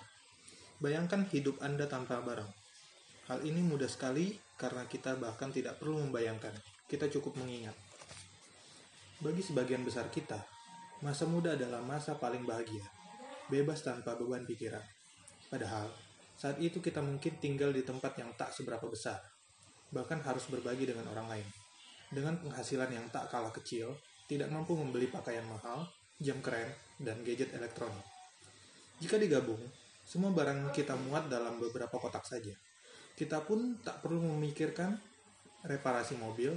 Bayangkan 0.78 1.26
hidup 1.30 1.58
Anda 1.62 1.90
tanpa 1.90 2.22
barang. 2.22 2.50
Hal 3.30 3.40
ini 3.42 3.64
mudah 3.64 3.88
sekali 3.88 4.36
karena 4.60 4.84
kita 4.84 5.16
bahkan 5.16 5.48
tidak 5.48 5.80
perlu 5.80 5.98
membayangkan, 6.02 6.52
kita 6.86 7.08
cukup 7.08 7.40
mengingat. 7.40 7.74
Bagi 9.24 9.40
sebagian 9.40 9.80
besar 9.80 10.12
kita, 10.12 10.36
masa 11.00 11.24
muda 11.24 11.56
adalah 11.56 11.80
masa 11.80 12.12
paling 12.12 12.44
bahagia, 12.44 12.84
bebas 13.48 13.80
tanpa 13.80 14.12
beban 14.20 14.44
pikiran. 14.44 14.84
Padahal, 15.48 15.88
saat 16.36 16.60
itu 16.60 16.76
kita 16.84 17.00
mungkin 17.00 17.40
tinggal 17.40 17.72
di 17.72 17.80
tempat 17.80 18.20
yang 18.20 18.36
tak 18.36 18.52
seberapa 18.52 18.84
besar, 18.84 19.16
bahkan 19.88 20.20
harus 20.20 20.44
berbagi 20.52 20.84
dengan 20.84 21.08
orang 21.08 21.40
lain. 21.40 21.48
Dengan 22.12 22.36
penghasilan 22.36 22.92
yang 22.92 23.08
tak 23.08 23.32
kalah 23.32 23.48
kecil, 23.48 23.96
tidak 24.28 24.52
mampu 24.52 24.76
membeli 24.76 25.08
pakaian 25.08 25.48
mahal, 25.48 25.88
jam 26.20 26.44
keren, 26.44 26.68
dan 27.00 27.24
gadget 27.24 27.48
elektronik. 27.56 28.04
Jika 29.00 29.16
digabung, 29.16 29.64
Semua 30.04 30.28
barang 30.36 30.68
kita 30.76 31.00
muat 31.00 31.32
dalam 31.32 31.56
beberapa 31.56 31.96
kotak 31.96 32.28
saja. 32.28 32.52
Kita 33.16 33.40
pun 33.40 33.80
tak 33.80 34.04
perlu 34.04 34.20
memikirkan 34.36 34.92
reparasi 35.64 36.20
mobil, 36.20 36.52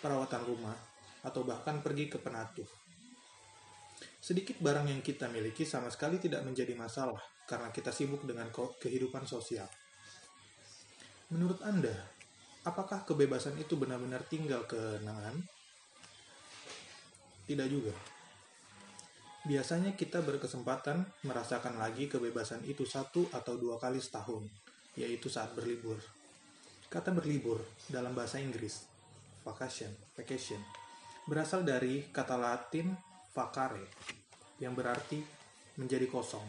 perawatan 0.00 0.48
rumah, 0.48 0.95
atau 1.22 1.46
bahkan 1.46 1.80
pergi 1.80 2.10
ke 2.10 2.18
penatuh. 2.18 2.66
Sedikit 4.20 4.58
barang 4.58 4.90
yang 4.90 5.00
kita 5.00 5.30
miliki 5.30 5.62
sama 5.62 5.86
sekali 5.86 6.18
tidak 6.18 6.42
menjadi 6.42 6.74
masalah 6.74 7.22
karena 7.46 7.70
kita 7.70 7.94
sibuk 7.94 8.26
dengan 8.26 8.50
kehidupan 8.52 9.22
sosial. 9.22 9.70
Menurut 11.30 11.62
Anda, 11.62 11.94
apakah 12.66 13.06
kebebasan 13.06 13.54
itu 13.62 13.78
benar-benar 13.78 14.26
tinggal 14.26 14.66
kenangan? 14.66 15.38
Tidak 17.46 17.68
juga. 17.70 17.94
Biasanya 19.46 19.94
kita 19.94 20.26
berkesempatan 20.26 21.06
merasakan 21.22 21.78
lagi 21.78 22.10
kebebasan 22.10 22.66
itu 22.66 22.82
satu 22.82 23.30
atau 23.30 23.54
dua 23.54 23.78
kali 23.78 24.02
setahun, 24.02 24.42
yaitu 24.98 25.30
saat 25.30 25.54
berlibur. 25.54 26.02
Kata 26.90 27.14
berlibur 27.14 27.62
dalam 27.86 28.10
bahasa 28.10 28.42
Inggris, 28.42 28.82
vacation, 29.46 29.94
vacation, 30.18 30.58
berasal 31.26 31.66
dari 31.66 32.06
kata 32.06 32.38
Latin 32.38 32.94
vacare, 33.34 33.90
yang 34.62 34.78
berarti 34.78 35.18
menjadi 35.74 36.06
kosong. 36.06 36.46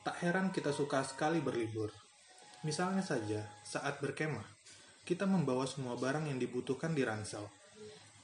Tak 0.00 0.16
heran 0.24 0.48
kita 0.48 0.72
suka 0.72 1.04
sekali 1.04 1.44
berlibur. 1.44 1.92
Misalnya 2.64 3.04
saja, 3.04 3.44
saat 3.60 4.00
berkemah, 4.00 4.42
kita 5.04 5.28
membawa 5.28 5.68
semua 5.68 6.00
barang 6.00 6.32
yang 6.32 6.40
dibutuhkan 6.40 6.96
di 6.96 7.04
ransel. 7.04 7.44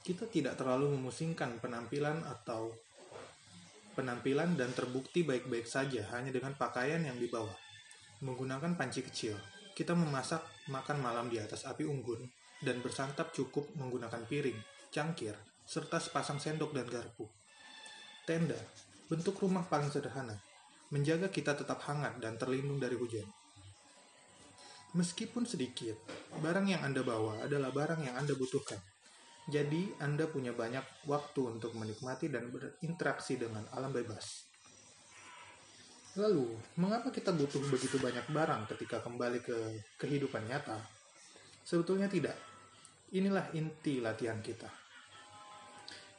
Kita 0.01 0.25
tidak 0.25 0.57
terlalu 0.57 0.97
memusingkan 0.97 1.61
penampilan 1.61 2.25
atau 2.25 2.73
penampilan 3.93 4.57
dan 4.57 4.73
terbukti 4.73 5.21
baik-baik 5.21 5.69
saja 5.69 6.09
hanya 6.17 6.33
dengan 6.33 6.57
pakaian 6.57 7.05
yang 7.05 7.21
dibawa. 7.21 7.53
Menggunakan 8.25 8.73
panci 8.73 9.05
kecil, 9.05 9.37
kita 9.77 9.93
memasak 9.93 10.41
makan 10.73 11.05
malam 11.05 11.29
di 11.29 11.37
atas 11.37 11.69
api 11.69 11.85
unggun 11.85 12.25
dan 12.63 12.79
bersantap 12.79 13.35
cukup 13.35 13.67
menggunakan 13.75 14.23
piring, 14.29 14.57
cangkir, 14.93 15.35
serta 15.65 15.97
sepasang 15.97 16.39
sendok 16.39 16.71
dan 16.71 16.87
garpu. 16.87 17.27
Tenda, 18.23 18.57
bentuk 19.09 19.37
rumah 19.41 19.65
paling 19.65 19.89
sederhana, 19.91 20.37
menjaga 20.93 21.27
kita 21.29 21.57
tetap 21.57 21.81
hangat 21.85 22.17
dan 22.21 22.37
terlindung 22.39 22.77
dari 22.77 22.95
hujan. 22.95 23.25
Meskipun 24.95 25.43
sedikit, 25.43 25.99
barang 26.39 26.71
yang 26.71 26.79
Anda 26.79 27.03
bawa 27.03 27.43
adalah 27.43 27.67
barang 27.75 27.99
yang 28.07 28.15
Anda 28.15 28.31
butuhkan. 28.31 28.79
Jadi, 29.51 29.91
Anda 29.99 30.25
punya 30.25 30.55
banyak 30.55 31.05
waktu 31.05 31.59
untuk 31.59 31.75
menikmati 31.75 32.31
dan 32.31 32.47
berinteraksi 32.47 33.35
dengan 33.35 33.67
alam 33.75 33.91
bebas. 33.91 34.47
Lalu, 36.15 36.47
mengapa 36.79 37.11
kita 37.11 37.35
butuh 37.35 37.59
begitu 37.67 37.99
banyak 37.99 38.23
barang 38.31 38.71
ketika 38.71 39.03
kembali 39.03 39.43
ke 39.43 39.57
kehidupan 39.99 40.47
nyata? 40.47 40.94
Sebetulnya 41.65 42.05
tidak. 42.05 42.37
Inilah 43.11 43.49
inti 43.57 43.97
latihan 43.97 44.37
kita 44.39 44.85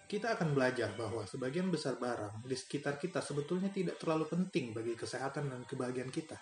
kita 0.06 0.38
akan 0.38 0.54
belajar 0.54 0.94
bahwa 0.94 1.26
sebagian 1.26 1.66
besar 1.66 1.98
barang 1.98 2.46
di 2.46 2.54
sekitar 2.54 2.94
kita 2.94 3.18
sebetulnya 3.18 3.74
tidak 3.74 3.98
terlalu 3.98 4.30
penting 4.30 4.70
bagi 4.70 4.94
kesehatan 4.94 5.50
dan 5.50 5.66
kebahagiaan 5.66 6.14
kita. 6.14 6.38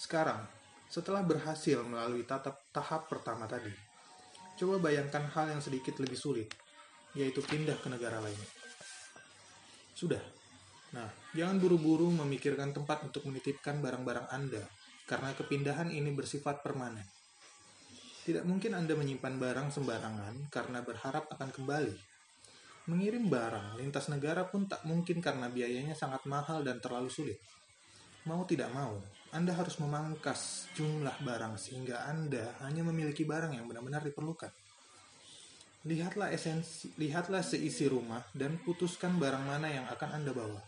Sekarang, 0.00 0.40
setelah 0.88 1.20
berhasil 1.20 1.84
melalui 1.84 2.24
tahap, 2.24 2.64
tahap 2.72 3.12
pertama 3.12 3.44
tadi, 3.44 3.68
coba 4.56 4.80
bayangkan 4.88 5.28
hal 5.36 5.52
yang 5.52 5.60
sedikit 5.60 6.00
lebih 6.00 6.16
sulit, 6.16 6.48
yaitu 7.12 7.44
pindah 7.44 7.76
ke 7.76 7.92
negara 7.92 8.24
lain. 8.24 8.40
Sudah. 9.92 10.24
Nah, 10.96 11.12
jangan 11.36 11.60
buru-buru 11.60 12.08
memikirkan 12.08 12.72
tempat 12.72 13.04
untuk 13.04 13.28
menitipkan 13.28 13.84
barang-barang 13.84 14.32
Anda, 14.32 14.64
karena 15.04 15.36
kepindahan 15.36 15.92
ini 15.92 16.08
bersifat 16.16 16.64
permanen. 16.64 17.04
Tidak 18.22 18.46
mungkin 18.46 18.78
Anda 18.78 18.94
menyimpan 18.94 19.34
barang 19.38 19.68
sembarangan 19.74 20.46
karena 20.50 20.78
berharap 20.80 21.26
akan 21.30 21.50
kembali 21.50 22.12
Mengirim 22.82 23.30
barang 23.30 23.78
lintas 23.78 24.10
negara 24.10 24.42
pun 24.42 24.66
tak 24.66 24.82
mungkin 24.82 25.22
karena 25.22 25.46
biayanya 25.46 25.94
sangat 25.94 26.26
mahal 26.26 26.66
dan 26.66 26.82
terlalu 26.82 27.06
sulit. 27.14 27.38
Mau 28.26 28.42
tidak 28.42 28.74
mau, 28.74 28.98
Anda 29.30 29.54
harus 29.54 29.78
memangkas 29.78 30.66
jumlah 30.74 31.22
barang 31.22 31.62
sehingga 31.62 32.02
Anda 32.10 32.58
hanya 32.66 32.82
memiliki 32.82 33.22
barang 33.22 33.54
yang 33.54 33.70
benar-benar 33.70 34.02
diperlukan. 34.02 34.50
Lihatlah 35.86 36.34
esensi, 36.34 36.90
lihatlah 36.98 37.46
seisi 37.46 37.86
rumah 37.86 38.26
dan 38.34 38.58
putuskan 38.58 39.14
barang 39.14 39.46
mana 39.46 39.70
yang 39.70 39.86
akan 39.86 40.18
Anda 40.18 40.34
bawa. 40.34 40.58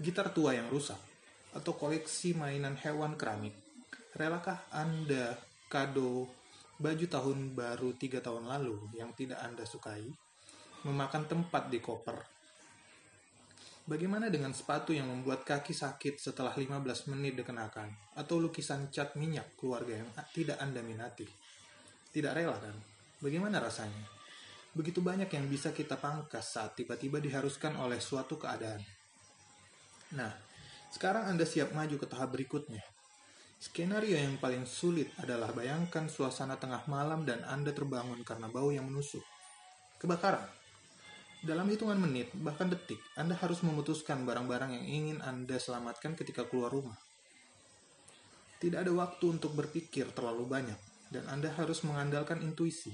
Gitar 0.00 0.32
tua 0.32 0.56
yang 0.56 0.72
rusak 0.72 1.00
atau 1.52 1.76
koleksi 1.76 2.32
mainan 2.32 2.80
hewan 2.80 3.12
keramik. 3.20 3.52
Relakah 4.16 4.72
Anda 4.72 5.36
kado 5.68 6.32
baju 6.76 7.06
tahun 7.08 7.56
baru 7.56 7.96
tiga 7.96 8.20
tahun 8.20 8.48
lalu 8.48 8.92
yang 8.96 9.12
tidak 9.16 9.40
Anda 9.40 9.64
sukai? 9.64 10.26
memakan 10.86 11.26
tempat 11.26 11.66
di 11.66 11.82
koper. 11.82 12.14
Bagaimana 13.86 14.30
dengan 14.30 14.54
sepatu 14.54 14.94
yang 14.94 15.10
membuat 15.10 15.42
kaki 15.42 15.74
sakit 15.74 16.18
setelah 16.18 16.54
15 16.54 17.10
menit 17.10 17.38
dikenakan? 17.38 17.90
Atau 18.18 18.38
lukisan 18.38 18.90
cat 18.90 19.18
minyak 19.18 19.58
keluarga 19.58 19.98
yang 19.98 20.10
tidak 20.30 20.58
Anda 20.62 20.82
minati? 20.82 21.26
Tidak 22.10 22.30
rela 22.34 22.58
kan? 22.58 22.74
Bagaimana 23.18 23.58
rasanya? 23.62 24.06
Begitu 24.74 25.02
banyak 25.02 25.30
yang 25.30 25.46
bisa 25.50 25.74
kita 25.74 25.98
pangkas 25.98 26.54
saat 26.54 26.78
tiba-tiba 26.78 27.18
diharuskan 27.18 27.78
oleh 27.78 27.98
suatu 27.98 28.38
keadaan. 28.38 28.82
Nah, 30.14 30.34
sekarang 30.90 31.30
Anda 31.30 31.46
siap 31.46 31.74
maju 31.74 31.98
ke 31.98 32.06
tahap 32.06 32.34
berikutnya. 32.34 32.82
Skenario 33.56 34.20
yang 34.20 34.36
paling 34.36 34.68
sulit 34.68 35.12
adalah 35.16 35.48
bayangkan 35.52 36.12
suasana 36.12 36.60
tengah 36.60 36.84
malam 36.86 37.24
dan 37.24 37.40
Anda 37.48 37.72
terbangun 37.72 38.20
karena 38.20 38.52
bau 38.52 38.68
yang 38.68 38.84
menusuk. 38.88 39.24
Kebakaran 39.96 40.44
dalam 41.46 41.70
hitungan 41.70 41.94
menit, 42.00 42.34
bahkan 42.42 42.66
detik, 42.66 42.98
Anda 43.14 43.38
harus 43.38 43.62
memutuskan 43.62 44.26
barang-barang 44.26 44.72
yang 44.72 44.86
ingin 44.88 45.18
Anda 45.22 45.62
selamatkan 45.62 46.18
ketika 46.18 46.42
keluar 46.42 46.74
rumah. 46.74 46.98
Tidak 48.58 48.82
ada 48.82 48.90
waktu 48.90 49.36
untuk 49.36 49.54
berpikir 49.54 50.10
terlalu 50.10 50.42
banyak, 50.42 50.80
dan 51.14 51.22
Anda 51.30 51.54
harus 51.54 51.86
mengandalkan 51.86 52.42
intuisi. 52.42 52.90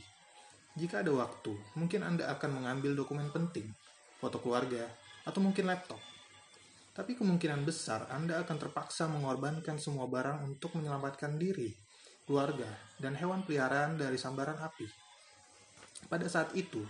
Jika 0.76 1.00
ada 1.00 1.16
waktu, 1.16 1.56
mungkin 1.80 2.04
Anda 2.04 2.28
akan 2.34 2.60
mengambil 2.60 2.92
dokumen 2.92 3.32
penting, 3.32 3.72
foto 4.20 4.36
keluarga, 4.36 4.84
atau 5.24 5.40
mungkin 5.40 5.72
laptop. 5.72 6.11
Tapi 6.92 7.16
kemungkinan 7.16 7.64
besar 7.64 8.08
Anda 8.12 8.44
akan 8.44 8.56
terpaksa 8.60 9.08
mengorbankan 9.08 9.80
semua 9.80 10.04
barang 10.04 10.44
untuk 10.44 10.76
menyelamatkan 10.76 11.40
diri, 11.40 11.72
keluarga, 12.28 12.68
dan 13.00 13.16
hewan 13.16 13.44
peliharaan 13.48 13.96
dari 13.96 14.20
sambaran 14.20 14.60
api. 14.60 14.84
Pada 16.12 16.28
saat 16.28 16.52
itu, 16.52 16.84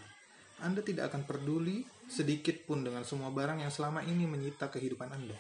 anda 0.63 0.79
tidak 0.79 1.11
akan 1.11 1.27
peduli 1.27 1.83
sedikit 2.07 2.55
pun 2.63 2.87
dengan 2.87 3.03
semua 3.03 3.35
barang 3.35 3.67
yang 3.67 3.73
selama 3.75 4.07
ini 4.07 4.31
menyita 4.31 4.71
kehidupan 4.71 5.11
Anda. 5.11 5.35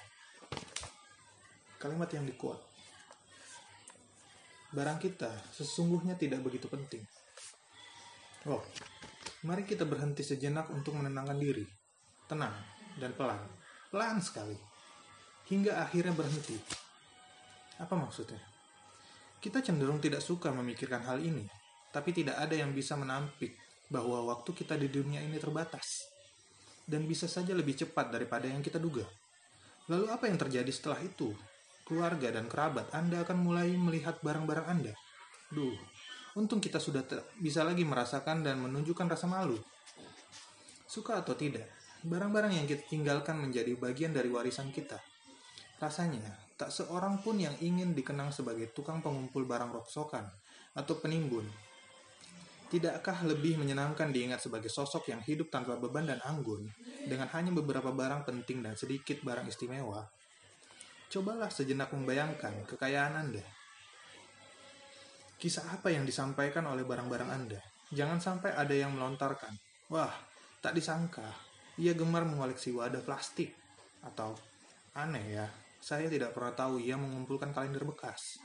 Kalimat 1.79 2.11
yang 2.11 2.27
dikuat. 2.27 2.59
Barang 4.75 4.99
kita 4.99 5.31
sesungguhnya 5.55 6.19
tidak 6.19 6.43
begitu 6.43 6.67
penting. 6.67 7.07
Oh, 8.51 8.67
mari 9.47 9.63
kita 9.63 9.87
berhenti 9.87 10.27
sejenak 10.27 10.67
untuk 10.75 10.99
menenangkan 10.99 11.39
diri. 11.39 11.63
Tenang 12.27 12.59
dan 12.99 13.15
pelan. 13.15 13.62
Pelan 13.93 14.25
sekali. 14.25 14.57
Hingga 15.53 15.85
akhirnya 15.85 16.17
berhenti. 16.17 16.57
Apa 17.77 17.93
maksudnya? 17.93 18.41
Kita 19.37 19.61
cenderung 19.61 20.01
tidak 20.01 20.25
suka 20.25 20.49
memikirkan 20.49 21.05
hal 21.05 21.21
ini, 21.21 21.45
tapi 21.93 22.17
tidak 22.17 22.41
ada 22.41 22.57
yang 22.57 22.73
bisa 22.73 22.97
menampik 22.97 23.53
bahwa 23.93 24.25
waktu 24.33 24.57
kita 24.57 24.81
di 24.81 24.89
dunia 24.89 25.21
ini 25.21 25.37
terbatas 25.37 26.09
dan 26.89 27.05
bisa 27.05 27.29
saja 27.29 27.53
lebih 27.53 27.77
cepat 27.77 28.09
daripada 28.09 28.49
yang 28.49 28.65
kita 28.65 28.81
duga. 28.81 29.05
Lalu 29.93 30.09
apa 30.09 30.25
yang 30.25 30.41
terjadi 30.41 30.73
setelah 30.73 30.97
itu? 31.05 31.37
Keluarga 31.85 32.33
dan 32.33 32.49
kerabat 32.49 32.89
Anda 32.97 33.29
akan 33.29 33.45
mulai 33.45 33.77
melihat 33.77 34.25
barang-barang 34.25 34.67
Anda. 34.73 34.97
Duh, 35.53 35.77
untung 36.33 36.65
kita 36.65 36.81
sudah 36.81 37.05
bisa 37.37 37.61
lagi 37.61 37.85
merasakan 37.85 38.41
dan 38.41 38.57
menunjukkan 38.57 39.05
rasa 39.05 39.29
malu. 39.29 39.61
Suka 40.89 41.21
atau 41.21 41.37
tidak, 41.37 41.69
barang-barang 42.07 42.53
yang 42.59 42.67
kita 42.67 42.83
tinggalkan 42.87 43.39
menjadi 43.39 43.75
bagian 43.79 44.15
dari 44.15 44.31
warisan 44.31 44.75
kita. 44.75 44.99
Rasanya, 45.79 46.23
tak 46.55 46.71
seorang 46.71 47.23
pun 47.23 47.39
yang 47.39 47.55
ingin 47.59 47.95
dikenang 47.95 48.31
sebagai 48.31 48.71
tukang 48.71 49.03
pengumpul 49.03 49.47
barang 49.47 49.75
roksokan 49.75 50.27
atau 50.79 50.95
penimbun 50.99 51.47
Tidakkah 52.73 53.29
lebih 53.29 53.61
menyenangkan 53.61 54.09
diingat 54.17 54.49
sebagai 54.49 54.73
sosok 54.73 55.13
yang 55.13 55.21
hidup 55.21 55.53
tanpa 55.53 55.77
beban 55.77 56.09
dan 56.09 56.25
anggun, 56.25 56.73
dengan 57.05 57.29
hanya 57.29 57.53
beberapa 57.53 57.93
barang 57.93 58.25
penting 58.25 58.65
dan 58.65 58.81
sedikit 58.81 59.21
barang 59.21 59.45
istimewa? 59.45 60.09
Cobalah 61.13 61.53
sejenak 61.53 61.93
membayangkan 61.93 62.65
kekayaan 62.65 63.29
Anda. 63.29 63.45
Kisah 65.37 65.69
apa 65.69 65.93
yang 65.93 66.09
disampaikan 66.09 66.65
oleh 66.65 66.81
barang-barang 66.89 67.29
Anda? 67.29 67.61
Jangan 67.93 68.25
sampai 68.25 68.57
ada 68.57 68.73
yang 68.73 68.97
melontarkan, 68.97 69.53
wah, 69.93 70.17
tak 70.65 70.73
disangka, 70.73 71.29
ia 71.81 71.93
gemar 71.97 72.29
mengoleksi 72.29 72.73
wadah 72.75 73.01
plastik. 73.05 73.55
Atau, 74.03 74.35
aneh 74.99 75.27
ya, 75.31 75.47
Saya 75.83 76.07
tidak 76.07 76.31
pernah 76.31 76.55
tahu 76.55 76.79
ia 76.79 76.95
mengumpulkan 76.95 77.51
kalender 77.51 77.83
bekas. 77.83 78.39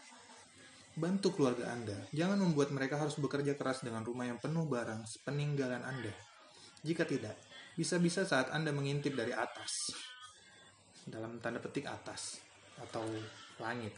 Bantu 0.98 1.38
keluarga 1.38 1.70
Anda. 1.70 1.94
Jangan 2.10 2.42
membuat 2.42 2.74
mereka 2.74 2.98
harus 2.98 3.14
bekerja 3.22 3.54
keras 3.54 3.86
dengan 3.86 4.02
rumah 4.02 4.26
yang 4.26 4.42
penuh 4.42 4.66
barang 4.66 5.06
peninggalan 5.22 5.86
Anda. 5.86 6.10
Jika 6.82 7.06
tidak, 7.06 7.38
bisa-bisa 7.78 8.26
saat 8.26 8.50
Anda 8.50 8.74
mengintip 8.74 9.14
dari 9.14 9.38
atas, 9.38 9.94
dalam 11.06 11.38
tanda 11.38 11.62
petik 11.62 11.86
atas, 11.86 12.42
atau 12.82 13.06
langit, 13.62 13.94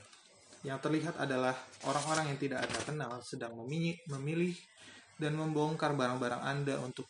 yang 0.68 0.84
terlihat 0.84 1.16
adalah 1.16 1.56
orang-orang 1.88 2.36
yang 2.36 2.40
tidak 2.44 2.60
Anda 2.68 2.80
kenal 2.84 3.12
sedang 3.24 3.56
memilih 3.56 4.56
dan 5.16 5.40
membongkar 5.40 5.96
barang-barang 5.96 6.44
Anda 6.44 6.76
untuk 6.84 7.08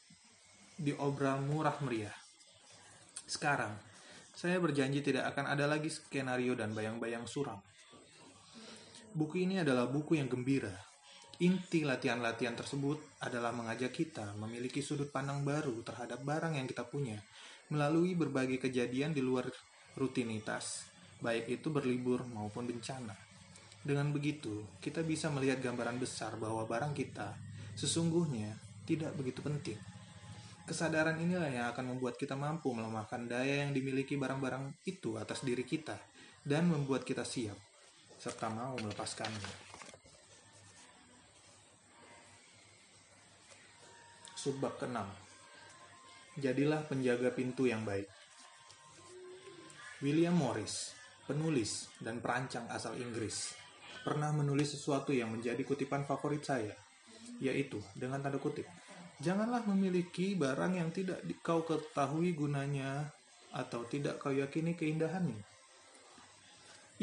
diobral 0.79 1.43
murah 1.43 1.75
meriah. 1.83 2.15
Sekarang, 3.27 3.75
saya 4.31 4.55
berjanji 4.63 5.03
tidak 5.03 5.35
akan 5.35 5.51
ada 5.51 5.67
lagi 5.67 5.91
skenario 5.91 6.55
dan 6.55 6.71
bayang-bayang 6.71 7.27
suram. 7.27 7.59
Buku 9.11 9.43
ini 9.43 9.59
adalah 9.59 9.91
buku 9.91 10.15
yang 10.15 10.31
gembira. 10.31 10.71
Inti 11.43 11.83
latihan-latihan 11.83 12.55
tersebut 12.55 13.19
adalah 13.19 13.51
mengajak 13.51 13.91
kita 13.91 14.35
memiliki 14.39 14.79
sudut 14.79 15.11
pandang 15.11 15.43
baru 15.43 15.83
terhadap 15.83 16.23
barang 16.23 16.55
yang 16.55 16.67
kita 16.67 16.87
punya 16.87 17.19
melalui 17.69 18.15
berbagai 18.15 18.57
kejadian 18.57 19.11
di 19.11 19.19
luar 19.19 19.47
rutinitas, 19.99 20.87
baik 21.19 21.59
itu 21.59 21.67
berlibur 21.69 22.23
maupun 22.31 22.65
bencana. 22.65 23.13
Dengan 23.79 24.11
begitu, 24.11 24.67
kita 24.83 25.03
bisa 25.03 25.31
melihat 25.31 25.59
gambaran 25.59 25.99
besar 25.99 26.35
bahwa 26.35 26.63
barang 26.63 26.95
kita 26.95 27.35
sesungguhnya 27.75 28.55
tidak 28.83 29.15
begitu 29.15 29.39
penting. 29.43 29.98
Kesadaran 30.69 31.17
inilah 31.17 31.49
yang 31.49 31.65
akan 31.73 31.97
membuat 31.97 32.13
kita 32.13 32.37
mampu 32.37 32.69
melemahkan 32.69 33.25
daya 33.25 33.65
yang 33.65 33.73
dimiliki 33.73 34.13
barang-barang 34.21 34.85
itu 34.85 35.17
atas 35.17 35.41
diri 35.41 35.65
kita 35.65 35.97
dan 36.45 36.69
membuat 36.69 37.01
kita 37.01 37.25
siap 37.25 37.57
serta 38.21 38.53
mau 38.53 38.77
melepaskannya. 38.77 39.49
Subbab 44.37 44.77
ke-6 44.77 45.01
Jadilah 46.37 46.85
penjaga 46.85 47.33
pintu 47.33 47.65
yang 47.65 47.81
baik. 47.81 48.05
William 50.05 50.37
Morris, 50.37 50.93
penulis 51.25 51.89
dan 51.97 52.21
perancang 52.21 52.69
asal 52.69 52.93
Inggris, 53.01 53.57
pernah 54.05 54.29
menulis 54.29 54.77
sesuatu 54.77 55.17
yang 55.17 55.33
menjadi 55.33 55.65
kutipan 55.65 56.05
favorit 56.05 56.45
saya, 56.45 56.77
yaitu 57.41 57.81
dengan 57.97 58.21
tanda 58.21 58.37
kutip, 58.37 58.69
Janganlah 59.19 59.67
memiliki 59.67 60.31
barang 60.31 60.79
yang 60.79 60.95
tidak 60.95 61.19
kau 61.43 61.67
ketahui 61.67 62.31
gunanya 62.31 63.11
atau 63.51 63.83
tidak 63.83 64.15
kau 64.23 64.31
yakini 64.31 64.79
keindahannya. 64.79 65.43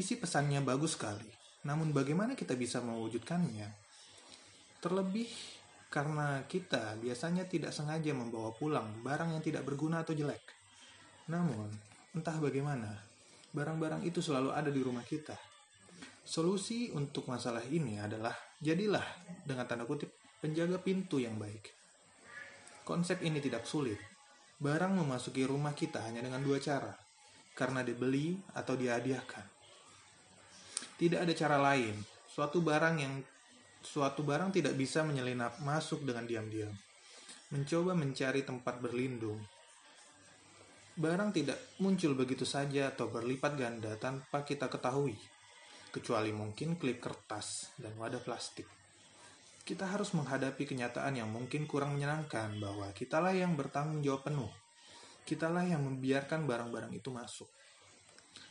Isi 0.00 0.16
pesannya 0.16 0.64
bagus 0.64 0.96
sekali, 0.96 1.28
namun 1.68 1.92
bagaimana 1.92 2.32
kita 2.32 2.56
bisa 2.56 2.80
mewujudkannya? 2.80 3.68
Terlebih 4.80 5.28
karena 5.92 6.40
kita 6.48 6.96
biasanya 6.96 7.44
tidak 7.44 7.76
sengaja 7.76 8.16
membawa 8.16 8.48
pulang 8.56 9.04
barang 9.04 9.36
yang 9.36 9.44
tidak 9.44 9.68
berguna 9.68 10.00
atau 10.00 10.16
jelek. 10.16 10.40
Namun, 11.28 11.68
entah 12.16 12.40
bagaimana, 12.40 12.96
barang-barang 13.52 14.08
itu 14.08 14.24
selalu 14.24 14.56
ada 14.56 14.72
di 14.72 14.80
rumah 14.80 15.04
kita. 15.04 15.36
Solusi 16.24 16.88
untuk 16.96 17.28
masalah 17.28 17.62
ini 17.68 18.00
adalah 18.00 18.32
jadilah 18.56 19.04
dengan 19.44 19.68
tanda 19.68 19.84
kutip 19.84 20.16
penjaga 20.40 20.80
pintu 20.80 21.20
yang 21.20 21.36
baik. 21.36 21.75
Konsep 22.86 23.18
ini 23.26 23.42
tidak 23.42 23.66
sulit. 23.66 23.98
Barang 24.62 24.94
memasuki 24.94 25.42
rumah 25.42 25.74
kita 25.74 26.06
hanya 26.06 26.22
dengan 26.22 26.38
dua 26.38 26.62
cara, 26.62 26.94
karena 27.58 27.82
dibeli 27.82 28.38
atau 28.54 28.78
dihadiahkan. 28.78 29.42
Tidak 30.94 31.18
ada 31.18 31.34
cara 31.34 31.58
lain. 31.58 31.98
Suatu 32.30 32.62
barang 32.62 32.94
yang 33.02 33.18
suatu 33.82 34.22
barang 34.22 34.54
tidak 34.54 34.78
bisa 34.78 35.02
menyelinap 35.02 35.58
masuk 35.66 36.06
dengan 36.06 36.30
diam-diam. 36.30 36.70
Mencoba 37.50 37.98
mencari 37.98 38.46
tempat 38.46 38.78
berlindung. 38.78 39.42
Barang 40.94 41.34
tidak 41.34 41.58
muncul 41.82 42.14
begitu 42.14 42.46
saja 42.46 42.94
atau 42.94 43.10
berlipat 43.10 43.58
ganda 43.58 43.98
tanpa 43.98 44.46
kita 44.46 44.70
ketahui, 44.70 45.18
kecuali 45.90 46.30
mungkin 46.30 46.78
klip 46.78 47.02
kertas 47.02 47.74
dan 47.82 47.98
wadah 47.98 48.22
plastik. 48.22 48.85
Kita 49.66 49.82
harus 49.82 50.14
menghadapi 50.14 50.62
kenyataan 50.62 51.18
yang 51.18 51.26
mungkin 51.26 51.66
kurang 51.66 51.98
menyenangkan 51.98 52.54
bahwa 52.62 52.86
kitalah 52.94 53.34
yang 53.34 53.58
bertanggung 53.58 53.98
jawab 54.06 54.30
penuh. 54.30 54.52
Kitalah 55.26 55.66
yang 55.66 55.82
membiarkan 55.82 56.46
barang-barang 56.46 56.94
itu 56.94 57.10
masuk. 57.10 57.50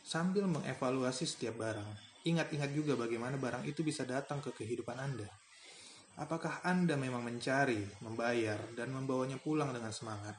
Sambil 0.04 0.44
mengevaluasi 0.44 1.24
setiap 1.24 1.56
barang, 1.56 2.16
Ingat-ingat 2.26 2.74
juga 2.74 2.98
bagaimana 2.98 3.38
barang 3.38 3.70
itu 3.70 3.86
bisa 3.86 4.02
datang 4.02 4.42
ke 4.42 4.50
kehidupan 4.50 4.98
Anda. 4.98 5.30
Apakah 6.18 6.66
Anda 6.66 6.98
memang 6.98 7.22
mencari, 7.22 7.86
membayar, 8.02 8.58
dan 8.74 8.90
membawanya 8.90 9.38
pulang 9.38 9.70
dengan 9.70 9.94
semangat? 9.94 10.34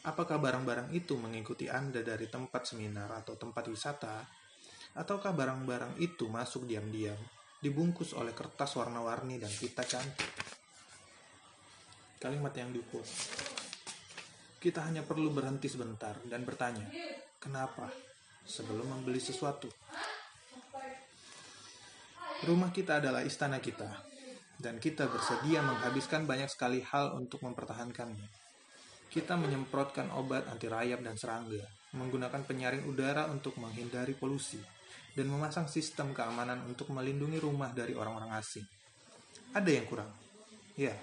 Apakah 0.00 0.40
barang-barang 0.40 0.96
itu 0.96 1.12
mengikuti 1.20 1.68
Anda 1.68 2.00
dari 2.00 2.24
tempat 2.32 2.72
seminar 2.72 3.12
atau 3.20 3.36
tempat 3.36 3.68
wisata? 3.68 4.24
Ataukah 4.96 5.36
barang-barang 5.36 6.00
itu 6.00 6.24
masuk 6.32 6.64
diam-diam, 6.64 7.20
dibungkus 7.60 8.16
oleh 8.16 8.32
kertas 8.32 8.72
warna-warni 8.80 9.36
dan 9.36 9.52
pita 9.52 9.84
cantik? 9.84 10.32
Kalimat 12.16 12.52
yang 12.56 12.72
diukur. 12.72 13.04
Kita 14.60 14.84
hanya 14.84 15.00
perlu 15.04 15.32
berhenti 15.32 15.68
sebentar 15.68 16.16
dan 16.28 16.44
bertanya, 16.44 16.88
kenapa? 17.40 17.88
Sebelum 18.44 18.92
membeli 18.92 19.20
sesuatu. 19.20 19.68
Rumah 22.40 22.72
kita 22.72 23.00
adalah 23.04 23.20
istana 23.20 23.60
kita, 23.60 23.88
dan 24.56 24.80
kita 24.80 25.08
bersedia 25.08 25.60
menghabiskan 25.60 26.24
banyak 26.24 26.48
sekali 26.48 26.80
hal 26.80 27.16
untuk 27.16 27.44
mempertahankannya. 27.44 28.28
Kita 29.12 29.36
menyemprotkan 29.36 30.08
obat 30.16 30.48
anti 30.48 30.68
rayap 30.68 31.04
dan 31.04 31.20
serangga, 31.20 31.64
menggunakan 31.96 32.40
penyaring 32.44 32.88
udara 32.88 33.28
untuk 33.28 33.56
menghindari 33.60 34.16
polusi, 34.16 34.60
dan 35.14 35.26
memasang 35.26 35.66
sistem 35.66 36.14
keamanan 36.14 36.62
untuk 36.66 36.90
melindungi 36.94 37.38
rumah 37.42 37.70
dari 37.74 37.96
orang-orang 37.96 38.34
asing. 38.38 38.64
Ada 39.50 39.70
yang 39.70 39.86
kurang? 39.90 40.10
Ya, 40.78 40.94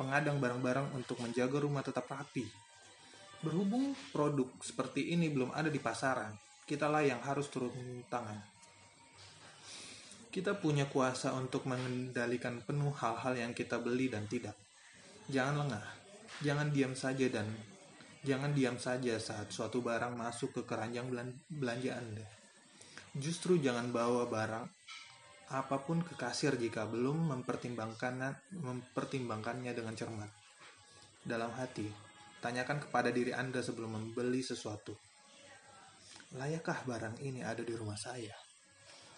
pengadang 0.00 0.40
barang-barang 0.40 0.96
untuk 0.96 1.20
menjaga 1.20 1.60
rumah 1.60 1.84
tetap 1.84 2.08
rapi. 2.08 2.48
Berhubung 3.44 3.92
produk 4.14 4.48
seperti 4.62 5.12
ini 5.12 5.28
belum 5.28 5.52
ada 5.52 5.68
di 5.68 5.78
pasaran, 5.82 6.32
kitalah 6.64 7.04
yang 7.04 7.20
harus 7.20 7.50
turun 7.50 7.74
tangan 8.08 8.52
kita 10.32 10.56
punya 10.56 10.88
kuasa 10.88 11.36
untuk 11.36 11.68
mengendalikan 11.68 12.64
penuh 12.64 12.88
hal-hal 12.96 13.36
yang 13.36 13.52
kita 13.52 13.76
beli 13.76 14.08
dan 14.08 14.24
tidak. 14.24 14.56
Jangan 15.28 15.68
lengah, 15.68 15.84
jangan 16.40 16.72
diam 16.72 16.96
saja 16.96 17.28
dan 17.28 17.44
jangan 18.22 18.54
diam 18.54 18.78
saja 18.78 19.18
saat 19.18 19.50
suatu 19.50 19.82
barang 19.82 20.14
masuk 20.14 20.56
ke 20.56 20.62
keranjang 20.66 21.10
belanja 21.46 21.98
Anda. 21.98 22.26
Justru 23.12 23.60
jangan 23.60 23.92
bawa 23.92 24.26
barang 24.30 24.66
apa 25.52 25.76
pun 25.84 26.00
ke 26.00 26.16
kasir 26.16 26.56
jika 26.56 26.88
belum 26.88 27.28
mempertimbangkan 27.28 28.40
mempertimbangkannya 28.56 29.72
dengan 29.76 29.92
cermat. 29.92 30.30
Dalam 31.22 31.52
hati, 31.54 31.86
tanyakan 32.40 32.88
kepada 32.88 33.12
diri 33.12 33.36
Anda 33.36 33.60
sebelum 33.60 34.00
membeli 34.00 34.40
sesuatu. 34.40 34.96
Layakkah 36.32 36.88
barang 36.88 37.20
ini 37.20 37.44
ada 37.44 37.60
di 37.60 37.76
rumah 37.76 38.00
saya? 38.00 38.32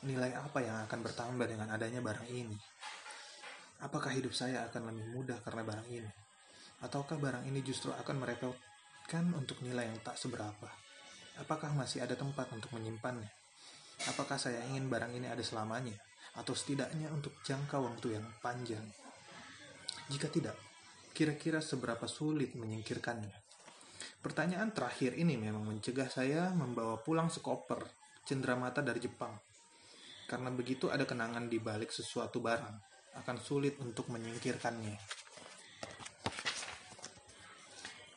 nilai 0.04 0.36
apa 0.36 0.60
yang 0.60 0.84
akan 0.84 1.00
bertambah 1.00 1.46
dengan 1.48 1.72
adanya 1.72 2.04
barang 2.04 2.28
ini? 2.28 2.56
Apakah 3.80 4.12
hidup 4.12 4.36
saya 4.36 4.68
akan 4.68 4.92
lebih 4.92 5.16
mudah 5.16 5.40
karena 5.40 5.64
barang 5.64 5.88
ini? 5.88 6.10
Ataukah 6.84 7.16
barang 7.16 7.44
ini 7.48 7.64
justru 7.64 7.88
akan 7.88 8.20
merepotkan 9.04 9.36
untuk 9.36 9.60
nilai 9.60 9.84
yang 9.84 10.00
tak 10.00 10.16
seberapa? 10.16 10.64
Apakah 11.36 11.76
masih 11.76 12.00
ada 12.00 12.16
tempat 12.16 12.48
untuk 12.56 12.72
menyimpannya? 12.72 13.28
Apakah 14.08 14.40
saya 14.40 14.64
ingin 14.72 14.88
barang 14.88 15.12
ini 15.12 15.28
ada 15.28 15.44
selamanya? 15.44 15.92
Atau 16.40 16.56
setidaknya 16.56 17.12
untuk 17.12 17.36
jangka 17.44 17.84
waktu 17.84 18.16
yang 18.16 18.24
panjang? 18.40 18.80
Jika 20.08 20.32
tidak, 20.32 20.56
kira-kira 21.12 21.60
seberapa 21.60 22.08
sulit 22.08 22.56
menyingkirkannya? 22.56 23.36
Pertanyaan 24.24 24.72
terakhir 24.72 25.20
ini 25.20 25.36
memang 25.36 25.68
mencegah 25.68 26.08
saya 26.08 26.48
membawa 26.56 26.96
pulang 26.96 27.28
sekoper 27.28 27.84
cenderamata 28.24 28.80
dari 28.80 29.04
Jepang 29.04 29.36
karena 30.24 30.48
begitu 30.48 30.88
ada 30.88 31.04
kenangan 31.04 31.52
di 31.52 31.60
balik 31.60 31.92
sesuatu 31.92 32.40
barang, 32.40 32.76
akan 33.20 33.36
sulit 33.36 33.76
untuk 33.84 34.08
menyingkirkannya. 34.08 34.96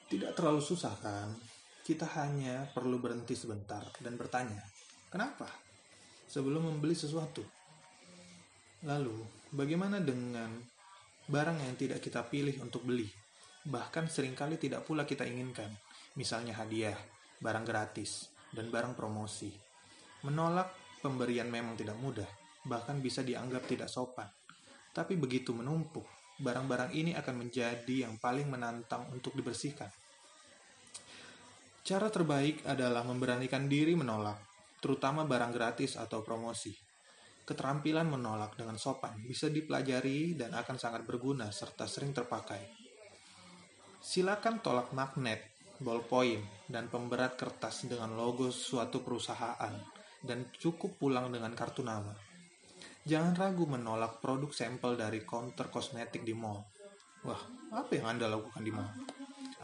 Tidak 0.08 0.32
terlalu 0.32 0.64
susah 0.64 0.96
kan? 1.04 1.36
Kita 1.84 2.08
hanya 2.16 2.64
perlu 2.72 2.96
berhenti 2.96 3.36
sebentar 3.36 3.84
dan 4.00 4.16
bertanya, 4.16 4.64
kenapa? 5.12 5.52
Sebelum 6.28 6.64
membeli 6.64 6.96
sesuatu. 6.96 7.44
Lalu, 8.88 9.20
bagaimana 9.52 10.00
dengan 10.00 10.48
barang 11.28 11.60
yang 11.60 11.76
tidak 11.76 12.00
kita 12.00 12.24
pilih 12.24 12.56
untuk 12.64 12.88
beli? 12.88 13.08
Bahkan 13.68 14.08
sering 14.08 14.32
kali 14.32 14.56
tidak 14.56 14.88
pula 14.88 15.04
kita 15.04 15.28
inginkan, 15.28 15.76
misalnya 16.16 16.56
hadiah, 16.56 16.96
barang 17.44 17.68
gratis, 17.68 18.32
dan 18.56 18.72
barang 18.72 18.96
promosi. 18.96 19.52
Menolak 20.24 20.72
pemberian 21.04 21.52
memang 21.52 21.76
tidak 21.76 22.00
mudah, 22.00 22.28
bahkan 22.64 23.04
bisa 23.04 23.28
dianggap 23.28 23.68
tidak 23.68 23.92
sopan. 23.92 24.32
Tapi 24.96 25.20
begitu 25.20 25.52
menumpuk, 25.52 26.08
barang-barang 26.38 26.94
ini 26.94 27.18
akan 27.18 27.36
menjadi 27.46 28.06
yang 28.06 28.22
paling 28.22 28.46
menantang 28.50 29.10
untuk 29.10 29.34
dibersihkan. 29.34 29.90
Cara 31.88 32.12
terbaik 32.12 32.68
adalah 32.68 33.02
memberanikan 33.08 33.66
diri 33.66 33.96
menolak, 33.96 34.38
terutama 34.84 35.24
barang 35.24 35.56
gratis 35.56 35.96
atau 35.96 36.20
promosi. 36.20 36.76
Keterampilan 37.48 38.12
menolak 38.12 38.60
dengan 38.60 38.76
sopan 38.76 39.24
bisa 39.24 39.48
dipelajari 39.48 40.36
dan 40.36 40.52
akan 40.52 40.76
sangat 40.76 41.08
berguna 41.08 41.48
serta 41.48 41.88
sering 41.88 42.12
terpakai. 42.12 42.60
Silakan 44.04 44.60
tolak 44.60 44.92
magnet, 44.92 45.56
ballpoint, 45.80 46.68
dan 46.68 46.92
pemberat 46.92 47.40
kertas 47.40 47.88
dengan 47.88 48.20
logo 48.20 48.52
suatu 48.52 49.00
perusahaan 49.00 49.72
dan 50.20 50.52
cukup 50.60 51.00
pulang 51.00 51.32
dengan 51.32 51.56
kartu 51.56 51.88
nama. 51.88 52.27
Jangan 53.08 53.40
ragu 53.40 53.64
menolak 53.64 54.20
produk 54.20 54.52
sampel 54.52 55.00
dari 55.00 55.24
counter 55.24 55.72
kosmetik 55.72 56.28
di 56.28 56.36
mall. 56.36 56.60
Wah, 57.24 57.40
apa 57.72 57.96
yang 57.96 58.12
Anda 58.12 58.28
lakukan 58.28 58.60
di 58.60 58.68
mall? 58.76 58.92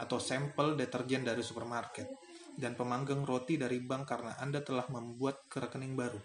Atau 0.00 0.16
sampel 0.16 0.80
deterjen 0.80 1.28
dari 1.28 1.44
supermarket 1.44 2.08
dan 2.56 2.72
pemanggang 2.72 3.20
roti 3.20 3.60
dari 3.60 3.84
bank 3.84 4.08
karena 4.08 4.32
Anda 4.40 4.64
telah 4.64 4.88
membuat 4.88 5.44
rekening 5.52 5.92
baru. 5.92 6.16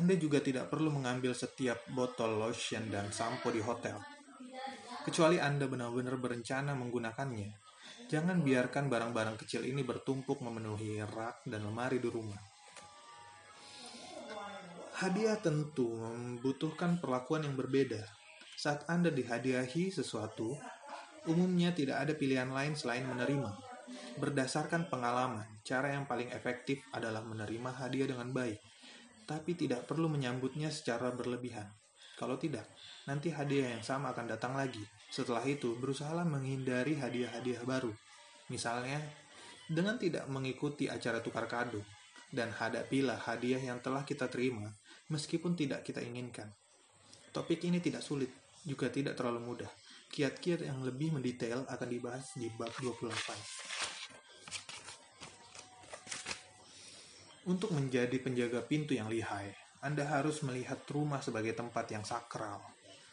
Anda 0.00 0.16
juga 0.16 0.40
tidak 0.40 0.72
perlu 0.72 0.88
mengambil 0.96 1.36
setiap 1.36 1.84
botol 1.92 2.40
lotion 2.40 2.88
dan 2.88 3.12
sampo 3.12 3.52
di 3.52 3.60
hotel. 3.60 4.00
Kecuali 5.04 5.36
Anda 5.36 5.68
benar-benar 5.68 6.16
berencana 6.16 6.72
menggunakannya. 6.72 7.52
Jangan 8.08 8.40
biarkan 8.40 8.88
barang-barang 8.88 9.36
kecil 9.44 9.68
ini 9.68 9.84
bertumpuk 9.84 10.40
memenuhi 10.40 11.04
rak 11.04 11.44
dan 11.44 11.68
lemari 11.68 12.00
di 12.00 12.08
rumah. 12.08 12.55
Hadiah 14.96 15.36
tentu 15.36 15.92
membutuhkan 15.92 16.96
perlakuan 16.96 17.44
yang 17.44 17.52
berbeda. 17.52 18.00
Saat 18.56 18.88
Anda 18.88 19.12
dihadiahi 19.12 19.92
sesuatu, 19.92 20.56
umumnya 21.28 21.76
tidak 21.76 22.08
ada 22.08 22.12
pilihan 22.16 22.48
lain 22.48 22.72
selain 22.72 23.04
menerima. 23.04 23.52
Berdasarkan 24.16 24.88
pengalaman, 24.88 25.44
cara 25.68 25.92
yang 25.92 26.08
paling 26.08 26.32
efektif 26.32 26.80
adalah 26.96 27.20
menerima 27.20 27.76
hadiah 27.76 28.08
dengan 28.08 28.32
baik 28.32 28.56
tapi 29.26 29.58
tidak 29.58 29.90
perlu 29.90 30.06
menyambutnya 30.06 30.70
secara 30.70 31.10
berlebihan. 31.10 31.66
Kalau 32.16 32.38
tidak, 32.40 32.64
nanti 33.10 33.28
hadiah 33.28 33.76
yang 33.76 33.84
sama 33.84 34.14
akan 34.14 34.30
datang 34.30 34.56
lagi. 34.56 34.80
Setelah 35.10 35.44
itu, 35.44 35.76
berusahalah 35.76 36.24
menghindari 36.24 36.96
hadiah-hadiah 36.96 37.66
baru. 37.66 37.92
Misalnya, 38.48 39.02
dengan 39.66 39.98
tidak 40.00 40.24
mengikuti 40.30 40.86
acara 40.88 41.20
tukar 41.20 41.50
kado, 41.50 41.82
dan 42.30 42.54
hadapilah 42.54 43.18
hadiah 43.20 43.60
yang 43.60 43.82
telah 43.82 44.06
kita 44.06 44.30
terima, 44.30 44.72
meskipun 45.10 45.54
tidak 45.54 45.86
kita 45.86 46.02
inginkan. 46.02 46.50
Topik 47.30 47.62
ini 47.68 47.78
tidak 47.84 48.02
sulit, 48.02 48.32
juga 48.64 48.90
tidak 48.90 49.14
terlalu 49.14 49.40
mudah. 49.44 49.70
Kiat-kiat 50.10 50.64
yang 50.64 50.82
lebih 50.82 51.12
mendetail 51.14 51.66
akan 51.68 51.88
dibahas 51.90 52.32
di 52.38 52.48
bab 52.54 52.72
28. 52.78 53.12
Untuk 57.46 57.70
menjadi 57.70 58.18
penjaga 58.18 58.58
pintu 58.66 58.98
yang 58.98 59.06
lihai, 59.06 59.54
Anda 59.78 60.02
harus 60.02 60.42
melihat 60.42 60.82
rumah 60.90 61.22
sebagai 61.22 61.54
tempat 61.54 61.86
yang 61.94 62.02
sakral, 62.02 62.58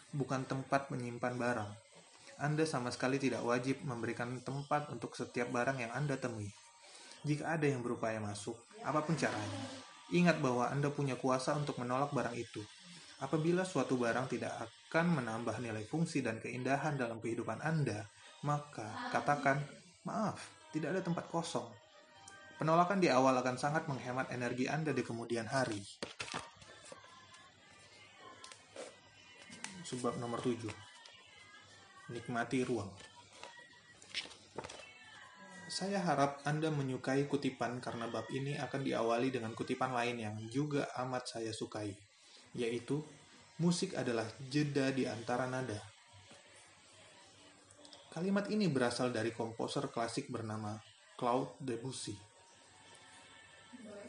bukan 0.09 0.41
tempat 0.49 0.89
menyimpan 0.89 1.37
barang. 1.37 1.71
Anda 2.41 2.65
sama 2.65 2.89
sekali 2.89 3.21
tidak 3.21 3.45
wajib 3.45 3.85
memberikan 3.85 4.41
tempat 4.41 4.89
untuk 4.89 5.13
setiap 5.13 5.53
barang 5.53 5.77
yang 5.85 5.93
Anda 5.93 6.17
temui. 6.17 6.49
Jika 7.21 7.55
ada 7.55 7.69
yang 7.69 7.85
berupaya 7.85 8.17
masuk, 8.17 8.57
apa 8.81 9.05
pun 9.05 9.13
caranya, 9.13 9.63
ingat 10.11 10.43
bahwa 10.43 10.67
Anda 10.67 10.91
punya 10.91 11.15
kuasa 11.15 11.55
untuk 11.55 11.79
menolak 11.79 12.11
barang 12.11 12.35
itu. 12.35 12.59
Apabila 13.23 13.63
suatu 13.63 13.95
barang 13.95 14.27
tidak 14.27 14.51
akan 14.59 15.23
menambah 15.23 15.63
nilai 15.63 15.87
fungsi 15.87 16.19
dan 16.19 16.43
keindahan 16.43 16.99
dalam 16.99 17.23
kehidupan 17.23 17.63
Anda, 17.63 18.03
maka 18.43 18.83
katakan, 19.15 19.63
"Maaf, 20.03 20.43
tidak 20.75 20.97
ada 20.97 21.01
tempat 21.05 21.31
kosong." 21.31 21.71
Penolakan 22.59 22.99
di 22.99 23.07
awal 23.07 23.39
akan 23.39 23.55
sangat 23.55 23.87
menghemat 23.87 24.27
energi 24.35 24.67
Anda 24.67 24.91
di 24.91 25.03
kemudian 25.05 25.47
hari. 25.47 25.79
Sebab 29.87 30.19
nomor 30.19 30.43
7. 30.43 30.71
Nikmati 32.11 32.65
ruang. 32.67 33.12
Saya 35.73 35.97
harap 36.05 36.45
Anda 36.45 36.69
menyukai 36.69 37.25
kutipan 37.25 37.81
karena 37.81 38.05
bab 38.05 38.29
ini 38.29 38.53
akan 38.61 38.85
diawali 38.85 39.33
dengan 39.33 39.57
kutipan 39.57 39.89
lain 39.89 40.21
yang 40.21 40.35
juga 40.53 40.85
amat 41.01 41.25
saya 41.25 41.49
sukai, 41.49 41.89
yaitu 42.53 43.01
musik 43.57 43.97
adalah 43.97 44.29
jeda 44.53 44.93
di 44.93 45.09
antara 45.09 45.49
nada. 45.49 45.81
Kalimat 48.13 48.53
ini 48.53 48.69
berasal 48.69 49.09
dari 49.09 49.33
komposer 49.33 49.89
klasik 49.89 50.29
bernama 50.29 50.77
Claude 51.17 51.57
Debussy 51.57 52.33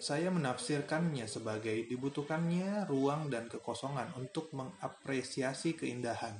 saya 0.04 0.28
menafsirkannya 0.28 1.24
sebagai 1.24 1.88
dibutuhkannya 1.88 2.84
ruang 2.84 3.32
dan 3.32 3.48
kekosongan 3.48 4.12
untuk 4.20 4.52
mengapresiasi 4.52 5.78
keindahan. 5.78 6.36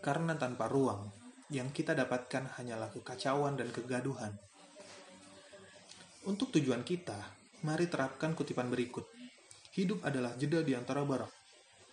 Karena 0.00 0.32
tanpa 0.32 0.64
ruang, 0.64 1.23
yang 1.52 1.72
kita 1.74 1.92
dapatkan 1.92 2.56
hanyalah 2.60 2.92
kekacauan 2.94 3.58
dan 3.58 3.68
kegaduhan. 3.74 4.32
Untuk 6.24 6.54
tujuan 6.56 6.80
kita, 6.86 7.16
mari 7.68 7.88
terapkan 7.88 8.32
kutipan 8.32 8.72
berikut. 8.72 9.04
Hidup 9.76 10.00
adalah 10.06 10.32
jeda 10.40 10.64
di 10.64 10.72
antara 10.72 11.04
barang. 11.04 11.32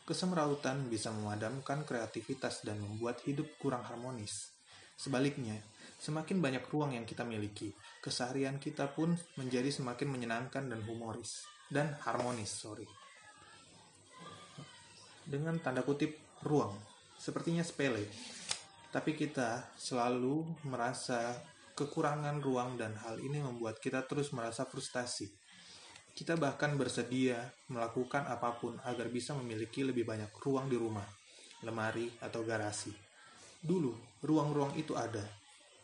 Kesemrautan 0.08 0.88
bisa 0.88 1.12
memadamkan 1.12 1.84
kreativitas 1.84 2.64
dan 2.64 2.80
membuat 2.80 3.20
hidup 3.28 3.48
kurang 3.60 3.84
harmonis. 3.84 4.56
Sebaliknya, 4.96 5.60
Semakin 6.02 6.42
banyak 6.42 6.66
ruang 6.74 6.98
yang 6.98 7.06
kita 7.06 7.22
miliki, 7.22 7.70
keseharian 8.02 8.58
kita 8.58 8.90
pun 8.90 9.14
menjadi 9.38 9.70
semakin 9.70 10.10
menyenangkan 10.10 10.66
dan 10.66 10.82
humoris 10.82 11.46
dan 11.70 11.94
harmonis, 12.02 12.50
sorry. 12.50 12.90
Dengan 15.22 15.62
tanda 15.62 15.86
kutip 15.86 16.18
ruang, 16.42 16.74
sepertinya 17.22 17.62
sepele, 17.62 18.10
tapi 18.92 19.16
kita 19.16 19.72
selalu 19.80 20.44
merasa 20.68 21.40
kekurangan 21.72 22.44
ruang 22.44 22.76
dan 22.76 22.94
hal 23.00 23.18
ini 23.24 23.40
membuat 23.40 23.80
kita 23.80 24.04
terus 24.04 24.36
merasa 24.36 24.68
frustasi. 24.68 25.32
Kita 26.12 26.36
bahkan 26.36 26.76
bersedia 26.76 27.40
melakukan 27.72 28.28
apa 28.28 28.52
pun 28.60 28.76
agar 28.84 29.08
bisa 29.08 29.32
memiliki 29.32 29.88
lebih 29.88 30.04
banyak 30.04 30.28
ruang 30.44 30.68
di 30.68 30.76
rumah, 30.76 31.08
lemari, 31.64 32.12
atau 32.20 32.44
garasi. 32.44 32.92
Dulu, 33.64 33.96
ruang-ruang 34.28 34.76
itu 34.76 34.92
ada, 35.00 35.24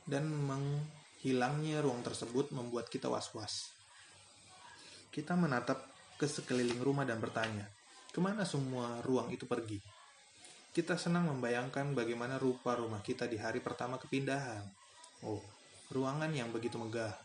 dan 0.03 0.27
menghilangnya 0.27 1.79
ruang 1.79 2.03
tersebut 2.03 2.51
membuat 2.51 2.91
kita 2.91 3.07
was-was. 3.07 3.71
Kita 5.07 5.39
menatap 5.39 5.79
ke 6.19 6.27
sekeliling 6.27 6.83
rumah 6.83 7.07
dan 7.07 7.23
bertanya, 7.23 7.71
ke 8.11 8.19
mana 8.19 8.43
semua 8.43 8.99
ruang 9.07 9.31
itu 9.31 9.47
pergi? 9.47 9.79
Kita 10.77 10.93
senang 10.93 11.25
membayangkan 11.25 11.97
bagaimana 11.97 12.37
rupa 12.37 12.77
rumah 12.77 13.01
kita 13.01 13.25
di 13.25 13.41
hari 13.41 13.65
pertama 13.65 13.97
kepindahan. 13.97 14.61
Oh, 15.25 15.41
ruangan 15.89 16.29
yang 16.29 16.53
begitu 16.53 16.77
megah. 16.77 17.17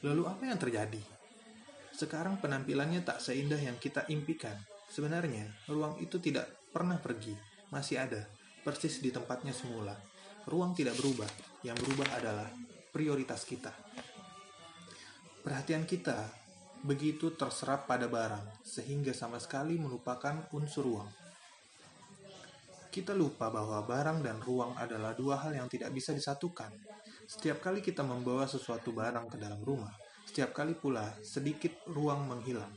Lalu 0.00 0.24
apa 0.24 0.48
yang 0.48 0.56
terjadi? 0.56 1.04
Sekarang 1.92 2.40
penampilannya 2.40 3.04
tak 3.04 3.20
seindah 3.20 3.60
yang 3.60 3.76
kita 3.76 4.08
impikan. 4.08 4.56
Sebenarnya, 4.88 5.44
ruang 5.68 6.00
itu 6.00 6.16
tidak 6.16 6.48
pernah 6.72 6.96
pergi, 6.96 7.36
masih 7.68 8.00
ada, 8.00 8.24
persis 8.64 9.04
di 9.04 9.12
tempatnya 9.12 9.52
semula 9.52 9.92
ruang 10.46 10.72
tidak 10.72 10.94
berubah. 10.96 11.28
Yang 11.66 11.76
berubah 11.82 12.08
adalah 12.16 12.48
prioritas 12.94 13.42
kita. 13.42 13.74
Perhatian 15.42 15.86
kita 15.86 16.30
begitu 16.86 17.34
terserap 17.34 17.90
pada 17.90 18.06
barang, 18.06 18.62
sehingga 18.62 19.10
sama 19.10 19.42
sekali 19.42 19.74
melupakan 19.74 20.46
unsur 20.54 20.86
ruang. 20.86 21.25
Kita 22.96 23.12
lupa 23.12 23.52
bahwa 23.52 23.84
barang 23.84 24.24
dan 24.24 24.40
ruang 24.40 24.72
adalah 24.72 25.12
dua 25.12 25.36
hal 25.36 25.52
yang 25.52 25.68
tidak 25.68 25.92
bisa 25.92 26.16
disatukan. 26.16 26.72
Setiap 27.28 27.60
kali 27.60 27.84
kita 27.84 28.00
membawa 28.00 28.48
sesuatu 28.48 28.88
barang 28.88 29.28
ke 29.28 29.36
dalam 29.36 29.60
rumah, 29.60 29.92
setiap 30.24 30.56
kali 30.56 30.72
pula 30.72 31.04
sedikit 31.20 31.76
ruang 31.92 32.24
menghilang. 32.24 32.72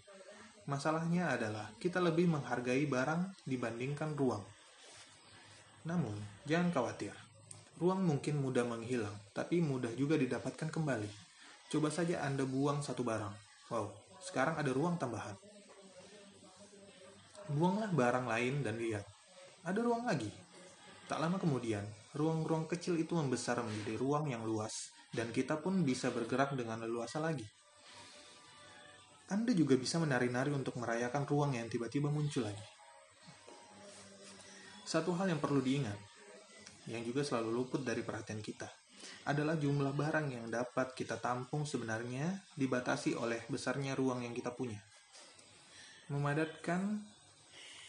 Masalahnya 0.68 1.32
adalah 1.32 1.72
kita 1.80 2.04
lebih 2.04 2.28
menghargai 2.36 2.84
barang 2.84 3.48
dibandingkan 3.48 4.12
ruang. 4.20 4.44
Namun, 5.88 6.20
jangan 6.44 6.76
khawatir 6.76 7.16
Ruang 7.80 8.04
mungkin 8.04 8.44
mudah 8.44 8.68
menghilang, 8.68 9.16
tapi 9.32 9.64
mudah 9.64 9.96
juga 9.96 10.20
didapatkan 10.20 10.68
kembali. 10.68 11.08
Coba 11.72 11.88
saja 11.88 12.28
Anda 12.28 12.44
buang 12.44 12.84
satu 12.84 13.08
barang. 13.08 13.32
Wow, 13.72 13.96
sekarang 14.20 14.60
ada 14.60 14.68
ruang 14.76 15.00
tambahan. 15.00 15.40
Buanglah 17.56 17.88
barang 17.96 18.28
lain 18.28 18.68
dan 18.68 18.76
lihat. 18.76 19.08
Ada 19.68 19.84
ruang 19.84 20.08
lagi. 20.08 20.32
Tak 21.10 21.20
lama 21.20 21.36
kemudian, 21.36 21.84
ruang-ruang 22.16 22.70
kecil 22.70 22.96
itu 22.96 23.18
membesar 23.18 23.60
menjadi 23.60 24.00
ruang 24.00 24.32
yang 24.32 24.46
luas, 24.46 24.94
dan 25.12 25.34
kita 25.36 25.60
pun 25.60 25.84
bisa 25.84 26.14
bergerak 26.14 26.56
dengan 26.56 26.80
leluasa 26.86 27.20
lagi. 27.20 27.44
Anda 29.30 29.52
juga 29.54 29.78
bisa 29.78 30.00
menari-nari 30.02 30.50
untuk 30.56 30.80
merayakan 30.80 31.28
ruang 31.28 31.58
yang 31.58 31.68
tiba-tiba 31.68 32.10
muncul 32.10 32.48
lagi. 32.48 32.66
Satu 34.88 35.14
hal 35.14 35.30
yang 35.30 35.42
perlu 35.44 35.62
diingat, 35.62 35.98
yang 36.90 37.06
juga 37.06 37.22
selalu 37.22 37.50
luput 37.54 37.82
dari 37.86 38.02
perhatian 38.02 38.42
kita, 38.42 38.66
adalah 39.30 39.54
jumlah 39.54 39.94
barang 39.94 40.34
yang 40.34 40.48
dapat 40.50 40.98
kita 40.98 41.22
tampung 41.22 41.68
sebenarnya 41.68 42.42
dibatasi 42.58 43.14
oleh 43.14 43.44
besarnya 43.52 43.94
ruang 43.94 44.26
yang 44.26 44.34
kita 44.34 44.56
punya. 44.56 44.82
Memadatkan 46.10 47.06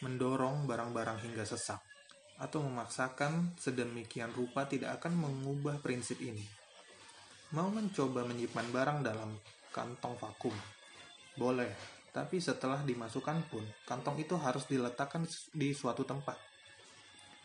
mendorong 0.01 0.65
barang-barang 0.65 1.21
hingga 1.25 1.45
sesak, 1.45 1.81
atau 2.41 2.65
memaksakan 2.65 3.53
sedemikian 3.57 4.33
rupa 4.33 4.65
tidak 4.65 5.01
akan 5.01 5.13
mengubah 5.17 5.77
prinsip 5.81 6.17
ini. 6.21 6.45
Mau 7.53 7.69
mencoba 7.69 8.25
menyimpan 8.25 8.67
barang 8.73 8.99
dalam 9.05 9.29
kantong 9.69 10.17
vakum? 10.17 10.55
Boleh, 11.37 11.71
tapi 12.11 12.43
setelah 12.43 12.83
dimasukkan 12.83 13.47
pun, 13.47 13.63
kantong 13.87 14.19
itu 14.19 14.35
harus 14.35 14.67
diletakkan 14.67 15.23
di 15.55 15.71
suatu 15.71 16.03
tempat. 16.03 16.35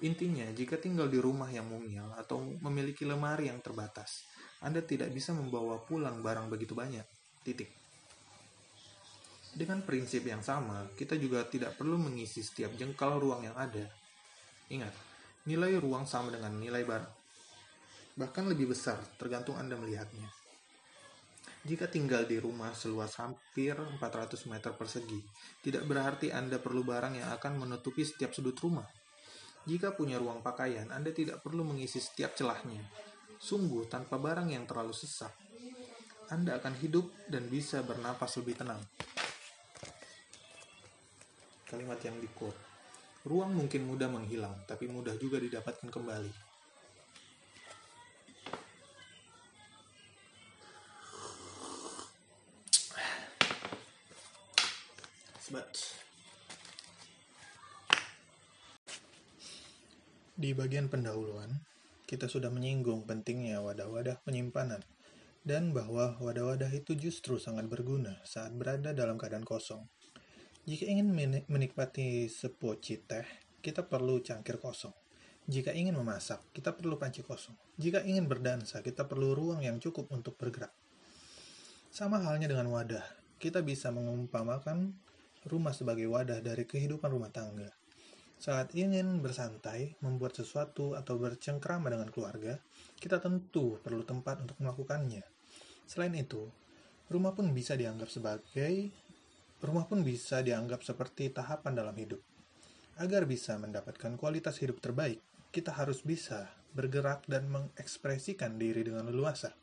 Intinya, 0.04 0.44
jika 0.52 0.76
tinggal 0.76 1.08
di 1.08 1.16
rumah 1.16 1.48
yang 1.48 1.72
mungil 1.72 2.12
atau 2.20 2.44
memiliki 2.60 3.08
lemari 3.08 3.48
yang 3.48 3.64
terbatas, 3.64 4.28
Anda 4.60 4.84
tidak 4.84 5.08
bisa 5.14 5.32
membawa 5.32 5.80
pulang 5.80 6.20
barang 6.20 6.52
begitu 6.52 6.76
banyak. 6.76 7.04
Titik. 7.40 7.85
Dengan 9.56 9.80
prinsip 9.80 10.20
yang 10.28 10.44
sama, 10.44 10.84
kita 11.00 11.16
juga 11.16 11.40
tidak 11.48 11.80
perlu 11.80 11.96
mengisi 11.96 12.44
setiap 12.44 12.76
jengkal 12.76 13.16
ruang 13.16 13.40
yang 13.40 13.56
ada. 13.56 13.88
Ingat, 14.68 14.92
nilai 15.48 15.80
ruang 15.80 16.04
sama 16.04 16.28
dengan 16.28 16.60
nilai 16.60 16.84
barang. 16.84 17.14
Bahkan 18.20 18.52
lebih 18.52 18.76
besar, 18.76 19.00
tergantung 19.16 19.56
Anda 19.56 19.80
melihatnya. 19.80 20.28
Jika 21.64 21.88
tinggal 21.88 22.28
di 22.28 22.36
rumah 22.36 22.76
seluas 22.76 23.16
hampir 23.16 23.72
400 23.72 24.44
meter 24.44 24.76
persegi, 24.76 25.24
tidak 25.64 25.88
berarti 25.88 26.28
Anda 26.36 26.60
perlu 26.60 26.84
barang 26.84 27.16
yang 27.16 27.32
akan 27.40 27.56
menutupi 27.56 28.04
setiap 28.04 28.36
sudut 28.36 28.60
rumah. 28.60 28.84
Jika 29.64 29.96
punya 29.96 30.20
ruang 30.20 30.44
pakaian, 30.44 30.92
Anda 30.92 31.16
tidak 31.16 31.40
perlu 31.40 31.64
mengisi 31.64 31.96
setiap 31.96 32.36
celahnya. 32.36 32.84
Sungguh, 33.40 33.88
tanpa 33.88 34.20
barang 34.20 34.52
yang 34.52 34.68
terlalu 34.68 34.92
sesak, 34.92 35.32
Anda 36.28 36.60
akan 36.60 36.76
hidup 36.76 37.08
dan 37.32 37.48
bisa 37.48 37.80
bernapas 37.80 38.36
lebih 38.36 38.60
tenang 38.60 38.84
kalimat 41.66 41.98
yang 42.06 42.14
di 42.22 42.30
quote. 42.30 42.56
Ruang 43.26 43.58
mungkin 43.58 43.90
mudah 43.90 44.06
menghilang, 44.06 44.54
tapi 44.70 44.86
mudah 44.86 45.18
juga 45.18 45.42
didapatkan 45.42 45.90
kembali. 45.90 46.32
Sebat. 55.42 55.66
Di 60.38 60.54
bagian 60.54 60.86
pendahuluan, 60.86 61.50
kita 62.06 62.30
sudah 62.30 62.54
menyinggung 62.54 63.02
pentingnya 63.10 63.58
wadah-wadah 63.58 64.22
penyimpanan 64.22 64.86
dan 65.42 65.74
bahwa 65.74 66.14
wadah-wadah 66.22 66.70
itu 66.70 66.94
justru 66.94 67.38
sangat 67.38 67.66
berguna 67.66 68.22
saat 68.22 68.54
berada 68.54 68.94
dalam 68.94 69.18
keadaan 69.18 69.42
kosong. 69.42 69.82
Jika 70.66 70.82
ingin 70.82 71.14
menikmati 71.46 72.26
sepoci 72.26 72.98
teh, 72.98 73.22
kita 73.62 73.86
perlu 73.86 74.18
cangkir 74.18 74.58
kosong. 74.58 74.90
Jika 75.46 75.70
ingin 75.70 75.94
memasak, 75.94 76.42
kita 76.50 76.74
perlu 76.74 76.98
panci 76.98 77.22
kosong. 77.22 77.54
Jika 77.78 78.02
ingin 78.02 78.26
berdansa, 78.26 78.82
kita 78.82 79.06
perlu 79.06 79.30
ruang 79.30 79.62
yang 79.62 79.78
cukup 79.78 80.10
untuk 80.10 80.34
bergerak. 80.34 80.74
Sama 81.94 82.18
halnya 82.18 82.50
dengan 82.50 82.66
wadah, 82.74 83.06
kita 83.38 83.62
bisa 83.62 83.94
mengumpamakan 83.94 84.90
rumah 85.46 85.70
sebagai 85.70 86.10
wadah 86.10 86.42
dari 86.42 86.66
kehidupan 86.66 87.14
rumah 87.14 87.30
tangga. 87.30 87.70
Saat 88.34 88.74
ingin 88.74 89.22
bersantai, 89.22 89.94
membuat 90.02 90.34
sesuatu, 90.34 90.98
atau 90.98 91.14
bercengkrama 91.14 91.94
dengan 91.94 92.10
keluarga, 92.10 92.58
kita 92.98 93.22
tentu 93.22 93.78
perlu 93.86 94.02
tempat 94.02 94.42
untuk 94.42 94.58
melakukannya. 94.58 95.22
Selain 95.86 96.10
itu, 96.18 96.50
rumah 97.06 97.38
pun 97.38 97.54
bisa 97.54 97.78
dianggap 97.78 98.10
sebagai 98.10 99.05
Rumah 99.56 99.88
pun 99.88 100.04
bisa 100.04 100.44
dianggap 100.44 100.84
seperti 100.84 101.32
tahapan 101.32 101.72
dalam 101.72 101.96
hidup. 101.96 102.20
Agar 103.00 103.24
bisa 103.24 103.56
mendapatkan 103.56 104.12
kualitas 104.20 104.60
hidup 104.60 104.84
terbaik, 104.84 105.16
kita 105.48 105.72
harus 105.72 106.04
bisa 106.04 106.52
bergerak 106.76 107.24
dan 107.24 107.48
mengekspresikan 107.48 108.60
diri 108.60 108.84
dengan 108.84 109.08
leluasa. 109.08 109.56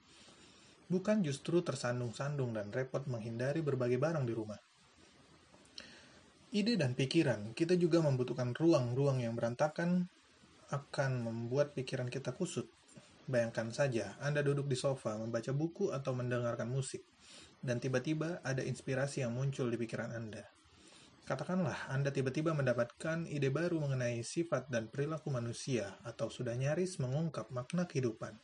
Bukan 0.89 1.21
justru 1.21 1.61
tersandung-sandung 1.61 2.57
dan 2.57 2.73
repot 2.73 3.05
menghindari 3.05 3.61
berbagai 3.61 4.01
barang 4.01 4.25
di 4.25 4.33
rumah. 4.33 4.57
Ide 6.53 6.73
dan 6.77 6.97
pikiran, 6.97 7.53
kita 7.53 7.77
juga 7.77 8.01
membutuhkan 8.01 8.57
ruang-ruang 8.57 9.21
yang 9.21 9.37
berantakan 9.37 10.09
akan 10.73 11.11
membuat 11.21 11.77
pikiran 11.77 12.09
kita 12.09 12.33
kusut. 12.33 12.65
Bayangkan 13.29 13.69
saja, 13.69 14.17
Anda 14.21 14.41
duduk 14.41 14.65
di 14.65 14.77
sofa, 14.77 15.13
membaca 15.21 15.53
buku 15.53 15.93
atau 15.93 16.17
mendengarkan 16.17 16.69
musik 16.69 17.05
dan 17.63 17.79
tiba-tiba 17.79 18.43
ada 18.43 18.59
inspirasi 18.59 19.23
yang 19.23 19.31
muncul 19.31 19.71
di 19.71 19.79
pikiran 19.79 20.11
Anda. 20.11 20.43
Katakanlah 21.23 21.87
Anda 21.87 22.11
tiba-tiba 22.11 22.51
mendapatkan 22.51 23.23
ide 23.31 23.47
baru 23.47 23.79
mengenai 23.79 24.19
sifat 24.27 24.67
dan 24.67 24.91
perilaku 24.91 25.31
manusia 25.31 25.95
atau 26.03 26.27
sudah 26.27 26.51
nyaris 26.51 26.99
mengungkap 26.99 27.47
makna 27.55 27.87
kehidupan. 27.87 28.35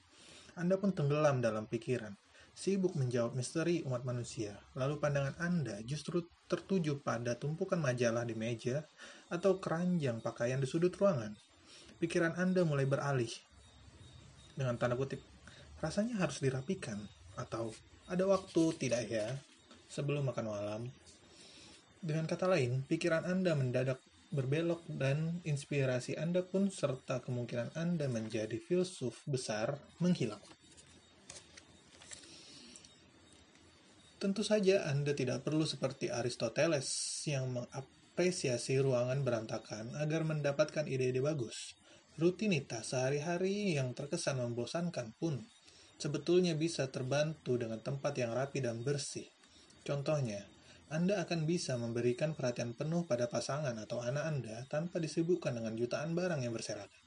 Anda 0.55 0.79
pun 0.79 0.95
tenggelam 0.95 1.43
dalam 1.43 1.67
pikiran, 1.67 2.15
sibuk 2.55 2.95
menjawab 2.95 3.35
misteri 3.35 3.83
umat 3.83 4.07
manusia. 4.07 4.55
Lalu 4.79 4.95
pandangan 5.03 5.35
Anda 5.43 5.83
justru 5.83 6.23
tertuju 6.47 7.03
pada 7.03 7.35
tumpukan 7.35 7.77
majalah 7.83 8.23
di 8.23 8.39
meja 8.39 8.87
atau 9.27 9.59
keranjang 9.59 10.23
pakaian 10.23 10.63
di 10.63 10.67
sudut 10.67 10.95
ruangan. 10.95 11.35
Pikiran 11.99 12.39
Anda 12.39 12.63
mulai 12.63 12.87
beralih. 12.87 13.31
Dengan 14.55 14.79
tanda 14.79 14.95
kutip, 14.95 15.19
rasanya 15.83 16.15
harus 16.19 16.39
dirapikan 16.39 16.99
atau 17.35 17.75
ada 18.09 18.25
waktu 18.25 18.73
tidak 18.81 19.05
ya 19.05 19.37
sebelum 19.85 20.33
makan 20.33 20.49
malam? 20.49 20.81
Dengan 22.01 22.25
kata 22.25 22.49
lain, 22.49 22.81
pikiran 22.89 23.29
Anda 23.29 23.53
mendadak 23.53 24.01
berbelok 24.33 24.85
dan 24.89 25.41
inspirasi 25.45 26.17
Anda 26.17 26.41
pun 26.41 26.73
serta 26.73 27.21
kemungkinan 27.21 27.77
Anda 27.77 28.09
menjadi 28.09 28.57
filsuf 28.57 29.21
besar 29.29 29.77
menghilang. 30.01 30.41
Tentu 34.17 34.41
saja 34.41 34.89
Anda 34.89 35.13
tidak 35.13 35.45
perlu 35.47 35.63
seperti 35.63 36.09
Aristoteles 36.11 36.89
yang 37.29 37.55
mengapresiasi 37.55 38.81
ruangan 38.81 39.21
berantakan 39.23 39.95
agar 39.95 40.25
mendapatkan 40.25 40.89
ide-ide 40.89 41.23
bagus. 41.23 41.77
Rutinitas 42.19 42.91
sehari-hari 42.91 43.79
yang 43.79 43.95
terkesan 43.95 44.43
membosankan 44.43 45.15
pun 45.15 45.47
sebetulnya 45.99 46.55
bisa 46.55 46.87
terbantu 46.87 47.59
dengan 47.59 47.83
tempat 47.83 48.15
yang 48.15 48.31
rapi 48.31 48.63
dan 48.63 48.81
bersih. 48.81 49.27
Contohnya, 49.83 50.47
Anda 50.89 51.21
akan 51.21 51.45
bisa 51.45 51.77
memberikan 51.77 52.33
perhatian 52.33 52.73
penuh 52.73 53.05
pada 53.05 53.29
pasangan 53.29 53.75
atau 53.77 54.01
anak 54.01 54.25
Anda 54.25 54.65
tanpa 54.71 54.97
disibukkan 54.97 55.53
dengan 55.59 55.75
jutaan 55.77 56.17
barang 56.17 56.41
yang 56.41 56.55
berserakan. 56.55 56.97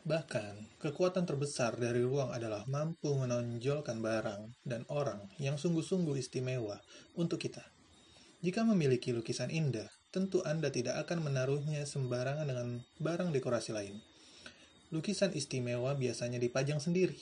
Bahkan, 0.00 0.80
kekuatan 0.80 1.28
terbesar 1.28 1.76
dari 1.76 2.00
ruang 2.02 2.32
adalah 2.32 2.64
mampu 2.66 3.12
menonjolkan 3.14 4.00
barang 4.00 4.64
dan 4.66 4.82
orang 4.90 5.28
yang 5.36 5.60
sungguh-sungguh 5.60 6.16
istimewa 6.18 6.80
untuk 7.14 7.36
kita. 7.36 7.62
Jika 8.40 8.64
memiliki 8.64 9.12
lukisan 9.12 9.52
indah, 9.52 9.92
tentu 10.08 10.40
Anda 10.42 10.72
tidak 10.72 11.04
akan 11.04 11.28
menaruhnya 11.28 11.84
sembarangan 11.84 12.48
dengan 12.48 12.80
barang 12.96 13.30
dekorasi 13.30 13.76
lain. 13.76 14.00
Lukisan 14.90 15.30
istimewa 15.38 15.94
biasanya 15.94 16.42
dipajang 16.42 16.82
sendiri, 16.82 17.14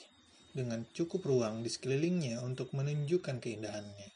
dengan 0.57 0.89
cukup 0.89 1.21
ruang 1.21 1.61
di 1.61 1.69
sekelilingnya 1.69 2.41
untuk 2.41 2.73
menunjukkan 2.73 3.37
keindahannya. 3.37 4.09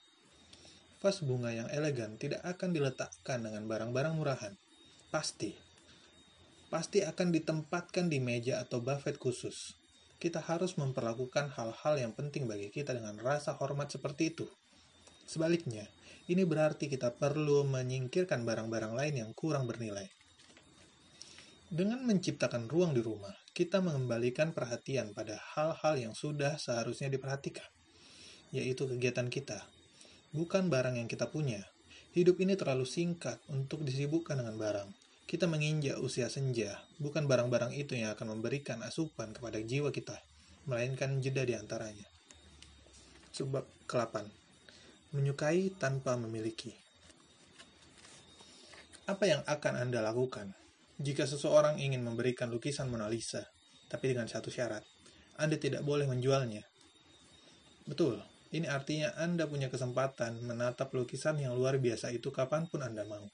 Vas 0.97 1.21
bunga 1.21 1.53
yang 1.53 1.69
elegan 1.69 2.17
tidak 2.17 2.41
akan 2.41 2.73
diletakkan 2.73 3.45
dengan 3.45 3.69
barang-barang 3.69 4.17
murahan. 4.17 4.57
Pasti. 5.13 5.53
Pasti 6.73 7.05
akan 7.05 7.29
ditempatkan 7.29 8.09
di 8.09 8.17
meja 8.17 8.57
atau 8.57 8.81
buffet 8.81 9.21
khusus. 9.21 9.77
Kita 10.17 10.41
harus 10.41 10.73
memperlakukan 10.73 11.53
hal-hal 11.53 11.93
yang 12.01 12.17
penting 12.17 12.49
bagi 12.49 12.73
kita 12.73 12.97
dengan 12.97 13.21
rasa 13.21 13.53
hormat 13.53 13.93
seperti 13.93 14.33
itu. 14.33 14.49
Sebaliknya, 15.29 15.85
ini 16.25 16.41
berarti 16.41 16.89
kita 16.89 17.13
perlu 17.21 17.61
menyingkirkan 17.69 18.41
barang-barang 18.41 18.97
lain 18.97 19.13
yang 19.21 19.31
kurang 19.37 19.69
bernilai. 19.69 20.09
Dengan 21.69 22.01
menciptakan 22.07 22.65
ruang 22.71 22.97
di 22.97 23.03
rumah, 23.03 23.42
kita 23.53 23.85
mengembalikan 23.85 24.49
perhatian 24.49 25.13
pada 25.13 25.37
hal-hal 25.53 25.93
yang 26.01 26.13
sudah 26.17 26.57
seharusnya 26.57 27.13
diperhatikan, 27.13 27.69
yaitu 28.49 28.89
kegiatan 28.89 29.29
kita, 29.29 29.61
bukan 30.33 30.73
barang 30.73 30.97
yang 30.97 31.05
kita 31.05 31.29
punya. 31.29 31.61
Hidup 32.17 32.41
ini 32.41 32.57
terlalu 32.57 32.89
singkat 32.89 33.37
untuk 33.53 33.85
disibukkan 33.85 34.41
dengan 34.41 34.57
barang. 34.57 34.89
Kita 35.29 35.45
menginjak 35.45 36.01
usia 36.01 36.33
senja, 36.33 36.81
bukan 36.97 37.29
barang-barang 37.29 37.77
itu 37.77 37.93
yang 37.93 38.17
akan 38.17 38.37
memberikan 38.37 38.81
asupan 38.81 39.37
kepada 39.37 39.61
jiwa 39.61 39.93
kita, 39.93 40.17
melainkan 40.65 41.21
jeda 41.21 41.45
di 41.45 41.53
antaranya. 41.53 42.09
Sebab 43.37 43.65
ke-8. 43.85 44.33
Menyukai 45.13 45.69
tanpa 45.77 46.17
memiliki. 46.17 46.73
Apa 49.05 49.29
yang 49.29 49.41
akan 49.45 49.73
Anda 49.77 50.01
lakukan 50.01 50.62
jika 51.03 51.27
seseorang 51.27 51.83
ingin 51.83 51.99
memberikan 51.99 52.47
lukisan 52.47 52.87
Mona 52.87 53.11
Lisa, 53.11 53.43
tapi 53.91 54.15
dengan 54.15 54.31
satu 54.31 54.47
syarat? 54.47 54.87
Anda 55.35 55.59
tidak 55.59 55.83
boleh 55.83 56.07
menjualnya. 56.07 56.63
Betul, 57.83 58.23
ini 58.55 58.71
artinya 58.71 59.11
Anda 59.19 59.43
punya 59.43 59.67
kesempatan 59.67 60.39
menatap 60.47 60.95
lukisan 60.95 61.43
yang 61.43 61.59
luar 61.59 61.75
biasa 61.75 62.15
itu 62.15 62.31
kapan 62.31 62.71
pun 62.71 62.79
Anda 62.79 63.03
mau. 63.03 63.27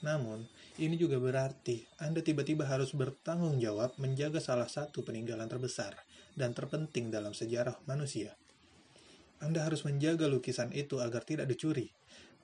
Namun, 0.00 0.48
ini 0.80 0.96
juga 0.96 1.20
berarti 1.20 1.84
Anda 2.00 2.24
tiba-tiba 2.24 2.64
harus 2.64 2.96
bertanggung 2.96 3.60
jawab 3.60 3.92
menjaga 4.00 4.40
salah 4.40 4.70
satu 4.72 5.04
peninggalan 5.04 5.44
terbesar 5.44 5.92
dan 6.32 6.56
terpenting 6.56 7.12
dalam 7.12 7.36
sejarah 7.36 7.84
manusia. 7.84 8.32
Anda 9.44 9.60
harus 9.60 9.84
menjaga 9.84 10.24
lukisan 10.24 10.72
itu 10.72 11.04
agar 11.04 11.20
tidak 11.28 11.52
dicuri, 11.52 11.92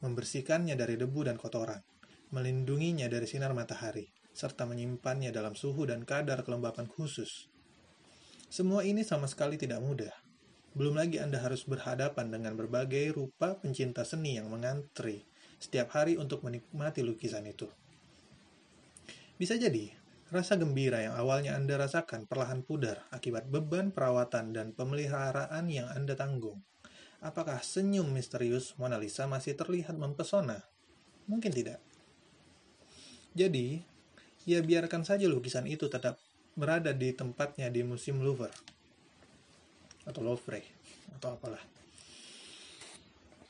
membersihkannya 0.05 0.77
dari 0.77 1.01
debu 1.01 1.25
dan 1.25 1.41
kotoran, 1.41 1.81
melindunginya 2.29 3.09
dari 3.09 3.25
sinar 3.25 3.57
matahari, 3.57 4.20
serta 4.35 4.67
menyimpannya 4.67 5.35
dalam 5.35 5.59
suhu 5.59 5.87
dan 5.87 6.07
kadar 6.07 6.43
kelembapan 6.47 6.87
khusus. 6.87 7.51
Semua 8.51 8.83
ini 8.83 9.07
sama 9.07 9.31
sekali 9.31 9.55
tidak 9.55 9.79
mudah. 9.79 10.11
Belum 10.75 10.95
lagi 10.95 11.19
Anda 11.19 11.43
harus 11.43 11.67
berhadapan 11.67 12.31
dengan 12.31 12.55
berbagai 12.55 13.15
rupa 13.15 13.59
pencinta 13.59 14.07
seni 14.07 14.39
yang 14.39 14.51
mengantri 14.51 15.27
setiap 15.61 15.93
hari 15.93 16.17
untuk 16.17 16.41
menikmati 16.47 17.05
lukisan 17.05 17.45
itu. 17.45 17.69
Bisa 19.37 19.59
jadi, 19.59 19.93
rasa 20.31 20.57
gembira 20.57 21.03
yang 21.03 21.19
awalnya 21.19 21.59
Anda 21.59 21.77
rasakan 21.77 22.25
perlahan 22.31 22.63
pudar 22.63 23.05
akibat 23.13 23.51
beban 23.51 23.91
perawatan 23.91 24.55
dan 24.55 24.73
pemeliharaan 24.73 25.67
yang 25.69 25.91
Anda 25.91 26.17
tanggung. 26.17 26.63
Apakah 27.21 27.61
senyum 27.61 28.09
misterius 28.09 28.73
Mona 28.81 28.97
Lisa 28.97 29.29
masih 29.29 29.53
terlihat 29.53 29.93
mempesona? 29.99 30.65
Mungkin 31.29 31.53
tidak. 31.53 31.83
Jadi, 33.37 33.85
ya 34.49 34.61
biarkan 34.65 35.05
saja 35.05 35.29
lukisan 35.29 35.69
itu 35.69 35.89
tetap 35.91 36.17
berada 36.57 36.93
di 36.93 37.13
tempatnya 37.13 37.69
di 37.69 37.85
Museum 37.85 38.21
Louvre 38.21 38.53
atau 40.09 40.21
Louvre 40.25 40.63
atau 41.17 41.37
apalah. 41.37 41.63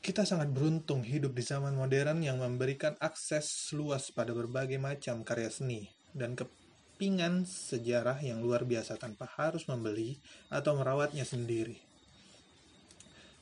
Kita 0.01 0.25
sangat 0.25 0.49
beruntung 0.49 1.05
hidup 1.05 1.37
di 1.37 1.45
zaman 1.45 1.77
modern 1.77 2.25
yang 2.25 2.41
memberikan 2.41 2.97
akses 2.97 3.69
luas 3.77 4.09
pada 4.09 4.33
berbagai 4.33 4.81
macam 4.81 5.21
karya 5.21 5.53
seni 5.53 5.93
dan 6.17 6.33
kepingan 6.33 7.45
sejarah 7.45 8.17
yang 8.25 8.41
luar 8.41 8.65
biasa 8.65 8.97
tanpa 8.97 9.29
harus 9.37 9.69
membeli 9.69 10.17
atau 10.49 10.73
merawatnya 10.73 11.21
sendiri. 11.21 11.77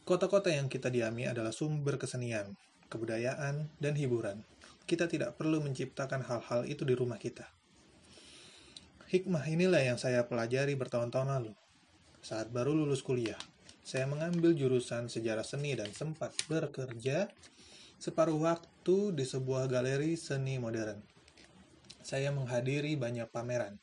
Kota-kota 0.03 0.51
yang 0.51 0.67
kita 0.67 0.91
diami 0.91 1.31
adalah 1.31 1.55
sumber 1.55 1.95
kesenian, 1.95 2.57
kebudayaan, 2.91 3.71
dan 3.79 3.93
hiburan. 3.95 4.43
Kita 4.89 5.05
tidak 5.05 5.37
perlu 5.37 5.61
menciptakan 5.61 6.25
hal-hal 6.25 6.65
itu 6.65 6.81
di 6.81 6.97
rumah 6.97 7.21
kita. 7.21 7.45
Hikmah 9.05 9.45
inilah 9.45 9.85
yang 9.85 10.01
saya 10.01 10.25
pelajari 10.25 10.73
bertahun-tahun 10.73 11.29
lalu. 11.29 11.53
Saat 12.25 12.49
baru 12.49 12.73
lulus 12.73 13.05
kuliah, 13.05 13.37
saya 13.85 14.09
mengambil 14.09 14.57
jurusan 14.57 15.05
sejarah 15.05 15.45
seni 15.45 15.77
dan 15.77 15.93
sempat 15.93 16.33
bekerja 16.49 17.29
separuh 18.01 18.41
waktu 18.41 19.13
di 19.13 19.29
sebuah 19.29 19.69
galeri 19.69 20.17
seni 20.17 20.57
modern. 20.57 20.97
Saya 22.01 22.33
menghadiri 22.33 22.97
banyak 22.97 23.29
pameran, 23.29 23.77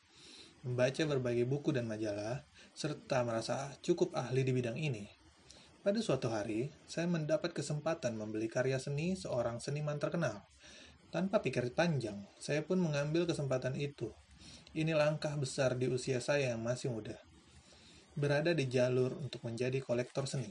membaca 0.66 1.06
berbagai 1.06 1.46
buku 1.46 1.70
dan 1.70 1.86
majalah, 1.86 2.42
serta 2.74 3.22
merasa 3.22 3.78
cukup 3.78 4.10
ahli 4.18 4.42
di 4.42 4.50
bidang 4.50 4.74
ini 4.74 5.06
pada 5.86 6.02
suatu 6.02 6.26
hari, 6.26 6.74
saya 6.90 7.06
mendapat 7.06 7.54
kesempatan 7.54 8.18
membeli 8.18 8.50
karya 8.50 8.74
seni 8.74 9.14
seorang 9.14 9.62
seniman 9.62 10.02
terkenal. 10.02 10.42
Tanpa 11.14 11.40
pikir 11.40 11.72
panjang, 11.72 12.22
saya 12.38 12.62
pun 12.66 12.78
mengambil 12.78 13.24
kesempatan 13.24 13.74
itu. 13.78 14.10
Ini 14.76 14.92
langkah 14.92 15.32
besar 15.38 15.78
di 15.78 15.88
usia 15.88 16.20
saya 16.20 16.52
yang 16.52 16.62
masih 16.62 16.92
muda. 16.92 17.16
Berada 18.16 18.52
di 18.52 18.68
jalur 18.68 19.16
untuk 19.16 19.42
menjadi 19.46 19.80
kolektor 19.80 20.28
seni. 20.28 20.48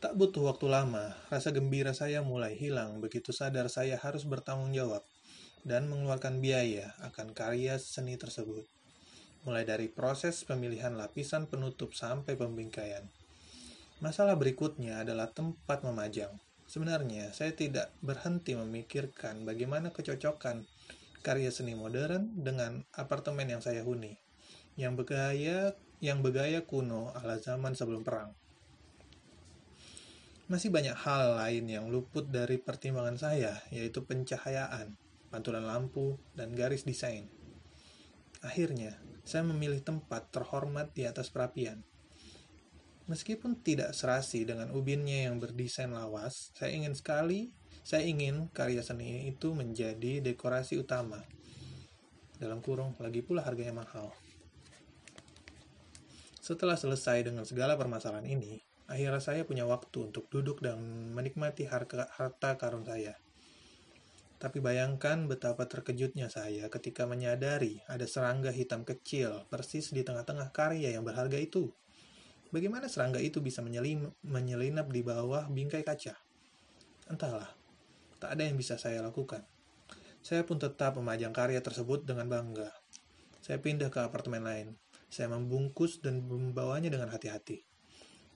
Tak 0.00 0.16
butuh 0.16 0.48
waktu 0.48 0.66
lama, 0.66 1.12
rasa 1.28 1.52
gembira 1.52 1.92
saya 1.92 2.24
mulai 2.24 2.56
hilang 2.56 3.04
begitu 3.04 3.36
sadar 3.36 3.68
saya 3.68 4.00
harus 4.00 4.24
bertanggung 4.24 4.72
jawab 4.72 5.04
dan 5.62 5.92
mengeluarkan 5.92 6.40
biaya 6.40 6.96
akan 7.04 7.36
karya 7.36 7.76
seni 7.76 8.16
tersebut 8.16 8.64
mulai 9.40 9.64
dari 9.64 9.88
proses 9.88 10.44
pemilihan 10.44 10.92
lapisan 10.92 11.48
penutup 11.48 11.96
sampai 11.96 12.36
pembingkaian. 12.36 13.08
Masalah 14.04 14.36
berikutnya 14.36 15.00
adalah 15.00 15.32
tempat 15.32 15.80
memajang. 15.84 16.32
Sebenarnya, 16.70 17.34
saya 17.34 17.50
tidak 17.50 17.90
berhenti 17.98 18.54
memikirkan 18.54 19.42
bagaimana 19.42 19.90
kecocokan 19.90 20.70
karya 21.18 21.50
seni 21.50 21.74
modern 21.74 22.46
dengan 22.46 22.86
apartemen 22.94 23.50
yang 23.50 23.58
saya 23.58 23.82
huni, 23.82 24.14
yang 24.78 24.94
bergaya 24.94 25.74
yang 25.98 26.22
bergaya 26.22 26.62
kuno 26.62 27.10
ala 27.10 27.42
zaman 27.42 27.74
sebelum 27.74 28.06
perang. 28.06 28.30
Masih 30.46 30.70
banyak 30.70 30.94
hal 30.94 31.42
lain 31.42 31.66
yang 31.66 31.90
luput 31.90 32.30
dari 32.30 32.62
pertimbangan 32.62 33.18
saya, 33.18 33.58
yaitu 33.74 34.06
pencahayaan, 34.06 34.94
pantulan 35.26 35.66
lampu, 35.66 36.22
dan 36.38 36.54
garis 36.54 36.86
desain. 36.86 37.26
Akhirnya, 38.46 38.94
saya 39.26 39.42
memilih 39.42 39.82
tempat 39.82 40.30
terhormat 40.30 40.94
di 40.94 41.02
atas 41.02 41.34
perapian. 41.34 41.82
Meskipun 43.10 43.58
tidak 43.58 43.90
serasi 43.90 44.46
dengan 44.46 44.70
ubinnya 44.70 45.26
yang 45.26 45.42
berdesain 45.42 45.90
lawas, 45.90 46.54
saya 46.54 46.70
ingin 46.78 46.94
sekali, 46.94 47.50
saya 47.82 48.06
ingin 48.06 48.46
karya 48.54 48.86
seni 48.86 49.26
itu 49.26 49.50
menjadi 49.50 50.22
dekorasi 50.22 50.78
utama. 50.78 51.18
Dalam 52.38 52.62
kurung, 52.62 52.94
lagi 53.02 53.18
pula 53.26 53.42
harganya 53.42 53.82
mahal. 53.82 54.14
Setelah 56.38 56.78
selesai 56.78 57.26
dengan 57.26 57.42
segala 57.42 57.74
permasalahan 57.74 58.30
ini, 58.30 58.62
akhirnya 58.86 59.18
saya 59.18 59.42
punya 59.42 59.66
waktu 59.66 60.06
untuk 60.06 60.30
duduk 60.30 60.62
dan 60.62 60.78
menikmati 61.10 61.66
harta, 61.66 62.06
harta 62.14 62.54
karun 62.62 62.86
saya. 62.86 63.18
Tapi 64.38 64.62
bayangkan 64.62 65.26
betapa 65.26 65.66
terkejutnya 65.66 66.30
saya 66.30 66.70
ketika 66.70 67.10
menyadari 67.10 67.82
ada 67.90 68.06
serangga 68.06 68.54
hitam 68.54 68.86
kecil 68.86 69.50
persis 69.50 69.90
di 69.90 70.06
tengah-tengah 70.06 70.54
karya 70.54 70.94
yang 70.94 71.02
berharga 71.02 71.36
itu. 71.42 71.74
Bagaimana 72.50 72.90
serangga 72.90 73.22
itu 73.22 73.38
bisa 73.38 73.62
menyelinap 73.62 74.86
di 74.90 75.00
bawah 75.06 75.46
bingkai 75.46 75.86
kaca? 75.86 76.18
Entahlah, 77.06 77.50
tak 78.18 78.34
ada 78.34 78.42
yang 78.46 78.58
bisa 78.58 78.74
saya 78.74 79.02
lakukan. 79.02 79.46
Saya 80.20 80.42
pun 80.42 80.58
tetap 80.58 80.98
memajang 80.98 81.30
karya 81.30 81.62
tersebut 81.62 82.02
dengan 82.02 82.26
bangga. 82.26 82.74
Saya 83.40 83.62
pindah 83.62 83.88
ke 83.88 84.02
apartemen 84.02 84.42
lain. 84.42 84.74
Saya 85.10 85.30
membungkus 85.30 86.02
dan 86.02 86.26
membawanya 86.26 86.90
dengan 86.90 87.10
hati-hati. 87.10 87.62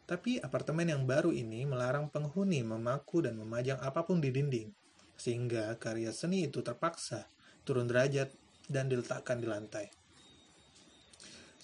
Tapi 0.04 0.38
apartemen 0.42 0.90
yang 0.90 1.02
baru 1.04 1.32
ini 1.32 1.64
melarang 1.64 2.12
penghuni 2.12 2.60
memaku 2.60 3.24
dan 3.24 3.40
memajang 3.40 3.80
apa 3.80 4.04
pun 4.04 4.20
di 4.20 4.28
dinding 4.28 4.68
sehingga 5.14 5.78
karya 5.78 6.10
seni 6.10 6.50
itu 6.50 6.60
terpaksa 6.60 7.30
turun 7.62 7.88
derajat 7.88 8.34
dan 8.68 8.90
diletakkan 8.90 9.40
di 9.40 9.46
lantai. 9.48 9.88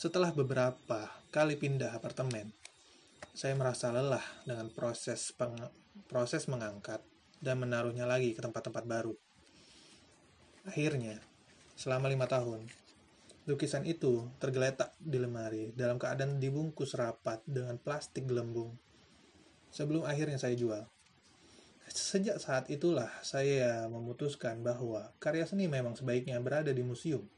Setelah 0.01 0.32
beberapa 0.32 1.12
kali 1.28 1.60
pindah 1.60 1.93
apartemen, 1.93 2.48
saya 3.36 3.52
merasa 3.52 3.93
lelah 3.93 4.24
dengan 4.48 4.72
proses 4.72 5.28
peng 5.36 5.52
proses 6.09 6.48
mengangkat 6.48 7.05
dan 7.36 7.60
menaruhnya 7.60 8.09
lagi 8.09 8.32
ke 8.32 8.40
tempat-tempat 8.40 8.81
baru. 8.89 9.12
Akhirnya, 10.64 11.20
selama 11.77 12.09
lima 12.09 12.24
tahun, 12.24 12.64
lukisan 13.44 13.85
itu 13.85 14.24
tergeletak 14.40 14.97
di 14.97 15.20
lemari 15.20 15.77
dalam 15.77 16.01
keadaan 16.01 16.40
dibungkus 16.40 16.97
rapat 16.97 17.44
dengan 17.44 17.77
plastik 17.77 18.24
gelembung. 18.24 18.72
Sebelum 19.68 20.09
akhirnya 20.09 20.40
saya 20.40 20.56
jual. 20.56 20.89
Sejak 21.93 22.40
saat 22.40 22.72
itulah 22.72 23.12
saya 23.20 23.85
memutuskan 23.93 24.64
bahwa 24.64 25.12
karya 25.20 25.44
seni 25.44 25.68
memang 25.68 25.93
sebaiknya 25.93 26.40
berada 26.40 26.72
di 26.72 26.81
museum, 26.81 27.28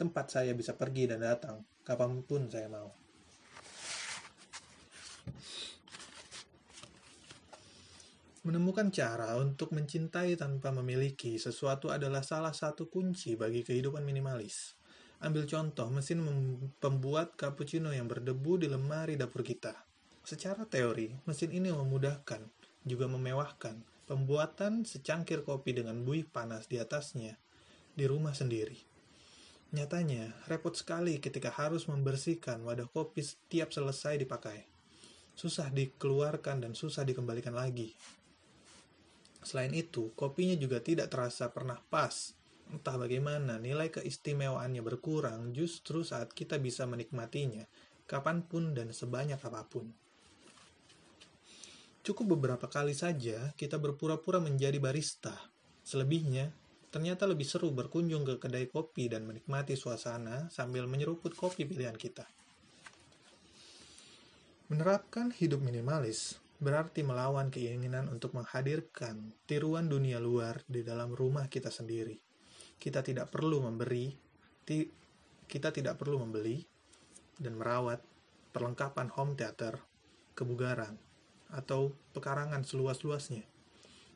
tempat 0.00 0.32
saya 0.32 0.56
bisa 0.56 0.72
pergi 0.72 1.04
dan 1.04 1.20
datang 1.20 1.60
kapan 1.84 2.22
pun 2.24 2.48
saya 2.48 2.68
mau. 2.68 2.90
Menemukan 8.40 8.88
cara 8.88 9.36
untuk 9.36 9.76
mencintai 9.76 10.32
tanpa 10.32 10.72
memiliki 10.72 11.36
sesuatu 11.36 11.92
adalah 11.92 12.24
salah 12.24 12.56
satu 12.56 12.88
kunci 12.88 13.36
bagi 13.36 13.60
kehidupan 13.60 14.00
minimalis. 14.00 14.80
Ambil 15.20 15.44
contoh 15.44 15.92
mesin 15.92 16.24
pembuat 16.80 17.36
cappuccino 17.36 17.92
yang 17.92 18.08
berdebu 18.08 18.64
di 18.64 18.72
lemari 18.72 19.20
dapur 19.20 19.44
kita. 19.44 19.76
Secara 20.24 20.64
teori, 20.64 21.12
mesin 21.28 21.52
ini 21.52 21.68
memudahkan 21.68 22.40
juga 22.88 23.04
memewahkan 23.12 23.84
pembuatan 24.08 24.88
secangkir 24.88 25.44
kopi 25.44 25.76
dengan 25.76 26.00
buih 26.00 26.24
panas 26.24 26.64
di 26.64 26.80
atasnya 26.80 27.36
di 27.92 28.08
rumah 28.08 28.32
sendiri. 28.32 28.89
Nyatanya, 29.70 30.34
repot 30.50 30.74
sekali 30.74 31.22
ketika 31.22 31.54
harus 31.54 31.86
membersihkan 31.86 32.58
wadah 32.66 32.90
kopi 32.90 33.22
setiap 33.22 33.70
selesai 33.70 34.18
dipakai. 34.18 34.66
susah 35.40 35.72
dikeluarkan 35.72 36.68
dan 36.68 36.72
susah 36.76 37.00
dikembalikan 37.00 37.56
lagi. 37.56 37.96
Selain 39.40 39.72
itu, 39.72 40.12
kopinya 40.12 40.52
juga 40.52 40.84
tidak 40.84 41.08
terasa 41.08 41.48
pernah 41.48 41.80
pas. 41.88 42.36
Entah 42.68 43.00
bagaimana, 43.00 43.56
nilai 43.56 43.88
keistimewaannya 43.88 44.84
berkurang 44.84 45.56
justru 45.56 46.04
saat 46.04 46.36
kita 46.36 46.60
bisa 46.60 46.84
menikmatinya, 46.84 47.64
kapan 48.04 48.44
pun 48.44 48.76
dan 48.76 48.92
sebanyak 48.92 49.40
apa 49.40 49.64
pun. 49.64 49.88
Cukup 52.04 52.36
beberapa 52.36 52.68
kali 52.68 52.92
saja 52.92 53.56
kita 53.56 53.80
berpura-pura 53.80 54.44
menjadi 54.44 54.76
barista. 54.76 55.32
Selebihnya, 55.88 56.52
ternyata 56.90 57.26
lebih 57.26 57.46
seru 57.46 57.70
berkunjung 57.70 58.26
ke 58.26 58.42
kedai 58.42 58.66
kopi 58.66 59.06
dan 59.06 59.22
menikmati 59.22 59.78
suasana 59.78 60.50
sambil 60.50 60.90
menyeruput 60.90 61.32
kopi 61.38 61.62
pilihan 61.62 61.94
kita. 61.94 62.26
Menerapkan 64.70 65.34
hidup 65.34 65.62
minimalis 65.62 66.38
berarti 66.60 67.00
melawan 67.00 67.48
keinginan 67.48 68.06
untuk 68.12 68.36
menghadirkan 68.36 69.32
tiruan 69.48 69.88
dunia 69.88 70.20
luar 70.20 70.60
di 70.68 70.84
dalam 70.84 71.10
rumah 71.16 71.48
kita 71.48 71.72
sendiri. 71.72 72.20
Kita 72.76 73.00
tidak 73.00 73.32
perlu 73.32 73.64
memberi, 73.64 74.12
ti, 74.62 74.84
kita 75.48 75.72
tidak 75.72 75.96
perlu 75.96 76.20
membeli 76.20 76.60
dan 77.40 77.56
merawat 77.56 78.04
perlengkapan 78.52 79.08
home 79.14 79.34
theater, 79.38 79.80
kebugaran, 80.36 81.00
atau 81.50 81.96
pekarangan 82.12 82.62
seluas-luasnya. 82.62 83.42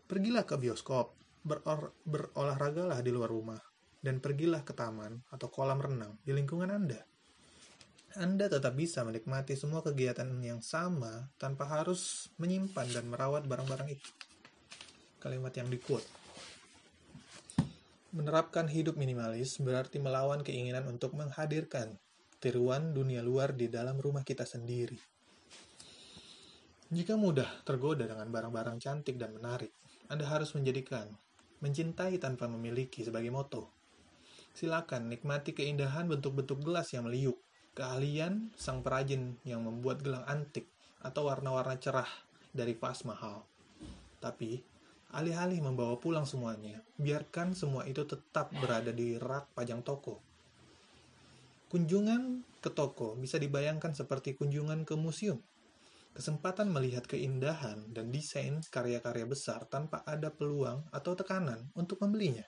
Pergilah 0.05 0.45
ke 0.45 0.61
bioskop, 0.61 1.17
beror, 1.45 1.93
berolahragalah 2.09 3.05
di 3.05 3.13
luar 3.13 3.29
rumah, 3.29 3.61
dan 4.01 4.19
pergilah 4.19 4.65
ke 4.65 4.73
taman 4.73 5.21
atau 5.29 5.53
kolam 5.53 5.79
renang 5.79 6.17
di 6.25 6.33
lingkungan 6.33 6.73
Anda. 6.73 7.05
Anda 8.15 8.47
tetap 8.47 8.79
bisa 8.79 9.03
menikmati 9.03 9.59
semua 9.59 9.83
kegiatan 9.83 10.27
yang 10.39 10.63
sama 10.63 11.29
tanpa 11.37 11.67
harus 11.67 12.31
menyimpan 12.39 12.87
dan 12.95 13.05
merawat 13.11 13.45
barang-barang 13.45 13.91
itu. 13.91 14.11
Kalimat 15.19 15.51
yang 15.59 15.67
dikuat. 15.67 16.07
Menerapkan 18.15 18.71
hidup 18.71 18.95
minimalis 18.95 19.59
berarti 19.59 19.99
melawan 19.99 20.47
keinginan 20.47 20.87
untuk 20.87 21.19
menghadirkan 21.19 21.99
tiruan 22.39 22.95
dunia 22.95 23.19
luar 23.19 23.51
di 23.51 23.67
dalam 23.67 23.99
rumah 23.99 24.23
kita 24.23 24.47
sendiri. 24.47 25.01
Jika 26.95 27.19
mudah 27.19 27.67
tergoda 27.67 28.07
dengan 28.07 28.31
barang-barang 28.31 28.79
cantik 28.79 29.19
dan 29.19 29.35
menarik, 29.35 29.75
Anda 30.07 30.31
harus 30.31 30.55
menjadikan 30.55 31.11
mencintai 31.65 32.21
tanpa 32.21 32.45
memiliki 32.45 33.01
sebagai 33.01 33.33
moto. 33.33 33.73
Silakan 34.53 35.09
nikmati 35.09 35.57
keindahan 35.57 36.05
bentuk-bentuk 36.05 36.61
gelas 36.61 36.93
yang 36.93 37.09
meliuk, 37.09 37.41
keahlian 37.73 38.53
sang 38.55 38.85
perajin 38.85 39.41
yang 39.49 39.65
membuat 39.65 40.05
gelang 40.05 40.29
antik 40.29 40.69
atau 41.01 41.33
warna-warna 41.33 41.81
cerah 41.81 42.09
dari 42.53 42.77
pas 42.77 43.01
mahal. 43.09 43.49
Tapi, 44.21 44.61
alih-alih 45.17 45.65
membawa 45.65 45.97
pulang 45.97 46.29
semuanya, 46.29 46.85
biarkan 47.01 47.57
semua 47.57 47.89
itu 47.89 48.05
tetap 48.05 48.53
berada 48.61 48.93
di 48.93 49.17
rak 49.17 49.51
pajang 49.57 49.81
toko. 49.81 50.21
Kunjungan 51.73 52.45
ke 52.61 52.71
toko 52.71 53.19
bisa 53.19 53.41
dibayangkan 53.41 53.97
seperti 53.97 54.39
kunjungan 54.39 54.87
ke 54.87 54.95
museum. 54.95 55.43
Kesempatan 56.15 56.71
melihat 56.71 57.05
keindahan 57.11 57.91
dan 57.91 58.15
desain 58.15 58.63
karya-karya 58.71 59.27
besar 59.27 59.67
tanpa 59.67 60.07
ada 60.07 60.31
peluang 60.31 60.87
atau 60.95 61.19
tekanan 61.19 61.69
untuk 61.75 61.99
membelinya. 62.01 62.47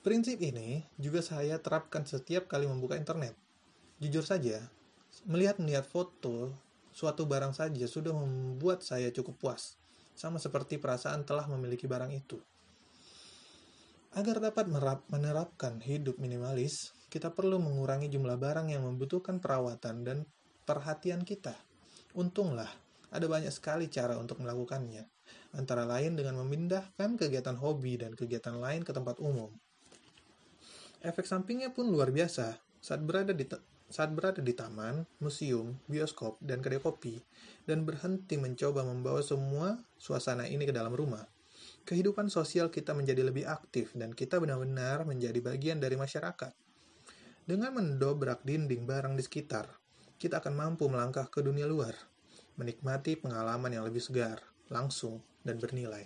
Prinsip 0.00 0.40
ini 0.40 0.80
juga 0.96 1.20
saya 1.20 1.60
terapkan 1.60 2.08
setiap 2.08 2.48
kali 2.48 2.64
membuka 2.64 2.96
internet 2.96 3.36
Jujur 4.00 4.24
saja, 4.24 4.64
melihat-melihat 5.28 5.84
foto 5.84 6.56
suatu 6.88 7.28
barang 7.28 7.52
saja 7.52 7.84
sudah 7.84 8.16
membuat 8.16 8.80
saya 8.80 9.12
cukup 9.12 9.36
puas, 9.36 9.76
sama 10.16 10.40
seperti 10.40 10.80
perasaan 10.80 11.28
telah 11.28 11.44
memiliki 11.52 11.84
barang 11.84 12.08
itu. 12.08 12.40
Agar 14.16 14.40
dapat 14.40 14.72
menerapkan 15.12 15.84
hidup 15.84 16.16
minimalis, 16.16 16.96
kita 17.12 17.28
perlu 17.28 17.60
mengurangi 17.60 18.08
jumlah 18.08 18.40
barang 18.40 18.72
yang 18.72 18.88
membutuhkan 18.88 19.36
perawatan 19.36 20.00
dan 20.00 20.24
perhatian 20.64 21.20
kita. 21.20 21.52
Untunglah, 22.14 22.70
ada 23.10 23.26
banyak 23.26 23.50
sekali 23.54 23.86
cara 23.86 24.18
untuk 24.18 24.42
melakukannya, 24.42 25.06
antara 25.54 25.86
lain 25.86 26.14
dengan 26.14 26.38
memindahkan 26.42 27.18
kegiatan 27.18 27.58
hobi 27.58 27.98
dan 27.98 28.14
kegiatan 28.14 28.58
lain 28.58 28.82
ke 28.86 28.90
tempat 28.90 29.18
umum. 29.22 29.50
Efek 31.00 31.24
sampingnya 31.24 31.72
pun 31.72 31.88
luar 31.88 32.12
biasa. 32.12 32.60
Saat 32.80 33.04
berada 33.04 33.32
di 33.32 33.48
saat 33.90 34.14
berada 34.14 34.38
di 34.38 34.54
taman, 34.54 35.02
museum, 35.18 35.74
bioskop, 35.90 36.38
dan 36.38 36.62
kedai 36.62 36.78
kopi, 36.78 37.18
dan 37.66 37.82
berhenti 37.82 38.38
mencoba 38.38 38.86
membawa 38.86 39.18
semua 39.18 39.82
suasana 39.98 40.46
ini 40.46 40.62
ke 40.62 40.70
dalam 40.70 40.94
rumah. 40.94 41.26
Kehidupan 41.82 42.30
sosial 42.30 42.70
kita 42.70 42.94
menjadi 42.94 43.26
lebih 43.26 43.50
aktif 43.50 43.90
dan 43.98 44.14
kita 44.14 44.38
benar-benar 44.38 45.02
menjadi 45.02 45.42
bagian 45.42 45.82
dari 45.82 45.98
masyarakat. 45.98 46.54
Dengan 47.48 47.74
mendobrak 47.74 48.46
dinding 48.46 48.86
barang 48.86 49.18
di 49.18 49.26
sekitar, 49.26 49.79
kita 50.20 50.44
akan 50.44 50.52
mampu 50.52 50.84
melangkah 50.92 51.32
ke 51.32 51.40
dunia 51.40 51.64
luar, 51.64 51.96
menikmati 52.60 53.16
pengalaman 53.16 53.72
yang 53.72 53.88
lebih 53.88 54.04
segar, 54.04 54.44
langsung, 54.68 55.24
dan 55.40 55.56
bernilai. 55.56 56.04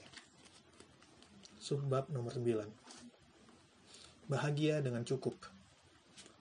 Subbab 1.58 2.14
nomor 2.14 2.30
9. 2.30 4.30
Bahagia 4.30 4.78
dengan 4.78 5.02
cukup. 5.02 5.34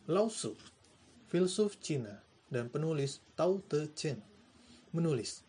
Lao 0.06 0.30
Tzu 0.30 0.54
filsuf 1.34 1.82
Cina 1.82 2.22
dan 2.54 2.70
penulis 2.70 3.26
Tao 3.34 3.58
Te 3.58 3.90
Ching, 3.98 4.22
menulis, 4.94 5.42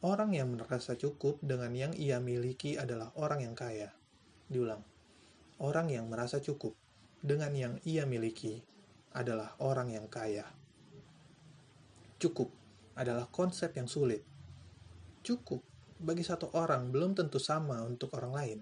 orang 0.00 0.32
yang 0.32 0.56
merasa 0.56 0.96
cukup 0.96 1.36
dengan 1.44 1.76
yang 1.76 1.92
ia 1.92 2.24
miliki 2.24 2.80
adalah 2.80 3.12
orang 3.20 3.44
yang 3.44 3.52
kaya. 3.52 3.92
Diulang, 4.48 4.80
orang 5.60 5.92
yang 5.92 6.08
merasa 6.08 6.40
cukup 6.40 6.72
dengan 7.20 7.52
yang 7.52 7.76
ia 7.84 8.08
miliki 8.08 8.64
adalah 9.12 9.52
orang 9.60 9.92
yang 9.92 10.08
kaya. 10.08 10.55
Cukup 12.16 12.48
adalah 12.96 13.28
konsep 13.28 13.76
yang 13.76 13.84
sulit. 13.84 14.24
Cukup 15.20 15.60
bagi 16.00 16.24
satu 16.24 16.48
orang 16.56 16.88
belum 16.88 17.12
tentu 17.12 17.36
sama 17.36 17.84
untuk 17.84 18.16
orang 18.16 18.32
lain. 18.32 18.58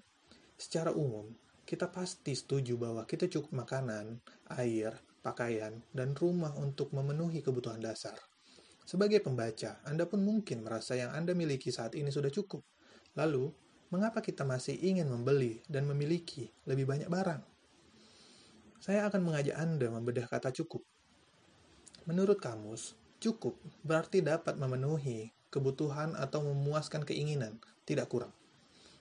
Secara 0.58 0.90
umum, 0.90 1.30
kita 1.62 1.86
pasti 1.86 2.34
setuju 2.34 2.74
bahwa 2.74 3.06
kita 3.06 3.30
cukup 3.30 3.54
makanan, 3.62 4.18
air, 4.58 4.98
pakaian, 5.22 5.78
dan 5.94 6.18
rumah 6.18 6.50
untuk 6.58 6.90
memenuhi 6.90 7.46
kebutuhan 7.46 7.78
dasar. 7.78 8.18
Sebagai 8.82 9.22
pembaca, 9.22 9.78
Anda 9.86 10.04
pun 10.10 10.26
mungkin 10.26 10.66
merasa 10.66 10.98
yang 10.98 11.14
Anda 11.14 11.30
miliki 11.32 11.70
saat 11.70 11.94
ini 11.94 12.10
sudah 12.10 12.34
cukup. 12.34 12.60
Lalu, 13.14 13.54
mengapa 13.94 14.18
kita 14.18 14.42
masih 14.42 14.74
ingin 14.82 15.06
membeli 15.06 15.62
dan 15.70 15.86
memiliki 15.86 16.50
lebih 16.66 16.90
banyak 16.90 17.06
barang? 17.06 17.42
Saya 18.82 19.06
akan 19.06 19.22
mengajak 19.24 19.56
Anda 19.56 19.94
membedah 19.94 20.26
kata 20.26 20.50
cukup. 20.50 20.82
Menurut 22.04 22.36
kamus, 22.36 22.98
cukup 23.24 23.56
berarti 23.80 24.20
dapat 24.20 24.60
memenuhi 24.60 25.32
kebutuhan 25.48 26.12
atau 26.12 26.44
memuaskan 26.44 27.08
keinginan, 27.08 27.56
tidak 27.88 28.12
kurang. 28.12 28.34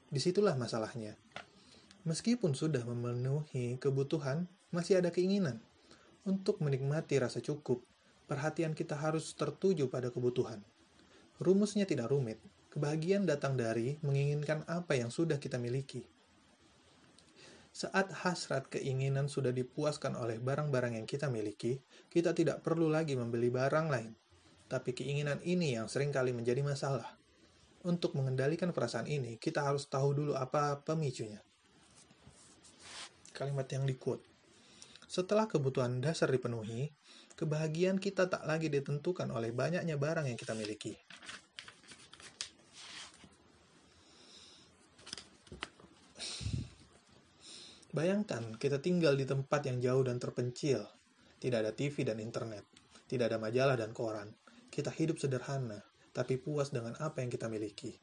Di 0.07 0.23
situlah 0.23 0.55
masalahnya. 0.55 1.19
Meskipun 2.07 2.55
sudah 2.55 2.87
memenuhi 2.87 3.81
kebutuhan, 3.83 4.47
masih 4.71 5.03
ada 5.03 5.11
keinginan. 5.11 5.59
Untuk 6.23 6.63
menikmati 6.63 7.19
rasa 7.19 7.43
cukup, 7.43 7.83
perhatian 8.29 8.77
kita 8.77 8.95
harus 8.95 9.35
tertuju 9.35 9.91
pada 9.91 10.07
kebutuhan. 10.13 10.63
Rumusnya 11.41 11.83
tidak 11.83 12.13
rumit. 12.13 12.39
Kebahagiaan 12.71 13.27
datang 13.27 13.59
dari 13.59 13.99
menginginkan 14.05 14.63
apa 14.71 14.95
yang 14.95 15.11
sudah 15.11 15.41
kita 15.41 15.59
miliki. 15.59 16.05
Saat 17.73 18.13
hasrat 18.21 18.69
keinginan 18.69 19.25
sudah 19.25 19.49
dipuaskan 19.49 20.13
oleh 20.13 20.37
barang-barang 20.37 20.93
yang 20.93 21.09
kita 21.09 21.25
miliki, 21.25 21.81
kita 22.05 22.29
tidak 22.29 22.61
perlu 22.61 22.85
lagi 22.85 23.17
membeli 23.17 23.49
barang 23.49 23.89
lain. 23.89 24.13
Tapi 24.69 24.93
keinginan 24.93 25.41
ini 25.41 25.73
yang 25.73 25.89
sering 25.89 26.13
kali 26.13 26.37
menjadi 26.37 26.61
masalah. 26.61 27.17
Untuk 27.81 28.13
mengendalikan 28.13 28.69
perasaan 28.69 29.09
ini, 29.09 29.41
kita 29.41 29.65
harus 29.65 29.89
tahu 29.89 30.13
dulu 30.13 30.37
apa 30.37 30.85
pemicunya. 30.85 31.41
Kalimat 33.33 33.65
yang 33.73 33.89
dikut. 33.89 34.21
Setelah 35.09 35.49
kebutuhan 35.49 35.97
dasar 35.97 36.29
dipenuhi, 36.29 36.93
kebahagiaan 37.33 37.97
kita 37.97 38.29
tak 38.29 38.45
lagi 38.45 38.69
ditentukan 38.69 39.25
oleh 39.33 39.49
banyaknya 39.49 39.97
barang 39.97 40.29
yang 40.29 40.37
kita 40.37 40.53
miliki. 40.53 40.93
Bayangkan 47.93 48.57
kita 48.57 48.81
tinggal 48.81 49.13
di 49.13 49.23
tempat 49.29 49.69
yang 49.69 49.77
jauh 49.77 50.03
dan 50.03 50.17
terpencil. 50.17 50.81
Tidak 51.37 51.53
ada 51.61 51.71
TV 51.71 52.01
dan 52.01 52.17
internet. 52.17 52.65
Tidak 53.05 53.29
ada 53.29 53.37
majalah 53.37 53.77
dan 53.77 53.93
koran. 53.93 54.33
Kita 54.73 54.89
hidup 54.89 55.21
sederhana, 55.21 55.85
tapi 56.09 56.41
puas 56.41 56.73
dengan 56.73 56.97
apa 56.97 57.21
yang 57.21 57.29
kita 57.29 57.45
miliki. 57.45 57.93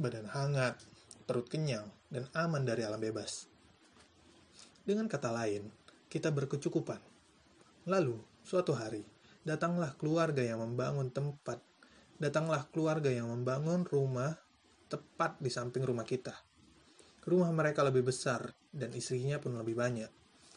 Badan 0.00 0.32
hangat, 0.32 0.80
perut 1.28 1.52
kenyang, 1.52 1.84
dan 2.08 2.24
aman 2.32 2.64
dari 2.64 2.88
alam 2.88 2.96
bebas. 2.96 3.44
Dengan 4.88 5.04
kata 5.04 5.28
lain, 5.28 5.68
kita 6.08 6.32
berkecukupan. 6.32 6.98
Lalu, 7.84 8.16
suatu 8.40 8.72
hari, 8.72 9.04
Datanglah 9.42 9.98
keluarga 9.98 10.38
yang 10.38 10.62
membangun 10.62 11.10
tempat. 11.10 11.58
Datanglah 12.22 12.70
keluarga 12.70 13.10
yang 13.10 13.26
membangun 13.26 13.82
rumah 13.82 14.38
tepat 14.86 15.34
di 15.42 15.50
samping 15.50 15.82
rumah 15.82 16.06
kita. 16.06 16.30
Rumah 17.22 17.54
mereka 17.54 17.86
lebih 17.86 18.02
besar 18.10 18.50
dan 18.74 18.90
istrinya 18.98 19.38
pun 19.38 19.54
lebih 19.54 19.78
banyak. 19.78 20.10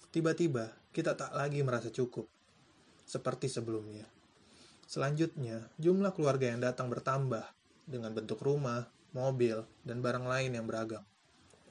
Tiba-tiba, 0.10 0.74
kita 0.90 1.14
tak 1.14 1.36
lagi 1.38 1.62
merasa 1.62 1.94
cukup. 1.94 2.26
Seperti 3.06 3.46
sebelumnya. 3.46 4.10
Selanjutnya, 4.90 5.70
jumlah 5.78 6.14
keluarga 6.18 6.50
yang 6.50 6.62
datang 6.62 6.90
bertambah 6.90 7.46
dengan 7.86 8.14
bentuk 8.18 8.42
rumah, 8.42 8.90
mobil, 9.14 9.62
dan 9.86 10.02
barang 10.02 10.26
lain 10.26 10.58
yang 10.58 10.66
beragam. 10.66 11.06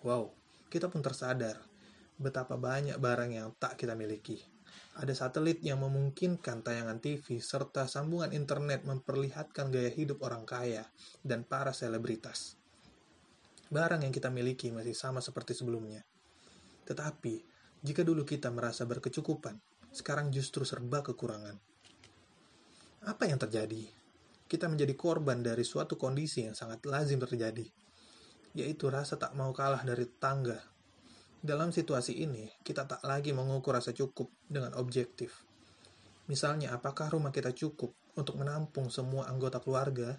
Wow, 0.07 0.31
kita 0.71 0.87
pun 0.87 1.03
tersadar 1.03 1.59
betapa 2.15 2.55
banyak 2.55 2.95
barang 2.99 3.31
yang 3.35 3.51
tak 3.59 3.75
kita 3.75 3.99
miliki. 3.99 4.39
Ada 4.95 5.27
satelit 5.27 5.59
yang 5.67 5.83
memungkinkan 5.83 6.63
tayangan 6.63 7.03
TV 7.03 7.43
serta 7.43 7.91
sambungan 7.91 8.31
internet 8.31 8.87
memperlihatkan 8.87 9.75
gaya 9.75 9.91
hidup 9.91 10.23
orang 10.23 10.47
kaya 10.47 10.87
dan 11.27 11.43
para 11.43 11.75
selebritas. 11.75 12.55
Barang 13.73 14.05
yang 14.05 14.13
kita 14.13 14.29
miliki 14.29 14.73
masih 14.73 14.97
sama 14.97 15.25
seperti 15.25 15.57
sebelumnya. 15.57 16.05
Tetapi, 16.85 17.35
jika 17.85 18.05
dulu 18.05 18.25
kita 18.25 18.53
merasa 18.53 18.85
berkecukupan, 18.85 19.57
sekarang 19.93 20.33
justru 20.33 20.65
serba 20.65 21.01
kekurangan. 21.01 21.57
Apa 23.05 23.29
yang 23.29 23.41
terjadi? 23.41 23.85
Kita 24.45 24.69
menjadi 24.69 24.93
korban 24.97 25.41
dari 25.41 25.65
suatu 25.65 25.97
kondisi 25.97 26.45
yang 26.45 26.57
sangat 26.57 26.85
lazim 26.85 27.21
terjadi, 27.21 27.65
yaitu 28.57 28.89
rasa 28.93 29.17
tak 29.17 29.33
mau 29.33 29.53
kalah 29.57 29.81
dari 29.85 30.05
tangga 30.21 30.75
dalam 31.45 31.77
situasi 31.77 32.25
ini, 32.25 32.49
kita 32.65 32.89
tak 32.89 33.05
lagi 33.05 33.37
mengukur 33.37 33.77
rasa 33.77 33.93
cukup 33.93 34.33
dengan 34.49 34.73
objektif. 34.81 35.45
Misalnya, 36.25 36.73
apakah 36.73 37.13
rumah 37.13 37.37
kita 37.37 37.53
cukup 37.53 37.93
untuk 38.17 38.41
menampung 38.41 38.89
semua 38.89 39.29
anggota 39.29 39.61
keluarga? 39.61 40.17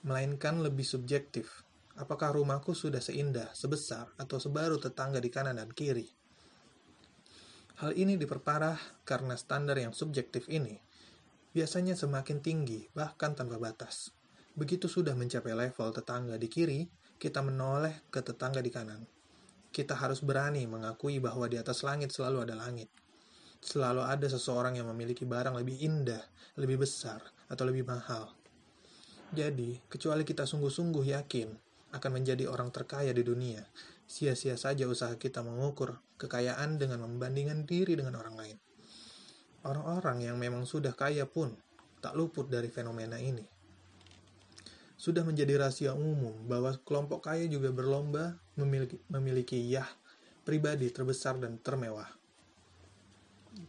Melainkan 0.00 0.64
lebih 0.64 0.88
subjektif. 0.88 1.67
Apakah 1.98 2.38
rumahku 2.38 2.78
sudah 2.78 3.02
seindah, 3.02 3.50
sebesar, 3.58 4.06
atau 4.14 4.38
sebaru 4.38 4.78
tetangga 4.78 5.18
di 5.18 5.28
kanan 5.28 5.58
dan 5.58 5.74
kiri? 5.74 6.06
Hal 7.82 7.94
ini 7.98 8.14
diperparah 8.14 8.78
karena 9.02 9.34
standar 9.34 9.78
yang 9.78 9.90
subjektif 9.90 10.46
ini 10.46 10.78
biasanya 11.50 11.98
semakin 11.98 12.38
tinggi, 12.38 12.86
bahkan 12.94 13.34
tanpa 13.34 13.58
batas. 13.58 14.14
Begitu 14.54 14.86
sudah 14.86 15.18
mencapai 15.18 15.58
level 15.58 15.90
tetangga 15.90 16.38
di 16.38 16.46
kiri, 16.46 16.86
kita 17.18 17.42
menoleh 17.42 18.06
ke 18.14 18.22
tetangga 18.22 18.62
di 18.62 18.70
kanan 18.70 19.02
kita 19.78 19.94
harus 19.94 20.24
berani 20.24 20.64
mengakui 20.64 21.20
bahwa 21.20 21.46
di 21.46 21.60
atas 21.60 21.84
langit 21.84 22.10
selalu 22.10 22.48
ada 22.48 22.58
langit. 22.58 22.88
Selalu 23.62 24.02
ada 24.06 24.26
seseorang 24.26 24.78
yang 24.78 24.90
memiliki 24.90 25.22
barang 25.22 25.54
lebih 25.54 25.78
indah, 25.82 26.22
lebih 26.58 26.82
besar, 26.82 27.22
atau 27.46 27.62
lebih 27.62 27.86
mahal. 27.86 28.32
Jadi, 29.34 29.78
kecuali 29.86 30.24
kita 30.24 30.48
sungguh-sungguh 30.48 31.14
yakin 31.14 31.67
akan 31.94 32.20
menjadi 32.20 32.48
orang 32.48 32.68
terkaya 32.68 33.12
di 33.12 33.24
dunia, 33.24 33.64
sia-sia 34.04 34.60
saja 34.60 34.84
usaha 34.84 35.14
kita 35.16 35.40
mengukur 35.40 36.00
kekayaan 36.20 36.76
dengan 36.76 37.04
membandingkan 37.04 37.64
diri 37.64 37.96
dengan 37.96 38.20
orang 38.20 38.36
lain. 38.36 38.56
Orang-orang 39.64 40.24
yang 40.24 40.36
memang 40.36 40.64
sudah 40.64 40.92
kaya 40.92 41.24
pun 41.24 41.56
tak 41.98 42.14
luput 42.14 42.46
dari 42.46 42.70
fenomena 42.70 43.18
ini 43.18 43.58
sudah 44.98 45.22
menjadi 45.22 45.62
rahasia 45.62 45.94
umum 45.94 46.34
bahwa 46.50 46.74
kelompok 46.82 47.30
kaya 47.30 47.46
juga 47.46 47.70
berlomba 47.70 48.34
memiliki, 48.58 48.98
memiliki 49.06 49.58
yah 49.70 49.86
pribadi 50.42 50.90
terbesar 50.90 51.38
dan 51.38 51.54
termewah. 51.62 52.10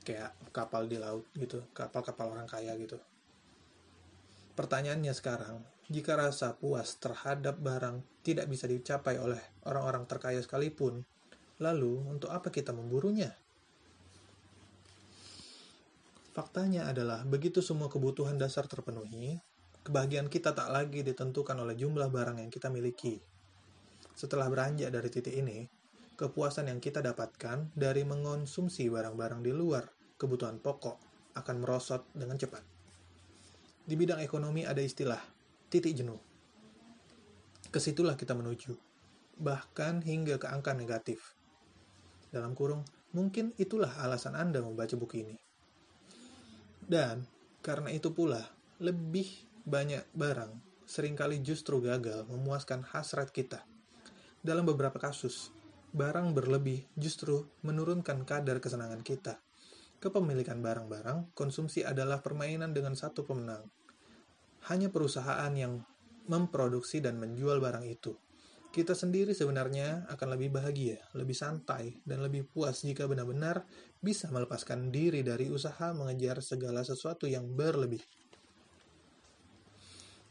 Kayak 0.02 0.34
kapal 0.50 0.90
di 0.90 0.98
laut 0.98 1.30
gitu, 1.38 1.62
kapal-kapal 1.78 2.34
orang 2.34 2.50
kaya 2.50 2.74
gitu. 2.82 2.98
Pertanyaannya 4.60 5.16
sekarang, 5.16 5.64
jika 5.88 6.20
rasa 6.20 6.52
puas 6.52 7.00
terhadap 7.00 7.64
barang 7.64 8.04
tidak 8.28 8.52
bisa 8.52 8.68
dicapai 8.68 9.16
oleh 9.16 9.40
orang-orang 9.64 10.04
terkaya 10.04 10.36
sekalipun, 10.44 11.08
lalu 11.64 12.04
untuk 12.04 12.28
apa 12.28 12.52
kita 12.52 12.76
memburunya? 12.76 13.32
Faktanya 16.36 16.92
adalah 16.92 17.24
begitu 17.24 17.64
semua 17.64 17.88
kebutuhan 17.88 18.36
dasar 18.36 18.68
terpenuhi, 18.68 19.40
kebahagiaan 19.88 20.28
kita 20.28 20.52
tak 20.52 20.68
lagi 20.76 21.08
ditentukan 21.08 21.56
oleh 21.56 21.80
jumlah 21.80 22.12
barang 22.12 22.44
yang 22.44 22.52
kita 22.52 22.68
miliki. 22.68 23.16
Setelah 24.12 24.52
beranjak 24.52 24.92
dari 24.92 25.08
titik 25.08 25.40
ini, 25.40 25.72
kepuasan 26.20 26.68
yang 26.68 26.84
kita 26.84 27.00
dapatkan 27.00 27.72
dari 27.80 28.04
mengonsumsi 28.04 28.92
barang-barang 28.92 29.40
di 29.40 29.56
luar 29.56 29.88
kebutuhan 30.20 30.60
pokok 30.60 31.00
akan 31.40 31.56
merosot 31.64 32.04
dengan 32.12 32.36
cepat. 32.36 32.79
Di 33.90 33.98
bidang 33.98 34.22
ekonomi 34.22 34.70
ada 34.70 34.86
istilah 34.86 35.18
titik 35.66 35.98
jenuh. 35.98 36.22
Ke 37.74 37.82
situlah 37.82 38.14
kita 38.14 38.38
menuju, 38.38 38.78
bahkan 39.42 40.06
hingga 40.06 40.38
ke 40.38 40.46
angka 40.46 40.78
negatif. 40.78 41.34
Dalam 42.30 42.54
kurung, 42.54 42.86
mungkin 43.18 43.50
itulah 43.58 43.90
alasan 44.06 44.38
Anda 44.38 44.62
membaca 44.62 44.94
buku 44.94 45.26
ini. 45.26 45.42
Dan 46.86 47.26
karena 47.66 47.90
itu 47.90 48.14
pula, 48.14 48.46
lebih 48.78 49.26
banyak 49.66 50.06
barang 50.14 50.86
sering 50.86 51.18
kali 51.18 51.42
justru 51.42 51.82
gagal 51.82 52.30
memuaskan 52.30 52.86
hasrat 52.94 53.34
kita. 53.34 53.66
Dalam 54.46 54.70
beberapa 54.70 55.02
kasus, 55.02 55.50
barang 55.98 56.38
berlebih 56.38 56.86
justru 56.94 57.50
menurunkan 57.66 58.22
kadar 58.22 58.62
kesenangan 58.62 59.02
kita. 59.02 59.42
Kepemilikan 60.00 60.64
barang-barang, 60.64 61.36
konsumsi 61.36 61.84
adalah 61.84 62.24
permainan 62.24 62.72
dengan 62.72 62.96
satu 62.96 63.28
pemenang. 63.28 63.68
Hanya 64.72 64.88
perusahaan 64.88 65.52
yang 65.52 65.84
memproduksi 66.32 67.04
dan 67.04 67.20
menjual 67.20 67.60
barang 67.60 67.84
itu. 67.84 68.16
Kita 68.70 68.96
sendiri 68.96 69.36
sebenarnya 69.36 70.08
akan 70.08 70.40
lebih 70.40 70.56
bahagia, 70.56 71.04
lebih 71.18 71.36
santai, 71.36 72.00
dan 72.08 72.24
lebih 72.24 72.48
puas 72.48 72.80
jika 72.86 73.10
benar-benar 73.12 73.68
bisa 74.00 74.32
melepaskan 74.32 74.88
diri 74.88 75.20
dari 75.20 75.52
usaha 75.52 75.92
mengejar 75.92 76.40
segala 76.40 76.86
sesuatu 76.86 77.28
yang 77.28 77.50
berlebih. 77.52 78.00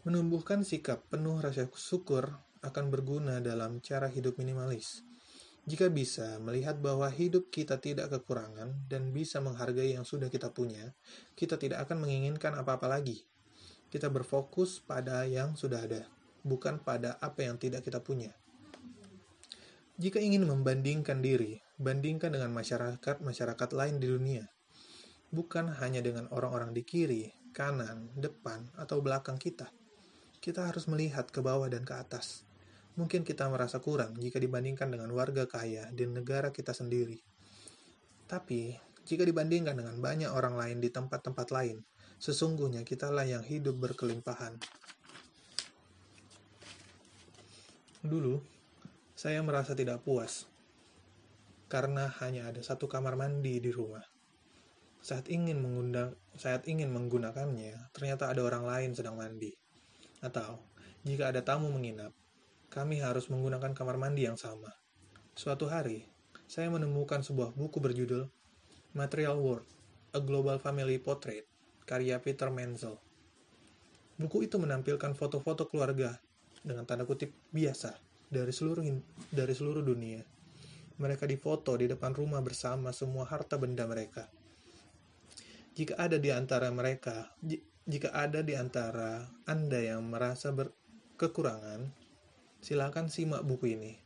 Menumbuhkan 0.09 0.65
sikap 0.65 1.05
penuh 1.13 1.45
rasa 1.45 1.69
syukur 1.77 2.31
akan 2.65 2.89
berguna 2.89 3.45
dalam 3.45 3.85
cara 3.85 4.09
hidup 4.09 4.41
minimalis. 4.41 5.08
Jika 5.69 5.93
bisa 5.93 6.41
melihat 6.41 6.81
bahwa 6.81 7.05
hidup 7.13 7.53
kita 7.53 7.77
tidak 7.77 8.09
kekurangan 8.09 8.89
dan 8.89 9.13
bisa 9.13 9.45
menghargai 9.45 9.93
yang 9.93 10.09
sudah 10.09 10.33
kita 10.33 10.49
punya, 10.49 10.97
kita 11.37 11.61
tidak 11.61 11.85
akan 11.85 12.09
menginginkan 12.09 12.57
apa-apa 12.57 12.89
lagi. 12.89 13.29
Kita 13.93 14.09
berfokus 14.09 14.81
pada 14.81 15.29
yang 15.29 15.61
sudah 15.61 15.85
ada, 15.85 16.09
bukan 16.41 16.81
pada 16.81 17.21
apa 17.21 17.45
yang 17.45 17.61
tidak 17.61 17.85
kita 17.85 18.01
punya. 18.01 18.33
Jika 20.01 20.25
ingin 20.25 20.49
membandingkan 20.49 21.21
diri, 21.21 21.61
bandingkan 21.77 22.33
dengan 22.33 22.49
masyarakat-masyarakat 22.57 23.69
lain 23.77 24.01
di 24.01 24.09
dunia. 24.09 24.45
Bukan 25.29 25.69
hanya 25.85 26.01
dengan 26.01 26.33
orang-orang 26.33 26.73
di 26.73 26.81
kiri, 26.81 27.29
kanan, 27.53 28.09
depan, 28.17 28.73
atau 28.81 29.05
belakang 29.05 29.37
kita 29.37 29.69
kita 30.39 30.71
harus 30.71 30.87
melihat 30.87 31.27
ke 31.29 31.43
bawah 31.43 31.67
dan 31.67 31.83
ke 31.83 31.93
atas. 31.93 32.48
Mungkin 32.99 33.23
kita 33.23 33.47
merasa 33.47 33.79
kurang 33.79 34.19
jika 34.19 34.43
dibandingkan 34.43 34.91
dengan 34.91 35.15
warga 35.15 35.47
kaya 35.47 35.87
di 35.95 36.03
negara 36.11 36.51
kita 36.51 36.75
sendiri. 36.75 37.23
Tapi, 38.27 38.75
jika 39.07 39.23
dibandingkan 39.23 39.79
dengan 39.79 39.97
banyak 40.03 40.35
orang 40.35 40.59
lain 40.59 40.83
di 40.83 40.91
tempat-tempat 40.91 41.49
lain, 41.55 41.79
sesungguhnya 42.19 42.83
kitalah 42.83 43.23
yang 43.23 43.47
hidup 43.47 43.79
berkelimpahan. 43.79 44.59
Dulu, 48.03 48.43
saya 49.15 49.47
merasa 49.47 49.79
tidak 49.79 50.03
puas 50.03 50.51
karena 51.69 52.09
hanya 52.25 52.49
ada 52.49 52.65
satu 52.65 52.89
kamar 52.89 53.15
mandi 53.15 53.61
di 53.61 53.71
rumah. 53.71 54.03
Saat 54.99 55.31
ingin 55.31 55.61
mengundang, 55.63 56.17
saat 56.35 56.65
ingin 56.67 56.91
menggunakannya, 56.91 57.93
ternyata 57.95 58.33
ada 58.33 58.43
orang 58.43 58.65
lain 58.67 58.91
sedang 58.97 59.21
mandi. 59.21 59.55
Atau, 60.25 60.65
jika 61.07 61.31
ada 61.31 61.45
tamu 61.45 61.71
menginap, 61.71 62.11
kami 62.79 63.03
harus 63.03 63.27
menggunakan 63.27 63.75
kamar 63.75 63.99
mandi 63.99 64.31
yang 64.31 64.39
sama. 64.39 64.71
Suatu 65.35 65.67
hari, 65.67 66.07
saya 66.47 66.71
menemukan 66.71 67.27
sebuah 67.27 67.51
buku 67.51 67.83
berjudul 67.83 68.31
Material 68.95 69.35
World, 69.35 69.67
A 70.15 70.23
Global 70.23 70.63
Family 70.63 71.03
Portrait, 71.03 71.43
karya 71.83 72.23
Peter 72.23 72.47
Menzel. 72.55 72.95
Buku 74.15 74.47
itu 74.47 74.63
menampilkan 74.63 75.19
foto-foto 75.19 75.67
keluarga 75.67 76.23
dengan 76.63 76.87
tanda 76.87 77.03
kutip 77.03 77.35
biasa 77.51 77.99
dari 78.31 78.55
seluruh 78.55 78.87
dari 79.35 79.55
seluruh 79.59 79.83
dunia. 79.83 80.23
Mereka 81.03 81.27
difoto 81.27 81.75
di 81.75 81.91
depan 81.91 82.15
rumah 82.15 82.39
bersama 82.47 82.95
semua 82.95 83.27
harta 83.27 83.59
benda 83.59 83.91
mereka. 83.91 84.31
Jika 85.75 85.99
ada 85.99 86.15
di 86.15 86.31
antara 86.31 86.71
mereka, 86.71 87.35
jika 87.91 88.15
ada 88.15 88.39
di 88.47 88.55
antara 88.55 89.27
Anda 89.51 89.83
yang 89.83 90.07
merasa 90.07 90.55
berkekurangan, 90.55 91.98
silakan 92.59 93.11
simak 93.13 93.47
buku 93.47 93.79
ini. 93.79 93.99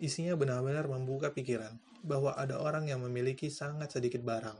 Isinya 0.00 0.32
benar-benar 0.34 0.88
membuka 0.88 1.30
pikiran 1.36 1.76
bahwa 2.00 2.32
ada 2.36 2.56
orang 2.56 2.88
yang 2.88 3.04
memiliki 3.04 3.52
sangat 3.52 3.92
sedikit 3.92 4.24
barang, 4.24 4.56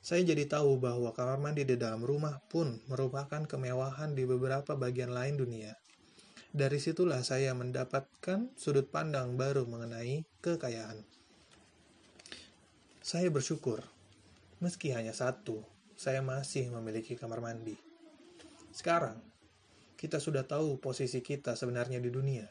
Saya 0.00 0.24
jadi 0.24 0.48
tahu 0.48 0.80
bahwa 0.80 1.12
kamar 1.12 1.36
mandi 1.36 1.68
di 1.68 1.76
dalam 1.76 2.00
rumah 2.00 2.40
pun 2.48 2.80
merupakan 2.88 3.44
kemewahan 3.44 4.16
di 4.16 4.24
beberapa 4.24 4.72
bagian 4.72 5.12
lain 5.12 5.36
dunia. 5.36 5.76
Dari 6.56 6.80
situlah 6.80 7.20
saya 7.20 7.52
mendapatkan 7.52 8.48
sudut 8.56 8.88
pandang 8.88 9.36
baru 9.36 9.68
mengenai 9.68 10.24
kekayaan. 10.40 11.04
Saya 13.04 13.28
bersyukur, 13.28 13.84
meski 14.64 14.96
hanya 14.96 15.12
satu, 15.12 15.60
saya 16.00 16.24
masih 16.24 16.72
memiliki 16.72 17.12
kamar 17.12 17.44
mandi. 17.44 17.76
Sekarang, 18.72 19.20
kita 20.00 20.16
sudah 20.16 20.48
tahu 20.48 20.80
posisi 20.80 21.20
kita 21.20 21.52
sebenarnya 21.60 22.00
di 22.00 22.08
dunia. 22.08 22.48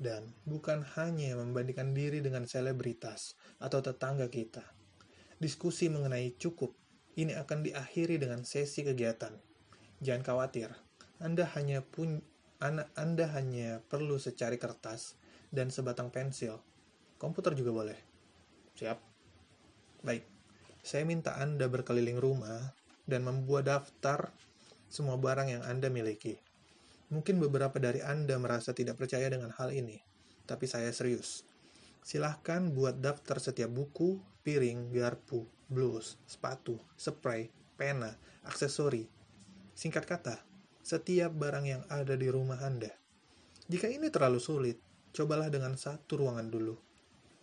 Dan 0.00 0.32
bukan 0.48 0.80
hanya 0.96 1.36
membandingkan 1.36 1.92
diri 1.92 2.24
dengan 2.24 2.48
selebritas 2.48 3.36
atau 3.60 3.84
tetangga 3.84 4.32
kita. 4.32 4.64
Diskusi 5.36 5.92
mengenai 5.92 6.40
cukup 6.40 6.72
ini 7.20 7.36
akan 7.36 7.60
diakhiri 7.60 8.16
dengan 8.16 8.40
sesi 8.48 8.80
kegiatan. 8.80 9.36
Jangan 10.00 10.24
khawatir, 10.24 10.72
Anda 11.20 11.44
hanya 11.52 11.84
pun 11.84 12.24
Anda 12.96 13.28
hanya 13.36 13.84
perlu 13.92 14.16
secari 14.16 14.56
kertas 14.56 15.20
dan 15.52 15.68
sebatang 15.68 16.08
pensil. 16.08 16.60
Komputer 17.20 17.52
juga 17.52 17.72
boleh. 17.72 17.98
Siap? 18.80 18.96
Baik. 20.00 20.24
Saya 20.80 21.04
minta 21.04 21.36
Anda 21.36 21.68
berkeliling 21.68 22.16
rumah 22.16 22.72
dan 23.04 23.28
membuat 23.28 23.68
daftar 23.68 24.32
semua 24.88 25.20
barang 25.20 25.52
yang 25.52 25.62
Anda 25.68 25.92
miliki. 25.92 26.40
Mungkin 27.10 27.42
beberapa 27.42 27.74
dari 27.82 27.98
Anda 28.06 28.38
merasa 28.38 28.70
tidak 28.70 29.02
percaya 29.02 29.26
dengan 29.26 29.50
hal 29.58 29.74
ini, 29.74 29.98
tapi 30.46 30.70
saya 30.70 30.94
serius. 30.94 31.42
Silahkan 32.06 32.70
buat 32.70 33.02
daftar 33.02 33.42
setiap 33.42 33.68
buku, 33.74 34.22
piring, 34.46 34.94
garpu, 34.94 35.42
blus, 35.66 36.22
sepatu, 36.24 36.78
spray, 36.94 37.50
pena, 37.74 38.14
aksesori. 38.46 39.10
Singkat 39.74 40.04
kata, 40.06 40.36
setiap 40.86 41.34
barang 41.34 41.66
yang 41.66 41.82
ada 41.90 42.14
di 42.14 42.30
rumah 42.30 42.62
Anda. 42.62 42.94
Jika 43.66 43.90
ini 43.90 44.06
terlalu 44.10 44.38
sulit, 44.38 44.78
cobalah 45.10 45.50
dengan 45.50 45.74
satu 45.74 46.14
ruangan 46.18 46.46
dulu. 46.46 46.78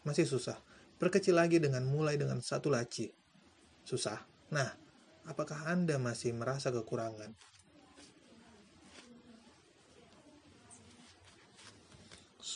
Masih 0.07 0.23
susah, 0.23 0.55
perkecil 0.95 1.35
lagi 1.35 1.59
dengan 1.59 1.83
mulai 1.83 2.15
dengan 2.15 2.39
satu 2.39 2.71
laci. 2.71 3.11
Susah. 3.83 4.23
Nah, 4.51 4.71
apakah 5.27 5.67
Anda 5.67 5.99
masih 5.99 6.35
merasa 6.35 6.71
kekurangan? 6.71 7.56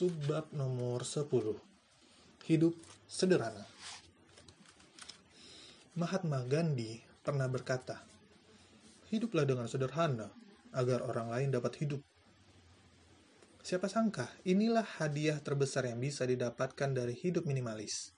Subbab 0.02 0.50
nomor 0.58 1.06
10. 1.06 1.30
Hidup 2.50 2.74
sederhana. 3.06 3.70
Mahatma 5.94 6.42
Gandhi 6.42 7.06
pernah 7.22 7.46
berkata, 7.46 8.02
Hiduplah 9.14 9.46
dengan 9.46 9.70
sederhana 9.70 10.34
agar 10.74 11.06
orang 11.06 11.30
lain 11.30 11.54
dapat 11.54 11.86
hidup. 11.86 12.02
Siapa 13.62 13.86
sangka, 13.86 14.26
inilah 14.42 14.82
hadiah 14.98 15.38
terbesar 15.38 15.86
yang 15.86 16.02
bisa 16.02 16.26
didapatkan 16.26 16.90
dari 16.98 17.14
hidup 17.14 17.46
minimalis. 17.46 18.10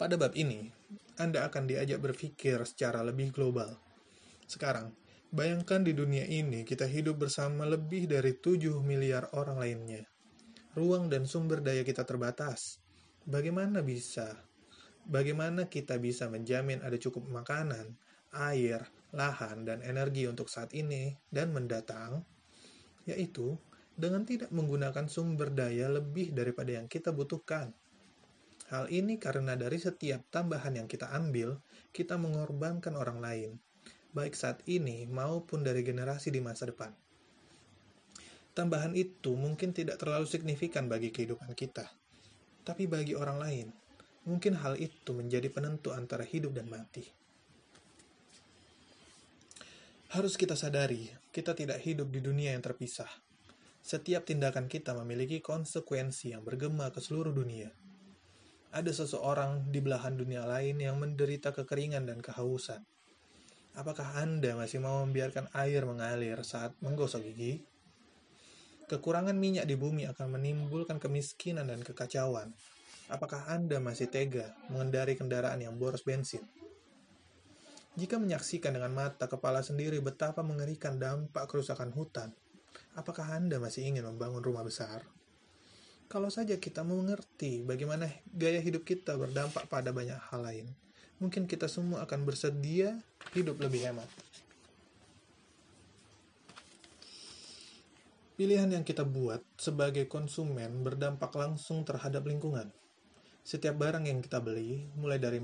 Pada 0.00 0.16
bab 0.16 0.32
ini, 0.40 0.72
Anda 1.20 1.44
akan 1.52 1.68
diajak 1.68 2.00
berpikir 2.00 2.64
secara 2.64 3.04
lebih 3.04 3.28
global. 3.28 3.76
Sekarang, 4.48 5.01
Bayangkan 5.32 5.80
di 5.80 5.96
dunia 5.96 6.28
ini 6.28 6.60
kita 6.60 6.84
hidup 6.84 7.24
bersama 7.24 7.64
lebih 7.64 8.04
dari 8.04 8.36
7 8.36 8.84
miliar 8.84 9.32
orang 9.32 9.56
lainnya. 9.56 10.04
Ruang 10.76 11.08
dan 11.08 11.24
sumber 11.24 11.64
daya 11.64 11.80
kita 11.88 12.04
terbatas. 12.04 12.84
Bagaimana 13.24 13.80
bisa? 13.80 14.28
Bagaimana 15.08 15.72
kita 15.72 15.96
bisa 15.96 16.28
menjamin 16.28 16.84
ada 16.84 17.00
cukup 17.00 17.24
makanan, 17.32 17.96
air, 18.36 18.84
lahan, 19.16 19.64
dan 19.64 19.80
energi 19.80 20.28
untuk 20.28 20.52
saat 20.52 20.68
ini 20.76 21.16
dan 21.32 21.56
mendatang? 21.56 22.28
Yaitu 23.08 23.56
dengan 23.96 24.28
tidak 24.28 24.52
menggunakan 24.52 25.08
sumber 25.08 25.48
daya 25.48 25.88
lebih 25.88 26.36
daripada 26.36 26.76
yang 26.76 26.92
kita 26.92 27.08
butuhkan. 27.08 27.72
Hal 28.68 28.84
ini 28.92 29.16
karena 29.16 29.56
dari 29.56 29.80
setiap 29.80 30.28
tambahan 30.28 30.76
yang 30.76 30.88
kita 30.92 31.08
ambil, 31.08 31.56
kita 31.88 32.20
mengorbankan 32.20 32.92
orang 33.00 33.24
lain, 33.24 33.56
baik 34.12 34.36
saat 34.36 34.60
ini 34.68 35.08
maupun 35.08 35.64
dari 35.64 35.80
generasi 35.80 36.28
di 36.28 36.44
masa 36.44 36.68
depan. 36.68 36.92
Tambahan 38.52 38.92
itu 38.92 39.32
mungkin 39.32 39.72
tidak 39.72 39.96
terlalu 39.96 40.28
signifikan 40.28 40.84
bagi 40.84 41.08
kehidupan 41.08 41.56
kita, 41.56 41.88
tapi 42.68 42.84
bagi 42.84 43.16
orang 43.16 43.40
lain, 43.40 43.66
mungkin 44.28 44.60
hal 44.60 44.76
itu 44.76 45.16
menjadi 45.16 45.48
penentu 45.48 45.96
antara 45.96 46.28
hidup 46.28 46.52
dan 46.52 46.68
mati. 46.68 47.08
Harus 50.12 50.36
kita 50.36 50.52
sadari, 50.52 51.08
kita 51.32 51.56
tidak 51.56 51.80
hidup 51.80 52.12
di 52.12 52.20
dunia 52.20 52.52
yang 52.52 52.60
terpisah. 52.60 53.08
Setiap 53.80 54.28
tindakan 54.28 54.68
kita 54.68 54.92
memiliki 54.92 55.40
konsekuensi 55.40 56.36
yang 56.36 56.44
bergema 56.44 56.92
ke 56.92 57.00
seluruh 57.00 57.32
dunia. 57.32 57.72
Ada 58.76 58.92
seseorang 58.92 59.72
di 59.72 59.80
belahan 59.80 60.20
dunia 60.20 60.44
lain 60.44 60.76
yang 60.76 61.00
menderita 61.00 61.56
kekeringan 61.56 62.04
dan 62.04 62.20
kehausan 62.20 62.84
Apakah 63.72 64.20
Anda 64.20 64.52
masih 64.52 64.84
mau 64.84 65.00
membiarkan 65.00 65.48
air 65.56 65.88
mengalir 65.88 66.36
saat 66.44 66.76
menggosok 66.84 67.24
gigi? 67.24 67.64
Kekurangan 68.84 69.32
minyak 69.32 69.64
di 69.64 69.80
bumi 69.80 70.04
akan 70.12 70.36
menimbulkan 70.36 71.00
kemiskinan 71.00 71.72
dan 71.72 71.80
kekacauan. 71.80 72.52
Apakah 73.08 73.48
Anda 73.48 73.80
masih 73.80 74.12
tega 74.12 74.52
mengendari 74.68 75.16
kendaraan 75.16 75.56
yang 75.64 75.80
boros 75.80 76.04
bensin? 76.04 76.44
Jika 77.96 78.20
menyaksikan 78.20 78.76
dengan 78.76 78.92
mata 78.92 79.24
kepala 79.24 79.64
sendiri 79.64 80.04
betapa 80.04 80.44
mengerikan 80.44 81.00
dampak 81.00 81.48
kerusakan 81.48 81.96
hutan, 81.96 82.28
apakah 82.92 83.24
Anda 83.32 83.56
masih 83.56 83.88
ingin 83.88 84.04
membangun 84.04 84.44
rumah 84.44 84.68
besar? 84.68 85.00
Kalau 86.12 86.28
saja 86.28 86.60
kita 86.60 86.84
mengerti 86.84 87.64
bagaimana 87.64 88.04
gaya 88.28 88.60
hidup 88.60 88.84
kita 88.84 89.16
berdampak 89.16 89.64
pada 89.72 89.96
banyak 89.96 90.20
hal 90.28 90.44
lain, 90.44 90.68
mungkin 91.22 91.46
kita 91.46 91.70
semua 91.70 92.02
akan 92.02 92.26
bersedia 92.26 92.98
hidup 93.30 93.62
lebih 93.62 93.86
hemat. 93.86 94.10
Pilihan 98.34 98.66
yang 98.74 98.82
kita 98.82 99.06
buat 99.06 99.38
sebagai 99.54 100.10
konsumen 100.10 100.82
berdampak 100.82 101.30
langsung 101.38 101.86
terhadap 101.86 102.26
lingkungan. 102.26 102.74
Setiap 103.46 103.78
barang 103.78 104.02
yang 104.02 104.18
kita 104.18 104.42
beli, 104.42 104.82
mulai 104.98 105.22
dari 105.22 105.38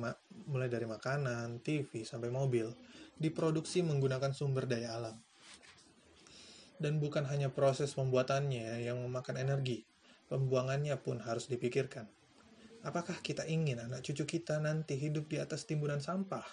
mulai 0.50 0.66
dari 0.66 0.82
makanan, 0.82 1.62
TV 1.62 2.02
sampai 2.02 2.26
mobil, 2.26 2.66
diproduksi 3.14 3.86
menggunakan 3.86 4.34
sumber 4.34 4.66
daya 4.66 4.98
alam. 4.98 5.14
Dan 6.82 6.98
bukan 6.98 7.22
hanya 7.30 7.54
proses 7.54 7.94
pembuatannya 7.94 8.82
yang 8.82 8.98
memakan 8.98 9.38
energi, 9.38 9.86
pembuangannya 10.26 10.98
pun 10.98 11.22
harus 11.22 11.46
dipikirkan. 11.46 12.17
Apakah 12.86 13.18
kita 13.18 13.42
ingin 13.50 13.82
anak 13.82 14.06
cucu 14.06 14.38
kita 14.38 14.62
nanti 14.62 14.94
hidup 14.94 15.26
di 15.26 15.42
atas 15.42 15.66
timbunan 15.66 15.98
sampah? 15.98 16.46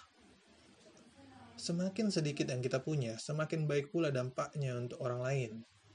Semakin 1.54 2.10
sedikit 2.10 2.50
yang 2.50 2.60
kita 2.60 2.82
punya, 2.82 3.16
semakin 3.16 3.64
baik 3.64 3.94
pula 3.94 4.10
dampaknya 4.10 4.74
untuk 4.74 4.98
orang 5.00 5.22
lain 5.22 5.52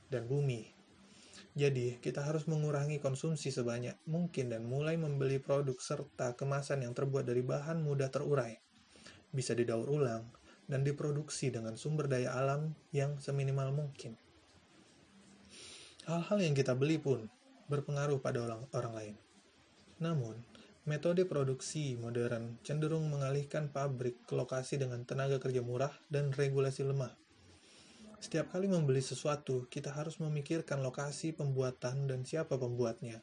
dan 0.07 0.25
bumi. 0.25 0.71
Jadi, 1.51 1.99
kita 1.99 2.23
harus 2.23 2.47
mengurangi 2.47 3.03
konsumsi 3.03 3.51
sebanyak 3.51 3.99
mungkin 4.07 4.55
dan 4.55 4.63
mulai 4.63 4.95
membeli 4.95 5.35
produk 5.37 5.75
serta 5.75 6.39
kemasan 6.39 6.87
yang 6.87 6.95
terbuat 6.95 7.27
dari 7.27 7.43
bahan 7.43 7.83
mudah 7.83 8.07
terurai, 8.07 8.55
bisa 9.35 9.51
didaur 9.51 9.83
ulang, 9.91 10.31
dan 10.71 10.87
diproduksi 10.87 11.51
dengan 11.51 11.75
sumber 11.75 12.07
daya 12.07 12.31
alam 12.39 12.71
yang 12.95 13.19
seminimal 13.19 13.75
mungkin. 13.75 14.15
Hal-hal 16.07 16.39
yang 16.39 16.55
kita 16.55 16.71
beli 16.71 16.95
pun 16.97 17.27
berpengaruh 17.67 18.23
pada 18.23 18.47
orang, 18.47 18.63
orang 18.71 18.93
lain. 18.95 19.15
Namun, 20.01 20.33
metode 20.89 21.29
produksi 21.29 21.93
modern 21.93 22.57
cenderung 22.65 23.05
mengalihkan 23.05 23.69
pabrik 23.69 24.25
ke 24.25 24.33
lokasi 24.33 24.81
dengan 24.81 25.05
tenaga 25.05 25.37
kerja 25.37 25.61
murah 25.61 25.93
dan 26.09 26.33
regulasi 26.33 26.81
lemah. 26.81 27.13
Setiap 28.17 28.53
kali 28.53 28.65
membeli 28.65 29.01
sesuatu, 29.01 29.69
kita 29.69 29.93
harus 29.93 30.17
memikirkan 30.17 30.81
lokasi 30.81 31.37
pembuatan 31.37 32.09
dan 32.09 32.25
siapa 32.25 32.57
pembuatnya. 32.57 33.21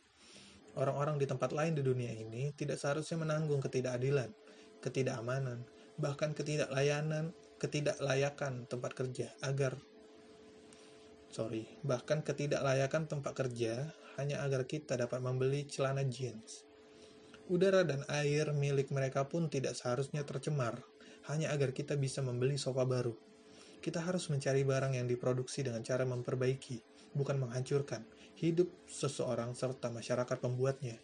Orang-orang 0.79 1.19
di 1.19 1.27
tempat 1.27 1.51
lain 1.51 1.75
di 1.75 1.83
dunia 1.83 2.15
ini 2.15 2.55
tidak 2.55 2.79
seharusnya 2.79 3.19
menanggung 3.19 3.59
ketidakadilan, 3.59 4.31
ketidakamanan, 4.79 5.67
bahkan 5.99 6.31
ketidaklayanan, 6.31 7.35
ketidaklayakan 7.59 8.71
tempat 8.71 8.95
kerja 8.95 9.35
agar 9.43 9.75
sorry, 11.35 11.67
bahkan 11.83 12.23
ketidaklayakan 12.23 13.11
tempat 13.11 13.35
kerja 13.35 13.91
hanya 14.19 14.47
agar 14.47 14.67
kita 14.71 14.95
dapat 14.95 15.19
membeli 15.19 15.67
celana 15.67 16.07
jeans. 16.07 16.68
Udara 17.49 17.81
dan 17.81 18.05
air 18.13 18.53
milik 18.53 18.93
mereka 18.93 19.25
pun 19.25 19.49
tidak 19.49 19.73
seharusnya 19.73 20.21
tercemar, 20.21 20.85
hanya 21.33 21.49
agar 21.49 21.73
kita 21.73 21.97
bisa 21.97 22.21
membeli 22.21 22.61
sofa 22.61 22.85
baru. 22.85 23.17
Kita 23.81 24.05
harus 24.05 24.29
mencari 24.29 24.69
barang 24.69 24.93
yang 25.01 25.09
diproduksi 25.09 25.65
dengan 25.65 25.81
cara 25.81 26.05
memperbaiki, 26.05 26.85
bukan 27.17 27.41
menghancurkan, 27.41 28.05
hidup 28.37 28.69
seseorang 28.85 29.57
serta 29.57 29.89
masyarakat 29.89 30.37
pembuatnya. 30.37 31.01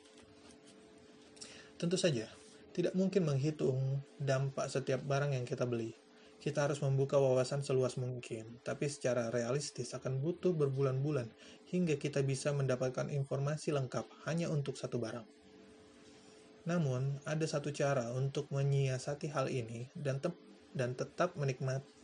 Tentu 1.81 1.97
saja, 1.97 2.29
tidak 2.77 2.93
mungkin 2.93 3.25
menghitung 3.25 4.05
dampak 4.21 4.69
setiap 4.69 5.01
barang 5.01 5.33
yang 5.33 5.49
kita 5.49 5.65
beli. 5.65 5.97
Kita 6.45 6.69
harus 6.69 6.85
membuka 6.85 7.16
wawasan 7.16 7.65
seluas 7.65 7.97
mungkin, 7.97 8.61
tapi 8.61 8.93
secara 8.93 9.33
realistis 9.33 9.97
akan 9.97 10.21
butuh 10.21 10.53
berbulan-bulan 10.53 11.33
hingga 11.73 11.97
kita 11.97 12.21
bisa 12.21 12.53
mendapatkan 12.53 13.09
informasi 13.09 13.73
lengkap 13.73 14.05
hanya 14.29 14.53
untuk 14.53 14.77
satu 14.77 15.01
barang. 15.01 15.44
Namun, 16.65 17.20
ada 17.28 17.45
satu 17.45 17.69
cara 17.73 18.09
untuk 18.16 18.49
menyiasati 18.49 19.28
hal 19.32 19.53
ini 19.53 19.93
dan, 19.93 20.20
te 20.20 20.32
dan 20.73 20.97
tetap 20.97 21.36
menikmati 21.36 21.95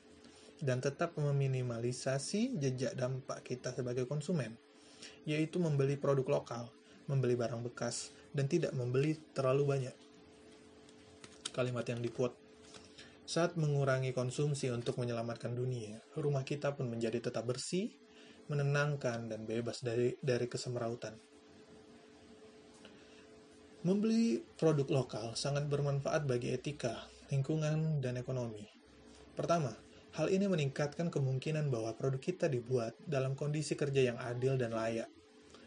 dan 0.61 0.79
tetap 0.85 1.17
meminimalisasi 1.17 2.61
jejak 2.61 2.93
dampak 2.93 3.41
kita 3.41 3.73
sebagai 3.73 4.05
konsumen, 4.05 4.61
yaitu 5.25 5.57
membeli 5.57 5.97
produk 5.97 6.41
lokal, 6.41 6.69
membeli 7.09 7.33
barang 7.33 7.65
bekas, 7.65 8.13
dan 8.37 8.45
tidak 8.45 8.77
membeli 8.77 9.17
terlalu 9.33 9.65
banyak. 9.65 9.97
Kalimat 11.57 11.89
yang 11.89 12.05
dikuat 12.05 12.37
saat 13.31 13.55
mengurangi 13.55 14.11
konsumsi 14.11 14.75
untuk 14.75 14.99
menyelamatkan 14.99 15.55
dunia, 15.55 16.03
rumah 16.19 16.43
kita 16.43 16.75
pun 16.75 16.91
menjadi 16.91 17.31
tetap 17.31 17.47
bersih, 17.47 17.95
menenangkan, 18.51 19.31
dan 19.31 19.47
bebas 19.47 19.87
dari, 19.87 20.19
dari 20.19 20.51
kesemrautan. 20.51 21.30
Membeli 23.81 24.45
produk 24.61 24.85
lokal 24.93 25.33
sangat 25.41 25.65
bermanfaat 25.65 26.29
bagi 26.29 26.53
etika, 26.53 27.09
lingkungan, 27.33 28.05
dan 28.05 28.21
ekonomi. 28.21 28.69
Pertama, 29.33 29.73
hal 30.21 30.29
ini 30.29 30.53
meningkatkan 30.53 31.09
kemungkinan 31.09 31.73
bahwa 31.73 31.97
produk 31.97 32.21
kita 32.21 32.53
dibuat 32.53 32.93
dalam 33.09 33.33
kondisi 33.33 33.81
kerja 33.81 34.13
yang 34.13 34.21
adil 34.21 34.61
dan 34.61 34.77
layak. 34.77 35.09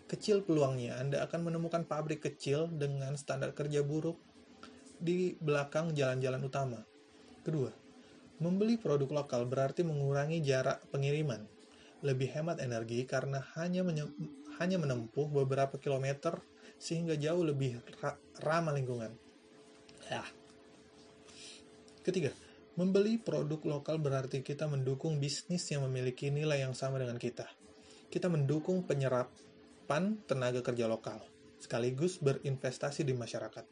Kecil 0.06 0.46
peluangnya 0.46 1.02
Anda 1.02 1.26
akan 1.26 1.42
menemukan 1.42 1.90
pabrik 1.90 2.22
kecil 2.22 2.70
dengan 2.70 3.18
standar 3.18 3.58
kerja 3.58 3.82
buruk 3.82 4.22
di 5.02 5.34
belakang 5.42 5.98
jalan-jalan 5.98 6.46
utama. 6.46 6.86
Kedua, 7.42 7.74
membeli 8.38 8.78
produk 8.78 9.26
lokal 9.26 9.50
berarti 9.50 9.82
mengurangi 9.82 10.38
jarak 10.46 10.86
pengiriman. 10.94 11.50
Lebih 12.06 12.30
hemat 12.30 12.62
energi 12.62 13.10
karena 13.10 13.42
hanya 13.58 13.82
hanya 14.62 14.78
menempuh 14.78 15.34
beberapa 15.34 15.82
kilometer 15.82 16.53
sehingga 16.84 17.16
jauh 17.16 17.48
lebih 17.48 17.80
ra 18.04 18.20
ramah 18.44 18.76
lingkungan. 18.76 19.16
Ya. 20.12 20.28
Ketiga, 22.04 22.36
membeli 22.76 23.16
produk 23.16 23.64
lokal 23.64 24.04
berarti 24.04 24.44
kita 24.44 24.68
mendukung 24.68 25.16
bisnis 25.16 25.64
yang 25.72 25.88
memiliki 25.88 26.28
nilai 26.28 26.60
yang 26.60 26.76
sama 26.76 27.00
dengan 27.00 27.16
kita. 27.16 27.48
Kita 28.12 28.28
mendukung 28.28 28.84
penyerapan 28.84 30.20
tenaga 30.28 30.60
kerja 30.60 30.92
lokal, 30.92 31.24
sekaligus 31.64 32.20
berinvestasi 32.20 33.08
di 33.08 33.16
masyarakat. 33.16 33.64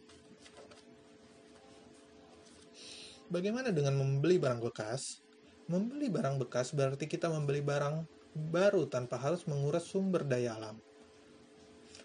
Bagaimana 3.27 3.75
dengan 3.75 3.99
membeli 3.99 4.39
barang 4.39 4.63
bekas? 4.63 5.19
Membeli 5.67 6.07
barang 6.07 6.39
bekas 6.39 6.71
berarti 6.71 7.11
kita 7.11 7.27
membeli 7.27 7.59
barang 7.59 8.07
baru 8.31 8.87
tanpa 8.87 9.19
harus 9.19 9.43
menguras 9.51 9.83
sumber 9.83 10.23
daya 10.23 10.55
alam. 10.55 10.79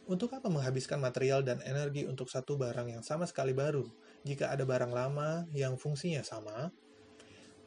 Untuk 0.07 0.39
apa 0.39 0.47
menghabiskan 0.47 1.03
material 1.03 1.43
dan 1.43 1.59
energi 1.67 2.07
untuk 2.07 2.31
satu 2.31 2.55
barang 2.55 2.95
yang 2.95 3.03
sama 3.03 3.27
sekali 3.27 3.51
baru, 3.51 3.83
jika 4.23 4.55
ada 4.55 4.63
barang 4.63 4.95
lama 4.95 5.51
yang 5.51 5.75
fungsinya 5.75 6.23
sama? 6.23 6.71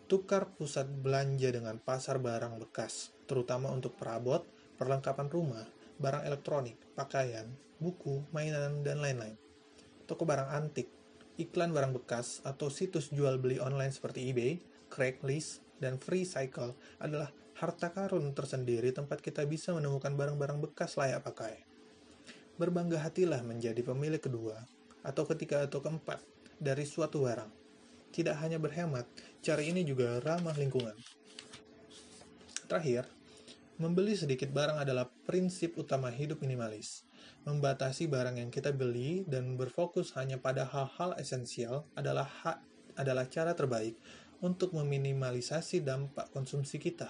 Tukar 0.08 0.56
pusat 0.56 0.88
belanja 0.88 1.52
dengan 1.52 1.84
pasar 1.84 2.16
barang 2.24 2.56
bekas, 2.64 3.12
terutama 3.28 3.68
untuk 3.76 4.00
perabot, 4.00 4.48
perlengkapan 4.80 5.28
rumah, 5.28 5.68
barang 6.00 6.24
elektronik, 6.24 6.80
pakaian, 6.96 7.52
buku, 7.76 8.24
mainan, 8.32 8.88
dan 8.88 9.04
lain-lain. 9.04 9.36
Toko 10.08 10.24
barang 10.24 10.48
antik, 10.48 10.88
iklan 11.36 11.76
barang 11.76 11.92
bekas, 11.92 12.40
atau 12.48 12.72
situs 12.72 13.12
jual 13.12 13.36
beli 13.36 13.60
online 13.60 13.92
seperti 13.92 14.32
eBay, 14.32 14.64
Craigslist, 14.88 15.60
dan 15.84 16.00
Free 16.00 16.24
Cycle 16.24 16.72
adalah 17.04 17.36
harta 17.60 17.92
karun 17.92 18.32
tersendiri 18.32 18.96
tempat 18.96 19.20
kita 19.20 19.44
bisa 19.44 19.76
menemukan 19.76 20.16
barang-barang 20.16 20.72
bekas 20.72 20.96
layak 20.96 21.20
pakai. 21.28 21.69
Berbangga 22.60 23.00
hatilah 23.00 23.40
menjadi 23.40 23.80
pemilik 23.80 24.20
kedua, 24.20 24.60
atau 25.00 25.24
ketiga 25.24 25.64
atau 25.64 25.80
keempat, 25.80 26.20
dari 26.60 26.84
suatu 26.84 27.24
barang. 27.24 27.48
Tidak 28.12 28.36
hanya 28.44 28.60
berhemat, 28.60 29.08
cara 29.40 29.64
ini 29.64 29.88
juga 29.88 30.20
ramah 30.20 30.52
lingkungan. 30.60 30.92
Terakhir, 32.68 33.08
membeli 33.80 34.20
sedikit 34.20 34.52
barang 34.52 34.76
adalah 34.76 35.08
prinsip 35.08 35.80
utama 35.80 36.12
hidup 36.12 36.44
minimalis. 36.44 37.08
Membatasi 37.48 38.12
barang 38.12 38.36
yang 38.36 38.52
kita 38.52 38.76
beli 38.76 39.24
dan 39.24 39.56
berfokus 39.56 40.12
hanya 40.20 40.36
pada 40.36 40.68
hal-hal 40.68 41.16
esensial 41.16 41.88
adalah 41.96 42.28
hak 42.28 42.60
adalah 43.00 43.24
cara 43.32 43.56
terbaik 43.56 43.96
untuk 44.44 44.76
meminimalisasi 44.76 45.80
dampak 45.80 46.28
konsumsi 46.36 46.76
kita. 46.76 47.08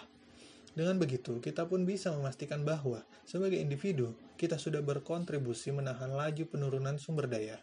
Dengan 0.77 1.01
begitu, 1.01 1.41
kita 1.41 1.65
pun 1.65 1.81
bisa 1.89 2.13
memastikan 2.13 2.61
bahwa 2.61 3.01
sebagai 3.25 3.57
individu, 3.57 4.13
kita 4.39 4.55
sudah 4.55 4.79
berkontribusi 4.79 5.75
menahan 5.75 6.15
laju 6.15 6.47
penurunan 6.47 6.95
sumber 6.95 7.27
daya, 7.27 7.59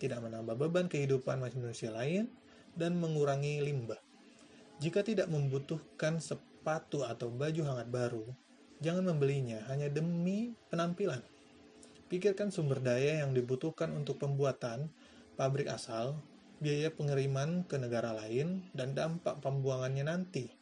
tidak 0.00 0.24
menambah 0.24 0.56
beban 0.56 0.88
kehidupan 0.88 1.44
manusia 1.44 1.92
lain, 1.92 2.32
dan 2.72 2.96
mengurangi 2.96 3.60
limbah. 3.60 4.00
Jika 4.80 5.04
tidak 5.04 5.28
membutuhkan 5.28 6.16
sepatu 6.16 7.04
atau 7.04 7.28
baju 7.28 7.68
hangat 7.68 7.92
baru, 7.92 8.24
jangan 8.80 9.12
membelinya 9.12 9.60
hanya 9.68 9.92
demi 9.92 10.56
penampilan. 10.72 11.20
Pikirkan 12.08 12.48
sumber 12.48 12.80
daya 12.80 13.20
yang 13.20 13.36
dibutuhkan 13.36 13.92
untuk 13.92 14.16
pembuatan, 14.16 14.88
pabrik 15.36 15.68
asal, 15.68 16.16
biaya 16.64 16.88
pengiriman 16.88 17.68
ke 17.68 17.76
negara 17.76 18.16
lain, 18.16 18.64
dan 18.72 18.96
dampak 18.96 19.36
pembuangannya 19.44 20.08
nanti 20.08 20.55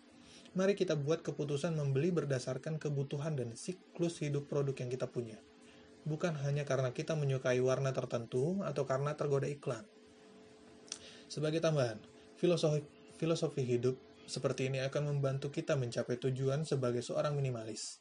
mari 0.54 0.78
kita 0.78 0.94
buat 0.94 1.26
keputusan 1.26 1.74
membeli 1.74 2.14
berdasarkan 2.14 2.78
kebutuhan 2.78 3.34
dan 3.34 3.58
siklus 3.58 4.22
hidup 4.22 4.46
produk 4.46 4.74
yang 4.78 4.90
kita 4.90 5.10
punya. 5.10 5.38
Bukan 6.06 6.38
hanya 6.46 6.62
karena 6.62 6.94
kita 6.94 7.18
menyukai 7.18 7.58
warna 7.58 7.90
tertentu 7.90 8.62
atau 8.62 8.86
karena 8.86 9.18
tergoda 9.18 9.50
iklan. 9.50 9.82
Sebagai 11.26 11.58
tambahan, 11.58 11.98
filosofi, 12.38 12.86
filosofi 13.18 13.66
hidup 13.66 13.98
seperti 14.24 14.70
ini 14.70 14.80
akan 14.80 15.16
membantu 15.16 15.50
kita 15.50 15.74
mencapai 15.74 16.16
tujuan 16.16 16.62
sebagai 16.62 17.02
seorang 17.02 17.34
minimalis. 17.34 18.00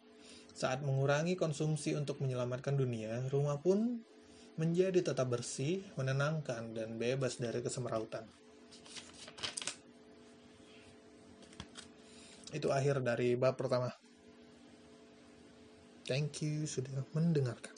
Saat 0.54 0.86
mengurangi 0.86 1.34
konsumsi 1.34 1.98
untuk 1.98 2.22
menyelamatkan 2.22 2.78
dunia, 2.78 3.26
rumah 3.34 3.58
pun 3.58 4.06
menjadi 4.54 5.02
tetap 5.02 5.34
bersih, 5.34 5.82
menenangkan, 5.98 6.78
dan 6.78 7.02
bebas 7.02 7.42
dari 7.42 7.66
kesemrautan. 7.66 8.30
Itu 12.54 12.70
akhir 12.70 13.02
dari 13.02 13.34
bab 13.34 13.58
pertama. 13.58 13.90
Thank 16.06 16.46
you 16.46 16.70
sudah 16.70 17.02
mendengarkan. 17.18 17.73